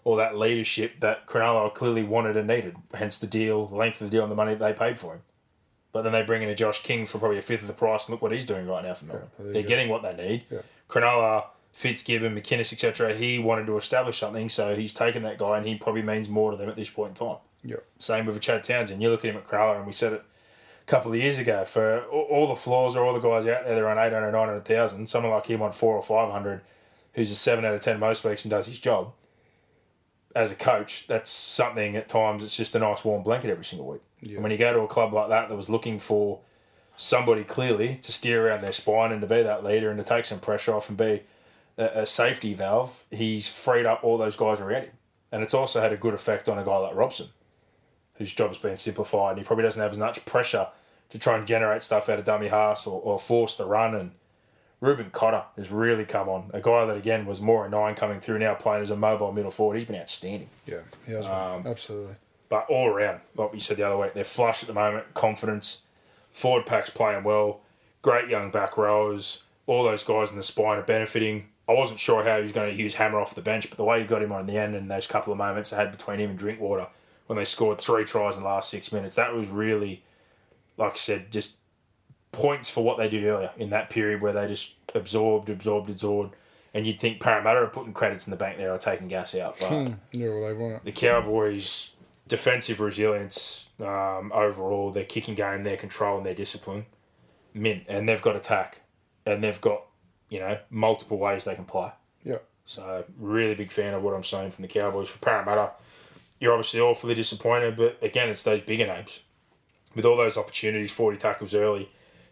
or 0.06 0.16
that 0.16 0.38
leadership 0.38 1.00
that 1.00 1.26
Cronulla 1.26 1.74
clearly 1.74 2.04
wanted 2.04 2.36
and 2.36 2.46
needed. 2.46 2.76
Hence 2.94 3.18
the 3.18 3.26
deal, 3.26 3.68
length 3.72 4.00
of 4.00 4.08
the 4.08 4.16
deal, 4.16 4.22
and 4.22 4.30
the 4.30 4.36
money 4.36 4.54
that 4.54 4.64
they 4.64 4.72
paid 4.72 4.96
for 4.96 5.14
him. 5.14 5.22
But 5.90 6.02
then 6.02 6.12
they 6.12 6.22
bring 6.22 6.42
in 6.42 6.48
a 6.48 6.54
Josh 6.54 6.80
King 6.84 7.06
for 7.06 7.18
probably 7.18 7.38
a 7.38 7.42
fifth 7.42 7.62
of 7.62 7.66
the 7.66 7.74
price, 7.74 8.06
and 8.06 8.12
look 8.12 8.22
what 8.22 8.30
he's 8.30 8.44
doing 8.44 8.68
right 8.68 8.84
now 8.84 8.94
for 8.94 9.04
Melbourne. 9.06 9.30
you 9.40 9.52
they're 9.52 9.62
getting 9.64 9.88
what 9.88 10.02
they 10.02 10.14
need. 10.14 10.44
Yeah. 10.48 10.60
Cronulla, 10.88 11.46
Fitzgibbon, 11.72 12.36
McInnes, 12.36 12.72
etc. 12.72 13.16
He 13.16 13.40
wanted 13.40 13.66
to 13.66 13.76
establish 13.76 14.20
something, 14.20 14.48
so 14.48 14.76
he's 14.76 14.94
taken 14.94 15.24
that 15.24 15.38
guy, 15.38 15.56
and 15.56 15.66
he 15.66 15.74
probably 15.74 16.02
means 16.02 16.28
more 16.28 16.52
to 16.52 16.56
them 16.56 16.68
at 16.68 16.76
this 16.76 16.88
point 16.88 17.18
in 17.18 17.26
time. 17.26 17.38
Yeah. 17.64 17.78
Same 17.98 18.26
with 18.26 18.36
a 18.36 18.40
Chad 18.40 18.62
Townsend. 18.62 19.02
You 19.02 19.10
look 19.10 19.24
at 19.24 19.32
him 19.32 19.36
at 19.38 19.44
Cronulla, 19.44 19.78
and 19.78 19.86
we 19.86 19.92
said 19.92 20.12
it 20.12 20.22
a 20.82 20.86
couple 20.86 21.10
of 21.10 21.18
years 21.18 21.36
ago. 21.38 21.64
For 21.64 22.04
all, 22.04 22.46
the 22.46 22.54
flaws 22.54 22.94
or 22.94 23.04
all 23.04 23.12
the 23.12 23.18
guys 23.18 23.44
out 23.44 23.66
there, 23.66 23.74
they're 23.74 23.88
on 23.88 23.98
800, 23.98 24.30
900,000. 24.30 25.08
Someone 25.08 25.32
like 25.32 25.46
him 25.46 25.62
on 25.62 25.72
four 25.72 25.96
or 25.96 26.02
500, 26.02 26.60
who's 27.14 27.32
a 27.32 27.34
7 27.34 27.64
out 27.64 27.74
of 27.74 27.80
10 27.80 27.98
most 27.98 28.22
weeks 28.22 28.44
and 28.44 28.50
does 28.52 28.66
his 28.66 28.78
job. 28.78 29.12
As 30.36 30.50
a 30.50 30.54
coach, 30.54 31.06
that's 31.06 31.30
something 31.30 31.96
at 31.96 32.08
times 32.08 32.44
it's 32.44 32.56
just 32.56 32.74
a 32.74 32.78
nice 32.78 33.04
warm 33.04 33.22
blanket 33.22 33.50
every 33.50 33.64
single 33.64 33.88
week. 33.88 34.02
And 34.22 34.42
when 34.42 34.52
you 34.52 34.58
go 34.58 34.72
to 34.72 34.80
a 34.80 34.86
club 34.86 35.12
like 35.12 35.28
that 35.30 35.48
that 35.48 35.56
was 35.56 35.70
looking 35.70 35.98
for 35.98 36.40
somebody 36.94 37.42
clearly 37.42 37.96
to 37.96 38.12
steer 38.12 38.46
around 38.46 38.62
their 38.62 38.72
spine 38.72 39.12
and 39.12 39.20
to 39.20 39.26
be 39.26 39.42
that 39.42 39.64
leader 39.64 39.90
and 39.90 39.98
to 39.98 40.04
take 40.04 40.26
some 40.26 40.40
pressure 40.40 40.74
off 40.74 40.88
and 40.88 40.98
be 40.98 41.22
a, 41.78 41.84
a 41.84 42.06
safety 42.06 42.54
valve, 42.54 43.04
he's 43.10 43.48
freed 43.48 43.86
up 43.86 44.04
all 44.04 44.18
those 44.18 44.36
guys 44.36 44.60
around 44.60 44.84
him. 44.84 44.92
And 45.32 45.42
it's 45.42 45.54
also 45.54 45.80
had 45.80 45.92
a 45.92 45.96
good 45.96 46.14
effect 46.14 46.48
on 46.48 46.58
a 46.58 46.64
guy 46.64 46.76
like 46.76 46.94
Robson 46.94 47.28
whose 48.14 48.32
job's 48.32 48.58
been 48.58 48.76
simplified 48.76 49.32
and 49.32 49.38
he 49.38 49.44
probably 49.44 49.64
doesn't 49.64 49.82
have 49.82 49.92
as 49.92 49.98
much 49.98 50.24
pressure 50.24 50.68
to 51.10 51.18
try 51.18 51.36
and 51.36 51.46
generate 51.46 51.82
stuff 51.82 52.08
out 52.08 52.18
of 52.18 52.24
dummy 52.24 52.48
halves 52.48 52.86
or, 52.86 53.00
or 53.00 53.18
force 53.18 53.56
the 53.56 53.66
run. 53.66 53.94
And 53.94 54.12
Reuben 54.80 55.10
Cotter 55.10 55.44
has 55.56 55.70
really 55.70 56.04
come 56.04 56.28
on. 56.28 56.50
A 56.52 56.60
guy 56.60 56.84
that, 56.84 56.96
again, 56.96 57.26
was 57.26 57.40
more 57.40 57.64
a 57.64 57.68
nine 57.70 57.94
coming 57.94 58.20
through 58.20 58.38
now 58.38 58.54
playing 58.54 58.82
as 58.82 58.90
a 58.90 58.96
mobile 58.96 59.32
middle 59.32 59.50
forward. 59.50 59.76
He's 59.76 59.86
been 59.86 59.96
outstanding. 59.96 60.50
Yeah, 60.66 60.80
he 61.06 61.12
has 61.12 61.26
Um, 61.26 61.66
absolutely. 61.66 62.16
But 62.48 62.66
all 62.68 62.88
around, 62.88 63.20
like 63.34 63.52
we 63.52 63.60
said 63.60 63.78
the 63.78 63.84
other 63.84 63.96
week, 63.96 64.14
they're 64.14 64.24
flush 64.24 64.62
at 64.62 64.68
the 64.68 64.74
moment, 64.74 65.14
confidence. 65.14 65.82
Forward 66.32 66.66
pack's 66.66 66.90
playing 66.90 67.24
well. 67.24 67.60
Great 68.02 68.28
young 68.28 68.50
back 68.50 68.76
rowers. 68.76 69.42
All 69.66 69.82
those 69.82 70.04
guys 70.04 70.30
in 70.30 70.36
the 70.36 70.42
spine 70.42 70.78
are 70.78 70.82
benefiting. 70.82 71.48
I 71.68 71.72
wasn't 71.72 71.98
sure 71.98 72.22
how 72.22 72.36
he 72.36 72.42
was 72.42 72.52
going 72.52 72.70
to 72.70 72.80
use 72.80 72.94
Hammer 72.94 73.18
off 73.18 73.34
the 73.34 73.42
bench, 73.42 73.68
but 73.68 73.78
the 73.78 73.84
way 73.84 74.00
he 74.00 74.06
got 74.06 74.22
him 74.22 74.30
on 74.30 74.42
in 74.42 74.46
the 74.46 74.58
end 74.58 74.76
and 74.76 74.88
those 74.88 75.08
couple 75.08 75.32
of 75.32 75.38
moments 75.38 75.70
they 75.70 75.76
had 75.76 75.90
between 75.90 76.20
him 76.20 76.30
and 76.30 76.38
Drinkwater 76.38 76.86
when 77.26 77.36
they 77.36 77.44
scored 77.44 77.80
three 77.80 78.04
tries 78.04 78.36
in 78.36 78.42
the 78.42 78.48
last 78.48 78.70
six 78.70 78.92
minutes, 78.92 79.16
that 79.16 79.34
was 79.34 79.48
really, 79.48 80.02
like 80.76 80.92
I 80.92 80.96
said, 80.96 81.32
just 81.32 81.55
points 82.36 82.68
for 82.68 82.84
what 82.84 82.98
they 82.98 83.08
did 83.08 83.24
earlier 83.24 83.50
in 83.56 83.70
that 83.70 83.90
period 83.90 84.20
where 84.20 84.32
they 84.32 84.46
just 84.46 84.74
absorbed, 84.94 85.48
absorbed, 85.48 85.90
absorbed. 85.90 86.36
And 86.74 86.86
you'd 86.86 86.98
think 87.00 87.20
Parramatta 87.20 87.60
are 87.60 87.66
putting 87.68 87.94
credits 87.94 88.26
in 88.26 88.30
the 88.30 88.36
bank 88.36 88.58
there 88.58 88.72
or 88.72 88.76
taking 88.78 89.08
gas 89.08 89.34
out. 89.34 89.58
But 89.58 89.92
Yeah, 90.12 90.28
well, 90.28 90.54
they 90.54 90.64
it. 90.74 90.84
the 90.84 90.92
Cowboys' 90.92 91.92
defensive 92.28 92.80
resilience 92.80 93.70
um, 93.80 94.30
overall, 94.34 94.90
their 94.90 95.04
kicking 95.06 95.34
game, 95.34 95.62
their 95.62 95.78
control, 95.78 96.18
and 96.18 96.26
their 96.26 96.34
discipline, 96.34 96.84
mint. 97.54 97.84
And 97.88 98.06
they've 98.06 98.20
got 98.20 98.36
attack, 98.36 98.82
and 99.24 99.42
they've 99.42 99.60
got 99.60 99.84
you 100.28 100.38
know 100.40 100.58
multiple 100.68 101.16
ways 101.16 101.44
they 101.44 101.54
can 101.54 101.64
play. 101.64 101.90
Yeah. 102.24 102.38
So 102.66 103.04
really 103.18 103.54
big 103.54 103.72
fan 103.72 103.94
of 103.94 104.02
what 104.02 104.14
I'm 104.14 104.24
seeing 104.24 104.50
from 104.50 104.62
the 104.62 104.68
Cowboys. 104.68 105.08
For 105.08 105.18
Parramatta, 105.18 105.70
you're 106.40 106.52
obviously 106.52 106.80
awfully 106.80 107.14
disappointed, 107.14 107.76
but 107.76 107.96
again, 108.02 108.28
it's 108.28 108.42
those 108.42 108.60
bigger 108.60 108.86
names 108.86 109.20
with 109.94 110.04
all 110.04 110.16
those 110.18 110.36
opportunities, 110.36 110.92
40 110.92 111.16
tackles 111.16 111.54
early, 111.54 111.88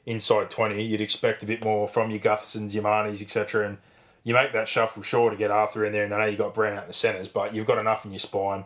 inside 0.07 0.51
20. 0.51 0.83
You'd 0.83 1.01
expect 1.01 1.43
a 1.43 1.47
bit 1.47 1.65
more 1.65 1.89
from 1.89 2.11
your 2.11 2.21
Guthersons, 2.21 2.75
your 2.75 2.83
Marnies, 2.83 3.23
etc. 3.23 3.69
And 3.69 3.79
you 4.23 4.35
make 4.35 4.53
that 4.53 4.69
shuffle 4.69 5.03
sure 5.03 5.31
to 5.31 5.37
get 5.37 5.51
Arthur 5.51 5.85
in 5.85 5.93
there, 5.93 6.05
and 6.05 6.15
I 6.15 6.19
know 6.19 6.27
you've 6.27 6.39
got 6.39 6.55
Brown 6.55 6.79
out 6.79 6.87
the 6.87 6.93
centres, 6.93 7.29
but 7.29 7.55
you've 7.55 7.67
got 7.67 7.81
enough 7.81 8.05
in 8.05 8.11
your 8.11 8.19
spine. 8.19 8.65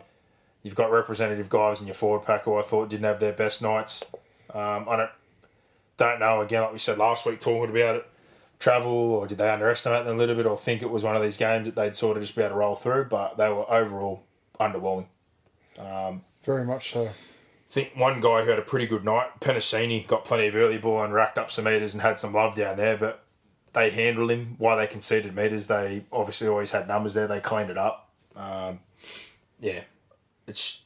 You've 0.63 0.75
got 0.75 0.91
representative 0.91 1.49
guys 1.49 1.79
in 1.79 1.87
your 1.87 1.93
forward 1.93 2.25
pack 2.25 2.43
who 2.43 2.55
I 2.55 2.61
thought 2.61 2.89
didn't 2.89 3.05
have 3.05 3.19
their 3.19 3.33
best 3.33 3.61
nights. 3.61 4.03
Um, 4.53 4.87
I 4.89 4.95
don't 4.95 5.11
don't 5.97 6.19
know. 6.19 6.41
Again, 6.41 6.63
like 6.63 6.73
we 6.73 6.79
said 6.79 6.97
last 6.97 7.25
week, 7.25 7.39
talking 7.39 7.69
about 7.75 7.97
it, 7.97 8.09
travel 8.57 8.91
or 8.91 9.27
did 9.27 9.37
they 9.37 9.49
underestimate 9.49 10.05
them 10.05 10.15
a 10.15 10.19
little 10.19 10.35
bit, 10.35 10.45
or 10.45 10.57
think 10.57 10.81
it 10.81 10.89
was 10.89 11.03
one 11.03 11.15
of 11.15 11.21
these 11.21 11.37
games 11.37 11.65
that 11.65 11.75
they'd 11.75 11.95
sort 11.95 12.17
of 12.17 12.23
just 12.23 12.35
be 12.35 12.41
able 12.41 12.51
to 12.51 12.55
roll 12.55 12.75
through? 12.75 13.05
But 13.05 13.37
they 13.37 13.49
were 13.49 13.69
overall 13.71 14.23
underwhelming. 14.59 15.07
Very 16.43 16.65
much 16.65 16.91
so. 16.91 17.09
I 17.69 17.73
think 17.73 17.91
one 17.95 18.19
guy 18.19 18.43
who 18.43 18.49
had 18.49 18.57
a 18.57 18.63
pretty 18.63 18.87
good 18.87 19.05
night, 19.05 19.39
Penasini, 19.39 20.07
got 20.07 20.25
plenty 20.25 20.47
of 20.47 20.55
early 20.55 20.79
ball 20.79 21.03
and 21.03 21.13
racked 21.13 21.37
up 21.37 21.51
some 21.51 21.65
meters 21.65 21.93
and 21.93 22.01
had 22.01 22.19
some 22.19 22.33
love 22.33 22.55
down 22.55 22.77
there, 22.77 22.97
but 22.97 23.23
they 23.73 23.91
handled 23.91 24.31
him. 24.31 24.55
Why 24.57 24.75
they 24.75 24.87
conceded 24.87 25.35
meters, 25.35 25.67
they 25.67 26.03
obviously 26.11 26.47
always 26.47 26.71
had 26.71 26.87
numbers 26.87 27.13
there. 27.13 27.27
They 27.27 27.39
cleaned 27.39 27.69
it 27.69 27.77
up. 27.77 28.09
Um, 28.35 28.79
yeah, 29.59 29.81
it's 30.47 30.81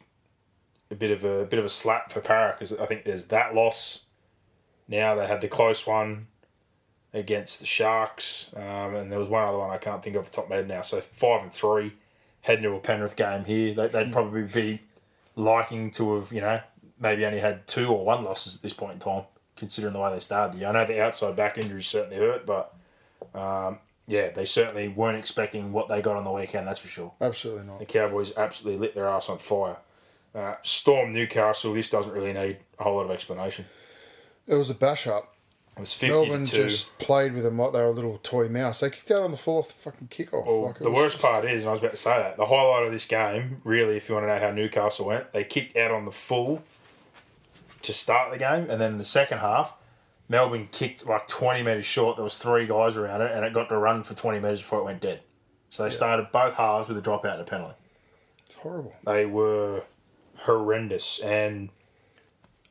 a 0.92 0.96
bit 0.96 1.12
of 1.12 1.24
a, 1.24 1.46
bit 1.46 1.60
of 1.60 1.64
a 1.64 1.70
slap 1.70 2.12
for 2.12 2.20
Para 2.20 2.54
because 2.54 2.78
I 2.78 2.86
think 2.86 3.06
there's 3.06 3.26
that 3.26 3.56
loss. 3.56 4.06
Now 4.88 5.16
they 5.16 5.26
had 5.26 5.40
the 5.40 5.48
close 5.48 5.88
one 5.88 6.28
against 7.14 7.62
the 7.62 7.66
Sharks, 7.66 8.50
um, 8.58 8.96
and 8.96 9.10
there 9.10 9.20
was 9.20 9.30
one 9.30 9.48
other 9.48 9.58
one 9.58 9.70
I 9.70 9.78
can't 9.78 10.04
think 10.04 10.18
of 10.18 10.26
the 10.26 10.32
top 10.32 10.46
of 10.46 10.50
my 10.50 10.58
head 10.58 10.68
now. 10.68 10.82
So 10.82 11.00
five 11.00 11.44
and 11.44 11.54
three, 11.54 11.94
heading 12.42 12.64
to 12.64 12.72
a 12.74 12.80
Penrith 12.80 13.16
game 13.16 13.46
here. 13.46 13.74
They, 13.74 13.88
they'd 13.88 14.12
probably 14.12 14.44
be 14.44 14.82
liking 15.36 15.92
to 15.92 16.16
have, 16.16 16.34
you 16.34 16.42
know, 16.42 16.60
maybe 17.04 17.26
only 17.26 17.40
had 17.40 17.68
two 17.68 17.88
or 17.90 18.04
one 18.04 18.24
losses 18.24 18.56
at 18.56 18.62
this 18.64 18.74
point 18.74 18.94
in 18.94 19.00
time, 19.00 19.24
considering 19.56 19.94
the 19.94 20.00
way 20.00 20.12
they 20.12 20.20
started 20.20 20.56
the 20.56 20.60
year. 20.62 20.70
I 20.70 20.72
know 20.72 20.86
the 20.86 21.04
outside 21.04 21.36
back 21.36 21.60
injuries 21.60 21.86
certainly 21.88 22.18
hurt, 22.18 22.48
but 22.48 22.74
um, 23.36 23.78
yeah, 24.08 24.30
they 24.30 24.46
certainly 24.46 24.88
weren't 24.88 25.20
expecting 25.20 25.72
what 25.72 25.90
they 25.90 26.02
got 26.02 26.16
on 26.16 26.24
the 26.24 26.32
weekend, 26.32 26.68
that's 26.68 26.80
for 26.80 26.88
sure. 26.88 27.14
Absolutely 27.22 27.68
not. 27.68 27.80
The 27.80 27.86
Cowboys 27.86 28.34
absolutely 28.36 28.80
lit 28.80 28.96
their 28.96 29.08
ass 29.08 29.30
on 29.30 29.38
fire. 29.38 29.78
Uh, 30.34 30.56
Storm 30.64 31.14
Newcastle, 31.14 31.74
this 31.74 31.90
doesn't 31.90 32.12
really 32.12 32.34
need 32.34 32.58
a 32.80 32.84
whole 32.84 32.96
lot 32.96 33.06
of 33.06 33.12
explanation. 33.12 33.66
It 34.48 34.56
was 34.56 34.70
a 34.70 34.74
bash 34.74 35.06
up. 35.06 35.36
It 35.76 35.80
was 35.80 35.94
50 35.94 36.16
Melbourne 36.16 36.44
to 36.46 36.52
2. 36.52 36.64
just 36.64 36.98
played 37.00 37.34
with 37.34 37.44
them 37.44 37.58
like 37.58 37.74
they 37.74 37.80
were 37.80 37.86
a 37.86 37.92
little 37.92 38.20
toy 38.22 38.48
mouse. 38.48 38.82
They 38.82 38.92
kicked 38.92 39.10
out 39.10 39.24
on 39.24 39.32
the 39.32 39.38
the 39.38 39.64
fucking 39.64 40.10
kickoff. 40.10 40.46
Well, 40.46 40.68
like 40.68 40.80
the 40.80 40.92
worst 40.92 41.16
just- 41.16 41.24
part 41.24 41.46
is, 41.46 41.64
and 41.64 41.70
I 41.70 41.72
was 41.72 41.80
about 41.80 41.92
to 41.92 41.98
say 41.98 42.16
that, 42.18 42.38
the 42.38 42.46
highlight 42.46 42.86
of 42.86 42.92
this 42.92 43.06
game, 43.06 43.62
really, 43.64 43.98
if 43.98 44.08
you 44.08 44.14
want 44.16 44.28
to 44.28 44.34
know 44.34 44.40
how 44.40 44.52
Newcastle 44.52 45.08
went, 45.08 45.32
they 45.32 45.44
kicked 45.44 45.76
out 45.76 45.92
on 45.92 46.06
the 46.06 46.12
full 46.12 46.62
to 47.84 47.94
start 47.94 48.32
the 48.32 48.38
game, 48.38 48.70
and 48.70 48.82
then 48.82 48.94
in 48.94 48.98
the 48.98 49.06
second 49.06 49.40
half, 49.40 49.78
Melbourne 50.30 50.70
kicked 50.72 51.06
like 51.08 51.28
20 51.28 51.64
metres 51.64 51.86
short. 51.86 52.18
There 52.18 52.24
was 52.24 52.38
three 52.38 52.66
guys 52.66 52.98
around 52.98 53.22
it, 53.22 53.32
and 53.32 53.46
it 53.46 53.54
got 53.54 53.70
to 53.70 53.78
run 53.78 54.04
for 54.04 54.14
20 54.14 54.40
metres 54.40 54.60
before 54.60 54.80
it 54.80 54.86
went 54.86 55.02
dead. 55.02 55.22
So 55.70 55.84
they 55.84 55.90
started 55.90 56.32
both 56.32 56.54
halves 56.54 56.88
with 56.88 56.98
a 56.98 57.02
dropout 57.02 57.34
and 57.34 57.42
a 57.42 57.46
penalty. 57.46 57.76
It's 58.46 58.56
horrible. 58.56 58.94
They 59.06 59.26
were 59.26 59.84
horrendous, 60.38 61.20
and 61.20 61.70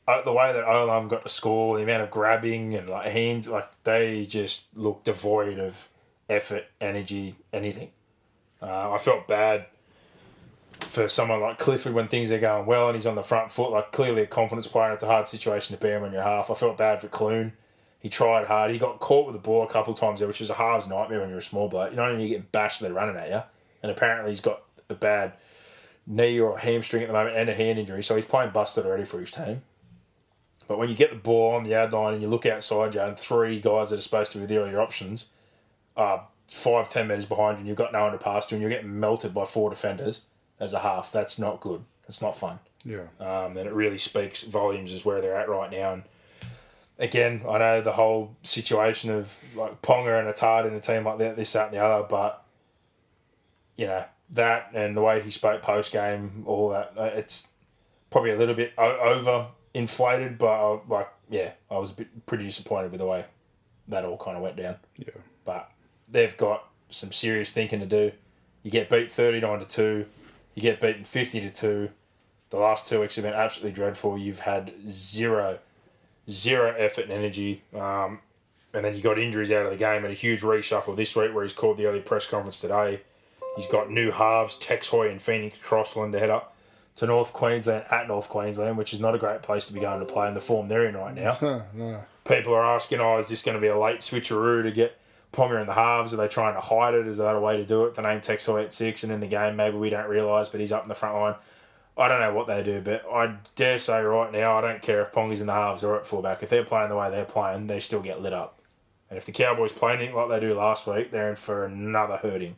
uh, 0.07 0.23
the 0.23 0.33
way 0.33 0.53
that 0.53 0.65
Olam 0.65 1.09
got 1.09 1.23
to 1.23 1.29
score, 1.29 1.77
the 1.77 1.83
amount 1.83 2.03
of 2.03 2.11
grabbing 2.11 2.75
and 2.75 2.89
like 2.89 3.09
hands, 3.09 3.49
like 3.49 3.71
they 3.85 4.27
just 4.27 4.77
looked 4.77 5.05
devoid 5.05 5.59
of 5.59 5.89
effort, 6.29 6.65
energy, 6.81 7.37
anything. 7.53 7.91
Uh, 8.61 8.93
I 8.93 8.99
felt 8.99 9.27
bad 9.27 9.67
for 10.83 11.09
someone 11.09 11.41
like 11.41 11.59
Clifford 11.59 11.95
when 11.95 12.09
things 12.09 12.31
are 12.31 12.39
going 12.39 12.67
well 12.67 12.89
and 12.89 12.97
he's 12.97 13.07
on 13.07 13.15
the 13.15 13.23
front 13.23 13.51
foot, 13.51 13.71
like 13.71 13.93
clearly 13.93 14.23
a 14.23 14.27
confidence 14.27 14.67
player. 14.67 14.93
It's 14.93 15.03
a 15.03 15.07
hard 15.07 15.27
situation 15.29 15.75
to 15.75 15.81
bear 15.81 15.97
him 15.97 16.05
on 16.05 16.13
your 16.13 16.23
half. 16.23 16.51
I 16.51 16.55
felt 16.55 16.77
bad 16.77 17.01
for 17.01 17.09
Clune. 17.09 17.53
He 17.99 18.09
tried 18.09 18.47
hard. 18.47 18.71
He 18.71 18.79
got 18.79 18.99
caught 18.99 19.27
with 19.27 19.35
the 19.35 19.41
ball 19.41 19.63
a 19.63 19.69
couple 19.69 19.93
of 19.93 19.99
times 19.99 20.19
there, 20.19 20.29
which 20.29 20.41
is 20.41 20.51
a 20.51 20.55
halves 20.55 20.89
nightmare 20.89 21.21
when 21.21 21.29
you're 21.29 21.39
a 21.39 21.43
small 21.43 21.69
bloke. 21.69 21.91
You 21.91 21.97
know, 21.97 22.09
you're 22.11 22.29
getting 22.29 22.47
bashed, 22.51 22.81
they're 22.81 22.93
running 22.93 23.17
at 23.17 23.29
you. 23.31 23.43
And 23.83 23.91
apparently 23.93 24.31
he's 24.31 24.41
got 24.41 24.63
a 24.89 24.95
bad 24.95 25.35
knee 26.07 26.39
or 26.39 26.59
hamstring 26.59 27.03
at 27.03 27.09
the 27.09 27.15
moment 27.15 27.37
and 27.37 27.49
a 27.49 27.55
hand 27.55 27.79
injury, 27.79 28.03
so 28.03 28.17
he's 28.17 28.25
playing 28.25 28.51
busted 28.51 28.85
already 28.85 29.05
for 29.05 29.21
his 29.21 29.31
team. 29.31 29.63
But 30.69 30.79
when 30.79 30.89
you 30.89 30.95
get 30.95 31.11
the 31.11 31.17
ball 31.17 31.55
on 31.55 31.65
the 31.65 31.75
ad 31.75 31.93
line 31.93 32.15
and 32.15 32.23
you 32.23 32.29
look 32.29 32.47
outside 32.47 32.95
you 32.95 33.01
and 33.01 33.19
three 33.19 33.61
guys 33.61 33.91
that 33.91 33.99
are 33.99 34.03
supposed 34.03 34.33
to 34.33 34.39
be 34.39 34.47
there 34.47 34.63
are 34.63 34.71
your 34.71 34.81
options 34.81 35.27
are 35.97 36.27
five, 36.49 36.89
ten 36.89 37.09
metres 37.09 37.27
behind 37.27 37.57
you 37.57 37.61
and 37.61 37.69
you've 37.69 37.77
got 37.77 37.93
no 37.93 38.03
one 38.03 38.13
to 38.13 38.19
pass 38.19 38.47
to 38.47 38.55
and 38.55 38.63
you're 38.63 38.71
getting 38.71 38.99
melted 38.99 39.35
by 39.35 39.45
four 39.45 39.71
defenders 39.71 40.23
as 40.63 40.73
a 40.73 40.79
half, 40.79 41.11
that's 41.11 41.39
not 41.39 41.61
good. 41.61 41.85
It's 42.09 42.23
not 42.23 42.37
fun. 42.37 42.61
Yeah. 42.85 43.07
Um, 43.21 43.55
then 43.55 43.67
it 43.67 43.73
really 43.73 43.99
speaks 43.99 44.43
volumes 44.43 44.93
as 44.93 45.05
where 45.05 45.21
they're 45.21 45.37
at 45.37 45.49
right 45.49 45.71
now. 45.71 45.95
And 45.95 46.03
again, 46.99 47.43
I 47.49 47.59
know 47.59 47.81
the 47.81 47.93
whole 47.93 48.37
situation 48.43 49.11
of 49.11 49.37
like 49.57 49.83
Ponga 49.83 50.19
and 50.21 50.33
Atard 50.33 50.67
in 50.67 50.75
a 50.75 50.81
team 50.81 51.05
like 51.05 51.19
that, 51.19 51.37
this, 51.37 51.53
that, 51.53 51.67
and 51.67 51.75
the 51.75 51.81
other, 51.81 52.07
but 52.09 52.45
you 53.77 53.87
know 53.87 54.05
that 54.31 54.71
and 54.75 54.97
the 54.97 55.01
way 55.01 55.21
he 55.21 55.31
spoke 55.31 55.63
post 55.63 55.93
game, 55.93 56.45
all 56.47 56.69
that, 56.71 56.93
uh, 56.97 57.11
it's 57.15 57.49
probably 58.11 58.31
a 58.31 58.37
little 58.37 58.55
bit 58.55 58.73
o- 58.79 58.99
over 58.99 59.49
inflated. 59.75 60.39
But 60.39 60.47
I, 60.47 60.81
like, 60.89 61.09
yeah, 61.29 61.53
I 61.71 61.79
was 61.79 61.91
a 61.91 61.95
bit 61.95 62.27
pretty 62.27 62.45
disappointed 62.45 62.93
with 62.93 63.01
the 63.01 63.07
way 63.07 63.25
that 63.89 64.05
all 64.05 64.17
kind 64.17 64.37
of 64.37 64.43
went 64.43 64.57
down. 64.57 64.77
Yeah. 64.97 65.15
But 65.45 65.71
they've 66.09 66.37
got 66.37 66.69
some 66.91 67.11
serious 67.11 67.51
thinking 67.53 67.81
to 67.81 67.87
do. 67.87 68.13
You 68.63 68.71
get 68.71 68.89
beat 68.89 69.11
thirty 69.11 69.41
nine 69.41 69.59
to 69.59 69.65
two, 69.65 70.07
you 70.55 70.63
get 70.63 70.81
beaten 70.81 71.05
fifty 71.05 71.41
to 71.41 71.51
two. 71.51 71.91
The 72.51 72.59
last 72.59 72.87
two 72.87 73.01
weeks 73.01 73.17
have 73.17 73.25
been 73.25 73.33
absolutely 73.35 73.73
dreadful. 73.73 74.19
You've 74.19 74.41
had 74.41 74.73
zero, 74.89 75.59
zero 76.29 76.75
effort 76.77 77.05
and 77.05 77.13
energy. 77.13 77.63
Um, 77.75 78.21
and 78.75 78.85
then 78.85 78.95
you 78.95 79.01
got 79.01 79.19
injuries 79.19 79.51
out 79.51 79.65
of 79.65 79.71
the 79.71 79.77
game 79.77 80.05
and 80.05 80.13
a 80.13 80.17
huge 80.17 80.41
reshuffle 80.43 80.97
this 80.97 81.15
week 81.17 81.35
where 81.35 81.45
he's 81.45 81.53
called 81.53 81.77
the 81.77 81.87
early 81.87 82.01
press 82.01 82.27
conference 82.27 82.61
today. 82.61 83.01
He's 83.57 83.67
got 83.67 83.91
new 83.91 84.11
halves, 84.11 84.57
Tex 84.57 84.89
Hoy 84.89 85.11
and 85.11 85.21
Phoenix 85.21 85.59
Crossland 85.59 86.13
to 86.15 86.19
head 86.19 86.31
up 86.31 86.55
to 86.97 87.07
North 87.07 87.33
Queensland 87.33 87.85
at 87.91 88.09
North 88.09 88.29
Queensland, 88.29 88.77
which 88.79 88.93
is 88.95 89.01
not 89.01 89.15
a 89.15 89.19
great 89.19 89.43
place 89.43 89.67
to 89.67 89.73
be 89.73 89.81
going 89.81 90.01
to 90.01 90.07
play 90.07 90.29
in 90.29 90.35
the 90.35 90.41
form 90.41 90.69
they're 90.69 90.87
in 90.87 90.97
right 90.97 91.15
now. 91.15 91.65
No. 91.75 92.05
People 92.25 92.55
are 92.55 92.65
asking, 92.65 93.01
oh, 93.01 93.19
is 93.19 93.29
this 93.29 93.43
going 93.43 93.57
to 93.57 93.61
be 93.61 93.67
a 93.67 93.79
late 93.79 93.99
switcheroo 93.99 94.63
to 94.63 94.71
get 94.71 94.97
Ponga 95.33 95.61
in 95.61 95.67
the 95.67 95.75
halves? 95.75 96.13
Are 96.13 96.19
they 96.19 96.29
trying 96.29 96.55
to 96.55 96.61
hide 96.61 96.95
it? 96.95 97.07
Is 97.07 97.19
that 97.19 97.35
a 97.35 97.41
way 97.41 97.57
to 97.57 97.65
do 97.65 97.85
it? 97.87 97.95
To 97.95 98.03
name 98.03 98.21
Tex 98.21 98.47
Hoy 98.47 98.63
at 98.63 98.73
six 98.73 99.03
and 99.03 99.13
in 99.13 99.21
the 99.21 99.27
game, 99.27 99.57
maybe 99.57 99.77
we 99.77 99.91
don't 99.91 100.09
realise, 100.09 100.49
but 100.49 100.61
he's 100.61 100.73
up 100.73 100.83
in 100.83 100.89
the 100.89 100.95
front 100.95 101.17
line. 101.17 101.35
I 101.97 102.09
don't 102.09 102.21
know 102.21 102.33
what 102.33 102.47
they 102.47 102.63
do, 102.63 102.81
but 102.81 103.05
I 103.11 103.37
dare 103.55 103.79
say 103.79 104.03
right 104.03 104.33
now, 104.33 104.57
I 104.57 104.61
don't 104.61 104.81
care 104.81 105.03
if 105.03 105.13
Ponga's 105.13 105.41
in 105.41 105.47
the 105.47 105.53
halves 105.53 105.85
or 105.85 105.97
at 105.97 106.07
fullback. 106.07 106.43
If 106.43 106.49
they're 106.49 106.65
playing 106.65 106.89
the 106.89 106.97
way 106.97 107.11
they're 107.11 107.25
playing, 107.25 107.67
they 107.67 107.81
still 107.81 108.01
get 108.01 108.23
lit 108.23 108.33
up. 108.33 108.61
And 109.11 109.19
if 109.19 109.27
the 109.27 109.33
Cowboys 109.33 109.73
play 109.73 109.93
anything 109.93 110.15
like 110.15 110.29
they 110.31 110.41
do 110.41 110.55
last 110.55 110.87
week, 110.87 111.11
they're 111.11 111.31
in 111.31 111.37
for 111.37 111.67
another 111.67 112.17
hurting, 112.17 112.57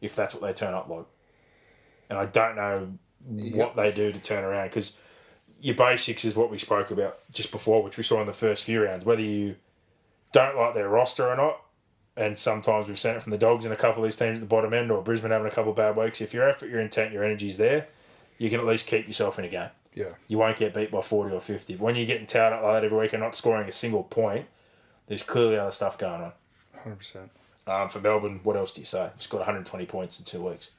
if 0.00 0.16
that's 0.16 0.34
what 0.34 0.42
they 0.42 0.52
turn 0.52 0.74
up 0.74 0.88
like. 0.88 1.06
And 2.10 2.18
I 2.18 2.26
don't 2.26 2.56
know 2.56 2.98
what 3.26 3.76
they 3.76 3.92
do 3.92 4.10
to 4.10 4.18
turn 4.18 4.42
around 4.42 4.66
because 4.66 4.96
your 5.60 5.76
basics 5.76 6.24
is 6.24 6.34
what 6.34 6.50
we 6.50 6.58
spoke 6.58 6.90
about 6.90 7.20
just 7.30 7.52
before, 7.52 7.84
which 7.84 7.96
we 7.96 8.02
saw 8.02 8.20
in 8.20 8.26
the 8.26 8.32
first 8.32 8.64
few 8.64 8.82
rounds. 8.82 9.04
Whether 9.04 9.22
you 9.22 9.54
don't 10.32 10.56
like 10.56 10.74
their 10.74 10.88
roster 10.88 11.28
or 11.28 11.36
not, 11.36 11.61
and 12.16 12.38
sometimes 12.38 12.88
we've 12.88 12.98
seen 12.98 13.14
it 13.14 13.22
from 13.22 13.30
the 13.30 13.38
Dogs 13.38 13.64
in 13.64 13.72
a 13.72 13.76
couple 13.76 14.02
of 14.02 14.06
these 14.06 14.16
teams 14.16 14.38
at 14.38 14.40
the 14.40 14.46
bottom 14.46 14.74
end, 14.74 14.90
or 14.90 15.02
Brisbane 15.02 15.30
having 15.30 15.46
a 15.46 15.50
couple 15.50 15.70
of 15.70 15.76
bad 15.76 15.96
weeks. 15.96 16.20
If 16.20 16.34
your 16.34 16.48
effort, 16.48 16.68
your 16.68 16.80
intent, 16.80 17.12
your 17.12 17.24
energy's 17.24 17.56
there, 17.56 17.86
you 18.38 18.50
can 18.50 18.60
at 18.60 18.66
least 18.66 18.86
keep 18.86 19.06
yourself 19.06 19.38
in 19.38 19.44
a 19.44 19.48
game. 19.48 19.70
Yeah. 19.94 20.14
You 20.28 20.38
won't 20.38 20.56
get 20.56 20.74
beat 20.74 20.90
by 20.90 21.00
40 21.00 21.34
or 21.34 21.40
50. 21.40 21.76
When 21.76 21.96
you're 21.96 22.06
getting 22.06 22.26
towed 22.26 22.52
up 22.52 22.62
like 22.62 22.72
that 22.72 22.84
every 22.84 22.98
week 22.98 23.12
and 23.12 23.22
not 23.22 23.36
scoring 23.36 23.68
a 23.68 23.72
single 23.72 24.02
point, 24.02 24.46
there's 25.06 25.22
clearly 25.22 25.58
other 25.58 25.70
stuff 25.70 25.98
going 25.98 26.22
on. 26.22 26.32
100%. 26.84 27.28
Um, 27.66 27.88
for 27.88 28.00
Melbourne, 28.00 28.40
what 28.42 28.56
else 28.56 28.72
do 28.72 28.80
you 28.80 28.86
say? 28.86 29.10
He's 29.16 29.26
got 29.26 29.38
120 29.38 29.86
points 29.86 30.18
in 30.18 30.24
two 30.24 30.42
weeks. 30.42 30.70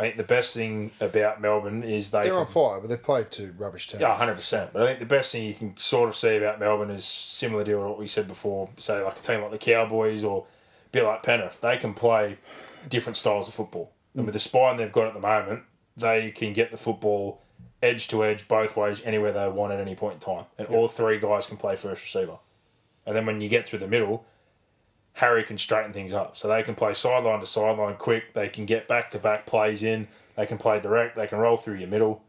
I 0.00 0.04
think 0.04 0.16
the 0.16 0.22
best 0.22 0.54
thing 0.54 0.92
about 0.98 1.42
Melbourne 1.42 1.82
is 1.82 2.10
they 2.10 2.22
They're 2.22 2.30
can- 2.30 2.40
on 2.40 2.46
fire, 2.46 2.80
but 2.80 2.88
they 2.88 2.96
played 2.96 3.30
two 3.30 3.54
rubbish 3.58 3.86
teams. 3.86 4.00
yeah, 4.00 4.16
hundred 4.16 4.36
percent. 4.36 4.72
But 4.72 4.82
I 4.82 4.86
think 4.86 4.98
the 4.98 5.04
best 5.04 5.30
thing 5.30 5.44
you 5.44 5.52
can 5.52 5.76
sort 5.76 6.08
of 6.08 6.16
see 6.16 6.36
about 6.36 6.58
Melbourne 6.58 6.90
is 6.90 7.04
similar 7.04 7.64
to 7.64 7.74
what 7.76 7.98
we 7.98 8.08
said 8.08 8.26
before. 8.26 8.70
Say 8.78 9.02
like 9.02 9.18
a 9.18 9.20
team 9.20 9.42
like 9.42 9.50
the 9.50 9.58
Cowboys 9.58 10.24
or 10.24 10.46
a 10.86 10.88
bit 10.90 11.04
like 11.04 11.22
Penrith, 11.22 11.60
they 11.60 11.76
can 11.76 11.92
play 11.92 12.38
different 12.88 13.18
styles 13.18 13.46
of 13.46 13.52
football, 13.52 13.92
and 14.14 14.24
with 14.24 14.30
mm. 14.30 14.38
the 14.38 14.40
spine 14.40 14.78
they've 14.78 14.90
got 14.90 15.06
at 15.06 15.12
the 15.12 15.20
moment, 15.20 15.64
they 15.98 16.30
can 16.30 16.54
get 16.54 16.70
the 16.70 16.78
football 16.78 17.42
edge 17.82 18.08
to 18.08 18.24
edge 18.24 18.48
both 18.48 18.78
ways 18.78 19.02
anywhere 19.04 19.32
they 19.32 19.48
want 19.48 19.70
at 19.70 19.80
any 19.80 19.94
point 19.94 20.14
in 20.14 20.20
time, 20.20 20.46
and 20.56 20.66
all 20.68 20.88
three 20.88 21.20
guys 21.20 21.46
can 21.46 21.58
play 21.58 21.76
first 21.76 22.02
receiver. 22.02 22.38
And 23.04 23.14
then 23.14 23.26
when 23.26 23.42
you 23.42 23.50
get 23.50 23.66
through 23.66 23.80
the 23.80 23.86
middle, 23.86 24.24
Harry 25.14 25.44
can 25.44 25.58
straighten 25.58 25.92
things 25.92 26.12
up. 26.12 26.36
So 26.36 26.48
they 26.48 26.62
can 26.62 26.74
play 26.74 26.94
sideline 26.94 27.40
to 27.40 27.46
sideline 27.46 27.96
quick. 27.96 28.32
They 28.32 28.48
can 28.48 28.66
get 28.66 28.88
back 28.88 29.10
to 29.10 29.18
back 29.18 29.46
plays 29.46 29.82
in. 29.82 30.08
They 30.36 30.46
can 30.46 30.58
play 30.58 30.80
direct. 30.80 31.16
They 31.16 31.26
can 31.26 31.38
roll 31.38 31.56
through 31.56 31.74
your 31.74 31.88
middle. 31.88 32.22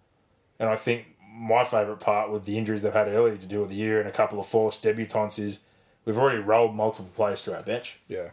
And 0.60 0.70
I 0.70 0.76
think 0.76 1.06
my 1.34 1.64
favourite 1.64 2.00
part 2.00 2.32
with 2.32 2.46
the 2.46 2.58
injuries 2.58 2.82
they've 2.82 2.94
had 2.94 3.08
earlier 3.08 3.38
to 3.38 3.46
do 3.46 3.62
with 3.62 3.70
the 3.70 3.76
year 3.76 4.00
and 4.00 4.10
a 4.10 4.12
couple 4.12 4.40
of 4.40 4.46
forced 4.46 4.84
debutants 4.84 5.40
is 5.40 5.60
we've 6.06 6.18
already 6.18 6.40
rolled 6.40 6.76
multiple 6.76 7.10
players 7.14 7.44
through 7.44 7.54
our 7.54 7.64
bench. 7.64 8.00
Yeah. 8.08 8.30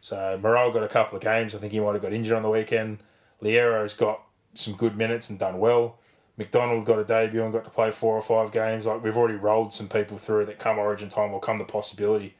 So 0.00 0.38
Morel 0.40 0.72
got 0.72 0.82
a 0.82 0.88
couple 0.88 1.16
of 1.16 1.22
games. 1.22 1.54
I 1.54 1.58
think 1.58 1.72
he 1.72 1.80
might 1.80 1.92
have 1.92 2.02
got 2.02 2.12
injured 2.12 2.36
on 2.36 2.42
the 2.42 2.48
weekend. 2.48 2.98
Loiero's 3.42 3.94
got 3.94 4.22
some 4.54 4.74
good 4.74 4.96
minutes 4.96 5.28
and 5.28 5.38
done 5.38 5.58
well. 5.58 5.98
McDonald 6.38 6.86
got 6.86 6.98
a 6.98 7.04
debut 7.04 7.44
and 7.44 7.52
got 7.52 7.64
to 7.64 7.70
play 7.70 7.90
four 7.90 8.14
or 8.14 8.22
five 8.22 8.50
games. 8.50 8.86
Like 8.86 9.04
we've 9.04 9.16
already 9.16 9.36
rolled 9.36 9.74
some 9.74 9.88
people 9.88 10.16
through 10.16 10.46
that 10.46 10.58
come 10.58 10.78
Origin 10.78 11.10
time 11.10 11.32
will 11.32 11.38
come 11.38 11.58
the 11.58 11.64
possibility 11.64 12.34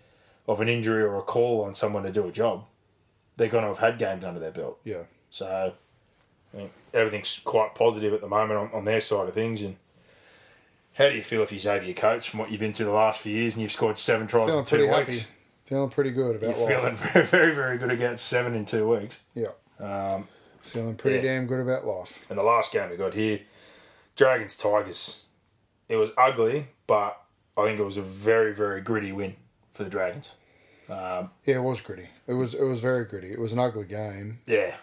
of 0.50 0.60
an 0.60 0.68
injury 0.68 1.02
or 1.02 1.16
a 1.16 1.22
call 1.22 1.62
on 1.62 1.74
someone 1.74 2.02
to 2.02 2.10
do 2.12 2.26
a 2.26 2.32
job. 2.32 2.64
They're 3.36 3.48
going 3.48 3.62
to 3.62 3.68
have 3.68 3.78
had 3.78 3.98
games 3.98 4.24
under 4.24 4.40
their 4.40 4.50
belt. 4.50 4.78
Yeah. 4.84 5.04
So 5.30 5.72
I 6.52 6.56
think 6.56 6.72
everything's 6.92 7.40
quite 7.44 7.74
positive 7.74 8.12
at 8.12 8.20
the 8.20 8.28
moment 8.28 8.58
on, 8.58 8.70
on 8.72 8.84
their 8.84 9.00
side 9.00 9.28
of 9.28 9.34
things. 9.34 9.62
And 9.62 9.76
how 10.94 11.08
do 11.08 11.14
you 11.14 11.22
feel 11.22 11.42
if 11.42 11.52
you're 11.52 11.60
Xavier 11.60 11.94
Coates 11.94 12.26
from 12.26 12.40
what 12.40 12.50
you've 12.50 12.60
been 12.60 12.72
through 12.72 12.86
the 12.86 12.92
last 12.92 13.20
few 13.20 13.32
years 13.34 13.54
and 13.54 13.62
you've 13.62 13.70
scored 13.72 13.96
seven 13.96 14.26
tries 14.26 14.46
Feeling 14.46 14.58
in 14.58 14.64
two 14.64 14.76
pretty 14.76 14.92
weeks? 14.92 15.18
happy. 15.20 15.30
Feeling 15.66 15.90
pretty 15.90 16.10
good 16.10 16.36
about 16.36 16.58
You're 16.58 16.80
life. 16.80 16.80
feeling 16.80 16.96
very, 17.12 17.26
very, 17.26 17.54
very 17.54 17.78
good 17.78 17.90
against 17.92 18.26
seven 18.26 18.54
in 18.54 18.64
two 18.64 18.88
weeks. 18.88 19.20
Yeah. 19.34 19.46
Um, 19.78 20.26
Feeling 20.62 20.96
pretty 20.96 21.16
yeah. 21.24 21.34
damn 21.34 21.46
good 21.46 21.60
about 21.60 21.86
life. 21.86 22.26
and 22.28 22.36
the 22.38 22.42
last 22.42 22.72
game 22.72 22.90
we 22.90 22.96
got 22.96 23.14
here, 23.14 23.40
Dragons 24.16 24.56
Tigers. 24.56 25.22
It 25.88 25.96
was 25.96 26.10
ugly, 26.18 26.66
but 26.86 27.22
I 27.56 27.64
think 27.64 27.78
it 27.80 27.84
was 27.84 27.96
a 27.96 28.02
very, 28.02 28.52
very 28.52 28.80
gritty 28.80 29.10
win 29.12 29.36
for 29.72 29.84
the 29.84 29.90
Dragons. 29.90 30.32
Um, 30.90 31.30
yeah, 31.46 31.56
it 31.56 31.62
was 31.62 31.80
gritty. 31.80 32.08
It 32.26 32.34
was 32.34 32.54
it 32.54 32.64
was 32.64 32.80
very 32.80 33.04
gritty. 33.04 33.30
It 33.32 33.38
was 33.38 33.52
an 33.52 33.58
ugly 33.58 33.84
game. 33.84 34.40
Yeah. 34.46 34.74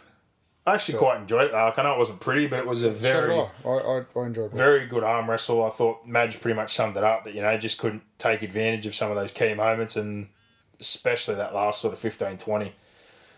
I 0.65 0.73
actually 0.73 0.97
quite 0.97 1.21
enjoyed 1.21 1.45
it. 1.45 1.53
Like, 1.53 1.79
I 1.79 1.83
know 1.83 1.93
it 1.93 1.97
wasn't 1.97 2.19
pretty, 2.19 2.47
but 2.47 2.59
it 2.59 2.67
was 2.67 2.83
a 2.83 2.89
very, 2.89 3.33
did 3.33 3.47
I. 3.65 3.69
I, 3.69 4.03
I, 4.17 4.25
enjoyed 4.25 4.51
it. 4.51 4.57
very 4.57 4.85
good 4.85 5.01
arm 5.01 5.29
wrestle. 5.29 5.63
I 5.63 5.69
thought 5.69 6.05
Madge 6.05 6.41
pretty 6.41 6.57
much 6.57 6.75
summed 6.75 6.97
it 6.97 7.05
up 7.05 7.23
that, 7.23 7.33
you 7.33 7.41
know, 7.41 7.57
just 7.57 7.77
couldn't 7.77 8.03
take 8.17 8.41
advantage 8.41 8.85
of 8.85 8.93
some 8.93 9.09
of 9.09 9.15
those 9.15 9.31
key 9.31 9.53
moments 9.53 9.95
and 9.95 10.27
especially 10.77 11.35
that 11.35 11.55
last 11.55 11.79
sort 11.79 11.93
of 11.93 11.99
15 11.99 12.37
20. 12.37 12.75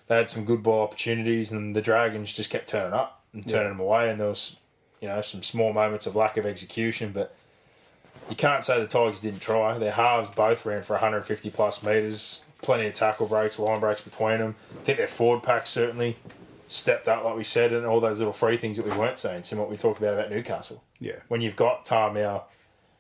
They 0.07 0.15
had 0.15 0.27
some 0.27 0.43
good 0.43 0.63
ball 0.63 0.81
opportunities 0.81 1.51
and 1.51 1.75
the 1.75 1.83
Dragons 1.83 2.33
just 2.33 2.49
kept 2.49 2.67
turning 2.67 2.93
up 2.93 3.23
and 3.31 3.47
turning 3.47 3.69
them 3.69 3.79
away. 3.79 4.09
And 4.09 4.19
there 4.19 4.29
was, 4.29 4.55
you 4.99 5.07
know, 5.07 5.21
some 5.21 5.43
small 5.43 5.71
moments 5.71 6.07
of 6.07 6.15
lack 6.15 6.35
of 6.35 6.47
execution, 6.47 7.11
but 7.11 7.35
you 8.27 8.35
can't 8.35 8.65
say 8.65 8.79
the 8.79 8.87
Tigers 8.87 9.21
didn't 9.21 9.41
try. 9.41 9.77
Their 9.77 9.91
halves 9.91 10.31
both 10.35 10.65
ran 10.65 10.81
for 10.81 10.93
150 10.93 11.51
plus 11.51 11.83
metres, 11.83 12.43
plenty 12.61 12.87
of 12.87 12.93
tackle 12.93 13.27
breaks, 13.27 13.59
line 13.59 13.79
breaks 13.79 14.01
between 14.01 14.39
them. 14.39 14.55
I 14.81 14.83
think 14.83 14.97
their 14.97 15.07
forward 15.07 15.43
pack 15.43 15.67
certainly 15.67 16.17
stepped 16.67 17.07
up, 17.07 17.23
like 17.23 17.35
we 17.35 17.43
said, 17.43 17.73
and 17.73 17.85
all 17.85 17.99
those 17.99 18.19
little 18.19 18.33
free 18.33 18.57
things 18.57 18.77
that 18.77 18.85
we 18.85 18.91
weren't 18.91 19.17
seeing. 19.17 19.43
Similar 19.43 19.67
what 19.67 19.71
we 19.71 19.77
talked 19.77 19.99
about 19.99 20.13
about 20.13 20.29
Newcastle. 20.29 20.83
Yeah. 20.99 21.15
When 21.27 21.41
you've 21.41 21.55
got 21.55 21.85
Tarmel, 21.85 22.43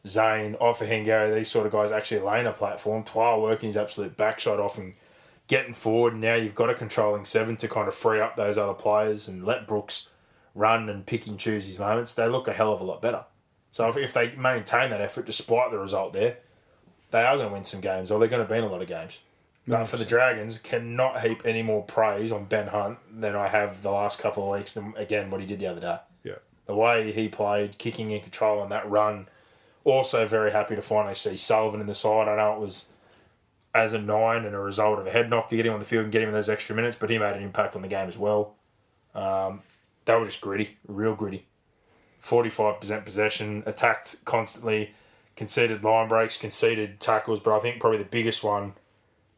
Zane, 0.07 0.55
Offahen, 0.55 1.35
these 1.35 1.51
sort 1.51 1.65
of 1.65 1.71
guys 1.71 1.91
actually 1.91 2.21
laying 2.21 2.47
a 2.47 2.51
platform, 2.51 3.03
Twal 3.03 3.41
working 3.41 3.67
his 3.67 3.77
absolute 3.77 4.17
backshot 4.17 4.59
off 4.59 4.77
and 4.77 4.93
getting 5.47 5.73
forward. 5.73 6.13
And 6.13 6.21
now 6.21 6.35
you've 6.35 6.55
got 6.55 6.69
a 6.69 6.73
controlling 6.73 7.25
seven 7.25 7.57
to 7.57 7.67
kind 7.67 7.87
of 7.87 7.93
free 7.93 8.19
up 8.19 8.35
those 8.35 8.57
other 8.57 8.73
players 8.73 9.27
and 9.27 9.45
let 9.45 9.67
Brooks 9.67 10.09
run 10.55 10.89
and 10.89 11.05
pick 11.05 11.27
and 11.27 11.37
choose 11.37 11.65
his 11.65 11.77
moments. 11.77 12.13
They 12.13 12.27
look 12.27 12.47
a 12.47 12.53
hell 12.53 12.73
of 12.73 12.81
a 12.81 12.83
lot 12.83 13.01
better. 13.01 13.25
So 13.71 13.87
if, 13.87 13.97
if 13.97 14.13
they 14.13 14.35
maintain 14.35 14.89
that 14.89 15.01
effort 15.01 15.25
despite 15.25 15.69
the 15.71 15.79
result 15.79 16.13
there, 16.13 16.37
they 17.11 17.23
are 17.23 17.35
going 17.35 17.49
to 17.49 17.53
win 17.53 17.65
some 17.65 17.81
games, 17.81 18.11
or 18.11 18.19
they're 18.19 18.29
going 18.29 18.45
to 18.45 18.51
be 18.51 18.57
in 18.57 18.63
a 18.63 18.69
lot 18.69 18.81
of 18.81 18.87
games. 18.87 19.19
But 19.69 19.85
for 19.85 19.97
the 19.97 20.05
Dragons, 20.05 20.57
cannot 20.57 21.21
heap 21.21 21.41
any 21.45 21.61
more 21.61 21.83
praise 21.83 22.31
on 22.31 22.45
Ben 22.45 22.67
Hunt 22.67 22.97
than 23.11 23.35
I 23.35 23.47
have 23.47 23.81
the 23.81 23.91
last 23.91 24.19
couple 24.19 24.43
of 24.43 24.57
weeks. 24.57 24.73
Than 24.73 24.93
again 24.97 25.29
what 25.29 25.41
he 25.41 25.47
did 25.47 25.59
the 25.59 25.67
other 25.67 25.81
day. 25.81 25.97
Yeah. 26.23 26.35
The 26.65 26.75
way 26.75 27.11
he 27.11 27.27
played, 27.27 27.77
kicking 27.77 28.11
in 28.11 28.21
control 28.21 28.59
on 28.59 28.69
that 28.69 28.89
run. 28.89 29.27
Also 29.83 30.27
very 30.27 30.51
happy 30.51 30.75
to 30.75 30.81
finally 30.81 31.15
see 31.15 31.35
Sullivan 31.35 31.81
in 31.81 31.87
the 31.87 31.93
side. 31.93 32.27
I 32.27 32.35
know 32.35 32.53
it 32.53 32.59
was 32.59 32.89
as 33.73 33.93
a 33.93 33.99
nine 33.99 34.45
and 34.45 34.55
a 34.55 34.59
result 34.59 34.99
of 34.99 35.07
a 35.07 35.11
head 35.11 35.29
knock 35.29 35.49
to 35.49 35.55
get 35.55 35.65
him 35.65 35.73
on 35.73 35.79
the 35.79 35.85
field 35.85 36.03
and 36.03 36.11
get 36.11 36.21
him 36.21 36.29
in 36.29 36.33
those 36.33 36.49
extra 36.49 36.75
minutes, 36.75 36.97
but 36.99 37.09
he 37.09 37.17
made 37.17 37.35
an 37.35 37.43
impact 37.43 37.75
on 37.75 37.81
the 37.81 37.87
game 37.87 38.07
as 38.07 38.17
well. 38.17 38.55
Um, 39.13 39.61
they 40.05 40.15
were 40.15 40.25
just 40.25 40.41
gritty, 40.41 40.77
real 40.87 41.15
gritty. 41.15 41.45
45% 42.23 43.05
possession, 43.05 43.63
attacked 43.65 44.25
constantly, 44.25 44.91
conceded 45.35 45.83
line 45.83 46.07
breaks, 46.07 46.35
conceded 46.35 46.99
tackles, 46.99 47.39
but 47.39 47.55
I 47.55 47.59
think 47.59 47.79
probably 47.79 47.99
the 47.99 48.05
biggest 48.05 48.43
one 48.43 48.73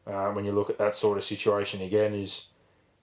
uh, 0.06 0.28
when 0.30 0.44
you 0.44 0.52
look 0.52 0.70
at 0.70 0.78
that 0.78 0.94
sort 0.94 1.18
of 1.18 1.24
situation 1.24 1.80
again 1.80 2.14
is 2.14 2.46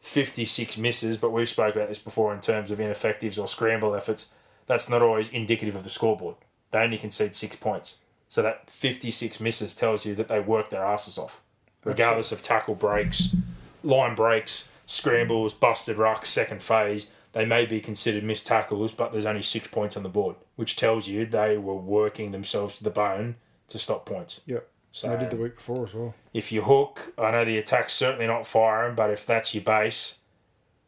56 0.02 0.78
misses, 0.78 1.18
but 1.18 1.32
we've 1.32 1.50
spoke 1.50 1.76
about 1.76 1.90
this 1.90 2.00
before 2.00 2.34
in 2.34 2.42
terms 2.42 2.72
of 2.72 2.80
ineffectives 2.80 3.38
or 3.38 3.48
scramble 3.48 3.96
efforts. 3.96 4.34
That's 4.68 4.90
not 4.90 5.02
always 5.02 5.30
indicative 5.30 5.76
of 5.76 5.84
the 5.84 5.90
scoreboard. 5.90 6.36
They 6.72 6.80
only 6.80 6.98
concede 6.98 7.36
six 7.36 7.56
points. 7.56 7.98
So 8.28 8.42
that 8.44 8.70
56 8.70 9.40
misses 9.40 9.74
tells 9.74 10.06
you 10.06 10.14
that 10.16 10.28
they 10.28 10.40
work 10.40 10.70
their 10.70 10.86
asses 10.86 11.18
off, 11.18 11.42
regardless 11.84 12.32
of 12.32 12.42
tackle 12.42 12.76
breaks, 12.76 13.36
line 13.84 14.14
breaks, 14.14 14.72
scrambles, 14.86 15.54
busted 15.54 15.98
rucks, 15.98 16.28
second 16.28 16.62
phase. 16.62 17.10
They 17.34 17.46
may 17.46 17.66
be 17.66 17.80
considered 17.80 18.24
missed 18.24 18.46
tackles, 18.46 18.92
but 18.92 19.12
there's 19.12 19.26
only 19.26 19.42
six 19.42 19.68
points 19.68 19.98
on 19.98 20.04
the 20.04 20.10
board, 20.10 20.36
which 20.56 20.76
tells 20.76 21.08
you 21.08 21.26
they 21.26 21.58
were 21.58 21.76
working 21.76 22.32
themselves 22.32 22.78
to 22.78 22.84
the 22.84 22.90
bone 22.90 23.36
to 23.70 23.80
stop 23.80 24.06
points. 24.06 24.42
Yep. 24.46 24.68
So 24.92 25.10
they 25.10 25.18
did 25.18 25.30
the 25.30 25.38
week 25.38 25.56
before 25.56 25.86
as 25.86 25.94
well. 25.94 26.16
if 26.34 26.52
you 26.52 26.64
hook, 26.64 27.14
I 27.18 27.32
know 27.32 27.46
the 27.46 27.58
attack's 27.58 27.94
certainly 27.94 28.28
not 28.28 28.48
firing, 28.48 28.96
but 28.96 29.12
if 29.12 29.26
that's 29.26 29.54
your 29.54 29.64
base, 29.64 30.20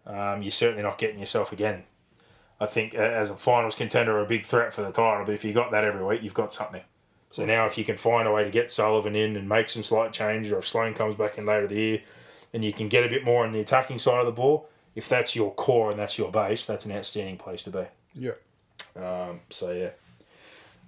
um, 0.05 0.41
you're 0.41 0.51
certainly 0.51 0.83
not 0.83 0.97
getting 0.97 1.19
yourself 1.19 1.51
again. 1.51 1.83
I 2.59 2.65
think 2.65 2.95
uh, 2.95 2.97
as 2.99 3.29
a 3.29 3.35
finals 3.35 3.75
contender, 3.75 4.19
a 4.19 4.25
big 4.25 4.45
threat 4.45 4.73
for 4.73 4.81
the 4.81 4.91
title. 4.91 5.25
But 5.25 5.33
if 5.33 5.43
you 5.43 5.53
got 5.53 5.71
that 5.71 5.83
every 5.83 6.03
week, 6.03 6.23
you've 6.23 6.33
got 6.33 6.53
something. 6.53 6.81
So 7.31 7.45
now, 7.45 7.65
if 7.65 7.77
you 7.77 7.83
can 7.83 7.97
find 7.97 8.27
a 8.27 8.31
way 8.31 8.43
to 8.43 8.49
get 8.49 8.71
Sullivan 8.71 9.15
in 9.15 9.35
and 9.35 9.47
make 9.47 9.69
some 9.69 9.83
slight 9.83 10.11
changes, 10.11 10.51
or 10.51 10.59
if 10.59 10.67
Sloan 10.67 10.93
comes 10.93 11.15
back 11.15 11.37
in 11.37 11.45
later 11.45 11.63
in 11.63 11.69
the 11.69 11.75
year, 11.75 12.01
and 12.53 12.65
you 12.65 12.73
can 12.73 12.89
get 12.89 13.05
a 13.05 13.07
bit 13.09 13.23
more 13.23 13.45
on 13.45 13.51
the 13.51 13.61
attacking 13.61 13.99
side 13.99 14.19
of 14.19 14.25
the 14.25 14.31
ball, 14.31 14.67
if 14.95 15.07
that's 15.07 15.35
your 15.35 15.53
core 15.53 15.89
and 15.89 15.99
that's 15.99 16.17
your 16.17 16.29
base, 16.29 16.65
that's 16.65 16.85
an 16.85 16.91
outstanding 16.91 17.37
place 17.37 17.63
to 17.63 17.69
be. 17.69 17.85
Yep. 18.15 18.41
So 19.49 19.71
yeah, 19.71 19.91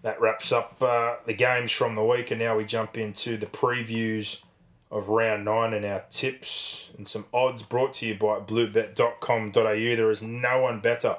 that 0.03 0.21
wraps 0.21 0.51
up 0.51 0.75
uh, 0.81 1.15
the 1.25 1.33
games 1.33 1.71
from 1.71 1.95
the 1.95 2.03
week, 2.03 2.29
and 2.29 2.39
now 2.39 2.57
we 2.57 2.65
jump 2.65 2.97
into 2.97 3.37
the 3.37 3.47
previews 3.47 4.43
of 4.91 5.09
round 5.09 5.43
nine 5.43 5.73
and 5.73 5.83
our 5.83 6.03
tips 6.11 6.83
and 6.97 7.07
some 7.07 7.25
odds 7.33 7.63
brought 7.63 7.93
to 7.93 8.05
you 8.05 8.13
by 8.13 8.39
bluebet.com.au. 8.39 9.95
There 9.95 10.11
is 10.11 10.21
no 10.21 10.61
one 10.61 10.79
better 10.79 11.17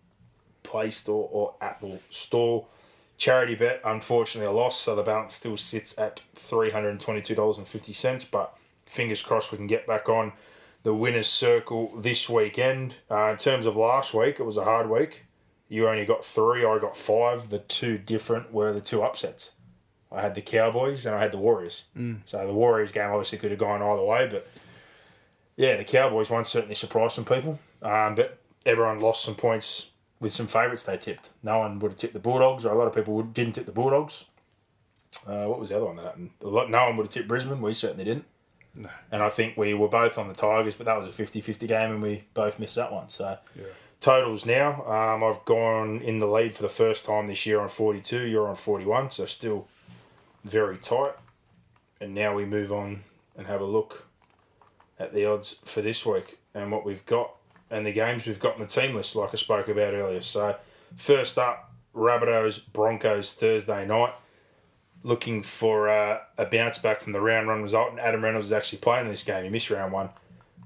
Play 0.63 0.91
Store 0.91 1.27
or 1.29 1.55
Apple 1.59 1.99
Store. 2.09 2.67
Charity 3.17 3.55
bet, 3.55 3.81
unfortunately, 3.83 4.47
a 4.47 4.51
loss, 4.53 4.79
so 4.79 4.95
the 4.95 5.03
balance 5.03 5.33
still 5.33 5.57
sits 5.57 5.99
at 5.99 6.21
$322.50. 6.37 8.31
But 8.31 8.57
fingers 8.85 9.21
crossed 9.21 9.51
we 9.51 9.57
can 9.57 9.67
get 9.67 9.85
back 9.85 10.07
on 10.07 10.31
the 10.83 10.93
winner's 10.93 11.27
circle 11.27 11.91
this 11.97 12.29
weekend. 12.29 12.95
Uh, 13.11 13.31
in 13.31 13.37
terms 13.37 13.65
of 13.65 13.75
last 13.75 14.13
week, 14.13 14.39
it 14.39 14.43
was 14.43 14.55
a 14.55 14.63
hard 14.63 14.89
week. 14.89 15.25
You 15.69 15.87
only 15.87 16.05
got 16.05 16.25
three, 16.25 16.65
I 16.65 16.77
got 16.79 16.97
five. 16.97 17.49
The 17.49 17.59
two 17.59 17.97
different 17.97 18.51
were 18.51 18.73
the 18.73 18.81
two 18.81 19.01
upsets. 19.03 19.53
I 20.11 20.21
had 20.21 20.33
the 20.33 20.41
Cowboys 20.41 21.05
and 21.05 21.15
I 21.15 21.19
had 21.19 21.31
the 21.31 21.37
Warriors. 21.37 21.85
So 22.25 22.45
the 22.47 22.53
Warriors 22.53 22.91
game 22.91 23.09
obviously 23.11 23.37
could 23.37 23.51
have 23.51 23.59
gone 23.59 23.81
either 23.81 24.01
way, 24.03 24.27
but 24.29 24.47
yeah, 25.55 25.77
the 25.77 25.83
Cowboys 25.83 26.29
one 26.29 26.43
certainly 26.45 26.73
surprised 26.75 27.13
some 27.13 27.25
people. 27.25 27.59
Um, 27.83 28.15
but 28.15 28.39
everyone 28.65 28.99
lost 28.99 29.23
some 29.23 29.35
points 29.35 29.89
with 30.19 30.33
some 30.33 30.47
favourites 30.47 30.83
they 30.83 30.97
tipped. 30.97 31.29
No 31.43 31.59
one 31.59 31.77
would 31.79 31.91
have 31.91 31.99
tipped 31.99 32.13
the 32.13 32.19
Bulldogs, 32.19 32.65
or 32.65 32.71
a 32.71 32.75
lot 32.77 32.87
of 32.87 32.95
people 32.95 33.13
would, 33.15 33.33
didn't 33.33 33.53
tip 33.55 33.65
the 33.67 33.71
Bulldogs. 33.71 34.25
Uh, 35.27 35.45
what 35.45 35.59
was 35.59 35.69
the 35.69 35.75
other 35.75 35.85
one 35.85 35.95
that 35.97 36.05
happened? 36.05 36.31
A 36.43 36.47
lot- 36.47 36.69
No 36.69 36.85
one 36.87 36.97
would 36.97 37.03
have 37.05 37.13
tipped 37.13 37.27
Brisbane. 37.27 37.61
We 37.61 37.73
certainly 37.73 38.03
didn't. 38.05 38.25
No. 38.75 38.89
And 39.11 39.21
I 39.23 39.29
think 39.29 39.57
we 39.57 39.73
were 39.73 39.87
both 39.87 40.17
on 40.17 40.27
the 40.27 40.33
Tigers, 40.33 40.75
but 40.75 40.85
that 40.85 40.97
was 40.99 41.09
a 41.09 41.11
50 41.13 41.41
50 41.41 41.67
game 41.67 41.91
and 41.91 42.01
we 42.01 42.23
both 42.33 42.57
missed 42.59 42.75
that 42.75 42.91
one. 42.91 43.09
So, 43.09 43.37
totals 43.99 44.45
now 44.45 44.83
um, 44.85 45.23
I've 45.23 45.43
gone 45.45 46.01
in 46.01 46.19
the 46.19 46.27
lead 46.27 46.55
for 46.55 46.63
the 46.63 46.69
first 46.69 47.05
time 47.05 47.27
this 47.27 47.45
year 47.45 47.59
on 47.59 47.69
42. 47.69 48.27
You're 48.27 48.47
on 48.47 48.55
41, 48.55 49.11
so 49.11 49.25
still 49.25 49.67
very 50.43 50.77
tight. 50.77 51.13
And 52.01 52.15
now 52.15 52.33
we 52.33 52.45
move 52.45 52.71
on 52.71 53.03
and 53.37 53.47
have 53.47 53.61
a 53.61 53.65
look 53.65 54.07
at 54.97 55.13
the 55.13 55.25
odds 55.25 55.59
for 55.65 55.81
this 55.81 56.05
week 56.05 56.39
and 56.53 56.71
what 56.71 56.85
we've 56.85 57.05
got 57.05 57.31
and 57.71 57.85
the 57.85 57.91
games 57.91 58.25
we've 58.25 58.39
got 58.39 58.55
in 58.55 58.61
the 58.61 58.67
team 58.67 58.95
list, 58.95 59.15
like 59.15 59.29
I 59.31 59.35
spoke 59.35 59.67
about 59.67 59.93
earlier. 59.93 60.21
So, 60.21 60.55
first 60.95 61.37
up, 61.37 61.71
Rabbitohs 61.95 62.61
Broncos 62.71 63.33
Thursday 63.33 63.85
night. 63.85 64.13
Looking 65.01 65.43
for 65.43 65.87
uh, 65.87 66.19
a 66.37 66.45
bounce 66.45 66.77
back 66.77 66.99
from 66.99 67.13
the 67.13 67.21
round 67.21 67.47
one 67.47 67.63
result, 67.63 67.91
and 67.91 67.99
Adam 68.01 68.21
Reynolds 68.21 68.47
is 68.47 68.53
actually 68.53 68.79
playing 68.79 69.05
in 69.05 69.11
this 69.11 69.23
game. 69.23 69.45
He 69.45 69.49
missed 69.49 69.69
round 69.69 69.93
one 69.93 70.09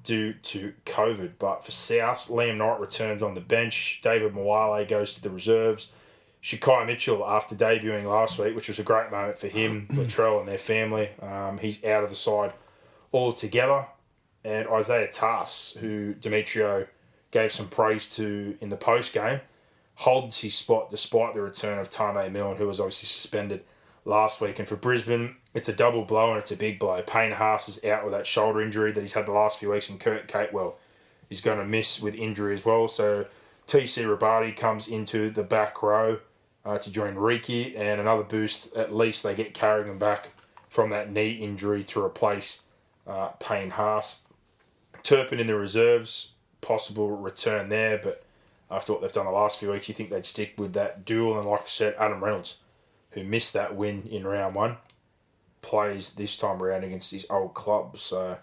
due 0.04 0.34
to 0.34 0.74
COVID. 0.86 1.34
But 1.40 1.64
for 1.64 1.72
South, 1.72 2.28
Liam 2.28 2.58
Knight 2.58 2.80
returns 2.80 3.24
on 3.24 3.34
the 3.34 3.42
bench. 3.42 4.02
Davvy 4.04 4.32
Moale 4.32 4.86
goes 4.86 5.14
to 5.16 5.22
the 5.22 5.30
reserves. 5.30 5.92
Shaquai 6.42 6.86
Mitchell, 6.86 7.26
after 7.26 7.56
debuting 7.56 8.04
last 8.04 8.38
week, 8.38 8.54
which 8.54 8.68
was 8.68 8.78
a 8.78 8.84
great 8.84 9.10
moment 9.10 9.40
for 9.40 9.48
him, 9.48 9.88
Latrell, 9.92 10.40
and 10.40 10.48
their 10.48 10.58
family, 10.58 11.10
um, 11.22 11.58
he's 11.58 11.84
out 11.86 12.04
of 12.04 12.10
the 12.10 12.16
side 12.16 12.52
altogether. 13.14 13.88
And 14.44 14.68
Isaiah 14.68 15.08
Tass, 15.08 15.78
who 15.80 16.16
Demetriou 16.16 16.88
gave 17.32 17.54
some 17.54 17.70
praise 17.70 18.14
to 18.18 18.58
in 18.60 18.68
the 18.70 18.76
post 18.76 19.14
game, 19.14 19.40
holds 19.96 20.42
his 20.42 20.54
spot 20.54 20.90
despite 20.90 21.34
the 21.34 21.42
return 21.42 21.80
of 21.80 21.90
Taane 21.90 22.30
Milne, 22.32 22.58
who 22.58 22.68
was 22.68 22.80
obviously 22.80 23.08
suspended 23.08 23.64
last 24.06 24.42
week. 24.42 24.60
And 24.60 24.68
for 24.68 24.76
Brisbane, 24.76 25.36
it's 25.54 25.70
a 25.70 25.74
double 25.74 26.04
blow 26.04 26.32
and 26.32 26.40
it's 26.40 26.52
a 26.52 26.58
big 26.58 26.80
blow. 26.80 27.02
Payne 27.02 27.34
Haas 27.34 27.70
is 27.70 27.84
out 27.84 28.04
with 28.04 28.14
that 28.14 28.28
shoulder 28.28 28.62
injury 28.62 28.92
that 28.92 29.02
he's 29.02 29.14
had 29.14 29.26
the 29.26 29.32
last 29.32 29.60
few 29.60 29.72
weeks, 29.72 29.90
and 29.90 30.00
Kurt 30.00 30.28
Capewell 30.28 30.76
is 31.30 31.42
going 31.42 31.60
to 31.60 31.66
miss 31.66 32.02
with 32.02 32.16
injury 32.16 32.54
as 32.54 32.66
well. 32.66 32.88
So 32.88 33.28
TC 33.68 34.06
Robati 34.06 34.56
comes 34.56 34.88
into 34.88 35.30
the 35.30 35.44
back 35.44 35.82
row 35.82 36.20
uh, 36.66 36.78
to 36.78 36.92
join 36.92 37.16
Riki, 37.16 37.76
and 37.76 38.00
another 38.00 38.24
boost. 38.24 38.76
At 38.76 38.94
least 38.94 39.24
they 39.24 39.36
get 39.36 39.54
Carrigan 39.54 39.98
back 39.98 40.30
from 40.70 40.90
that 40.90 41.12
knee 41.12 41.32
injury 41.32 41.84
to 41.84 42.04
replace 42.04 42.64
uh, 43.06 43.30
Payne 43.40 43.72
Haas. 43.72 44.24
Turpin 45.04 45.40
in 45.40 45.48
the 45.48 45.56
reserves, 45.56 46.34
possible 46.62 47.12
return 47.12 47.70
there, 47.70 48.00
but 48.02 48.24
after 48.72 48.94
what 48.94 49.02
they've 49.02 49.12
done 49.12 49.26
the 49.26 49.32
last 49.32 49.60
few 49.60 49.70
weeks, 49.70 49.88
you 49.88 49.94
think 49.94 50.10
they'd 50.10 50.26
stick 50.26 50.54
with 50.58 50.74
that 50.74 51.06
duel. 51.06 51.38
And 51.38 51.48
like 51.48 51.62
I 51.62 51.68
said, 51.68 51.96
Adam 52.00 52.24
Reynolds, 52.24 52.60
who 53.14 53.24
missed 53.24 53.54
that 53.54 53.76
win 53.76 54.04
in 54.10 54.26
round 54.26 54.56
one, 54.56 54.78
plays 55.62 56.16
this 56.16 56.38
time 56.38 56.62
around 56.62 56.84
against 56.84 57.12
his 57.12 57.26
old 57.30 57.54
club. 57.54 57.98
So 57.98 58.38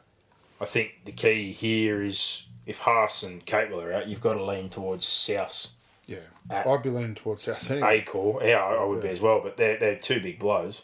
I 0.61 0.65
think 0.65 1.01
the 1.05 1.13
key 1.13 1.53
here 1.53 2.03
is 2.03 2.47
if 2.67 2.81
Haas 2.81 3.23
and 3.23 3.45
Capewell 3.45 3.83
are 3.83 3.93
out, 3.93 4.09
you've 4.09 4.21
got 4.21 4.35
to 4.35 4.45
lean 4.45 4.69
towards 4.69 5.07
South. 5.07 5.69
Yeah. 6.07 6.19
I'd 6.51 6.83
be 6.83 6.91
leaning 6.91 7.15
towards 7.15 7.43
South 7.43 7.71
anyway. 7.71 8.05
Acor, 8.05 8.43
yeah, 8.45 8.57
I 8.57 8.75
I 8.75 8.85
would 8.85 9.01
be 9.01 9.09
as 9.09 9.21
well, 9.21 9.41
but 9.41 9.57
they're, 9.57 9.79
they're 9.79 9.97
two 9.97 10.21
big 10.21 10.39
blows. 10.39 10.83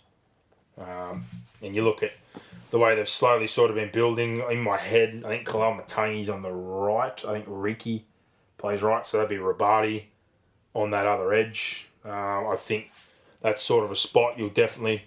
Um, 0.78 1.24
and 1.62 1.74
you 1.74 1.82
look 1.82 2.02
at 2.02 2.12
the 2.70 2.78
way 2.78 2.94
they've 2.94 3.08
slowly 3.08 3.46
sort 3.46 3.70
of 3.70 3.76
been 3.76 3.90
building. 3.90 4.42
In 4.50 4.60
my 4.60 4.76
head, 4.76 5.22
I 5.24 5.28
think 5.28 5.46
Koloamatangi's 5.46 6.28
on 6.28 6.42
the 6.42 6.52
right. 6.52 7.24
I 7.24 7.32
think 7.32 7.46
Riki 7.48 8.04
plays 8.58 8.82
right, 8.82 9.06
so 9.06 9.16
that'd 9.16 9.30
be 9.30 9.36
Robati 9.36 10.04
on 10.74 10.90
that 10.90 11.06
other 11.06 11.32
edge. 11.32 11.88
Um, 12.04 12.46
I 12.48 12.56
think 12.56 12.90
that's 13.40 13.62
sort 13.62 13.84
of 13.84 13.90
a 13.90 13.96
spot 13.96 14.38
you'll 14.38 14.48
definitely 14.48 15.04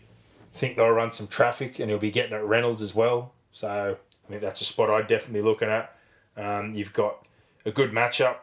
think 0.53 0.75
they'll 0.75 0.89
run 0.89 1.11
some 1.11 1.27
traffic, 1.27 1.79
and 1.79 1.89
he'll 1.89 1.99
be 1.99 2.11
getting 2.11 2.33
at 2.33 2.45
Reynolds 2.45 2.81
as 2.81 2.95
well. 2.95 3.33
So 3.51 3.97
I 4.25 4.29
think 4.29 4.41
that's 4.41 4.61
a 4.61 4.65
spot 4.65 4.89
I'd 4.89 5.07
definitely 5.07 5.41
be 5.41 5.45
looking 5.45 5.69
at. 5.69 5.95
Um, 6.35 6.73
you've 6.73 6.93
got 6.93 7.25
a 7.65 7.71
good 7.71 7.91
matchup 7.91 8.37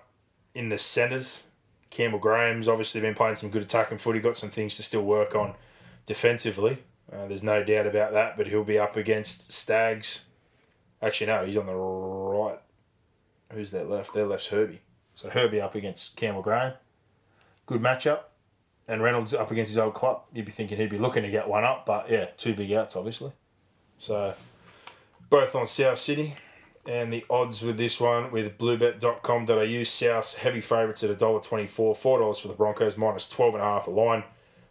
in 0.55 0.69
the 0.69 0.79
centres. 0.79 1.45
Campbell 1.91 2.19
Graham's 2.19 2.69
obviously 2.69 3.01
been 3.01 3.15
playing 3.15 3.37
some 3.37 3.51
good 3.51 3.63
attacking 3.63 3.99
footy, 3.99 4.19
got 4.21 4.37
some 4.37 4.51
things 4.51 4.77
to 4.77 4.83
still 4.83 5.03
work 5.03 5.35
on 5.35 5.55
defensively. 6.05 6.79
Uh, 7.13 7.27
there's 7.27 7.43
no 7.43 7.63
doubt 7.63 7.87
about 7.87 8.13
that, 8.13 8.37
but 8.37 8.49
he'll 8.49 8.65
be 8.65 8.79
up 8.79 8.97
against 8.97 9.53
Staggs. 9.53 10.25
Actually, 11.01 11.29
no, 11.29 11.45
he's 11.45 11.57
on 11.57 11.67
the 11.67 11.75
right. 11.75 12.59
Who's 13.53 13.71
that 13.71 13.89
left? 13.89 14.13
Their 14.13 14.27
left's 14.27 14.49
Herbie. 14.49 14.81
So 15.15 15.31
Herbie 15.31 15.61
up 15.61 15.75
against 15.75 16.17
Campbell 16.17 16.43
Graham. 16.43 16.75
Good 17.65 17.81
matchup. 17.81 18.21
And 18.89 19.03
Reynolds 19.03 19.35
up 19.35 19.51
against 19.51 19.71
his 19.71 19.79
old 19.79 19.95
club. 19.95 20.23
You'd 20.33 20.45
be 20.45 20.53
thinking 20.53 20.79
he'd 20.79 20.91
be 20.91 20.99
looking 20.99 21.25
to 21.25 21.31
get 21.31 21.49
one 21.49 21.65
up, 21.65 21.87
but 21.87 22.09
yeah, 22.09 22.27
two 22.37 22.55
big 22.55 22.73
outs, 22.73 22.95
obviously. 22.95 23.33
So 23.99 24.35
both 25.29 25.55
on 25.55 25.67
South 25.67 25.99
City. 25.99 26.37
And 26.87 27.13
the 27.13 27.25
odds 27.29 27.63
with 27.63 27.79
this 27.79 28.01
one 28.01 28.31
with 28.31 28.59
bluebet.com.au, 28.59 29.83
South 29.83 30.39
heavy 30.39 30.61
favourites 30.61 31.03
at 31.03 31.19
$1.24, 31.19 31.69
$4 31.69 32.41
for 32.41 32.47
the 32.49 32.55
Broncos, 32.55 32.97
minus 32.97 33.27
12.5 33.27 33.87
a 33.89 33.91
line. 33.91 34.23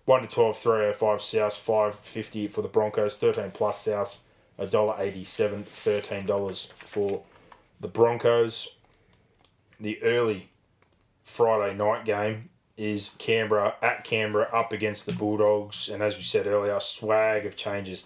1 0.05 0.21
to 0.21 0.27
12, 0.27 0.57
305 0.57 1.21
South, 1.21 1.57
550 1.57 2.47
for 2.47 2.61
the 2.61 2.67
Broncos, 2.67 3.17
13 3.17 3.51
plus 3.51 3.81
South, 3.81 4.23
$1.87, 4.59 5.63
$13 5.63 6.71
for 6.73 7.23
the 7.79 7.87
Broncos. 7.87 8.75
The 9.79 10.01
early 10.03 10.49
Friday 11.23 11.75
night 11.75 12.05
game 12.05 12.49
is 12.77 13.15
Canberra 13.17 13.75
at 13.81 14.03
Canberra 14.03 14.49
up 14.53 14.71
against 14.73 15.05
the 15.05 15.13
Bulldogs, 15.13 15.89
and 15.89 16.03
as 16.03 16.17
we 16.17 16.23
said 16.23 16.47
earlier, 16.47 16.79
swag 16.79 17.45
of 17.45 17.55
changes 17.55 18.05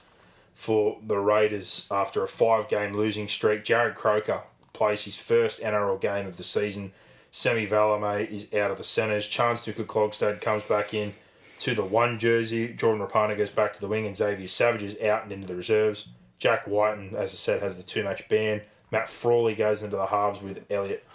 for 0.54 0.98
the 1.06 1.18
Raiders 1.18 1.88
after 1.90 2.24
a 2.24 2.28
five-game 2.28 2.94
losing 2.94 3.28
streak. 3.28 3.64
Jarrod 3.64 3.96
Croker 3.96 4.44
plays 4.74 5.04
his 5.04 5.18
first 5.18 5.62
NRL 5.62 6.00
game 6.00 6.28
of 6.28 6.38
the 6.38 6.44
season. 6.44 6.92
Semi 7.32 7.68
Valemei 7.68 8.30
is 8.30 8.54
out 8.54 8.72
of 8.72 8.78
the 8.78 8.84
centres. 8.84 9.28
Charnze 9.28 9.72
Nicoll-Klokstad 9.74 10.42
comes 10.42 10.64
back 10.64 10.94
in 10.94 11.14
to 11.60 11.76
the 11.76 11.84
one 11.84 12.20
jersey. 12.20 12.74
Jordan 12.74 13.06
Rapana 13.06 13.38
goes 13.38 13.50
back 13.50 13.74
to 13.74 13.82
the 13.82 13.88
wing, 13.88 14.06
and 14.06 14.18
Xavier 14.18 14.48
Savage 14.48 14.84
is 14.84 15.00
out 15.02 15.24
and 15.24 15.32
into 15.32 15.48
the 15.48 15.56
reserves. 15.56 16.10
Jack 16.40 16.68
Wighton, 16.68 17.16
as 17.16 17.32
I 17.32 17.36
said, 17.36 17.62
has 17.62 17.78
the 17.78 17.84
two 17.84 18.04
match 18.04 18.28
ban. 18.30 18.62
Matt 18.92 19.10
Frawley 19.10 19.56
goes 19.56 19.84
into 19.84 19.98
the 19.98 20.08
halves 20.08 20.42
with 20.42 20.66
Elliot, 20.72 21.06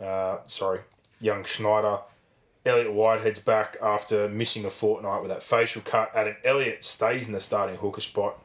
uh, 0.00 0.38
sorry, 0.46 0.80
Young 1.20 1.44
Schneider. 1.44 1.98
Elliot 2.66 2.92
Whitehead's 2.92 3.38
back 3.38 3.76
after 3.82 4.28
missing 4.28 4.64
a 4.64 4.70
fortnight 4.70 5.22
with 5.22 5.30
that 5.30 5.42
facial 5.42 5.82
cut. 5.82 6.10
Adam 6.14 6.36
Elliott 6.44 6.84
stays 6.84 7.26
in 7.26 7.32
the 7.32 7.40
starting 7.40 7.76
hooker 7.76 8.02
spot, 8.02 8.38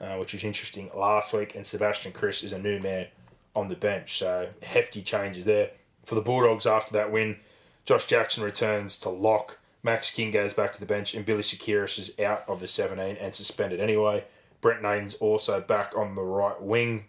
uh, 0.00 0.16
which 0.16 0.32
was 0.32 0.42
interesting 0.42 0.90
last 0.94 1.32
week, 1.32 1.54
and 1.54 1.64
Sebastian 1.64 2.12
Kris 2.12 2.42
is 2.42 2.52
a 2.52 2.58
new 2.58 2.80
man 2.80 3.06
on 3.54 3.68
the 3.68 3.76
bench. 3.76 4.18
So 4.18 4.48
hefty 4.62 5.02
changes 5.02 5.44
there. 5.44 5.70
For 6.04 6.16
the 6.16 6.20
Bulldogs 6.20 6.66
after 6.66 6.92
that 6.94 7.12
win, 7.12 7.36
Josh 7.84 8.06
Jackson 8.06 8.42
returns 8.42 8.98
to 8.98 9.08
lock. 9.08 9.58
Max 9.84 10.10
King 10.10 10.30
goes 10.30 10.54
back 10.54 10.72
to 10.72 10.80
the 10.80 10.86
bench, 10.86 11.14
and 11.14 11.24
Billy 11.24 11.42
Sekiris 11.42 11.98
is 11.98 12.18
out 12.20 12.44
of 12.48 12.60
the 12.60 12.66
17 12.66 13.16
and 13.16 13.34
suspended 13.34 13.80
anyway. 13.80 14.24
Brent 14.60 14.82
Naden's 14.82 15.14
also 15.14 15.60
back 15.60 15.96
on 15.96 16.14
the 16.14 16.22
right 16.22 16.60
wing. 16.60 17.04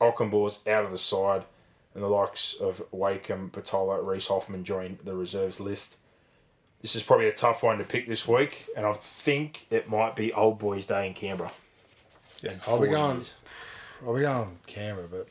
Okunbor's 0.00 0.66
out 0.66 0.84
of 0.84 0.90
the 0.90 0.98
side, 0.98 1.44
and 1.98 2.04
the 2.04 2.08
likes 2.14 2.54
of 2.60 2.80
Wakeham, 2.92 3.50
Patola, 3.50 4.06
Reese 4.06 4.28
Hoffman 4.28 4.62
join 4.62 5.00
the 5.02 5.16
reserves 5.16 5.58
list. 5.58 5.96
This 6.80 6.94
is 6.94 7.02
probably 7.02 7.26
a 7.26 7.32
tough 7.32 7.64
one 7.64 7.78
to 7.78 7.84
pick 7.84 8.06
this 8.06 8.28
week, 8.28 8.66
and 8.76 8.86
I 8.86 8.92
think 8.92 9.66
it 9.68 9.88
might 9.90 10.14
be 10.14 10.32
Old 10.32 10.60
Boys 10.60 10.86
Day 10.86 11.08
in 11.08 11.14
Canberra. 11.14 11.50
Yeah, 12.40 12.52
In 12.52 12.60
I'll 12.68 12.78
be 12.78 12.86
40 12.86 12.90
going. 12.92 13.16
years. 13.16 13.34
I'll 14.06 14.14
be 14.14 14.20
going 14.20 14.58
Canberra, 14.68 15.08
but 15.10 15.26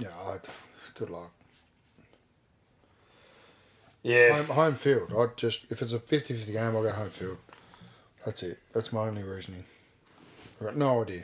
yeah, 0.00 0.08
I, 0.26 0.38
good 0.98 1.10
luck. 1.10 1.30
Yeah, 4.02 4.38
Home, 4.42 4.46
home 4.56 4.74
field. 4.74 5.12
I 5.16 5.26
just 5.36 5.66
if 5.70 5.80
it's 5.80 5.92
a 5.92 6.00
50-50 6.00 6.46
game, 6.52 6.74
I'll 6.76 6.82
go 6.82 6.90
home 6.90 7.10
field. 7.10 7.36
That's 8.26 8.42
it. 8.42 8.58
That's 8.72 8.92
my 8.92 9.02
only 9.06 9.22
reasoning. 9.22 9.62
I've 10.60 10.66
got 10.66 10.76
no 10.76 11.02
idea. 11.02 11.22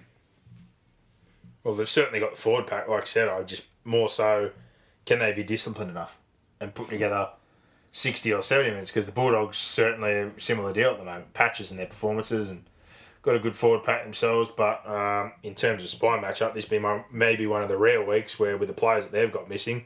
Well, 1.69 1.77
they've 1.77 1.87
certainly 1.87 2.19
got 2.19 2.31
the 2.31 2.41
forward 2.41 2.67
pack. 2.67 2.89
Like 2.89 3.03
I 3.03 3.05
said, 3.05 3.29
I 3.29 3.43
just 3.43 3.67
more 3.85 4.09
so 4.09 4.53
can 5.05 5.19
they 5.19 5.35
be 5.35 5.45
disciplined 5.45 5.91
enough 5.91 6.17
and 6.63 6.75
put 6.75 6.89
together 6.89 7.29
60 7.93 8.33
or 8.33 8.41
70 8.41 8.71
minutes 8.71 8.89
because 8.89 9.05
the 9.05 9.13
Bulldogs 9.13 9.59
certainly 9.59 10.13
a 10.13 10.33
similar 10.39 10.73
deal 10.73 10.93
at 10.93 10.97
the 10.97 11.05
moment. 11.05 11.35
Patches 11.35 11.71
in 11.71 11.77
their 11.77 11.85
performances 11.85 12.49
and 12.49 12.65
got 13.21 13.35
a 13.35 13.39
good 13.39 13.55
forward 13.55 13.83
pack 13.83 14.03
themselves. 14.03 14.49
But 14.49 14.89
um, 14.89 15.33
in 15.43 15.55
terms 15.55 15.83
of 15.83 15.91
spy 15.91 16.19
matchup, 16.19 16.55
this 16.55 16.65
be 16.65 16.79
my, 16.79 17.05
maybe 17.13 17.47
one 17.47 17.63
of 17.63 17.69
the 17.69 17.77
rare 17.77 18.03
weeks 18.03 18.41
where 18.41 18.57
with 18.57 18.69
the 18.71 18.75
players 18.75 19.05
that 19.05 19.13
they've 19.13 19.31
got 19.31 19.51
missing, 19.51 19.85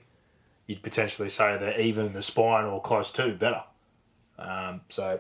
you'd 0.68 0.84
potentially 0.84 1.28
say 1.28 1.58
they're 1.58 1.80
even 1.80 2.12
the 2.12 2.22
spine 2.22 2.64
or 2.64 2.80
close 2.80 3.10
to 3.10 3.32
better. 3.32 3.64
Um, 4.38 4.82
so 4.88 5.18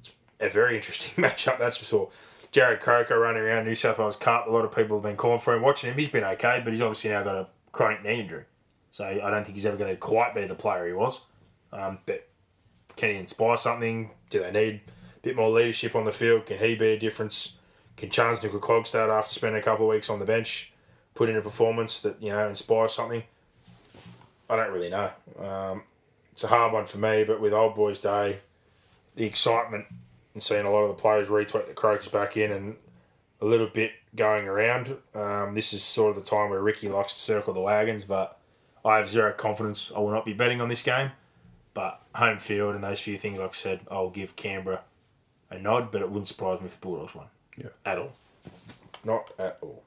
it's 0.00 0.12
a 0.40 0.50
very 0.50 0.76
interesting 0.76 1.24
matchup, 1.24 1.58
that's 1.58 1.78
for 1.78 1.86
sure. 1.86 2.10
Jarrod 2.56 2.80
Croker 2.80 3.18
running 3.18 3.42
around 3.42 3.66
New 3.66 3.74
South 3.74 3.98
Wales 3.98 4.16
Cup. 4.16 4.46
A 4.46 4.50
lot 4.50 4.64
of 4.64 4.74
people 4.74 4.96
have 4.96 5.02
been 5.02 5.16
calling 5.16 5.40
for 5.40 5.54
him. 5.54 5.60
Watching 5.60 5.90
him, 5.90 5.98
he's 5.98 6.08
been 6.08 6.24
okay, 6.24 6.62
but 6.64 6.72
he's 6.72 6.80
obviously 6.80 7.10
now 7.10 7.22
got 7.22 7.36
a 7.36 7.46
chronic 7.70 8.02
knee 8.02 8.20
injury. 8.20 8.44
So 8.90 9.04
I 9.04 9.30
don't 9.30 9.44
think 9.44 9.56
he's 9.56 9.66
ever 9.66 9.76
going 9.76 9.90
to 9.90 9.96
quite 9.98 10.34
be 10.34 10.46
the 10.46 10.54
player 10.54 10.86
he 10.86 10.94
was. 10.94 11.20
Um, 11.70 11.98
but 12.06 12.26
can 12.96 13.10
he 13.10 13.16
inspire 13.16 13.58
something? 13.58 14.10
Do 14.30 14.40
they 14.40 14.50
need 14.52 14.80
a 14.86 15.20
bit 15.20 15.36
more 15.36 15.50
leadership 15.50 15.94
on 15.94 16.06
the 16.06 16.12
field? 16.12 16.46
Can 16.46 16.56
he 16.56 16.74
be 16.74 16.86
a 16.86 16.98
difference? 16.98 17.58
Can 17.98 18.08
Charnze 18.08 18.38
Nicoll-Klokstad, 18.38 19.10
after 19.10 19.34
spending 19.34 19.60
a 19.60 19.62
couple 19.62 19.84
of 19.84 19.94
weeks 19.94 20.08
on 20.08 20.18
the 20.18 20.24
bench, 20.24 20.72
put 21.14 21.28
in 21.28 21.36
a 21.36 21.42
performance 21.42 22.00
that 22.00 22.22
you 22.22 22.30
know 22.30 22.48
inspires 22.48 22.94
something? 22.94 23.22
I 24.48 24.56
don't 24.56 24.72
really 24.72 24.88
know. 24.88 25.10
Um, 25.38 25.82
it's 26.32 26.44
a 26.44 26.48
hard 26.48 26.72
one 26.72 26.86
for 26.86 26.96
me, 26.96 27.22
but 27.22 27.38
with 27.38 27.52
Old 27.52 27.74
Boys 27.74 27.98
Day, 27.98 28.38
the 29.14 29.26
excitement 29.26 29.86
and 30.36 30.42
seeing 30.42 30.66
a 30.66 30.70
lot 30.70 30.82
of 30.82 30.88
the 30.88 31.00
players 31.00 31.28
retweet 31.28 31.66
the 31.66 31.72
Croakers 31.72 32.08
back 32.08 32.36
in 32.36 32.52
and 32.52 32.76
a 33.40 33.46
little 33.46 33.68
bit 33.68 33.92
going 34.14 34.46
around. 34.46 34.94
Um, 35.14 35.54
this 35.54 35.72
is 35.72 35.82
sort 35.82 36.10
of 36.10 36.22
the 36.22 36.30
time 36.30 36.50
where 36.50 36.60
Ricky 36.60 36.90
likes 36.90 37.14
to 37.14 37.20
circle 37.20 37.54
the 37.54 37.60
wagons, 37.62 38.04
but 38.04 38.38
I 38.84 38.98
have 38.98 39.08
zero 39.08 39.32
confidence. 39.32 39.90
I 39.96 39.98
will 40.00 40.10
not 40.10 40.26
be 40.26 40.34
betting 40.34 40.60
on 40.60 40.68
this 40.68 40.82
game. 40.82 41.12
But 41.72 42.02
home 42.14 42.38
field 42.38 42.74
and 42.74 42.84
those 42.84 43.00
few 43.00 43.16
things, 43.16 43.38
like 43.38 43.48
I 43.48 43.54
said, 43.54 43.80
I'll 43.90 44.10
give 44.10 44.36
Canberra 44.36 44.82
a 45.50 45.58
nod, 45.58 45.90
but 45.90 46.02
it 46.02 46.10
wouldn't 46.10 46.28
surprise 46.28 46.60
me 46.60 46.66
if 46.66 46.78
the 46.78 46.86
Bulldogs 46.86 47.14
won. 47.14 47.28
Yeah. 47.56 47.68
At 47.86 47.96
all. 47.96 48.12
Not 49.02 49.30
at 49.38 49.56
all. 49.62 49.82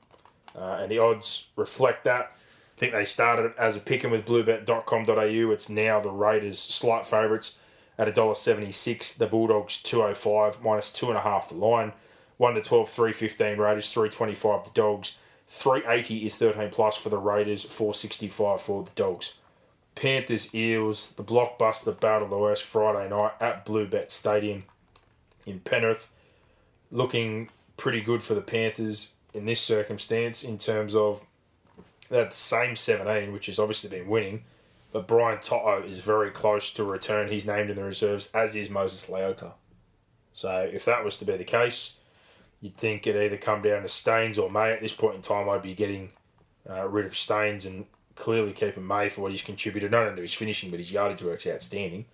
Uh, 0.55 0.79
and 0.81 0.91
the 0.91 0.97
odds 0.97 1.49
reflect 1.55 2.05
that. 2.05 2.31
I 2.31 2.79
think 2.79 2.93
they 2.93 3.05
started 3.05 3.53
as 3.55 3.75
a 3.75 3.79
pick 3.79 4.01
with 4.01 4.25
bluebet.com.au. 4.25 5.51
It's 5.51 5.69
now 5.69 5.99
the 5.99 6.09
Raiders 6.09 6.57
slight 6.57 7.05
favourites 7.05 7.59
at 7.99 8.07
$1.76. 8.07 9.17
The 9.17 9.27
Bulldogs 9.27 9.83
205 9.83 10.63
minus 10.63 10.91
two 10.91 11.09
and 11.09 11.17
a 11.17 11.21
half 11.21 11.49
the 11.49 11.55
line. 11.55 11.91
1 12.37 12.53
to 12.55 12.61
12, 12.61 12.89
315 12.89 13.57
Raiders, 13.57 13.91
325 13.91 14.63
the 14.63 14.69
Dogs. 14.71 15.17
380 15.49 16.25
is 16.25 16.37
13 16.37 16.69
plus 16.69 16.95
for 16.95 17.09
the 17.09 17.17
Raiders, 17.17 17.65
465 17.65 18.61
for 18.61 18.83
the 18.83 18.91
Dogs. 18.95 19.33
Panthers 19.95 20.55
Eels, 20.55 21.11
the 21.13 21.23
blockbuster 21.23 21.99
battle 21.99 22.23
of 22.23 22.29
the 22.29 22.37
West 22.37 22.63
Friday 22.63 23.09
night 23.09 23.33
at 23.41 23.65
Bluebet 23.65 24.09
Stadium 24.09 24.63
in 25.45 25.59
Penrith. 25.59 26.09
Looking 26.91 27.49
pretty 27.75 27.99
good 27.99 28.23
for 28.23 28.33
the 28.33 28.41
Panthers 28.41 29.13
in 29.33 29.45
this 29.45 29.59
circumstance 29.59 30.43
in 30.43 30.57
terms 30.57 30.95
of 30.95 31.25
that 32.09 32.33
same 32.33 32.77
17, 32.77 33.33
which 33.33 33.47
has 33.47 33.59
obviously 33.59 33.89
been 33.89 34.07
winning. 34.07 34.43
But 34.91 35.07
Brian 35.07 35.39
To'o 35.39 35.83
is 35.83 35.99
very 35.99 36.31
close 36.31 36.73
to 36.73 36.83
return. 36.83 37.29
He's 37.29 37.45
named 37.45 37.69
in 37.69 37.75
the 37.75 37.83
reserves, 37.83 38.31
as 38.33 38.55
is 38.55 38.69
Moses 38.69 39.09
Leota. 39.09 39.53
So 40.33 40.69
if 40.71 40.85
that 40.85 41.03
was 41.03 41.17
to 41.17 41.25
be 41.25 41.37
the 41.37 41.43
case, 41.43 41.97
you'd 42.59 42.75
think 42.75 43.05
it'd 43.05 43.21
either 43.21 43.37
come 43.37 43.61
down 43.61 43.83
to 43.83 43.89
Staines 43.89 44.39
or 44.39 44.49
May. 44.49 44.71
At 44.71 44.81
this 44.81 44.93
point 44.93 45.15
in 45.15 45.21
time, 45.21 45.49
I'd 45.49 45.61
be 45.61 45.75
getting 45.75 46.09
uh, 46.67 46.87
rid 46.87 47.05
of 47.05 47.15
Staines 47.15 47.65
and 47.65 47.85
clearly 48.15 48.51
keeping 48.51 48.85
May 48.85 49.09
for 49.09 49.21
what 49.21 49.31
he's 49.31 49.41
contributed, 49.41 49.91
not 49.91 50.07
only 50.07 50.23
his 50.23 50.33
finishing, 50.33 50.71
but 50.71 50.79
his 50.79 50.91
yardage 50.91 51.23
work's 51.23 51.47
outstanding. 51.47 52.05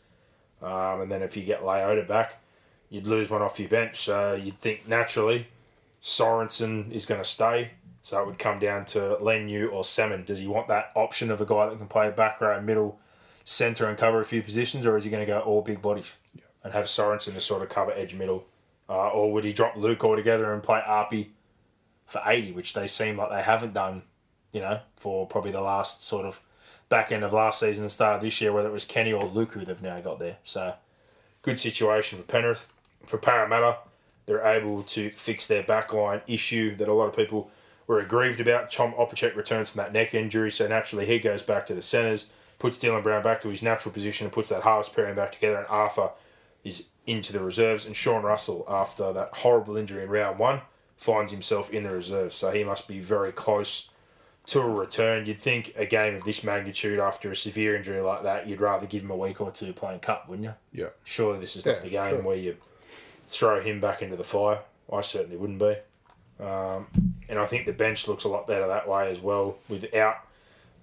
Um, 0.61 1.01
and 1.01 1.11
then 1.11 1.21
if 1.21 1.37
you 1.37 1.43
get 1.43 1.61
Leota 1.61 2.07
back, 2.07 2.41
you'd 2.89 3.07
lose 3.07 3.29
one 3.29 3.41
off 3.41 3.59
your 3.59 3.69
bench. 3.69 3.99
So 4.01 4.35
you'd 4.35 4.59
think 4.59 4.87
naturally 4.87 5.47
Sorensen 6.01 6.91
is 6.91 7.05
going 7.05 7.21
to 7.21 7.27
stay. 7.27 7.71
So 8.05 8.21
it 8.21 8.27
would 8.27 8.37
come 8.37 8.59
down 8.59 8.85
to 8.85 9.17
Leniu 9.19 9.73
or 9.73 9.83
Salmon. 9.83 10.25
Does 10.25 10.37
he 10.37 10.45
want 10.45 10.67
that 10.67 10.91
option 10.93 11.31
of 11.31 11.41
a 11.41 11.45
guy 11.45 11.65
that 11.65 11.79
can 11.79 11.87
play 11.87 12.11
back 12.11 12.39
row, 12.39 12.61
middle, 12.61 12.99
centre, 13.43 13.89
and 13.89 13.97
cover 13.97 14.21
a 14.21 14.25
few 14.25 14.43
positions, 14.43 14.85
or 14.85 14.95
is 14.95 15.05
he 15.05 15.09
going 15.09 15.25
to 15.25 15.31
go 15.31 15.39
all 15.39 15.63
big 15.63 15.81
bodies 15.81 16.13
and 16.63 16.71
have 16.71 16.85
Sorensen 16.85 17.33
to 17.33 17.41
sort 17.41 17.63
of 17.63 17.69
cover 17.69 17.91
edge 17.93 18.13
middle? 18.13 18.45
Uh, 18.87 19.07
or 19.07 19.33
would 19.33 19.43
he 19.43 19.53
drop 19.53 19.75
Luke 19.75 20.03
altogether 20.03 20.53
and 20.53 20.61
play 20.61 20.83
Arpy 20.85 21.29
for 22.05 22.21
80, 22.23 22.51
which 22.51 22.73
they 22.73 22.85
seem 22.85 23.17
like 23.17 23.31
they 23.31 23.41
haven't 23.41 23.73
done, 23.73 24.03
you 24.51 24.61
know, 24.61 24.81
for 24.95 25.25
probably 25.25 25.49
the 25.49 25.61
last 25.61 26.05
sort 26.05 26.27
of 26.27 26.39
back 26.89 27.11
end 27.11 27.23
of 27.23 27.33
last 27.33 27.59
season 27.59 27.85
and 27.85 27.91
start 27.91 28.17
of 28.17 28.21
this 28.21 28.39
year, 28.39 28.53
whether 28.53 28.69
it 28.69 28.73
was 28.73 28.85
Kenny 28.85 29.13
or 29.13 29.25
Luke 29.25 29.53
who 29.53 29.65
they've 29.65 29.81
now 29.81 29.99
got 29.99 30.19
there. 30.19 30.37
So 30.43 30.75
good 31.41 31.57
situation 31.57 32.19
for 32.19 32.25
Penrith. 32.25 32.71
For 33.07 33.17
Parramatta, 33.17 33.79
they're 34.27 34.45
able 34.45 34.83
to 34.83 35.09
fix 35.09 35.47
their 35.47 35.63
backline 35.63 36.21
issue 36.27 36.75
that 36.75 36.87
a 36.87 36.93
lot 36.93 37.07
of 37.07 37.15
people 37.15 37.49
were 37.87 37.99
aggrieved 37.99 38.39
about. 38.39 38.71
Tom 38.71 38.93
Opacic 38.93 39.35
returns 39.35 39.69
from 39.71 39.79
that 39.79 39.93
neck 39.93 40.13
injury, 40.13 40.51
so 40.51 40.67
naturally 40.67 41.05
he 41.05 41.19
goes 41.19 41.41
back 41.41 41.65
to 41.67 41.73
the 41.75 41.81
centres, 41.81 42.29
puts 42.59 42.77
Dylan 42.77 43.03
Brown 43.03 43.21
back 43.23 43.39
to 43.41 43.49
his 43.49 43.61
natural 43.61 43.91
position 43.93 44.25
and 44.25 44.33
puts 44.33 44.49
that 44.49 44.63
halves 44.63 44.89
pairing 44.89 45.15
back 45.15 45.31
together, 45.31 45.57
and 45.57 45.67
Arthur 45.67 46.09
is 46.63 46.87
into 47.05 47.31
the 47.33 47.39
reserves. 47.41 47.85
And 47.85 47.95
Sean 47.95 48.23
Russell, 48.23 48.65
after 48.67 49.13
that 49.13 49.29
horrible 49.33 49.77
injury 49.77 50.03
in 50.03 50.09
round 50.09 50.39
one, 50.39 50.61
finds 50.97 51.31
himself 51.31 51.71
in 51.71 51.83
the 51.83 51.91
reserves, 51.91 52.35
so 52.35 52.51
he 52.51 52.63
must 52.63 52.87
be 52.87 52.99
very 52.99 53.31
close 53.31 53.89
to 54.47 54.61
a 54.61 54.67
return. 54.69 55.25
You'd 55.25 55.39
think 55.39 55.73
a 55.75 55.85
game 55.85 56.15
of 56.15 56.23
this 56.23 56.43
magnitude 56.43 56.99
after 56.99 57.31
a 57.31 57.35
severe 57.35 57.75
injury 57.75 57.99
like 58.01 58.23
that, 58.23 58.47
you'd 58.47 58.61
rather 58.61 58.85
give 58.85 59.03
him 59.03 59.11
a 59.11 59.15
week 59.15 59.41
or 59.41 59.51
two 59.51 59.73
playing 59.73 59.99
cup, 59.99 60.29
wouldn't 60.29 60.45
you? 60.45 60.53
Yeah. 60.83 60.89
Surely 61.03 61.39
this 61.39 61.55
is 61.55 61.65
Yeah, 61.65 61.73
not 61.73 61.81
the 61.81 61.89
game 61.89 62.09
sure. 62.09 62.21
where 62.21 62.37
you 62.37 62.57
throw 63.27 63.59
him 63.61 63.79
back 63.81 64.01
into 64.01 64.15
the 64.15 64.23
fire. 64.23 64.59
I 64.91 65.01
certainly 65.01 65.35
wouldn't 65.37 65.59
be. 65.59 65.75
Um, 66.39 66.87
and 67.29 67.39
I 67.39 67.45
think 67.45 67.65
the 67.65 67.73
bench 67.73 68.07
looks 68.07 68.23
a 68.23 68.27
lot 68.27 68.47
better 68.47 68.67
that 68.67 68.87
way 68.87 69.11
as 69.11 69.21
well. 69.21 69.57
Without 69.69 70.17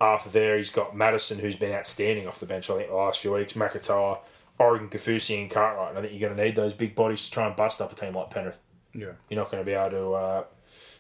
Arthur 0.01 0.31
there, 0.31 0.57
he's 0.57 0.71
got 0.71 0.97
Matterson, 0.97 1.39
who's 1.39 1.57
been 1.57 1.73
outstanding 1.73 2.27
off 2.27 2.41
the 2.41 2.47
bench, 2.47 2.71
I 2.71 2.77
think, 2.77 2.89
the 2.89 2.97
last 2.97 3.21
few 3.21 3.33
weeks. 3.33 3.53
Makatoa, 3.53 4.19
Oregon 4.59 4.89
Kaufusi, 4.89 5.41
and 5.41 5.51
Cartwright. 5.51 5.91
And 5.91 5.99
I 5.99 6.03
think 6.03 6.13
you're 6.13 6.29
going 6.29 6.37
to 6.37 6.45
need 6.45 6.57
those 6.57 6.75
big 6.75 6.95
bodies 6.95 7.25
to 7.27 7.31
try 7.31 7.47
and 7.47 7.55
bust 7.55 7.81
up 7.81 7.93
a 7.93 7.95
team 7.95 8.15
like 8.15 8.31
Penrith. 8.31 8.59
Yeah. 8.95 9.13
You're 9.29 9.41
not 9.41 9.51
going 9.51 9.63
to 9.63 9.67
be 9.67 9.73
able 9.73 9.91
to 9.91 10.13
uh, 10.13 10.45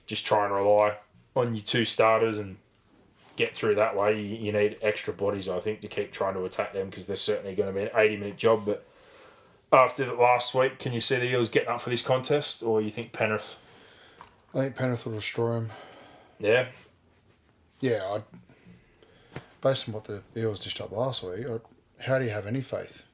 just 0.06 0.26
try 0.26 0.44
and 0.44 0.54
rely 0.54 0.96
on 1.34 1.54
your 1.54 1.64
two 1.64 1.84
starters 1.84 2.38
and 2.38 2.56
get 3.36 3.56
through 3.56 3.74
that 3.76 3.96
way, 3.96 4.20
you, 4.20 4.36
you 4.36 4.52
need 4.52 4.76
extra 4.82 5.12
bodies, 5.12 5.48
I 5.48 5.60
think, 5.60 5.80
to 5.80 5.88
keep 5.88 6.12
trying 6.12 6.34
to 6.34 6.44
attack 6.44 6.72
them 6.72 6.90
because 6.90 7.06
they're 7.06 7.16
certainly 7.16 7.54
going 7.54 7.72
to 7.72 7.80
be 7.80 7.86
an 7.86 7.90
80 7.94 8.16
minute 8.16 8.36
job. 8.36 8.66
But 8.66 8.86
after 9.72 10.04
the 10.04 10.14
last 10.14 10.54
week, 10.54 10.78
can 10.78 10.92
you 10.92 11.00
see 11.00 11.16
the 11.16 11.30
Eels 11.30 11.48
getting 11.48 11.68
up 11.68 11.80
for 11.80 11.90
this 11.90 12.02
contest, 12.02 12.62
or 12.62 12.80
you 12.80 12.90
think 12.90 13.12
Penrith? 13.12 13.56
I 14.54 14.58
think 14.60 14.76
Penrith 14.76 15.06
will 15.06 15.14
destroy 15.14 15.56
him. 15.58 15.70
Yeah, 16.38 16.66
Yeah, 17.80 18.02
I. 18.04 18.20
Based 19.60 19.88
on 19.88 19.94
what 19.94 20.04
the 20.04 20.22
Eels 20.36 20.62
dished 20.64 20.80
up 20.80 20.90
last 20.90 21.22
week, 21.22 21.46
I, 21.48 21.58
how 22.02 22.18
do 22.18 22.24
you 22.24 22.30
have 22.30 22.46
any 22.46 22.60
faith? 22.60 23.06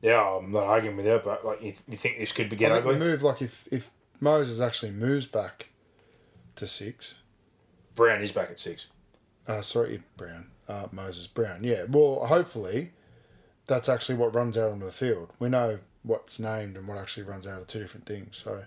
yeah, 0.00 0.20
I'm 0.38 0.50
not 0.52 0.64
arguing 0.64 0.96
with 0.96 1.06
you, 1.06 1.20
but 1.24 1.44
like 1.44 1.62
you, 1.62 1.74
you 1.88 1.96
think 1.96 2.18
this 2.18 2.32
could 2.32 2.48
be 2.48 2.56
get 2.56 2.72
ugly? 2.72 2.96
move, 2.96 3.22
like 3.22 3.42
if 3.42 3.68
if 3.70 3.90
Moses 4.20 4.60
actually 4.60 4.92
moves 4.92 5.26
back 5.26 5.68
to 6.56 6.66
six, 6.66 7.16
Brown 7.94 8.22
is 8.22 8.32
back 8.32 8.50
at 8.50 8.58
six. 8.60 8.86
uh, 9.48 9.60
sorry, 9.62 10.02
Brown, 10.16 10.46
uh, 10.68 10.86
Moses 10.92 11.26
Brown, 11.26 11.64
yeah. 11.64 11.84
Well, 11.88 12.26
hopefully, 12.26 12.92
that's 13.66 13.88
actually 13.88 14.16
what 14.16 14.34
runs 14.34 14.56
out 14.56 14.72
onto 14.72 14.86
the 14.86 14.92
field. 14.92 15.30
We 15.40 15.48
know 15.48 15.80
what's 16.04 16.38
named 16.40 16.76
and 16.76 16.86
what 16.88 16.98
actually 16.98 17.24
runs 17.24 17.46
out 17.46 17.62
are 17.62 17.64
two 17.64 17.80
different 17.80 18.06
things. 18.06 18.36
So, 18.36 18.64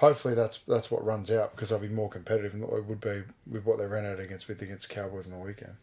hopefully, 0.00 0.34
that's 0.34 0.58
that's 0.58 0.90
what 0.90 1.04
runs 1.04 1.30
out 1.30 1.54
because 1.54 1.68
they'll 1.68 1.78
be 1.78 1.88
more 1.88 2.08
competitive 2.08 2.52
than 2.52 2.62
what 2.62 2.72
they 2.72 2.80
would 2.80 3.00
be 3.00 3.22
with 3.48 3.64
what 3.64 3.78
they 3.78 3.86
ran 3.86 4.04
out 4.04 4.18
against 4.18 4.48
with 4.48 4.60
against 4.60 4.88
the 4.88 4.94
Cowboys 4.94 5.26
on 5.26 5.32
the 5.32 5.38
weekend. 5.38 5.74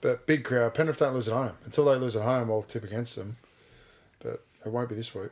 But 0.00 0.26
big 0.26 0.44
crowd. 0.44 0.74
Penrith 0.74 0.98
don't 0.98 1.14
lose 1.14 1.28
at 1.28 1.34
home. 1.34 1.52
Until 1.64 1.86
they 1.86 1.96
lose 1.96 2.16
at 2.16 2.22
home, 2.22 2.50
I'll 2.50 2.62
tip 2.62 2.84
against 2.84 3.16
them. 3.16 3.38
But 4.18 4.44
it 4.64 4.70
won't 4.70 4.88
be 4.88 4.94
this 4.94 5.14
week. 5.14 5.30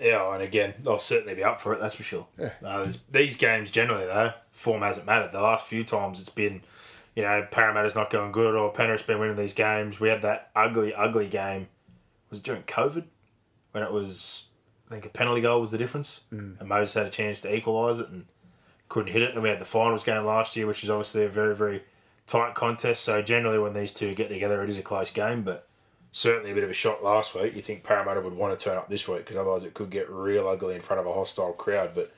Yeah, 0.00 0.32
and 0.32 0.42
again, 0.42 0.74
they'll 0.82 0.98
certainly 0.98 1.34
be 1.34 1.44
up 1.44 1.60
for 1.60 1.72
it. 1.74 1.80
That's 1.80 1.94
for 1.94 2.02
sure. 2.02 2.26
Yeah. 2.38 2.52
Uh, 2.64 2.92
these 3.10 3.36
games 3.36 3.70
generally 3.70 4.06
though, 4.06 4.32
form 4.52 4.82
hasn't 4.82 5.06
mattered. 5.06 5.32
The 5.32 5.40
last 5.40 5.66
few 5.66 5.84
times 5.84 6.20
it's 6.20 6.28
been, 6.28 6.62
you 7.14 7.22
know, 7.22 7.46
Parramatta's 7.50 7.94
not 7.94 8.10
going 8.10 8.32
good 8.32 8.54
or 8.54 8.72
Penrith's 8.72 9.04
been 9.04 9.18
winning 9.18 9.36
these 9.36 9.54
games. 9.54 10.00
We 10.00 10.08
had 10.08 10.22
that 10.22 10.50
ugly, 10.54 10.94
ugly 10.94 11.28
game. 11.28 11.68
Was 12.30 12.40
it 12.40 12.44
during 12.44 12.62
COVID 12.62 13.04
when 13.72 13.82
it 13.82 13.92
was? 13.92 14.47
I 14.88 14.94
think 14.94 15.06
a 15.06 15.10
penalty 15.10 15.42
goal 15.42 15.60
was 15.60 15.70
the 15.70 15.78
difference, 15.78 16.22
mm. 16.32 16.58
and 16.58 16.68
Moses 16.68 16.94
had 16.94 17.06
a 17.06 17.10
chance 17.10 17.40
to 17.42 17.54
equalise 17.54 17.98
it 17.98 18.08
and 18.08 18.26
couldn't 18.88 19.12
hit 19.12 19.22
it. 19.22 19.34
Then 19.34 19.42
we 19.42 19.50
had 19.50 19.58
the 19.58 19.66
finals 19.66 20.02
game 20.02 20.24
last 20.24 20.56
year, 20.56 20.66
which 20.66 20.82
is 20.82 20.88
obviously 20.88 21.24
a 21.24 21.28
very, 21.28 21.54
very 21.54 21.82
tight 22.26 22.54
contest. 22.54 23.04
So 23.04 23.20
generally, 23.20 23.58
when 23.58 23.74
these 23.74 23.92
two 23.92 24.14
get 24.14 24.28
together, 24.28 24.62
it 24.62 24.70
is 24.70 24.78
a 24.78 24.82
close 24.82 25.10
game, 25.10 25.42
but 25.42 25.66
certainly 26.12 26.52
a 26.52 26.54
bit 26.54 26.64
of 26.64 26.70
a 26.70 26.74
shot 26.74 27.04
last 27.04 27.34
week. 27.34 27.54
You 27.54 27.62
think 27.62 27.82
Parramatta 27.82 28.20
would 28.20 28.34
want 28.34 28.58
to 28.58 28.64
turn 28.64 28.78
up 28.78 28.88
this 28.88 29.06
week 29.06 29.18
because 29.18 29.36
otherwise 29.36 29.64
it 29.64 29.74
could 29.74 29.90
get 29.90 30.08
real 30.08 30.48
ugly 30.48 30.74
in 30.74 30.80
front 30.80 31.00
of 31.00 31.06
a 31.06 31.12
hostile 31.12 31.52
crowd. 31.52 31.90
But 31.94 32.12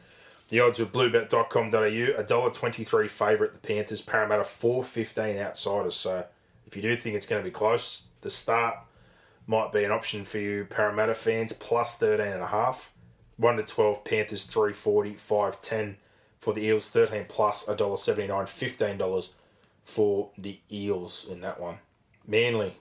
the 0.49 0.61
odds 0.61 0.79
with 0.79 0.93
bluebet.com.au, 0.93 1.75
$1.23 1.75 3.09
favourite 3.09 3.53
the 3.53 3.59
Panthers, 3.59 4.01
Parramatta 4.01 4.43
4.15 4.43 5.41
outsiders. 5.41 5.97
So 5.97 6.25
if 6.67 6.77
you 6.77 6.83
do 6.83 6.97
think 6.97 7.17
it's 7.17 7.27
going 7.27 7.43
to 7.43 7.49
be 7.49 7.53
close, 7.53 8.05
the 8.21 8.31
start 8.31 8.77
might 9.51 9.73
be 9.73 9.83
an 9.83 9.91
option 9.91 10.25
for 10.25 10.39
you 10.39 10.65
Parramatta 10.65 11.13
fans, 11.13 11.53
plus 11.53 11.99
13.5. 11.99 12.89
1 13.37 13.57
to 13.57 13.63
12, 13.65 14.05
Panthers 14.05 14.45
340, 14.45 15.15
510 15.15 15.97
for 16.39 16.55
the 16.55 16.63
Eels, 16.63 16.89
13 16.89 17.25
plus 17.29 17.67
$1.79, 17.67 18.29
$15 18.29 19.29
for 19.83 20.31
the 20.39 20.61
Eels 20.71 21.27
in 21.29 21.41
that 21.41 21.59
one. 21.59 21.79
Manly 22.27 22.77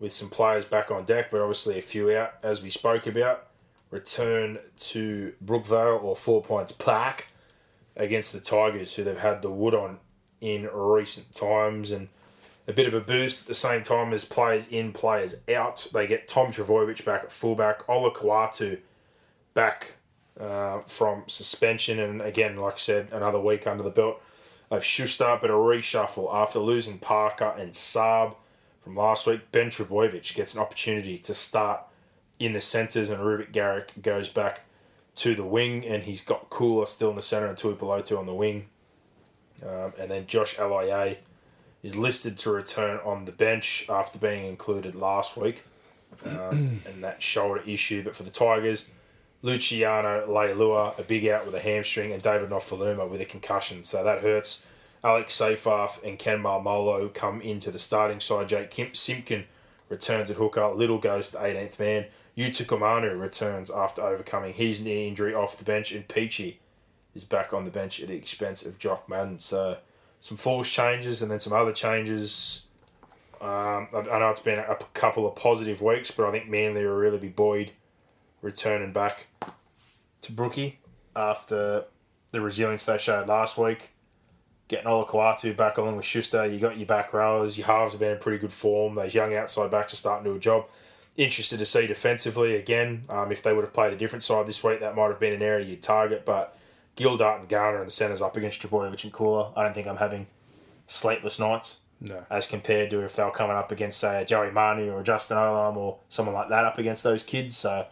with 0.00 0.12
some 0.12 0.28
players 0.28 0.64
back 0.64 0.90
on 0.90 1.04
deck, 1.04 1.30
but 1.30 1.40
obviously 1.40 1.78
a 1.78 1.82
few 1.82 2.10
out, 2.10 2.34
as 2.42 2.62
we 2.62 2.70
spoke 2.70 3.06
about. 3.06 3.46
Return 3.90 4.58
to 4.76 5.34
Brookvale 5.44 6.02
or 6.02 6.16
Four 6.16 6.42
Points 6.42 6.72
Park 6.72 7.26
against 7.94 8.32
the 8.32 8.40
Tigers, 8.40 8.94
who 8.94 9.04
they've 9.04 9.16
had 9.16 9.40
the 9.40 9.50
wood 9.50 9.74
on 9.74 10.00
in 10.40 10.68
recent 10.72 11.32
times, 11.32 11.92
and 11.92 12.08
a 12.68 12.72
bit 12.72 12.86
of 12.86 12.94
a 12.94 13.00
boost 13.00 13.42
at 13.42 13.46
the 13.46 13.54
same 13.54 13.82
time 13.82 14.12
as 14.12 14.24
players 14.24 14.68
in, 14.68 14.92
players 14.92 15.36
out. 15.52 15.86
They 15.92 16.06
get 16.06 16.26
Tom 16.26 16.52
Trbojevic 16.52 17.04
back 17.04 17.24
at 17.24 17.32
fullback, 17.32 17.86
Olakau'atu 17.86 18.78
back 19.54 19.94
uh, 20.40 20.80
from 20.80 21.24
suspension, 21.26 21.98
and 21.98 22.20
again, 22.20 22.56
like 22.56 22.74
I 22.74 22.78
said, 22.78 23.08
another 23.12 23.40
week 23.40 23.66
under 23.66 23.82
the 23.82 23.90
belt 23.90 24.20
of 24.70 24.84
Schuster, 24.84 25.38
but 25.40 25.50
a 25.50 25.54
reshuffle 25.54 26.32
after 26.34 26.58
losing 26.58 26.98
Parker 26.98 27.54
and 27.56 27.72
Saab 27.72 28.34
from 28.82 28.96
last 28.96 29.26
week. 29.26 29.52
Ben 29.52 29.70
Trbojevic 29.70 30.34
gets 30.34 30.54
an 30.54 30.60
opportunity 30.60 31.18
to 31.18 31.34
start 31.34 31.82
in 32.38 32.52
the 32.52 32.60
centres, 32.60 33.08
and 33.08 33.24
Reuben 33.24 33.48
Garrick 33.52 33.92
goes 34.02 34.28
back 34.28 34.62
to 35.16 35.34
the 35.34 35.44
wing, 35.44 35.86
and 35.86 36.02
he's 36.02 36.20
got 36.20 36.50
Koula 36.50 36.86
still 36.86 37.10
in 37.10 37.16
the 37.16 37.22
centre 37.22 37.46
and 37.46 37.56
Tuipulotu 37.56 38.18
on 38.18 38.26
the 38.26 38.34
wing. 38.34 38.66
Um, 39.64 39.94
and 39.98 40.10
then 40.10 40.26
Josh 40.26 40.58
Lia 40.58 41.16
is 41.86 41.94
listed 41.94 42.36
to 42.36 42.50
return 42.50 42.98
on 43.04 43.26
the 43.26 43.32
bench 43.32 43.86
after 43.88 44.18
being 44.18 44.44
included 44.44 44.96
last 44.96 45.36
week, 45.36 45.62
um, 46.24 46.80
and 46.84 47.04
that 47.04 47.22
shoulder 47.22 47.62
issue. 47.64 48.02
But 48.02 48.16
for 48.16 48.24
the 48.24 48.30
Tigers, 48.30 48.88
Luciano 49.40 50.26
Leilua, 50.26 50.98
a 50.98 51.04
big 51.04 51.28
out 51.28 51.46
with 51.46 51.54
a 51.54 51.60
hamstring, 51.60 52.12
and 52.12 52.20
David 52.20 52.50
Nofoaluma 52.50 53.08
with 53.08 53.20
a 53.20 53.24
concussion. 53.24 53.84
So 53.84 54.02
that 54.02 54.22
hurts. 54.22 54.66
Alex 55.04 55.38
Seyfarth 55.38 56.02
and 56.02 56.18
Ken 56.18 56.42
Maumalo 56.42 57.14
come 57.14 57.40
into 57.40 57.70
the 57.70 57.78
starting 57.78 58.18
side. 58.18 58.48
Jake 58.48 58.90
Simpkin 58.94 59.44
returns 59.88 60.28
at 60.28 60.38
hooker. 60.38 60.66
Liddle 60.74 60.98
goes 60.98 61.28
to 61.28 61.36
18th 61.36 61.78
man. 61.78 62.06
Utoikamanu 62.36 63.18
returns 63.18 63.70
after 63.70 64.02
overcoming 64.02 64.54
his 64.54 64.80
knee 64.80 65.06
injury 65.06 65.32
off 65.32 65.56
the 65.56 65.62
bench, 65.62 65.92
and 65.92 66.08
Peachy 66.08 66.58
is 67.14 67.22
back 67.22 67.52
on 67.52 67.64
the 67.64 67.70
bench 67.70 68.00
at 68.00 68.08
the 68.08 68.16
expense 68.16 68.66
of 68.66 68.76
Jock 68.76 69.08
Madden. 69.08 69.38
So 69.38 69.78
some 70.20 70.36
force 70.36 70.70
changes 70.70 71.22
and 71.22 71.30
then 71.30 71.40
some 71.40 71.52
other 71.52 71.72
changes. 71.72 72.64
Um, 73.40 73.88
I, 73.94 74.04
I 74.12 74.18
know 74.18 74.28
it's 74.30 74.40
been 74.40 74.58
a, 74.58 74.62
a 74.62 74.76
couple 74.94 75.26
of 75.26 75.36
positive 75.36 75.82
weeks, 75.82 76.10
but 76.10 76.26
I 76.26 76.32
think 76.32 76.48
Manly 76.48 76.84
will 76.84 76.94
really 76.94 77.18
be 77.18 77.28
buoyed 77.28 77.72
returning 78.42 78.92
back 78.92 79.26
to 80.22 80.32
Brookie 80.32 80.78
after 81.14 81.84
the 82.32 82.40
resilience 82.40 82.84
they 82.84 82.98
showed 82.98 83.28
last 83.28 83.56
week. 83.56 83.90
Getting 84.68 84.88
Olakau'atu 84.88 85.56
back 85.56 85.78
along 85.78 85.96
with 85.96 86.04
Schuster, 86.04 86.44
you 86.44 86.58
got 86.58 86.76
your 86.76 86.86
back 86.86 87.12
rowers, 87.12 87.56
your 87.56 87.68
halves 87.68 87.92
have 87.92 88.00
been 88.00 88.12
in 88.12 88.18
pretty 88.18 88.38
good 88.38 88.52
form. 88.52 88.96
Those 88.96 89.14
young 89.14 89.34
outside 89.34 89.70
backs 89.70 89.92
are 89.92 89.96
starting 89.96 90.24
to 90.24 90.30
do 90.30 90.36
a 90.36 90.40
job. 90.40 90.66
Interested 91.16 91.58
to 91.60 91.66
see 91.66 91.86
defensively 91.86 92.56
again. 92.56 93.04
Um, 93.08 93.30
if 93.30 93.42
they 93.42 93.54
would 93.54 93.64
have 93.64 93.72
played 93.72 93.92
a 93.92 93.96
different 93.96 94.22
side 94.22 94.46
this 94.46 94.64
week, 94.64 94.80
that 94.80 94.96
might 94.96 95.06
have 95.06 95.20
been 95.20 95.32
an 95.32 95.42
area 95.42 95.64
you'd 95.64 95.82
target. 95.82 96.24
But 96.26 96.55
Gildart 96.96 97.40
and 97.40 97.48
Garner 97.48 97.80
in 97.80 97.84
the 97.86 97.90
centres 97.90 98.22
up 98.22 98.36
against 98.36 98.60
Trbojevic 98.62 99.04
and 99.04 99.12
Koula, 99.12 99.52
I 99.56 99.64
don't 99.64 99.74
think 99.74 99.86
I'm 99.86 99.96
having 99.98 100.26
sleepless 100.86 101.38
nights 101.38 101.80
No. 102.00 102.24
as 102.30 102.46
compared 102.46 102.90
to 102.90 103.00
if 103.00 103.16
they 103.16 103.22
were 103.24 103.30
coming 103.30 103.56
up 103.56 103.70
against, 103.72 103.98
say, 103.98 104.22
a 104.22 104.24
Joey 104.24 104.50
Manu 104.50 104.90
or 104.92 105.00
a 105.00 105.04
Justin 105.04 105.36
Olam 105.36 105.76
or 105.76 105.98
someone 106.08 106.34
like 106.34 106.48
that 106.48 106.64
up 106.64 106.78
against 106.78 107.02
those 107.04 107.22
kids. 107.22 107.56
So 107.56 107.86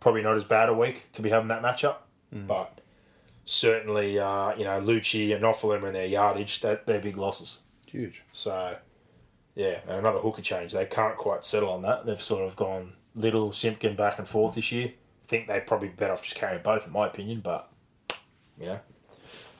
probably 0.00 0.22
not 0.22 0.36
as 0.36 0.44
bad 0.44 0.68
a 0.68 0.74
week 0.74 1.06
to 1.14 1.22
be 1.22 1.30
having 1.30 1.48
that 1.48 1.62
matchup. 1.62 1.96
But 2.32 2.80
certainly, 3.44 4.18
uh, 4.18 4.56
you 4.56 4.64
know, 4.64 4.80
Lucci 4.80 5.32
and 5.34 5.42
Nofoaluma 5.44 5.86
and 5.86 5.94
their 5.94 6.06
yardage, 6.06 6.60
that 6.60 6.84
they're 6.86 7.00
big 7.00 7.16
losses. 7.16 7.58
Huge. 7.86 8.22
So, 8.32 8.76
yeah, 9.54 9.78
and 9.86 9.98
another 9.98 10.18
hooker 10.18 10.42
change. 10.42 10.72
They 10.72 10.84
can't 10.86 11.16
quite 11.16 11.44
settle 11.44 11.70
on 11.70 11.82
that. 11.82 12.06
They've 12.06 12.20
sort 12.20 12.44
of 12.44 12.56
gone 12.56 12.94
little 13.14 13.52
Simpkin 13.52 13.94
back 13.94 14.18
and 14.18 14.26
forth 14.26 14.56
this 14.56 14.72
year. 14.72 14.88
I 14.88 15.28
think 15.28 15.46
they'd 15.46 15.66
probably 15.66 15.88
be 15.88 15.94
better 15.94 16.12
off 16.12 16.22
just 16.22 16.34
carrying 16.34 16.62
both, 16.62 16.86
in 16.86 16.92
my 16.92 17.06
opinion. 17.06 17.40
But, 17.40 17.70
you 18.58 18.66
know, 18.66 18.80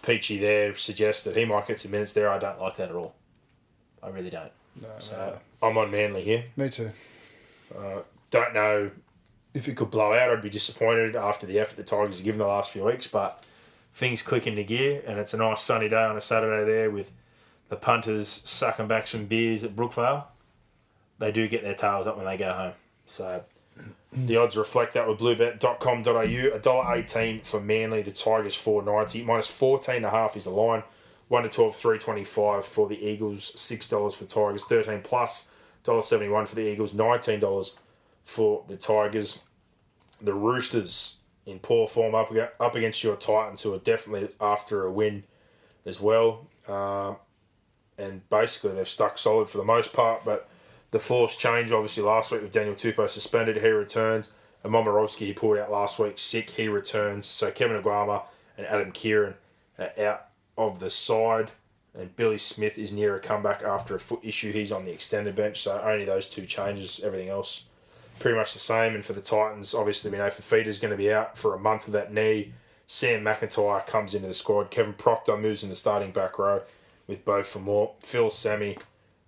Peachy 0.03 0.39
there 0.39 0.75
suggests 0.75 1.25
that 1.25 1.37
he 1.37 1.45
might 1.45 1.67
get 1.67 1.81
some 1.81 1.91
minutes 1.93 2.13
there. 2.13 2.29
I 2.29 2.39
don't 2.39 2.61
like 2.61 2.77
that 2.77 2.91
at 2.91 2.95
all. 2.95 3.15
I 4.03 4.09
really 4.09 4.31
don't. 4.31 4.53
No, 4.81 4.89
So 4.99 5.39
I'm 5.63 5.79
on 5.79 5.91
Manly 5.91 6.23
here. 6.23 6.45
Me 6.57 6.69
too. 6.69 6.91
Uh, 7.77 8.01
don't 8.31 8.53
know 8.55 8.91
if 9.55 9.69
it 9.69 9.77
could 9.77 9.91
blow 9.91 10.13
out. 10.13 10.31
I'd 10.31 10.43
be 10.43 10.51
disappointed 10.51 11.17
after 11.17 11.47
the 11.47 11.59
effort 11.59 11.77
the 11.77 11.85
Tigers 11.85 12.17
have 12.17 12.25
given 12.25 12.39
the 12.39 12.47
last 12.47 12.71
few 12.73 12.85
weeks, 12.85 13.07
but 13.07 13.45
things 13.95 14.23
click 14.23 14.47
into 14.47 14.65
gear, 14.65 15.03
and 15.07 15.19
it's 15.19 15.33
a 15.33 15.39
nice 15.39 15.63
sunny 15.63 15.89
day 15.89 16.03
on 16.05 16.17
a 16.17 16.21
Saturday 16.21 16.65
there 16.65 16.91
with 16.91 17.13
the 17.69 17.77
punters 17.77 18.29
sucking 18.29 18.89
back 18.89 19.07
some 19.07 19.27
beers 19.27 19.65
at 19.65 19.75
Brookvale. 19.75 20.25
They 21.19 21.33
do 21.33 21.49
get 21.49 21.63
their 21.63 21.75
tails 21.75 22.07
up 22.07 22.17
when 22.17 22.27
they 22.27 22.37
go 22.37 22.53
home. 22.53 22.73
So 23.07 23.45
the 24.13 24.37
odds 24.37 24.57
reflect 24.57 24.95
that 24.95 25.09
with 25.09 25.19
bluebet.com.au. 25.19 26.03
$1.18 26.03 27.45
for 27.45 27.61
Manly, 27.61 28.03
the 28.03 28.11
Tigers 28.11 28.55
490 28.55 29.25
minus 29.25 29.49
14.5 29.49 30.37
is 30.37 30.45
the 30.45 30.51
line. 30.51 30.83
1 31.29 31.43
to 31.43 31.49
12, 31.49 31.77
325 31.77 32.65
for 32.65 32.89
the 32.89 33.07
Eagles, 33.07 33.53
$6 33.57 34.15
for 34.15 34.25
the 34.25 34.31
Tigers, 34.31 34.65
13 34.65 35.01
plus, 35.03 35.51
$1.71 35.85 36.49
for 36.49 36.55
the 36.55 36.67
Eagles, 36.69 36.93
$19 36.93 37.73
for 38.25 38.65
the 38.69 38.77
Tigers. 38.77 39.41
The 40.21 40.35
Roosters 40.35 41.17
in 41.47 41.59
poor 41.59 41.89
form 41.89 42.15
up, 42.15 42.33
up 42.61 42.75
against 42.75 43.03
your 43.03 43.17
Titans, 43.17 43.63
who 43.63 43.75
are 43.75 43.79
definitely 43.79 44.29
after 44.41 44.85
a 44.85 44.93
win 44.93 45.25
as 45.85 46.01
well. 46.01 46.47
Um, 46.69 47.17
and 47.99 48.29
basically, 48.29 48.73
they've 48.75 48.89
stuck 48.89 49.19
solid 49.19 49.49
for 49.49 49.59
the 49.59 49.65
most 49.65 49.93
part, 49.93 50.25
but 50.25 50.49
the 50.95 51.01
force 51.01 51.35
change, 51.35 51.73
obviously, 51.73 52.05
last 52.05 52.31
week 52.31 52.41
with 52.41 52.53
Daniel 52.53 52.77
Tupou 52.77 53.11
suspended, 53.11 53.57
he 53.57 53.67
returns. 53.67 54.33
And 54.63 54.73
Momorovsky, 54.73 55.27
he 55.27 55.33
pulled 55.33 55.59
out 55.59 55.69
last 55.69 55.99
week, 55.99 56.19
sick, 56.19 56.51
he 56.51 56.69
returns. 56.69 57.27
So 57.27 57.51
Kevin 57.51 57.83
Aguama 57.83 58.23
and 58.57 58.65
Adam 58.69 58.93
Keighran 58.93 59.35
are 59.77 59.91
out 59.99 60.29
of 60.57 60.79
the 60.79 60.89
side. 60.89 61.51
and 61.99 62.15
Billy 62.15 62.39
Smith 62.39 62.79
is 62.79 62.93
near 62.93 63.17
a 63.17 63.19
comeback 63.19 63.65
after 63.65 63.97
a 63.97 63.99
foot 63.99 64.21
issue. 64.23 64.53
He's 64.53 64.71
on 64.71 64.85
the 64.85 64.93
extended 64.93 65.35
bench, 65.35 65.63
so 65.63 65.81
only 65.83 66.05
those 66.05 66.29
two 66.29 66.47
changes. 66.47 67.01
Everything 67.03 67.29
else 67.29 67.65
pretty 68.21 68.39
much 68.39 68.53
the 68.53 68.61
same. 68.61 68.95
And 68.95 69.05
for 69.05 69.15
the 69.15 69.21
Titans, 69.21 69.75
obviously 69.75 70.13
we 70.13 70.19
know 70.19 70.31
Fifita's 70.31 70.79
going 70.79 70.93
to 70.93 70.97
be 70.97 71.13
out 71.13 71.37
for 71.37 71.57
a 71.57 71.59
month 71.59 71.87
with 71.87 71.95
that 71.95 72.15
knee. 72.15 72.53
Sam 72.87 73.25
McIntyre 73.25 73.85
comes 73.85 74.15
into 74.15 74.29
the 74.29 74.35
squad. 74.35 74.71
Kevin 74.71 74.93
Proctor 74.93 75.37
moves 75.37 75.65
in 75.65 75.71
the 75.71 75.75
starting 75.75 76.13
back 76.13 76.39
row 76.39 76.63
with 77.09 77.25
both 77.25 77.49
for 77.49 77.59
more. 77.59 77.95
Phil 77.99 78.31
Sami, 78.31 78.79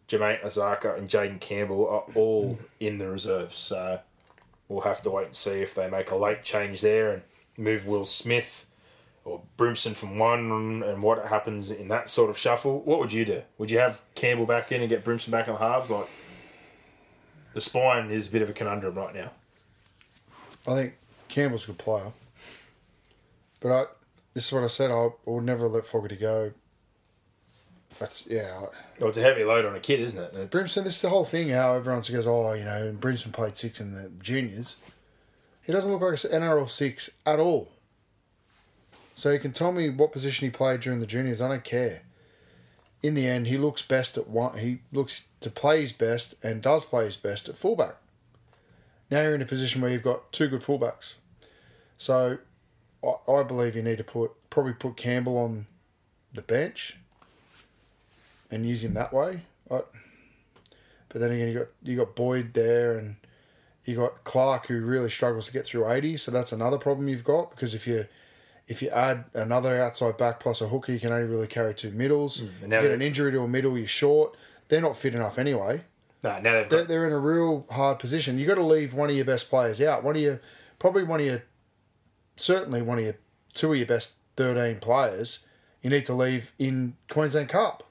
Jamayne 0.08 0.42
Isaako, 0.42 0.96
and 0.96 1.08
Jayden 1.08 1.40
Campbell 1.40 1.88
are 1.88 2.04
all 2.14 2.58
in 2.78 2.98
the 2.98 3.08
reserves. 3.08 3.56
So 3.56 4.00
we'll 4.68 4.82
have 4.82 5.02
to 5.02 5.10
wait 5.10 5.26
and 5.26 5.34
see 5.34 5.62
if 5.62 5.74
they 5.74 5.88
make 5.90 6.10
a 6.10 6.16
late 6.16 6.42
change 6.42 6.80
there 6.80 7.12
and 7.12 7.22
move 7.56 7.86
Will 7.86 8.06
Smith 8.06 8.66
or 9.24 9.42
Brimson 9.58 9.94
from 9.94 10.18
one 10.18 10.82
and 10.84 11.02
what 11.02 11.26
happens 11.26 11.70
in 11.70 11.88
that 11.88 12.08
sort 12.08 12.30
of 12.30 12.38
shuffle. 12.38 12.80
What 12.80 13.00
would 13.00 13.12
you 13.12 13.24
do? 13.24 13.42
Would 13.58 13.70
you 13.70 13.78
have 13.78 14.00
Campbell 14.14 14.46
back 14.46 14.70
in 14.70 14.80
and 14.80 14.88
get 14.88 15.04
Brimson 15.04 15.30
back 15.32 15.48
on 15.48 15.54
the 15.54 15.60
halves? 15.60 15.90
Like 15.90 16.08
the 17.52 17.60
spine 17.60 18.10
is 18.10 18.28
a 18.28 18.30
bit 18.30 18.42
of 18.42 18.48
a 18.48 18.52
conundrum 18.52 18.94
right 18.94 19.14
now. 19.14 19.30
I 20.68 20.74
think 20.74 20.94
Campbell's 21.28 21.64
a 21.64 21.68
good 21.68 21.78
player. 21.78 22.12
But 23.60 23.72
I, 23.72 23.84
this 24.34 24.46
is 24.46 24.52
what 24.52 24.62
I 24.62 24.68
said. 24.68 24.90
I, 24.90 25.08
would 25.24 25.44
never 25.44 25.66
let 25.66 25.86
Fogarty 25.86 26.16
go. 26.16 26.52
That's 27.98 28.26
yeah. 28.26 28.60
Well, 28.98 29.08
it's 29.08 29.18
a 29.18 29.22
heavy 29.22 29.44
load 29.44 29.64
on 29.64 29.74
a 29.74 29.80
kid, 29.80 30.00
isn't 30.00 30.22
it? 30.22 30.34
It's- 30.34 30.48
Brimson, 30.50 30.84
this 30.84 30.96
is 30.96 31.02
the 31.02 31.08
whole 31.08 31.24
thing. 31.24 31.48
How 31.48 31.74
everyone 31.74 32.02
goes, 32.02 32.26
oh, 32.26 32.52
you 32.52 32.64
know, 32.64 32.86
and 32.86 33.00
Brimson 33.00 33.32
played 33.32 33.56
six 33.56 33.80
in 33.80 33.94
the 33.94 34.10
juniors. 34.20 34.76
He 35.62 35.72
doesn't 35.72 35.90
look 35.90 36.02
like 36.02 36.22
an 36.24 36.42
NRL 36.42 36.70
six 36.70 37.10
at 37.24 37.40
all. 37.40 37.70
So 39.14 39.30
you 39.30 39.38
can 39.38 39.52
tell 39.52 39.72
me 39.72 39.88
what 39.88 40.12
position 40.12 40.46
he 40.46 40.50
played 40.50 40.80
during 40.80 41.00
the 41.00 41.06
juniors. 41.06 41.40
I 41.40 41.48
don't 41.48 41.64
care. 41.64 42.02
In 43.02 43.14
the 43.14 43.26
end, 43.26 43.46
he 43.46 43.56
looks 43.56 43.82
best 43.82 44.18
at 44.18 44.28
one. 44.28 44.58
He 44.58 44.80
looks 44.92 45.26
to 45.40 45.50
play 45.50 45.80
his 45.80 45.92
best 45.92 46.34
and 46.42 46.62
does 46.62 46.84
play 46.84 47.04
his 47.06 47.16
best 47.16 47.48
at 47.48 47.56
fullback. 47.56 47.96
Now 49.10 49.22
you're 49.22 49.34
in 49.34 49.42
a 49.42 49.46
position 49.46 49.80
where 49.80 49.90
you've 49.90 50.02
got 50.02 50.32
two 50.32 50.48
good 50.48 50.62
fullbacks. 50.62 51.14
So 51.96 52.38
I, 53.02 53.32
I 53.32 53.42
believe 53.42 53.74
you 53.74 53.82
need 53.82 53.98
to 53.98 54.04
put 54.04 54.32
probably 54.50 54.72
put 54.72 54.96
Campbell 54.96 55.38
on 55.38 55.66
the 56.32 56.42
bench 56.42 56.98
and 58.50 58.66
use 58.66 58.82
him 58.84 58.94
that 58.94 59.12
way. 59.12 59.42
I, 59.70 59.80
but 61.08 61.20
then 61.20 61.32
again, 61.32 61.48
you 61.48 61.58
got 61.58 61.68
you 61.82 61.96
got 61.96 62.14
Boyd 62.16 62.54
there, 62.54 62.98
and 62.98 63.16
you 63.84 63.96
got 63.96 64.24
Clark 64.24 64.66
who 64.66 64.80
really 64.80 65.10
struggles 65.10 65.46
to 65.46 65.52
get 65.52 65.66
through 65.66 65.90
eighty. 65.90 66.16
So 66.16 66.30
that's 66.30 66.52
another 66.52 66.78
problem 66.78 67.08
you've 67.08 67.24
got 67.24 67.50
because 67.50 67.74
if 67.74 67.86
you 67.86 68.06
if 68.68 68.82
you 68.82 68.90
add 68.90 69.24
another 69.34 69.80
outside 69.82 70.16
back 70.16 70.40
plus 70.40 70.60
a 70.60 70.68
hooker, 70.68 70.92
you 70.92 71.00
can 71.00 71.12
only 71.12 71.26
really 71.26 71.46
carry 71.46 71.74
two 71.74 71.90
middles. 71.92 72.40
Mm, 72.40 72.50
and 72.64 72.72
you 72.72 72.80
get 72.82 72.90
an 72.90 73.02
injury 73.02 73.32
to 73.32 73.40
a 73.42 73.48
middle, 73.48 73.78
you're 73.78 73.86
short. 73.86 74.36
They're 74.68 74.80
not 74.80 74.96
fit 74.96 75.14
enough 75.14 75.38
anyway. 75.38 75.82
no, 76.24 76.40
now 76.40 76.52
they've 76.54 76.68
They're, 76.68 76.84
they're 76.84 77.06
in 77.06 77.12
a 77.12 77.18
real 77.18 77.66
hard 77.70 78.00
position. 78.00 78.38
You 78.38 78.46
got 78.46 78.56
to 78.56 78.64
leave 78.64 78.92
one 78.92 79.10
of 79.10 79.16
your 79.16 79.24
best 79.24 79.48
players 79.48 79.80
out. 79.80 80.02
One 80.02 80.16
of 80.16 80.22
your 80.22 80.40
probably 80.78 81.04
one 81.04 81.20
of 81.20 81.26
your 81.26 81.42
certainly 82.36 82.82
one 82.82 82.98
of 82.98 83.04
your 83.04 83.16
two 83.54 83.72
of 83.72 83.78
your 83.78 83.86
best 83.86 84.16
thirteen 84.36 84.80
players. 84.80 85.44
You 85.82 85.90
need 85.90 86.04
to 86.06 86.14
leave 86.14 86.52
in 86.58 86.96
Queensland 87.08 87.48
Cup. 87.48 87.85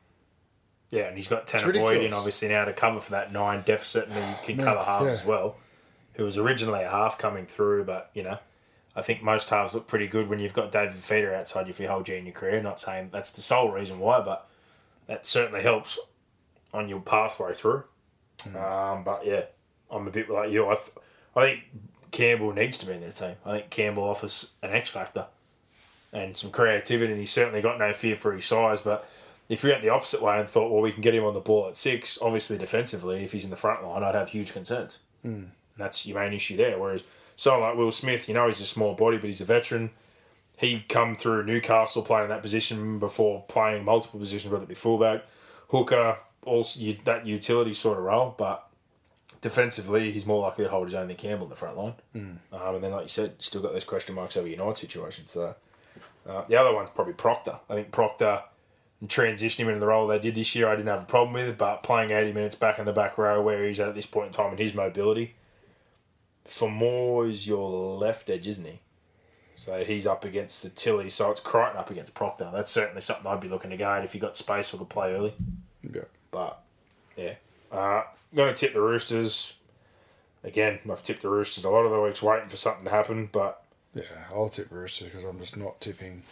Yeah, 0.92 1.04
and 1.04 1.18
he's 1.18 1.28
got 1.28 1.48
Tanner. 1.48 1.74
Boyd 1.74 2.04
in 2.04 2.14
obviously 2.14 2.48
now 2.48 2.66
to 2.66 2.74
cover 2.74 3.00
for 3.00 3.12
that 3.12 3.34
nine 3.34 3.64
deficit, 3.66 4.08
and 4.08 4.38
he 4.38 4.54
can 4.54 4.64
cover 4.64 4.84
halves 4.84 5.06
yeah. 5.06 5.12
as 5.12 5.26
well. 5.26 5.56
Who 6.14 6.24
was 6.24 6.38
originally 6.38 6.84
a 6.84 6.90
half 6.90 7.18
coming 7.18 7.46
through, 7.46 7.84
but 7.84 8.10
you 8.14 8.24
know, 8.24 8.38
I 8.96 9.02
think 9.02 9.22
most 9.22 9.50
halves 9.50 9.74
look 9.74 9.88
pretty 9.88 10.08
good 10.08 10.30
when 10.30 10.40
you've 10.40 10.54
got 10.54 10.72
David 10.72 10.96
Fifita 10.96 11.34
outside 11.34 11.68
you 11.68 11.74
for 11.74 11.82
your 11.84 11.92
whole 11.92 12.04
junior 12.04 12.32
career. 12.32 12.62
Not 12.62 12.80
saying 12.80 13.10
that's 13.12 13.32
the 13.32 13.42
sole 13.42 13.72
reason 13.72 14.00
why, 14.00 14.22
but 14.22 14.48
that 15.08 15.28
certainly 15.28 15.62
helps 15.62 16.00
on 16.74 16.88
your 16.88 17.02
pathway 17.02 17.54
through. 17.54 17.84
Um, 18.56 19.04
but 19.04 19.26
yeah, 19.26 19.46
I'm 19.90 20.08
a 20.08 20.12
bit 20.12 20.30
like 20.30 20.52
you. 20.52 20.68
I, 20.68 20.76
th- 20.76 20.92
I 21.36 21.42
think 21.42 21.64
Campbell 22.12 22.54
needs 22.54 22.78
to 22.78 22.86
be 22.86 22.94
in 22.94 23.02
their 23.02 23.12
team. 23.12 23.36
I 23.46 23.58
think 23.58 23.70
Campbell 23.70 24.04
offers 24.04 24.54
an 24.62 24.72
X 24.72 24.90
factor 24.90 25.26
and 26.14 26.38
some 26.38 26.52
creativity, 26.52 27.12
and 27.12 27.20
he's 27.20 27.32
certainly 27.32 27.62
got 27.62 27.78
no 27.78 27.92
fear 27.92 28.16
for 28.16 28.32
his 28.32 28.46
size. 28.46 28.80
But 28.82 29.10
if 29.50 29.64
we 29.64 29.70
went 29.70 29.84
the 29.84 29.90
opposite 29.90 30.22
way 30.22 30.40
and 30.40 30.50
thought, 30.50 30.72
well, 30.72 30.82
we 30.82 30.92
can 30.92 31.02
get 31.02 31.14
him 31.14 31.24
on 31.24 31.34
the 31.34 31.40
ball 31.40 31.68
at 31.68 31.78
six, 31.78 32.20
obviously 32.22 32.58
defensively, 32.58 33.24
if 33.24 33.32
he's 33.32 33.44
in 33.44 33.52
the 33.52 33.56
front 33.56 33.84
line, 33.84 34.04
I'd 34.04 34.16
have 34.16 34.30
huge 34.30 34.54
concerns. 34.54 35.00
And 35.76 35.84
that's 35.84 36.06
your 36.06 36.20
main 36.20 36.34
issue 36.34 36.58
there. 36.58 36.80
Whereas 36.80 37.04
someone 37.36 37.62
like 37.70 37.78
Will 37.78 37.92
Smith, 37.92 38.28
you 38.28 38.34
know, 38.34 38.48
he's 38.48 38.62
a 38.62 38.66
small 38.66 38.94
body, 38.96 39.18
but 39.18 39.28
he's 39.28 39.42
a 39.42 39.46
veteran. 39.46 39.92
He 40.58 40.86
come 40.88 41.16
through 41.16 41.46
Newcastle 41.46 42.02
playing 42.02 42.30
that 42.30 42.42
position 42.42 42.98
before 42.98 43.44
playing 43.48 43.84
multiple 43.84 44.20
positions, 44.20 44.52
whether 44.52 44.64
it 44.64 44.70
be 44.70 44.76
fullback, 44.76 45.26
hooker, 45.70 46.18
also 46.46 46.80
you, 46.80 46.98
that 47.04 47.26
utility 47.26 47.74
sort 47.74 47.98
of 47.98 48.06
role. 48.06 48.34
But 48.38 48.66
defensively, 49.42 50.12
he's 50.12 50.26
more 50.26 50.40
likely 50.40 50.64
to 50.64 50.72
hold 50.72 50.88
his 50.88 50.94
own 50.94 51.08
than 51.08 51.18
Campbell 51.18 51.46
in 51.46 51.50
the 51.50 51.56
front 51.56 51.78
line. 51.78 51.94
Um, 52.54 52.76
and 52.76 52.84
then, 52.84 52.92
like 52.92 53.04
you 53.04 53.10
said, 53.10 53.34
still 53.40 53.62
got 53.62 53.74
those 53.74 53.84
question 53.84 54.16
marks 54.16 54.38
over 54.38 54.48
United 54.48 54.78
situation. 54.78 55.28
So 55.28 55.56
uh, 56.28 56.46
the 56.48 56.56
other 56.56 56.74
one's 56.74 56.90
probably 56.92 57.14
Proctor. 57.14 57.60
I 57.70 57.74
think 57.74 57.92
Proctor 57.92 58.44
and 59.02 59.10
transitioning 59.10 59.60
him 59.60 59.68
into 59.70 59.80
the 59.80 59.88
role 59.88 60.08
they 60.08 60.20
did 60.20 60.36
this 60.36 60.56
year, 60.56 60.68
I 60.68 60.76
didn't 60.76 60.88
have 60.88 61.04
a 61.04 61.06
problem 61.06 61.34
with 61.34 61.50
it. 61.50 61.58
But 61.58 61.84
playing 61.84 62.12
80 62.12 62.34
minutes 62.34 62.56
back 62.56 62.80
in 62.80 62.86
the 62.86 62.94
back 62.94 63.18
row 63.18 63.42
where 63.42 63.66
he's 63.66 63.80
at 63.80 63.88
at 63.88 63.96
this 63.96 64.06
point 64.06 64.28
in 64.28 64.34
time 64.34 64.52
and 64.52 64.60
his 64.60 64.74
mobility, 64.74 65.36
for 66.46 66.70
more 66.70 67.28
is 67.28 67.48
your 67.48 67.98
left 67.98 68.30
edge, 68.30 68.48
isn't 68.48 68.66
he? 68.66 68.80
So 69.56 69.84
he's 69.84 70.06
up 70.06 70.26
against 70.26 70.64
the 70.64 70.70
Tilly, 70.70 71.10
so 71.10 71.32
it's 71.32 71.40
Crichton 71.40 71.78
up 71.78 71.90
against 71.90 72.14
Proctor. 72.14 72.50
That's 72.52 72.72
certainly 72.72 73.02
something 73.02 73.26
I'd 73.26 73.40
be 73.40 73.48
looking 73.48 73.72
to 73.72 73.78
go 73.78 73.90
at 73.90 74.04
if 74.04 74.14
you 74.14 74.20
got 74.20 74.36
space 74.36 74.74
or 74.74 74.78
could 74.78 74.90
play 74.90 75.14
early. 75.14 75.34
Yeah. 75.82 76.02
But 76.30 76.62
yeah, 77.16 77.36
uh, 77.72 78.04
going 78.34 78.54
to 78.54 78.60
tip 78.60 78.74
the 78.74 78.82
Roosters. 78.82 79.56
Again, 80.44 80.80
I've 80.92 81.02
tipped 81.02 81.22
the 81.22 81.30
Roosters 81.30 81.64
a 81.64 81.70
lot 81.70 81.86
of 81.86 81.92
the 81.92 82.02
weeks, 82.02 82.22
waiting 82.22 82.50
for 82.50 82.58
something 82.58 82.84
to 82.84 82.92
happen. 82.92 83.30
But 83.32 83.64
Yeah, 83.94 84.04
I'll 84.34 84.50
tip 84.50 84.68
Roosters 84.70 85.08
because 85.08 85.24
I'm 85.24 85.40
just 85.40 85.56
not 85.56 85.80
tipping 85.80 86.24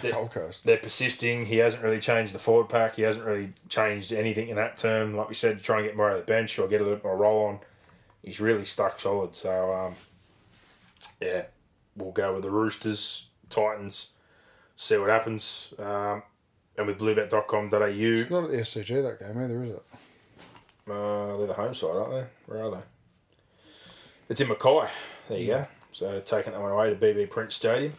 the 0.00 0.08
Yeah. 0.08 0.14
Gold 0.14 0.30
Coast. 0.32 0.64
they're 0.64 0.76
persisting. 0.78 1.46
He 1.46 1.56
hasn't 1.58 1.82
really 1.82 2.00
changed 2.00 2.34
the 2.34 2.38
forward 2.38 2.68
pack. 2.68 2.96
He 2.96 3.02
hasn't 3.02 3.24
really 3.24 3.52
changed 3.68 4.12
anything 4.12 4.48
in 4.48 4.56
that 4.56 4.76
term. 4.76 5.16
Like 5.16 5.28
we 5.28 5.34
said, 5.34 5.58
to 5.58 5.62
try 5.64 5.78
and 5.78 5.86
get 5.86 5.96
more 5.96 6.08
out 6.10 6.14
of 6.16 6.20
the 6.20 6.26
bench 6.26 6.58
or 6.58 6.66
get 6.68 6.80
a 6.80 6.84
little 6.84 6.96
bit 6.96 7.04
more 7.04 7.16
roll 7.16 7.46
on. 7.46 7.60
He's 8.22 8.40
really 8.40 8.64
stuck 8.64 9.00
solid. 9.00 9.34
So 9.36 9.72
um, 9.72 9.94
yeah, 11.20 11.44
we'll 11.96 12.12
go 12.12 12.34
with 12.34 12.42
the 12.42 12.50
Roosters, 12.50 13.26
Titans, 13.50 14.10
see 14.76 14.96
what 14.96 15.10
happens. 15.10 15.74
Um, 15.78 16.22
and 16.76 16.86
with 16.86 16.98
bluebet.com.au, 16.98 17.84
It's 17.86 18.30
not 18.30 18.44
at 18.44 18.50
the 18.50 18.56
SCG 18.58 19.02
that 19.02 19.18
game 19.18 19.42
either, 19.42 19.64
is 19.64 19.70
it? 19.72 19.82
Uh, 20.90 21.36
they're 21.36 21.46
the 21.48 21.54
home 21.54 21.74
side, 21.74 21.88
aren't 21.96 22.10
they? 22.12 22.24
Where 22.46 22.64
are 22.64 22.70
they? 22.70 22.80
It's 24.28 24.40
in 24.40 24.48
Mackay. 24.48 24.88
There 25.28 25.38
you 25.38 25.46
go. 25.48 25.66
So 25.92 26.20
taking 26.20 26.52
that 26.52 26.60
one 26.62 26.70
away 26.70 26.90
to 26.90 26.96
BB 26.96 27.30
Print 27.30 27.50
Stadium. 27.52 27.94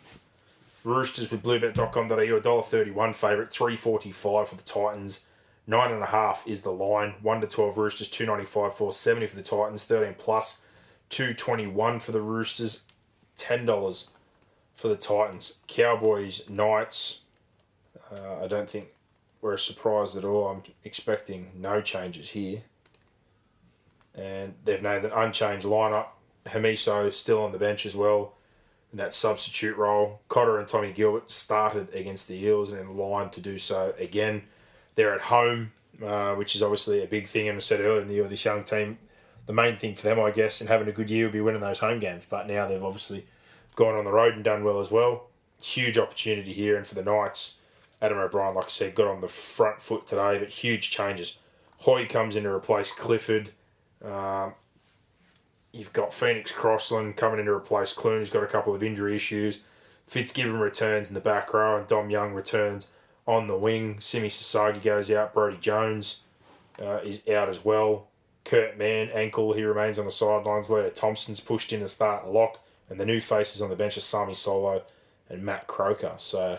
Roosters 0.84 1.30
with 1.30 1.44
bluebet.com.au, 1.44 2.16
$1.31 2.16 3.16
favourite, 3.16 3.50
three 3.50 3.76
forty 3.76 4.12
five 4.12 4.48
for 4.48 4.56
the 4.56 4.64
Titans. 4.64 5.28
Nine 5.68 5.92
and 5.92 6.02
a 6.02 6.08
half 6.08 6.48
is 6.48 6.62
the 6.62 6.72
line. 6.72 7.16
One 7.22 7.42
to 7.42 7.48
twelve 7.48 7.78
Roosters, 7.78 8.10
two 8.10 8.26
ninety 8.26 8.46
five, 8.46 8.74
four 8.74 8.92
seventy 8.92 9.28
for 9.28 9.36
the 9.36 9.44
Titans. 9.44 9.84
Thirteen 9.84 10.16
plus, 10.18 10.62
two 11.10 11.34
twenty 11.34 11.68
one 11.68 12.00
for 12.00 12.12
the 12.12 12.22
Roosters. 12.22 12.84
Ten 13.38 13.66
dollars 13.66 14.10
for 14.76 14.88
the 14.88 14.96
Titans. 14.96 15.58
Cowboys, 15.68 16.50
Knights. 16.50 17.22
Uh, 18.12 18.44
I 18.44 18.48
don't 18.48 18.70
think 18.70 18.88
we're 19.42 19.58
surprised 19.58 20.18
at 20.18 20.26
all. 20.26 20.48
I'm 20.48 20.64
expecting 20.84 21.52
no 21.56 21.82
changes 21.82 22.30
here. 22.30 22.64
And 24.16 24.56
they've 24.66 24.82
named 24.82 25.06
an 25.06 25.12
unchanged 25.12 25.66
lineup. 25.66 26.08
Hamiso 26.48 27.12
still 27.14 27.44
on 27.44 27.52
the 27.52 27.60
bench 27.60 27.86
as 27.86 27.96
well 27.96 28.34
in 28.92 28.98
that 28.98 29.14
substitute 29.14 29.78
role. 29.78 30.22
Cotter 30.28 30.58
and 30.58 30.68
Tommy 30.68 30.92
Gilbert 30.92 31.30
started 31.30 31.94
against 31.94 32.28
the 32.28 32.44
Eels 32.44 32.72
and 32.72 32.82
in 32.82 32.98
line 32.98 33.30
to 33.32 33.42
do 33.42 33.58
so 33.58 33.94
again. 34.00 34.44
They're 34.96 35.14
at 35.14 35.22
home, 35.22 35.72
uh, 36.04 36.36
which 36.36 36.56
is 36.56 36.64
obviously 36.64 37.04
a 37.04 37.08
big 37.08 37.28
thing. 37.28 37.48
And 37.48 37.58
I 37.58 37.60
said 37.60 37.82
earlier 37.82 38.02
in 38.02 38.08
the 38.08 38.16
year, 38.16 38.28
this 38.28 38.46
young 38.46 38.64
team, 38.64 38.98
the 39.46 39.54
main 39.54 39.78
thing 39.78 39.96
for 39.96 40.04
them, 40.04 40.20
I 40.20 40.32
guess, 40.32 40.60
and 40.62 40.70
having 40.70 40.88
a 40.88 40.92
good 40.92 41.10
year 41.10 41.26
would 41.26 41.34
be 41.34 41.42
winning 41.42 41.62
those 41.62 41.80
home 41.80 42.00
games. 42.00 42.24
But 42.30 42.48
now 42.48 42.68
they've 42.68 42.84
obviously 42.84 43.26
gone 43.76 43.96
on 43.96 44.06
the 44.06 44.12
road 44.12 44.34
and 44.34 44.44
done 44.44 44.64
well 44.64 44.80
as 44.80 44.92
well. 44.92 45.28
Huge 45.62 45.98
opportunity 45.98 46.54
here. 46.54 46.76
And 46.76 46.86
for 46.86 46.96
the 46.96 47.04
Knights, 47.04 47.56
Adam 48.02 48.18
O'Brien, 48.18 48.56
like 48.56 48.66
I 48.66 48.70
said, 48.70 48.96
got 48.96 49.08
on 49.08 49.22
the 49.22 49.28
front 49.28 49.82
foot 49.82 50.08
today, 50.08 50.38
but 50.40 50.50
huge 50.50 50.90
changes. 50.90 51.38
Hoy 51.80 52.06
comes 52.06 52.36
in 52.36 52.44
to 52.44 52.50
replace 52.50 52.92
Clifford. 52.92 53.52
Um, 54.04 54.54
you've 55.72 55.94
got 55.94 56.14
Phoenix 56.14 56.52
Crossland 56.52 57.16
coming 57.16 57.40
in 57.40 57.46
to 57.46 57.52
replace 57.52 57.94
Clune, 57.94 58.20
who's 58.20 58.30
got 58.30 58.44
a 58.44 58.48
couple 58.48 58.74
of 58.74 58.84
injury 58.84 59.16
issues. 59.16 59.60
Fitzgibbon 60.08 60.60
returns 60.60 61.08
in 61.08 61.14
the 61.14 61.20
back 61.20 61.54
row, 61.54 61.78
and 61.78 61.88
Dom 61.88 62.10
Young 62.10 62.34
returns 62.34 62.88
on 63.28 63.48
the 63.48 63.56
wing. 63.56 63.98
Simi 64.00 64.28
Sasagi 64.28 64.82
goes 64.82 65.12
out. 65.12 65.34
Brody 65.34 65.58
Jones 65.58 66.22
uh, 66.82 67.00
is 67.04 67.28
out 67.30 67.50
as 67.50 67.64
well. 67.64 68.08
Kurt 68.44 68.78
Mann, 68.78 69.10
ankle, 69.10 69.54
he 69.54 69.64
remains 69.64 70.00
on 70.00 70.06
the 70.06 70.12
sidelines. 70.12 70.70
Leo 70.70 70.90
Thompson's 70.90 71.40
pushed 71.40 71.72
in 71.72 71.82
to 71.82 71.88
start 71.88 72.28
lock, 72.28 72.60
and 72.90 73.00
the 73.00 73.06
new 73.06 73.20
faces 73.20 73.62
on 73.62 73.70
the 73.70 73.76
bench 73.76 73.98
are 73.98 74.02
Sami 74.02 74.34
Solo 74.34 74.82
and 75.30 75.44
Matt 75.44 75.68
Croker. 75.68 76.14
So 76.18 76.58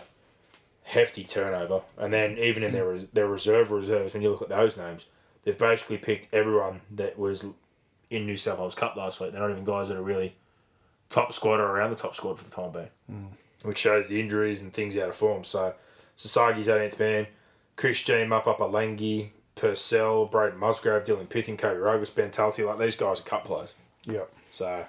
hefty 0.83 1.23
turnover. 1.23 1.81
And 1.97 2.13
then 2.13 2.37
even 2.37 2.63
in 2.63 2.71
their 2.71 2.97
their 2.99 3.27
reserve 3.27 3.71
reserves, 3.71 4.13
when 4.13 4.23
you 4.23 4.29
look 4.29 4.41
at 4.41 4.49
those 4.49 4.77
names, 4.77 5.05
they've 5.43 5.57
basically 5.57 5.97
picked 5.97 6.33
everyone 6.33 6.81
that 6.91 7.19
was 7.19 7.47
in 8.11 8.25
New 8.27 8.37
South 8.37 8.59
Wales 8.59 8.75
Cup 8.75 8.95
last 8.95 9.19
week. 9.19 9.31
They're 9.31 9.41
not 9.41 9.49
even 9.49 9.63
guys 9.65 9.87
that 9.87 9.97
are 9.97 10.01
really 10.03 10.35
top 11.09 11.33
squad 11.33 11.59
or 11.59 11.65
around 11.65 11.89
the 11.89 11.95
top 11.95 12.15
squad 12.15 12.37
for 12.37 12.43
the 12.43 12.51
time 12.51 12.71
being, 12.71 13.27
which 13.63 13.79
shows 13.79 14.09
the 14.09 14.19
injuries 14.19 14.61
and 14.61 14.71
things 14.71 14.95
out 14.95 15.09
of 15.09 15.15
form. 15.15 15.43
So 15.43 15.73
Sasagi's 16.17 16.67
18th 16.67 16.99
man, 16.99 17.27
Chris 17.75 18.01
Jean, 18.03 18.27
Mupapa 18.27 18.59
Lengi, 18.69 19.29
Purcell, 19.55 20.25
Braden 20.25 20.59
Musgrave, 20.59 21.03
Dylan 21.03 21.27
Pithing, 21.29 21.57
Cody 21.57 21.79
Rogus, 21.79 22.09
Ben 22.13 22.29
Talty, 22.29 22.65
like 22.65 22.77
these 22.77 22.95
guys 22.95 23.19
are 23.19 23.23
cup 23.23 23.45
players. 23.45 23.75
Yep. 24.05 24.31
So 24.51 24.85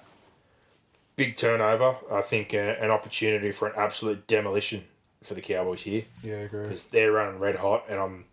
big 1.16 1.36
turnover. 1.36 1.96
I 2.10 2.22
think 2.22 2.54
uh, 2.54 2.56
an 2.80 2.90
opportunity 2.90 3.52
for 3.52 3.68
an 3.68 3.74
absolute 3.76 4.26
demolition 4.26 4.84
for 5.22 5.34
the 5.34 5.40
Cowboys 5.40 5.82
here 5.82 6.02
Yeah, 6.22 6.34
I 6.34 6.38
agree. 6.40 6.62
because 6.64 6.84
they're 6.88 7.12
running 7.12 7.38
red 7.38 7.56
hot, 7.56 7.84
and 7.88 8.00
I'm 8.00 8.24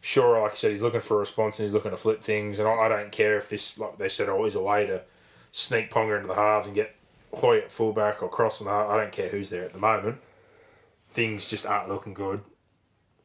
sure, 0.00 0.40
like 0.40 0.52
I 0.52 0.54
said, 0.54 0.70
he's 0.70 0.82
looking 0.82 1.00
for 1.00 1.16
a 1.16 1.20
response 1.20 1.58
and 1.58 1.66
he's 1.66 1.74
looking 1.74 1.90
to 1.90 1.96
flip 1.96 2.22
things. 2.22 2.58
And 2.58 2.68
I, 2.68 2.72
I 2.72 2.88
don't 2.88 3.12
care 3.12 3.38
if 3.38 3.48
this, 3.48 3.78
like 3.78 3.98
they 3.98 4.08
said, 4.08 4.28
oh, 4.28 4.36
always 4.36 4.54
a 4.54 4.62
way 4.62 4.86
to 4.86 5.02
sneak 5.52 5.90
Ponga 5.90 6.16
into 6.16 6.28
the 6.28 6.34
halves 6.34 6.66
and 6.66 6.74
get 6.74 6.94
Hoy 7.34 7.58
at 7.58 7.70
fullback 7.70 8.22
or 8.22 8.28
cross 8.30 8.60
on 8.60 8.66
the 8.66 8.72
half. 8.72 8.88
I 8.88 8.96
don't 8.96 9.12
care 9.12 9.28
who's 9.28 9.50
there 9.50 9.64
at 9.64 9.74
the 9.74 9.78
moment. 9.78 10.18
Things 11.10 11.48
just 11.50 11.66
aren't 11.66 11.88
looking 11.88 12.14
good. 12.14 12.40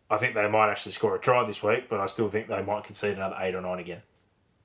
I 0.10 0.18
think 0.18 0.36
they 0.36 0.48
might 0.50 0.70
actually 0.70 0.92
score 0.92 1.16
a 1.16 1.20
try 1.20 1.44
this 1.46 1.64
week, 1.64 1.86
but 1.90 2.00
I 2.02 2.06
still 2.08 2.28
think 2.28 2.48
they 2.48 2.62
might 2.62 2.84
concede 2.84 3.18
another 3.18 3.38
eight 3.40 3.56
or 3.56 3.62
nine 3.62 3.80
again. 3.80 4.02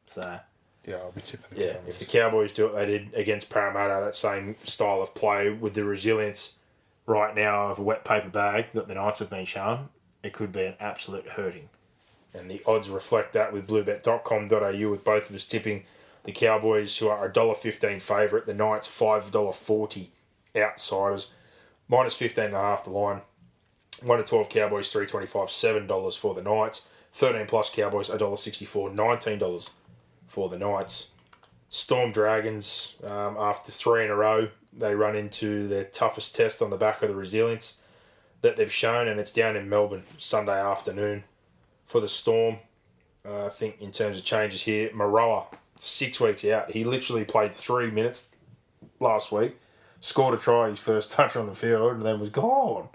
So 0.06 0.40
Yeah, 0.84 0.96
I'll 0.96 1.12
be 1.12 1.20
tipping 1.20 1.56
the 1.56 1.64
yeah, 1.64 1.72
Cowboys. 1.74 1.88
if 1.88 1.98
the 2.00 2.04
Cowboys 2.04 2.52
do 2.52 2.64
what 2.64 2.74
they 2.74 2.86
did 2.86 3.14
against 3.14 3.48
Parramatta, 3.48 4.04
that 4.04 4.14
same 4.14 4.56
style 4.64 5.00
of 5.02 5.14
play 5.14 5.50
with 5.50 5.74
the 5.74 5.84
resilience 5.84 6.58
right 7.06 7.34
now 7.34 7.68
of 7.68 7.78
a 7.78 7.82
wet 7.82 8.04
paper 8.04 8.28
bag 8.28 8.66
that 8.74 8.88
the 8.88 8.94
Knights 8.94 9.20
have 9.20 9.30
been 9.30 9.44
shown, 9.44 9.88
it 10.22 10.32
could 10.32 10.50
be 10.52 10.64
an 10.64 10.74
absolute 10.80 11.26
hurting. 11.28 11.68
And 12.34 12.50
the 12.50 12.62
odds 12.66 12.90
reflect 12.90 13.32
that 13.32 13.52
with 13.52 13.66
bluebet.com.au 13.66 14.90
with 14.90 15.04
both 15.04 15.30
of 15.30 15.36
us 15.36 15.44
tipping 15.44 15.84
the 16.24 16.32
Cowboys, 16.32 16.98
who 16.98 17.08
are 17.08 17.26
a 17.26 17.32
$1.15 17.32 18.02
favourite, 18.02 18.46
the 18.46 18.54
Knights 18.54 18.86
$5.40 18.86 20.08
outsiders, 20.56 21.32
minus 21.88 22.14
15.5 22.14 22.84
the 22.84 22.90
line. 22.90 23.22
1 24.02 24.18
to 24.18 24.24
12 24.24 24.48
Cowboys, 24.48 24.92
325 24.92 25.48
$7 25.48 26.18
for 26.18 26.34
the 26.34 26.42
Knights. 26.42 26.86
13 27.14 27.46
plus 27.46 27.70
Cowboys, 27.70 28.10
$1.64, 28.10 28.94
$19 28.94 29.70
for 30.28 30.48
the 30.48 30.58
Knights. 30.58 31.10
Storm 31.70 32.12
Dragons, 32.12 32.94
um, 33.02 33.36
after 33.38 33.72
three 33.72 34.04
in 34.04 34.10
a 34.10 34.14
row, 34.14 34.48
they 34.72 34.94
run 34.94 35.16
into 35.16 35.66
their 35.66 35.84
toughest 35.84 36.36
test 36.36 36.62
on 36.62 36.70
the 36.70 36.76
back 36.76 37.02
of 37.02 37.08
the 37.08 37.14
resilience 37.14 37.80
that 38.42 38.56
they've 38.56 38.72
shown, 38.72 39.08
and 39.08 39.18
it's 39.18 39.32
down 39.32 39.56
in 39.56 39.68
Melbourne 39.68 40.04
Sunday 40.16 40.60
afternoon 40.60 41.24
for 41.88 42.00
the 42.00 42.08
Storm. 42.08 42.58
Uh, 43.26 43.46
I 43.46 43.48
think 43.48 43.80
in 43.80 43.90
terms 43.90 44.16
of 44.16 44.24
changes 44.24 44.62
here, 44.62 44.90
Maroa, 44.90 45.46
six 45.78 46.20
weeks 46.20 46.44
out. 46.44 46.70
He 46.70 46.84
literally 46.84 47.24
played 47.24 47.54
three 47.54 47.90
minutes 47.90 48.30
last 49.00 49.32
week, 49.32 49.56
scored 50.00 50.34
a 50.34 50.36
try, 50.36 50.70
his 50.70 50.78
first 50.78 51.10
touch 51.12 51.34
on 51.34 51.46
the 51.46 51.54
field, 51.54 51.94
and 51.94 52.02
then 52.02 52.20
was 52.20 52.30
gone. 52.30 52.88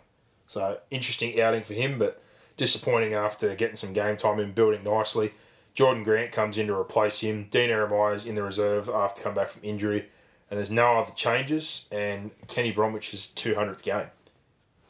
So 0.47 0.79
interesting 0.89 1.39
outing 1.41 1.63
for 1.63 1.73
him, 1.73 1.99
but 1.99 2.21
disappointing 2.57 3.13
after 3.13 3.53
getting 3.55 3.75
some 3.75 3.93
game 3.93 4.15
time 4.15 4.39
and 4.39 4.55
building 4.55 4.83
nicely. 4.83 5.33
Jordan 5.73 6.03
Grant 6.03 6.31
comes 6.31 6.57
in 6.57 6.67
to 6.67 6.75
replace 6.75 7.21
him. 7.21 7.47
Dean 7.49 7.69
Ieremias 7.71 8.27
in 8.27 8.35
the 8.35 8.43
reserve 8.43 8.87
after 8.89 9.23
come 9.23 9.33
back 9.33 9.49
from 9.49 9.63
injury, 9.63 10.05
and 10.49 10.59
there's 10.59 10.69
no 10.69 10.97
other 10.99 11.11
changes. 11.15 11.87
And 11.91 12.29
Kenny 12.47 12.71
Bromwich's 12.71 13.33
200th 13.35 13.81
game 13.81 14.07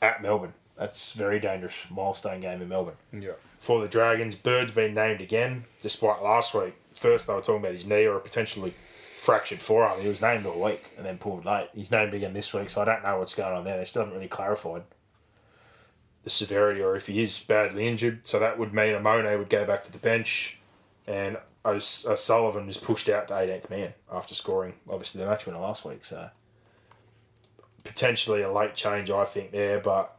at 0.01 0.21
Melbourne. 0.21 0.53
That's 0.77 1.13
very 1.13 1.39
dangerous 1.39 1.87
milestone 1.89 2.41
game 2.41 2.61
in 2.61 2.67
Melbourne 2.67 2.95
Yeah. 3.13 3.33
For 3.63 3.81
the 3.81 3.87
Dragons. 3.87 4.35
Bird's 4.35 4.73
been 4.73 4.93
named 4.93 5.21
again, 5.21 5.63
despite 5.81 6.21
last 6.21 6.53
week. 6.53 6.73
First, 6.93 7.27
they 7.27 7.33
were 7.33 7.39
talking 7.39 7.61
about 7.61 7.71
his 7.71 7.85
knee 7.85 8.05
or 8.05 8.17
a 8.17 8.19
potentially 8.19 8.73
fractured 9.17 9.61
forearm. 9.61 10.01
He 10.01 10.07
was 10.09 10.21
named 10.21 10.45
all 10.45 10.61
week 10.61 10.91
and 10.97 11.05
then 11.05 11.17
pulled 11.17 11.45
late. 11.45 11.69
He's 11.73 11.89
named 11.89 12.13
again 12.13 12.33
this 12.33 12.53
week, 12.53 12.69
so 12.69 12.81
I 12.81 12.85
don't 12.85 13.03
know 13.03 13.17
what's 13.19 13.33
going 13.33 13.55
on 13.55 13.63
there. 13.63 13.77
They 13.77 13.85
still 13.85 14.01
haven't 14.01 14.15
really 14.15 14.27
clarified 14.27 14.83
the 16.25 16.29
severity 16.29 16.81
or 16.81 16.97
if 16.97 17.07
he 17.07 17.21
is 17.21 17.39
badly 17.39 17.87
injured. 17.87 18.27
So 18.27 18.37
that 18.37 18.59
would 18.59 18.73
mean 18.73 18.93
Amone 18.93 19.37
would 19.37 19.49
go 19.49 19.65
back 19.65 19.81
to 19.83 19.93
the 19.93 19.97
bench, 19.97 20.57
and 21.07 21.37
O'S- 21.63 22.05
O'Sullivan 22.05 22.67
is 22.67 22.77
pushed 22.77 23.07
out 23.07 23.29
to 23.29 23.33
18th 23.33 23.69
man 23.69 23.93
after 24.11 24.35
scoring, 24.35 24.73
obviously, 24.89 25.21
the 25.21 25.27
match 25.27 25.45
winner 25.45 25.59
last 25.59 25.85
week. 25.85 26.03
So 26.03 26.31
potentially 27.85 28.41
a 28.41 28.51
late 28.51 28.75
change, 28.75 29.09
I 29.09 29.23
think, 29.23 29.51
there. 29.51 29.79
But 29.79 30.13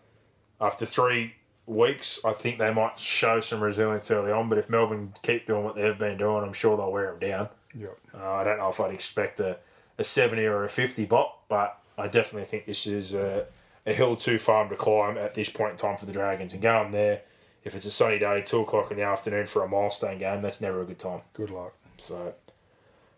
after 0.63 0.87
three 0.87 1.35
weeks, 1.67 2.25
I 2.25 2.33
think 2.33 2.59
they 2.59 2.73
might 2.73 2.99
show 2.99 3.41
some 3.41 3.63
resilience 3.63 4.11
early 4.11 4.33
on. 4.33 4.49
But 4.49 4.59
if 4.59 4.69
Melbourne 4.69 5.15
keep 5.23 5.47
doing 5.47 5.65
what 5.65 5.75
they've 5.75 5.99
been 5.99 6.19
doing, 6.19 6.45
I'm 6.45 6.53
sure 6.53 6.77
they'll 6.77 6.93
wear 6.93 7.11
them 7.11 7.21
down. 7.21 7.49
Yep. 7.77 7.99
Uh, 8.15 8.33
I 8.33 8.45
don't 8.45 8.59
know 8.59 8.69
if 8.69 8.81
I'd 8.81 8.95
expect 8.95 9.41
a, 9.41 9.59
a 9.99 10.05
70 10.05 10.45
or 10.45 10.65
a 10.65 10.69
50 10.69 11.05
bot, 11.07 11.39
but 11.49 11.79
I 11.99 12.09
definitely 12.09 12.45
think 12.45 12.67
this 12.67 12.87
is 12.87 13.15
a, 13.15 13.47
a 13.87 13.93
hill 13.93 14.17
too 14.17 14.39
far 14.39 14.69
to 14.69 14.77
climb 14.77 15.17
at 15.19 15.35
this 15.35 15.49
point 15.49 15.73
in 15.73 15.77
time 15.77 15.97
for 15.97 16.07
the 16.07 16.13
Dragons. 16.13 16.53
And 16.53 16.63
going 16.63 16.93
there, 16.93 17.23
if 17.65 17.75
it's 17.75 17.87
a 17.87 17.91
sunny 17.91 18.19
day, 18.19 18.43
2 18.43 18.61
o'clock 18.61 18.91
in 18.91 18.97
the 18.97 19.05
afternoon 19.05 19.47
for 19.47 19.65
a 19.65 19.69
milestone 19.69 20.19
game, 20.19 20.41
that's 20.41 20.61
never 20.61 20.83
a 20.83 20.85
good 20.85 20.99
time. 20.99 21.23
Good 21.33 21.51
luck. 21.51 21.75
So 21.97 22.35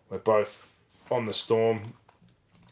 we're 0.09 0.19
both 0.19 0.71
on 1.11 1.25
the 1.25 1.33
storm 1.33 1.93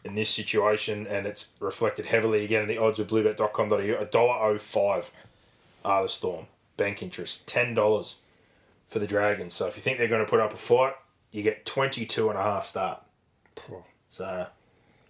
in 0.03 0.15
this 0.15 0.29
situation, 0.29 1.07
and 1.07 1.25
it's 1.25 1.51
reflected 1.59 2.05
heavily 2.05 2.45
again 2.45 2.61
in 2.61 2.67
the 2.67 2.77
odds 2.77 2.99
of 2.99 3.07
bluebet.com.au. 3.07 3.77
$1.05 3.77 5.09
are 5.85 6.03
the 6.03 6.09
storm. 6.09 6.47
Bank 6.77 7.01
interest, 7.01 7.47
$10 7.47 8.17
for 8.87 8.99
the 8.99 9.07
Dragons. 9.07 9.53
So 9.53 9.67
if 9.67 9.77
you 9.77 9.81
think 9.81 9.97
they're 9.97 10.07
going 10.07 10.25
to 10.25 10.29
put 10.29 10.39
up 10.39 10.53
a 10.53 10.57
fight, 10.57 10.95
you 11.31 11.43
get 11.43 11.65
22 11.65 12.29
and 12.29 12.37
a 12.37 12.41
half 12.41 12.65
start. 12.65 13.01
So 14.09 14.47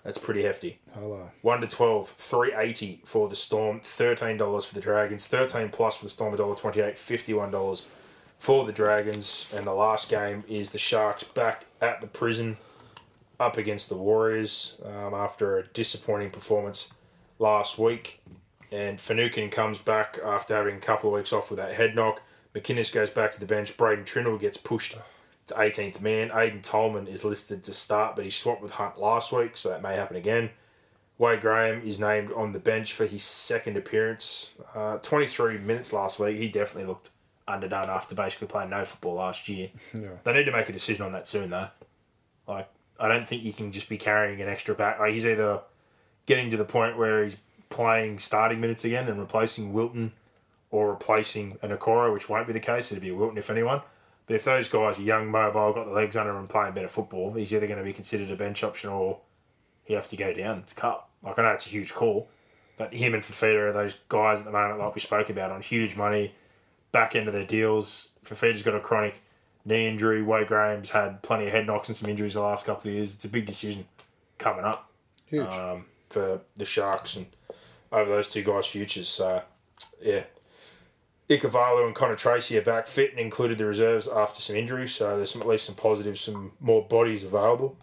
that's 0.03 0.17
pretty 0.17 0.43
hefty. 0.43 0.79
Hello. 0.93 1.31
1 1.41 1.61
to 1.61 1.67
12, 1.67 2.09
380 2.09 3.01
for 3.05 3.27
the 3.27 3.35
Storm, 3.35 3.79
$13 3.79 4.65
for 4.65 4.75
the 4.75 4.81
Dragons, 4.81 5.27
13 5.27 5.69
plus 5.69 5.97
for 5.97 6.05
the 6.05 6.09
Storm, 6.09 6.35
$1.28, 6.35 6.93
$51 6.93 7.83
for 8.37 8.65
the 8.65 8.71
Dragons. 8.71 9.51
And 9.55 9.65
the 9.65 9.73
last 9.73 10.09
game 10.09 10.43
is 10.47 10.71
the 10.71 10.77
Sharks 10.77 11.23
back 11.23 11.65
at 11.81 12.01
the 12.01 12.07
prison 12.07 12.57
up 13.39 13.57
against 13.57 13.89
the 13.89 13.95
Warriors 13.95 14.79
um, 14.85 15.13
after 15.13 15.57
a 15.57 15.67
disappointing 15.67 16.29
performance 16.29 16.89
last 17.39 17.77
week. 17.77 18.21
And 18.75 18.99
Finucane 18.99 19.49
comes 19.49 19.79
back 19.79 20.19
after 20.21 20.53
having 20.53 20.75
a 20.75 20.79
couple 20.79 21.09
of 21.09 21.15
weeks 21.15 21.31
off 21.31 21.49
with 21.49 21.59
that 21.59 21.75
head 21.75 21.95
knock. 21.95 22.21
McInnes 22.53 22.93
goes 22.93 23.09
back 23.09 23.31
to 23.31 23.39
the 23.39 23.45
bench. 23.45 23.77
Braydon 23.77 24.03
Trindall 24.03 24.37
gets 24.37 24.57
pushed 24.57 24.97
to 25.47 25.53
18th 25.53 26.01
man. 26.01 26.29
Aiden 26.29 26.61
Tolman 26.61 27.07
is 27.07 27.23
listed 27.23 27.63
to 27.63 27.73
start, 27.73 28.17
but 28.17 28.25
he 28.25 28.29
swapped 28.29 28.61
with 28.61 28.71
Hunt 28.71 28.99
last 28.99 29.31
week, 29.31 29.55
so 29.55 29.69
that 29.69 29.81
may 29.81 29.95
happen 29.95 30.17
again. 30.17 30.49
Wade 31.17 31.39
Graham 31.39 31.87
is 31.87 32.01
named 32.01 32.33
on 32.33 32.51
the 32.51 32.59
bench 32.59 32.91
for 32.91 33.05
his 33.05 33.23
second 33.23 33.77
appearance. 33.77 34.51
Uh, 34.73 34.97
23 34.97 35.57
minutes 35.59 35.93
last 35.93 36.19
week. 36.19 36.35
He 36.35 36.49
definitely 36.49 36.89
looked 36.89 37.11
underdone 37.47 37.89
after 37.89 38.13
basically 38.13 38.47
playing 38.47 38.71
no 38.71 38.83
football 38.83 39.13
last 39.13 39.47
year. 39.47 39.69
Yeah. 39.93 40.09
They 40.25 40.33
need 40.33 40.43
to 40.45 40.51
make 40.51 40.67
a 40.67 40.73
decision 40.73 41.05
on 41.05 41.13
that 41.13 41.27
soon, 41.27 41.49
though. 41.51 41.69
Like, 42.45 42.67
I 42.99 43.07
don't 43.07 43.25
think 43.25 43.43
you 43.43 43.53
can 43.53 43.71
just 43.71 43.87
be 43.87 43.97
carrying 43.97 44.41
an 44.41 44.49
extra 44.49 44.75
back. 44.75 44.99
Like, 44.99 45.13
he's 45.13 45.25
either 45.25 45.61
getting 46.25 46.51
to 46.51 46.57
the 46.57 46.65
point 46.65 46.97
where 46.97 47.23
he's 47.23 47.37
playing 47.69 48.19
starting 48.19 48.59
minutes 48.59 48.85
again 48.85 49.07
and 49.07 49.19
replacing 49.19 49.73
Wilton 49.73 50.13
or 50.71 50.89
replacing 50.91 51.57
an 51.61 51.69
Okoro, 51.69 52.13
which 52.13 52.29
won't 52.29 52.47
be 52.47 52.53
the 52.53 52.59
case. 52.59 52.91
It'd 52.91 53.01
be 53.01 53.11
Wilton 53.11 53.37
if 53.37 53.49
anyone. 53.49 53.81
But 54.27 54.35
if 54.35 54.43
those 54.43 54.67
guys 54.67 54.97
are 54.97 55.03
young, 55.03 55.29
mobile, 55.29 55.73
got 55.73 55.85
the 55.85 55.91
legs 55.91 56.15
under 56.15 56.31
them 56.31 56.41
and 56.41 56.49
playing 56.49 56.73
better 56.73 56.87
football, 56.87 57.31
he's 57.33 57.53
either 57.53 57.67
going 57.67 57.77
to 57.77 57.85
be 57.85 57.93
considered 57.93 58.31
a 58.31 58.35
bench 58.35 58.63
option 58.63 58.89
or 58.89 59.19
he 59.83 59.93
have 59.93 60.07
to 60.07 60.17
go 60.17 60.33
down. 60.33 60.59
It's 60.59 60.73
cut. 60.73 61.05
Like 61.23 61.37
I 61.37 61.43
know 61.43 61.51
it's 61.51 61.67
a 61.67 61.69
huge 61.69 61.93
call, 61.93 62.27
but 62.77 62.93
him 62.93 63.13
and 63.13 63.23
Fifita 63.23 63.69
are 63.69 63.73
those 63.73 63.95
guys 64.09 64.39
at 64.39 64.45
the 64.45 64.51
moment, 64.51 64.79
like 64.79 64.95
we 64.95 65.01
spoke 65.01 65.29
about, 65.29 65.51
on 65.51 65.61
huge 65.61 65.95
money, 65.95 66.33
back 66.91 67.15
end 67.15 67.27
of 67.27 67.33
their 67.33 67.45
deals. 67.45 68.09
Fifita's 68.25 68.63
got 68.63 68.75
a 68.75 68.79
chronic 68.79 69.21
knee 69.63 69.87
injury. 69.87 70.23
Wade 70.23 70.47
Graham's 70.47 70.89
had 70.89 71.21
plenty 71.21 71.45
of 71.45 71.51
head 71.51 71.67
knocks 71.67 71.87
and 71.87 71.95
some 71.95 72.09
injuries 72.09 72.33
the 72.33 72.41
last 72.41 72.65
couple 72.65 72.89
of 72.89 72.95
years. 72.95 73.13
It's 73.13 73.25
a 73.25 73.29
big 73.29 73.45
decision 73.45 73.85
coming 74.37 74.65
up 74.65 74.91
Huge. 75.27 75.47
um, 75.47 75.85
for 76.09 76.41
the 76.55 76.65
Sharks 76.65 77.15
and 77.15 77.27
over 77.95 78.11
those 78.11 78.29
two 78.29 78.43
guys' 78.43 78.67
futures. 78.67 79.09
So, 79.09 79.41
yeah. 80.01 80.23
Ikavalu 81.29 81.87
and 81.87 81.95
Connor 81.95 82.15
Tracey 82.15 82.57
are 82.57 82.61
back 82.61 82.85
fit 82.85 83.11
and 83.11 83.19
included 83.19 83.57
the 83.57 83.65
reserves 83.65 84.07
after 84.07 84.39
some 84.39 84.55
injuries. 84.55 84.93
So 84.93 85.17
there's 85.17 85.31
some, 85.31 85.41
at 85.41 85.47
least 85.47 85.65
some 85.65 85.75
positives, 85.75 86.21
some 86.21 86.51
more 86.59 86.83
bodies 86.83 87.23
available. 87.23 87.77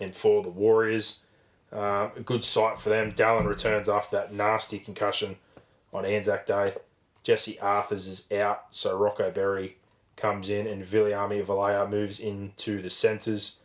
And 0.00 0.14
for 0.14 0.42
the 0.42 0.50
Warriors, 0.50 1.20
uh, 1.72 2.10
a 2.16 2.20
good 2.20 2.44
sight 2.44 2.78
for 2.78 2.88
them. 2.88 3.12
Dallin 3.12 3.46
returns 3.46 3.88
after 3.88 4.16
that 4.16 4.32
nasty 4.32 4.78
concussion 4.78 5.36
on 5.92 6.04
Anzac 6.04 6.46
Day. 6.46 6.74
Jesse 7.22 7.58
Arthurs 7.60 8.06
is 8.06 8.32
out, 8.32 8.66
so 8.70 8.96
Rocco 8.96 9.30
Berry 9.30 9.76
comes 10.16 10.48
in, 10.48 10.66
and 10.66 10.84
Viliami 10.84 11.44
Vailea 11.44 11.88
moves 11.88 12.20
into 12.20 12.80
the 12.80 12.90
centres. 12.90 13.56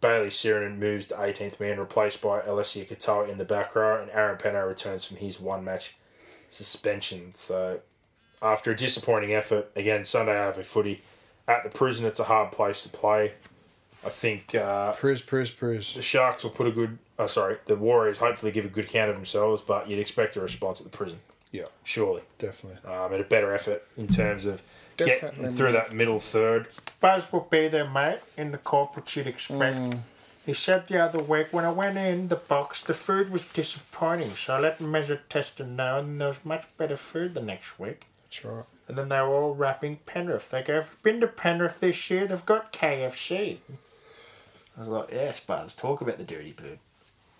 Bayley 0.00 0.28
Sironen 0.28 0.78
moves 0.78 1.06
to 1.08 1.14
18th 1.14 1.58
man, 1.60 1.78
replaced 1.78 2.22
by 2.22 2.40
Eliesa 2.40 2.86
Katoa 2.88 3.28
in 3.28 3.38
the 3.38 3.44
back 3.44 3.74
row, 3.74 4.00
and 4.00 4.10
Aaron 4.12 4.36
Pene 4.38 4.54
returns 4.54 5.04
from 5.04 5.16
his 5.18 5.40
one 5.40 5.64
match 5.64 5.96
suspension. 6.48 7.32
So 7.34 7.80
after 8.42 8.70
a 8.72 8.76
disappointing 8.76 9.32
effort, 9.32 9.70
again, 9.76 10.04
Sunday 10.04 10.38
over 10.40 10.62
footy 10.62 11.02
at 11.46 11.64
the 11.64 11.70
prison, 11.70 12.06
it's 12.06 12.20
a 12.20 12.24
hard 12.24 12.52
place 12.52 12.82
to 12.84 12.88
play. 12.88 13.32
I 14.04 14.10
think 14.10 14.54
uh, 14.54 14.92
Priz, 14.92 15.20
Priz, 15.22 15.50
Priz. 15.50 15.94
the 15.94 16.02
Sharks 16.02 16.44
will 16.44 16.50
put 16.52 16.66
a 16.66 16.70
good. 16.70 16.98
Oh, 17.18 17.26
sorry, 17.26 17.56
the 17.66 17.74
Warriors 17.74 18.18
hopefully 18.18 18.52
give 18.52 18.64
a 18.64 18.68
good 18.68 18.86
count 18.88 19.10
of 19.10 19.16
themselves, 19.16 19.60
but 19.60 19.90
you'd 19.90 19.98
expect 19.98 20.36
a 20.36 20.40
response 20.40 20.80
at 20.80 20.88
the 20.88 20.96
prison, 20.96 21.18
Yeah, 21.50 21.64
surely. 21.82 22.22
definitely. 22.38 22.78
Um, 22.88 23.12
and 23.12 23.20
a 23.20 23.24
better 23.24 23.52
effort 23.52 23.84
in 23.96 24.06
terms 24.06 24.46
of 24.46 24.62
getting 24.98 25.20
Definitely. 25.28 25.56
through 25.56 25.72
that 25.72 25.92
middle 25.92 26.20
third. 26.20 26.68
Buzz 27.00 27.32
will 27.32 27.46
be 27.50 27.68
there, 27.68 27.88
mate, 27.88 28.20
in 28.36 28.52
the 28.52 28.58
corporate 28.58 29.14
you'd 29.16 29.26
expect. 29.26 29.76
Hmm. 29.76 29.92
He 30.44 30.54
said 30.54 30.86
the 30.88 31.02
other 31.02 31.18
week 31.20 31.48
when 31.50 31.64
I 31.64 31.70
went 31.70 31.98
in 31.98 32.28
the 32.28 32.36
box, 32.36 32.82
the 32.82 32.94
food 32.94 33.30
was 33.30 33.42
disappointing, 33.52 34.30
so 34.30 34.54
I 34.54 34.60
let 34.60 34.80
Measure 34.80 35.20
Tester 35.28 35.64
know, 35.64 35.98
and 35.98 36.20
there 36.20 36.28
was 36.28 36.44
much 36.44 36.66
better 36.78 36.96
food 36.96 37.34
the 37.34 37.42
next 37.42 37.78
week. 37.78 38.06
That's 38.24 38.44
right. 38.44 38.64
And 38.88 38.96
then 38.96 39.08
they 39.10 39.20
were 39.20 39.28
all 39.34 39.54
rapping 39.54 39.96
Penrith. 40.06 40.50
They 40.50 40.62
go, 40.62 40.78
"I've 40.78 41.02
been 41.02 41.20
to 41.20 41.26
Penrith 41.26 41.80
this 41.80 42.08
year, 42.10 42.26
they've 42.26 42.46
got 42.46 42.72
KFC. 42.72 43.58
I 44.76 44.80
was 44.80 44.88
like, 44.88 45.10
yes, 45.10 45.40
Buzz, 45.40 45.74
talk 45.74 46.00
about 46.00 46.18
the 46.18 46.24
dirty 46.24 46.52
bird. 46.52 46.78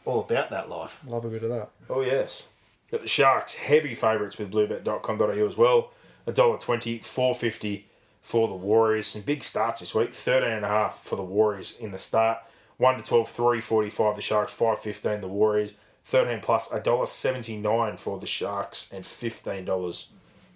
All 0.04 0.20
about 0.20 0.50
that 0.50 0.68
life. 0.68 1.00
Love 1.06 1.24
a 1.24 1.28
bit 1.28 1.42
of 1.44 1.50
that. 1.50 1.70
Oh 1.88 2.00
yes. 2.00 2.48
Got 2.90 3.02
the 3.02 3.08
Sharks 3.08 3.54
heavy 3.54 3.94
favourites 3.94 4.38
with 4.38 4.50
bluebet.com.au 4.50 5.46
as 5.46 5.56
well. 5.56 5.92
$1.20, 6.32 7.04
four 7.04 7.34
fifty 7.34 7.86
for 8.22 8.48
the 8.48 8.54
Warriors. 8.54 9.06
Some 9.06 9.22
big 9.22 9.42
starts 9.42 9.80
this 9.80 9.94
week. 9.94 10.12
Thirteen 10.12 10.52
and 10.52 10.64
a 10.64 10.68
half 10.68 11.02
for 11.02 11.16
the 11.16 11.22
Warriors 11.22 11.76
in 11.78 11.90
the 11.90 11.98
start. 11.98 12.38
One 12.76 12.96
to 12.96 13.02
12, 13.02 13.30
345 13.30 14.16
the 14.16 14.22
Sharks, 14.22 14.52
five 14.52 14.78
fifteen 14.78 15.20
the 15.20 15.28
Warriors. 15.28 15.72
Thirteen 16.04 16.40
plus 16.40 16.68
$1.79 16.68 17.98
for 17.98 18.18
the 18.18 18.26
Sharks 18.26 18.92
and 18.92 19.04
fifteen 19.04 19.64
dollars 19.64 20.08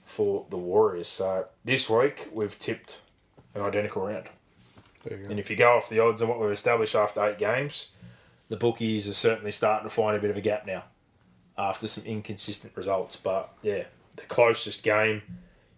for 0.05 0.47
the 0.51 0.59
Warriors. 0.59 1.09
So 1.09 1.47
this 1.65 1.89
week 1.89 2.29
we've 2.33 2.59
tipped 2.59 3.01
an 3.55 3.63
identical 3.63 4.07
round. 4.07 4.29
There 5.05 5.19
you 5.19 5.25
go. 5.25 5.31
And 5.31 5.41
if 5.41 5.51
you 5.51 5.57
go 5.57 5.77
off 5.77 5.89
the 5.89 5.99
odds 5.99 6.21
and 6.21 6.31
what 6.31 6.41
we've 6.41 6.51
established 6.51 6.95
after 6.95 7.25
eight 7.25 7.39
games, 7.39 7.89
the 8.49 8.57
bookies 8.57 9.09
are 9.09 9.15
certainly 9.15 9.51
starting 9.51 9.89
to 9.89 9.95
find 9.95 10.17
a 10.17 10.21
bit 10.21 10.31
of 10.31 10.37
a 10.37 10.41
gap 10.41 10.67
now 10.67 10.85
after 11.59 11.89
some 11.89 12.05
inconsistent 12.05 12.77
results. 12.77 13.17
But 13.17 13.53
yeah, 13.63 13.85
the 14.17 14.23
closest 14.23 14.83
game 14.83 15.23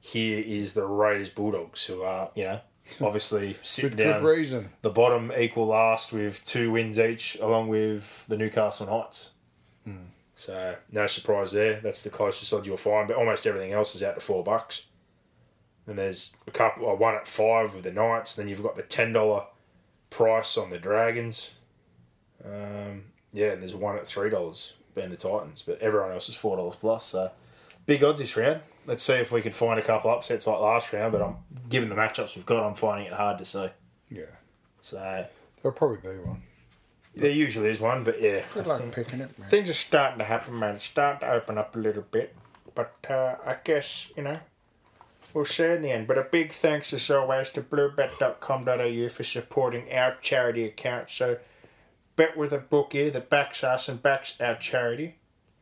here 0.05 0.39
is 0.47 0.75
the 0.75 0.87
Raiders 0.87 1.31
Bulldogs, 1.31 1.87
who 1.87 2.03
are, 2.03 2.31
you 2.35 2.45
know, 2.45 2.61
obviously 3.01 3.57
sitting 3.63 3.97
down 3.97 4.21
good 4.21 4.29
reason. 4.29 4.69
the 4.83 4.91
bottom 4.91 5.33
equal 5.35 5.67
last 5.67 6.13
with 6.13 6.45
two 6.45 6.71
wins 6.71 6.99
each, 6.99 7.37
along 7.41 7.69
with 7.69 8.27
the 8.29 8.37
Newcastle 8.37 8.87
Knights. 8.87 9.31
So 10.37 10.77
no 10.91 11.07
surprise 11.07 11.53
there. 11.53 11.81
That's 11.81 12.03
the 12.03 12.11
closest 12.11 12.53
odds 12.53 12.67
you'll 12.67 12.77
find. 12.77 13.09
But 13.09 13.17
almost 13.17 13.47
everything 13.47 13.73
else 13.73 13.95
is 13.95 14.03
out 14.03 14.17
to 14.17 14.21
four 14.21 14.45
bucks. 14.45 14.85
And 15.87 15.97
there's 15.97 16.35
a 16.47 16.51
couple, 16.51 16.91
uh, 16.91 16.95
one 16.95 17.15
at 17.15 17.27
five 17.27 17.75
with 17.75 17.85
the 17.85 17.93
Knights. 17.93 18.35
Then 18.35 18.49
you've 18.49 18.63
got 18.63 18.77
the 18.77 18.83
ten 18.83 19.13
dollar 19.13 19.45
price 20.11 20.59
on 20.59 20.69
the 20.69 20.79
Dragons. 20.79 21.53
Um, 22.45 23.05
yeah, 23.33 23.53
and 23.53 23.63
there's 23.63 23.75
one 23.75 23.97
at 23.97 24.07
three 24.07 24.29
dollars 24.29 24.75
being 24.95 25.09
the 25.11 25.17
Titans. 25.17 25.63
But 25.63 25.81
everyone 25.81 26.11
else 26.11 26.29
is 26.29 26.35
four 26.35 26.57
dollars 26.57 26.77
plus. 26.77 27.07
So 27.07 27.31
big 27.87 28.05
odds 28.05 28.21
this 28.21 28.37
round. 28.37 28.61
Let's 28.87 29.03
see 29.03 29.15
if 29.15 29.33
we 29.33 29.41
can 29.43 29.53
find 29.53 29.79
a 29.79 29.83
couple 29.83 30.11
upsets 30.11 30.47
like 30.47 30.59
last 30.61 30.93
round. 30.93 31.13
But 31.13 31.23
I'm 31.23 31.37
given 31.69 31.89
the 31.89 31.95
matchups 31.95 32.37
we've 32.37 32.47
got, 32.47 32.65
I'm 32.65 32.75
finding 32.75 33.07
it 33.07 33.13
hard 33.13 33.39
to 33.39 33.45
see. 33.45 33.69
Yeah. 34.11 34.25
So 34.81 35.27
There'll 35.63 35.75
probably 35.77 35.97
be 35.99 36.19
one. 36.19 36.43
there 37.17 37.31
usually 37.31 37.71
is 37.71 37.81
one, 37.81 38.05
but 38.05 38.21
yeah, 38.21 38.43
Good 38.53 38.67
luck 38.67 38.83
picking 38.93 39.21
it, 39.21 39.39
man. 39.39 39.49
Things 39.49 39.71
are 39.71 39.75
starting 39.75 40.19
to 40.19 40.25
happen, 40.25 40.59
man. 40.59 40.75
It's 40.75 40.85
starting 40.85 41.21
to 41.21 41.33
open 41.35 41.57
up 41.57 41.75
a 41.75 41.79
little 41.79 42.05
bit. 42.11 42.35
But 42.75 42.95
uh, 43.09 43.37
I 43.47 43.57
guess, 43.65 44.13
you 44.17 44.25
know, 44.25 44.39
we'll 45.33 45.45
see 45.47 45.65
in 45.65 45.81
the 45.83 45.91
end. 45.93 46.07
But 46.07 46.19
a 46.19 46.23
big 46.25 46.53
thanks 46.53 46.93
as 46.93 47.11
always 47.11 47.49
to 47.51 47.63
bluebet.com.au 47.63 49.09
for 49.09 49.23
supporting 49.23 49.93
our 49.93 50.17
charity 50.17 50.65
account. 50.65 51.09
So 51.09 51.39
bet 52.17 52.37
with 52.37 52.53
a 52.53 52.59
bookie 52.59 53.11
that 53.11 53.31
backs 53.31 53.65
us 53.65 53.89
and 53.89 54.03
backs 54.03 54.41
our 54.41 54.57
charity. 54.57 55.17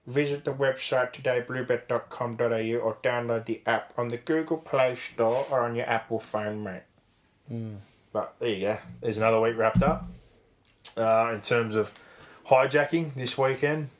Visit 0.06 0.44
the 0.44 0.52
website 0.52 1.12
today, 1.12 1.44
bluebet.com.au, 1.46 2.78
or 2.80 2.96
download 3.04 3.44
the 3.46 3.62
app 3.66 3.92
on 3.96 4.08
the 4.08 4.16
Google 4.16 4.56
Play 4.56 4.96
Store 4.96 5.44
or 5.50 5.60
on 5.60 5.76
your 5.76 5.88
Apple 5.88 6.18
phone, 6.18 6.64
mate. 6.64 6.82
But 8.12 8.34
there 8.40 8.48
you 8.48 8.60
go. 8.60 8.78
There's 9.00 9.16
another 9.16 9.40
week 9.40 9.56
wrapped 9.56 9.82
up. 9.82 10.06
Uh, 10.96 11.30
in 11.34 11.40
terms 11.40 11.76
of 11.76 11.92
hijacking 12.46 13.14
this 13.14 13.38
weekend, 13.38 13.90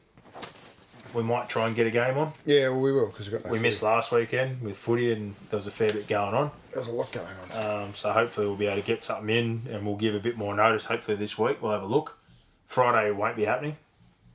we 1.14 1.22
might 1.22 1.48
try 1.48 1.66
and 1.66 1.76
get 1.76 1.86
a 1.86 1.90
game 1.90 2.18
on. 2.18 2.32
Yeah, 2.44 2.68
well, 2.70 2.80
we 2.80 2.92
will 2.92 3.06
because 3.06 3.30
we've 3.30 3.40
got 3.40 3.46
no 3.46 3.52
We 3.52 3.58
food. 3.58 3.62
missed 3.62 3.82
last 3.82 4.10
weekend 4.10 4.60
with 4.62 4.76
footy, 4.76 5.12
and 5.12 5.34
there 5.50 5.56
was 5.58 5.66
a 5.66 5.70
fair 5.70 5.92
bit 5.92 6.08
going 6.08 6.34
on. 6.34 6.50
There's 6.74 6.88
a 6.88 6.92
lot 6.92 7.12
going 7.12 7.26
on. 7.54 7.82
Um, 7.84 7.94
so 7.94 8.10
hopefully 8.12 8.46
we'll 8.48 8.56
be 8.56 8.66
able 8.66 8.80
to 8.80 8.86
get 8.86 9.04
something 9.04 9.28
in, 9.34 9.62
and 9.70 9.86
we'll 9.86 9.96
give 9.96 10.14
a 10.16 10.20
bit 10.20 10.36
more 10.36 10.54
notice. 10.56 10.86
Hopefully 10.86 11.16
this 11.16 11.38
week 11.38 11.62
we'll 11.62 11.72
have 11.72 11.82
a 11.82 11.86
look. 11.86 12.18
Friday 12.66 13.10
won't 13.12 13.36
be 13.36 13.44
happening 13.44 13.76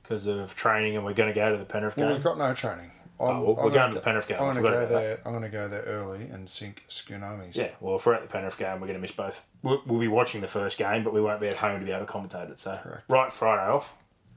because 0.08 0.26
of 0.26 0.54
training, 0.56 0.96
and 0.96 1.04
we're 1.04 1.12
going 1.12 1.28
to 1.28 1.34
go 1.34 1.50
to 1.52 1.58
the 1.58 1.64
Penrith 1.66 1.96
well, 1.96 2.06
game. 2.08 2.14
we've 2.14 2.24
got 2.24 2.38
no 2.38 2.54
training. 2.54 2.90
Oh, 3.20 3.26
I'm, 3.26 3.36
Oh, 3.36 3.42
well, 3.42 3.54
we're 3.56 3.62
I'm 3.64 3.68
going 3.68 3.72
gonna 3.74 3.88
to 3.88 3.94
the 3.94 4.00
go- 4.00 4.04
Penrith 4.04 4.28
game. 4.28 4.36
I 4.38 4.40
I'm 4.40 4.44
going 4.52 4.56
to 4.56 4.62
go 4.62 4.68
about 4.68 4.88
that. 4.88 4.94
there. 4.94 5.20
I'm 5.26 5.32
going 5.32 5.42
to 5.42 5.48
go 5.50 5.68
there 5.68 5.82
early 5.82 6.22
and 6.28 6.48
sink 6.48 6.84
tsunamis. 6.88 7.56
Yeah, 7.56 7.70
well, 7.80 7.96
if 7.96 8.06
we're 8.06 8.14
at 8.14 8.22
the 8.22 8.28
Penrith 8.28 8.56
game, 8.56 8.74
we're 8.80 8.86
going 8.86 8.94
to 8.94 9.00
miss 9.02 9.10
both. 9.12 9.44
We'll, 9.62 9.82
we'll 9.86 10.00
be 10.00 10.08
watching 10.08 10.40
the 10.40 10.48
first 10.48 10.78
game, 10.78 11.04
but 11.04 11.12
we 11.12 11.20
won't 11.20 11.40
be 11.40 11.48
at 11.48 11.56
home 11.56 11.80
to 11.80 11.84
be 11.84 11.92
able 11.92 12.06
to 12.06 12.12
commentate 12.12 12.50
it. 12.50 12.58
So, 12.58 12.78
Correct. 12.82 13.02
right 13.08 13.30
Friday 13.32 13.70
off, 13.70 13.94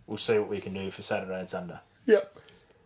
we'll 0.07 0.17
see 0.17 0.37
what 0.39 0.49
we 0.49 0.59
can 0.59 0.73
do 0.73 0.91
for 0.91 1.03
Saturday 1.03 1.39
and 1.39 1.49
Sunday. 1.49 1.77
Yep. 2.07 2.37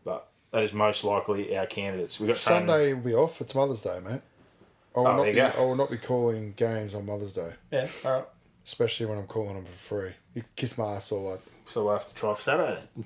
But 0.04 0.28
that 0.52 0.62
is 0.64 0.74
most 0.74 1.04
likely 1.04 1.58
our 1.58 1.66
candidates. 1.66 2.20
We 2.20 2.28
got 2.28 2.36
training- 2.38 2.68
Sunday 2.68 2.94
will 2.94 3.02
be 3.02 3.14
off. 3.16 3.42
It's 3.42 3.56
Mother's 3.56 3.82
Day, 3.82 4.00
mate. 4.06 4.22
I 4.96 5.00
will, 5.00 5.08
Oh, 5.08 5.12
not 5.18 5.24
there 5.24 5.34
be, 5.34 5.40
you 5.40 5.48
go. 5.48 5.54
I 5.58 5.62
will 5.62 5.76
not 5.76 5.90
be 5.90 5.98
calling 5.98 6.54
games 6.56 6.94
on 6.94 7.06
Mother's 7.08 7.34
Day, 7.34 7.52
Yeah, 7.72 7.88
all 8.06 8.14
right. 8.14 8.26
especially 8.66 9.08
when 9.08 9.18
I'm 9.18 9.28
calling 9.28 9.56
them 9.56 9.66
for 9.66 9.72
free. 9.72 10.12
You 10.36 10.44
kiss 10.56 10.78
my 10.78 10.94
ass 10.96 11.12
all 11.12 11.32
like, 11.32 11.42
So 11.68 11.86
we'll 11.86 11.94
have 11.94 12.08
to 12.08 12.14
try 12.14 12.34
for 12.34 12.42
Saturday 12.42 12.80
then. 12.96 13.06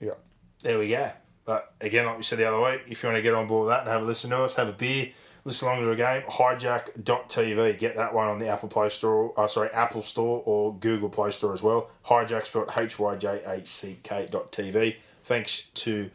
yeah. 0.00 0.14
There 0.62 0.78
we 0.78 0.88
go. 0.88 1.10
But 1.44 1.74
again, 1.80 2.06
like 2.06 2.16
we 2.16 2.22
said 2.22 2.38
the 2.38 2.48
other 2.48 2.60
week, 2.60 2.82
if 2.88 3.02
you 3.02 3.08
want 3.08 3.18
to 3.18 3.22
get 3.22 3.34
on 3.34 3.46
board 3.46 3.66
with 3.66 3.74
that 3.74 3.80
and 3.80 3.90
have 3.90 4.02
a 4.02 4.04
listen 4.04 4.30
to 4.30 4.42
us, 4.42 4.56
have 4.56 4.68
a 4.68 4.72
beer, 4.72 5.10
listen 5.44 5.68
along 5.68 5.82
to 5.82 5.90
a 5.90 5.96
game, 5.96 6.22
hyjack.tv. 6.22 7.78
Get 7.78 7.96
that 7.96 8.14
one 8.14 8.28
on 8.28 8.38
the 8.38 8.48
Apple 8.48 8.68
Play 8.68 8.88
Store, 8.88 9.34
uh, 9.38 9.46
sorry, 9.46 9.68
Apple 9.70 10.02
Store 10.02 10.42
or 10.46 10.74
Google 10.74 11.10
Play 11.10 11.30
Store 11.32 11.52
as 11.52 11.62
well. 11.62 11.90
Hijack 12.06 12.46
spelled 12.46 12.70
H 12.74 12.98
Y 12.98 13.16
J 13.16 13.42
A 13.44 13.66
C 13.66 13.98
K 14.02 14.26
dot 14.30 14.52
TV. 14.52 14.96
Thanks 15.22 15.66
to 15.74 16.10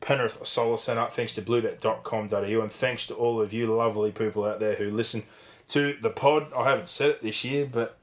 Penrith 0.00 0.46
Solar 0.46 0.76
Centre, 0.76 1.08
thanks 1.10 1.34
to 1.34 1.42
bluebet.com.au, 1.42 2.60
and 2.60 2.72
thanks 2.72 3.06
to 3.06 3.14
all 3.14 3.40
of 3.40 3.52
you 3.52 3.66
lovely 3.66 4.12
people 4.12 4.44
out 4.44 4.60
there 4.60 4.76
who 4.76 4.90
listen 4.90 5.24
to 5.68 5.96
the 6.00 6.10
pod. 6.10 6.52
I 6.52 6.68
haven't 6.68 6.88
said 6.88 7.10
it 7.10 7.22
this 7.22 7.44
year, 7.44 7.68
but 7.70 7.97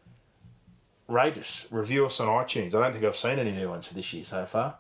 rate 1.08 1.38
us, 1.38 1.68
review 1.72 2.06
us 2.06 2.20
on 2.20 2.28
iTunes. 2.28 2.74
I 2.74 2.82
don't 2.82 2.94
think 2.94 3.06
I've 3.06 3.16
seen 3.16 3.40
any 3.40 3.52
new 3.52 3.70
ones 3.70 3.86
for 3.86 3.94
this 3.94 4.14
year 4.14 4.24
so 4.24 4.46
far. 4.46 4.78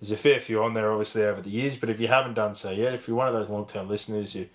There's 0.00 0.12
a 0.12 0.16
fair 0.16 0.40
few 0.40 0.62
on 0.62 0.74
there, 0.74 0.90
obviously, 0.90 1.22
over 1.24 1.40
the 1.40 1.50
years, 1.50 1.76
but 1.76 1.90
if 1.90 2.00
you 2.00 2.08
haven't 2.08 2.34
done 2.34 2.54
so 2.54 2.70
yet, 2.70 2.94
if 2.94 3.08
you're 3.08 3.16
one 3.16 3.26
of 3.26 3.34
those 3.34 3.50
long 3.50 3.66
term 3.66 3.88
listeners 3.88 4.32
who 4.32 4.46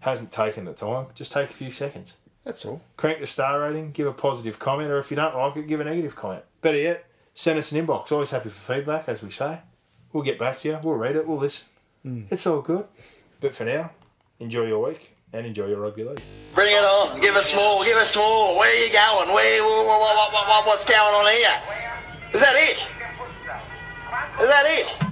hasn't 0.00 0.30
taken 0.30 0.64
the 0.64 0.72
time, 0.72 1.06
just 1.14 1.32
take 1.32 1.50
a 1.50 1.52
few 1.52 1.70
seconds. 1.70 2.18
That's 2.44 2.64
all. 2.64 2.82
Crank 2.96 3.18
the 3.18 3.26
star 3.26 3.60
rating, 3.60 3.92
give 3.92 4.06
a 4.06 4.12
positive 4.12 4.58
comment, 4.58 4.90
or 4.90 4.98
if 4.98 5.10
you 5.10 5.16
don't 5.16 5.36
like 5.36 5.56
it, 5.56 5.66
give 5.66 5.80
a 5.80 5.84
negative 5.84 6.16
comment. 6.16 6.44
Better 6.60 6.78
yet, 6.78 7.06
send 7.34 7.58
us 7.58 7.72
an 7.72 7.84
inbox. 7.84 8.10
Always 8.10 8.30
happy 8.30 8.48
for 8.48 8.74
feedback, 8.74 9.08
as 9.08 9.22
we 9.22 9.30
say. 9.30 9.60
We'll 10.12 10.24
get 10.24 10.38
back 10.38 10.58
to 10.60 10.68
you, 10.68 10.80
we'll 10.82 10.94
read 10.94 11.16
it, 11.16 11.26
we'll 11.26 11.38
listen. 11.38 11.66
Hmm. 12.02 12.24
It's 12.30 12.46
all 12.46 12.60
good. 12.60 12.86
But 13.40 13.54
for 13.54 13.64
now, 13.64 13.90
enjoy 14.38 14.66
your 14.66 14.86
week 14.86 15.11
and 15.32 15.46
enjoy 15.46 15.66
your 15.66 15.80
rugby 15.80 16.04
league. 16.04 16.22
Bring 16.54 16.72
it 16.72 16.84
on. 16.84 17.20
Give 17.20 17.34
us 17.36 17.54
more. 17.54 17.84
Give 17.84 17.96
us 17.96 18.16
more. 18.16 18.58
Where 18.58 18.68
are 18.68 18.84
you 18.84 18.92
going? 18.92 19.34
Where? 19.34 19.62
What, 19.62 19.86
what, 19.86 20.32
what, 20.32 20.66
what's 20.66 20.84
going 20.84 20.98
on 20.98 21.26
here? 21.32 21.48
Is 22.34 22.40
that 22.40 22.54
it? 22.56 22.86
Is 24.42 24.48
that 24.48 24.64
it? 24.66 25.11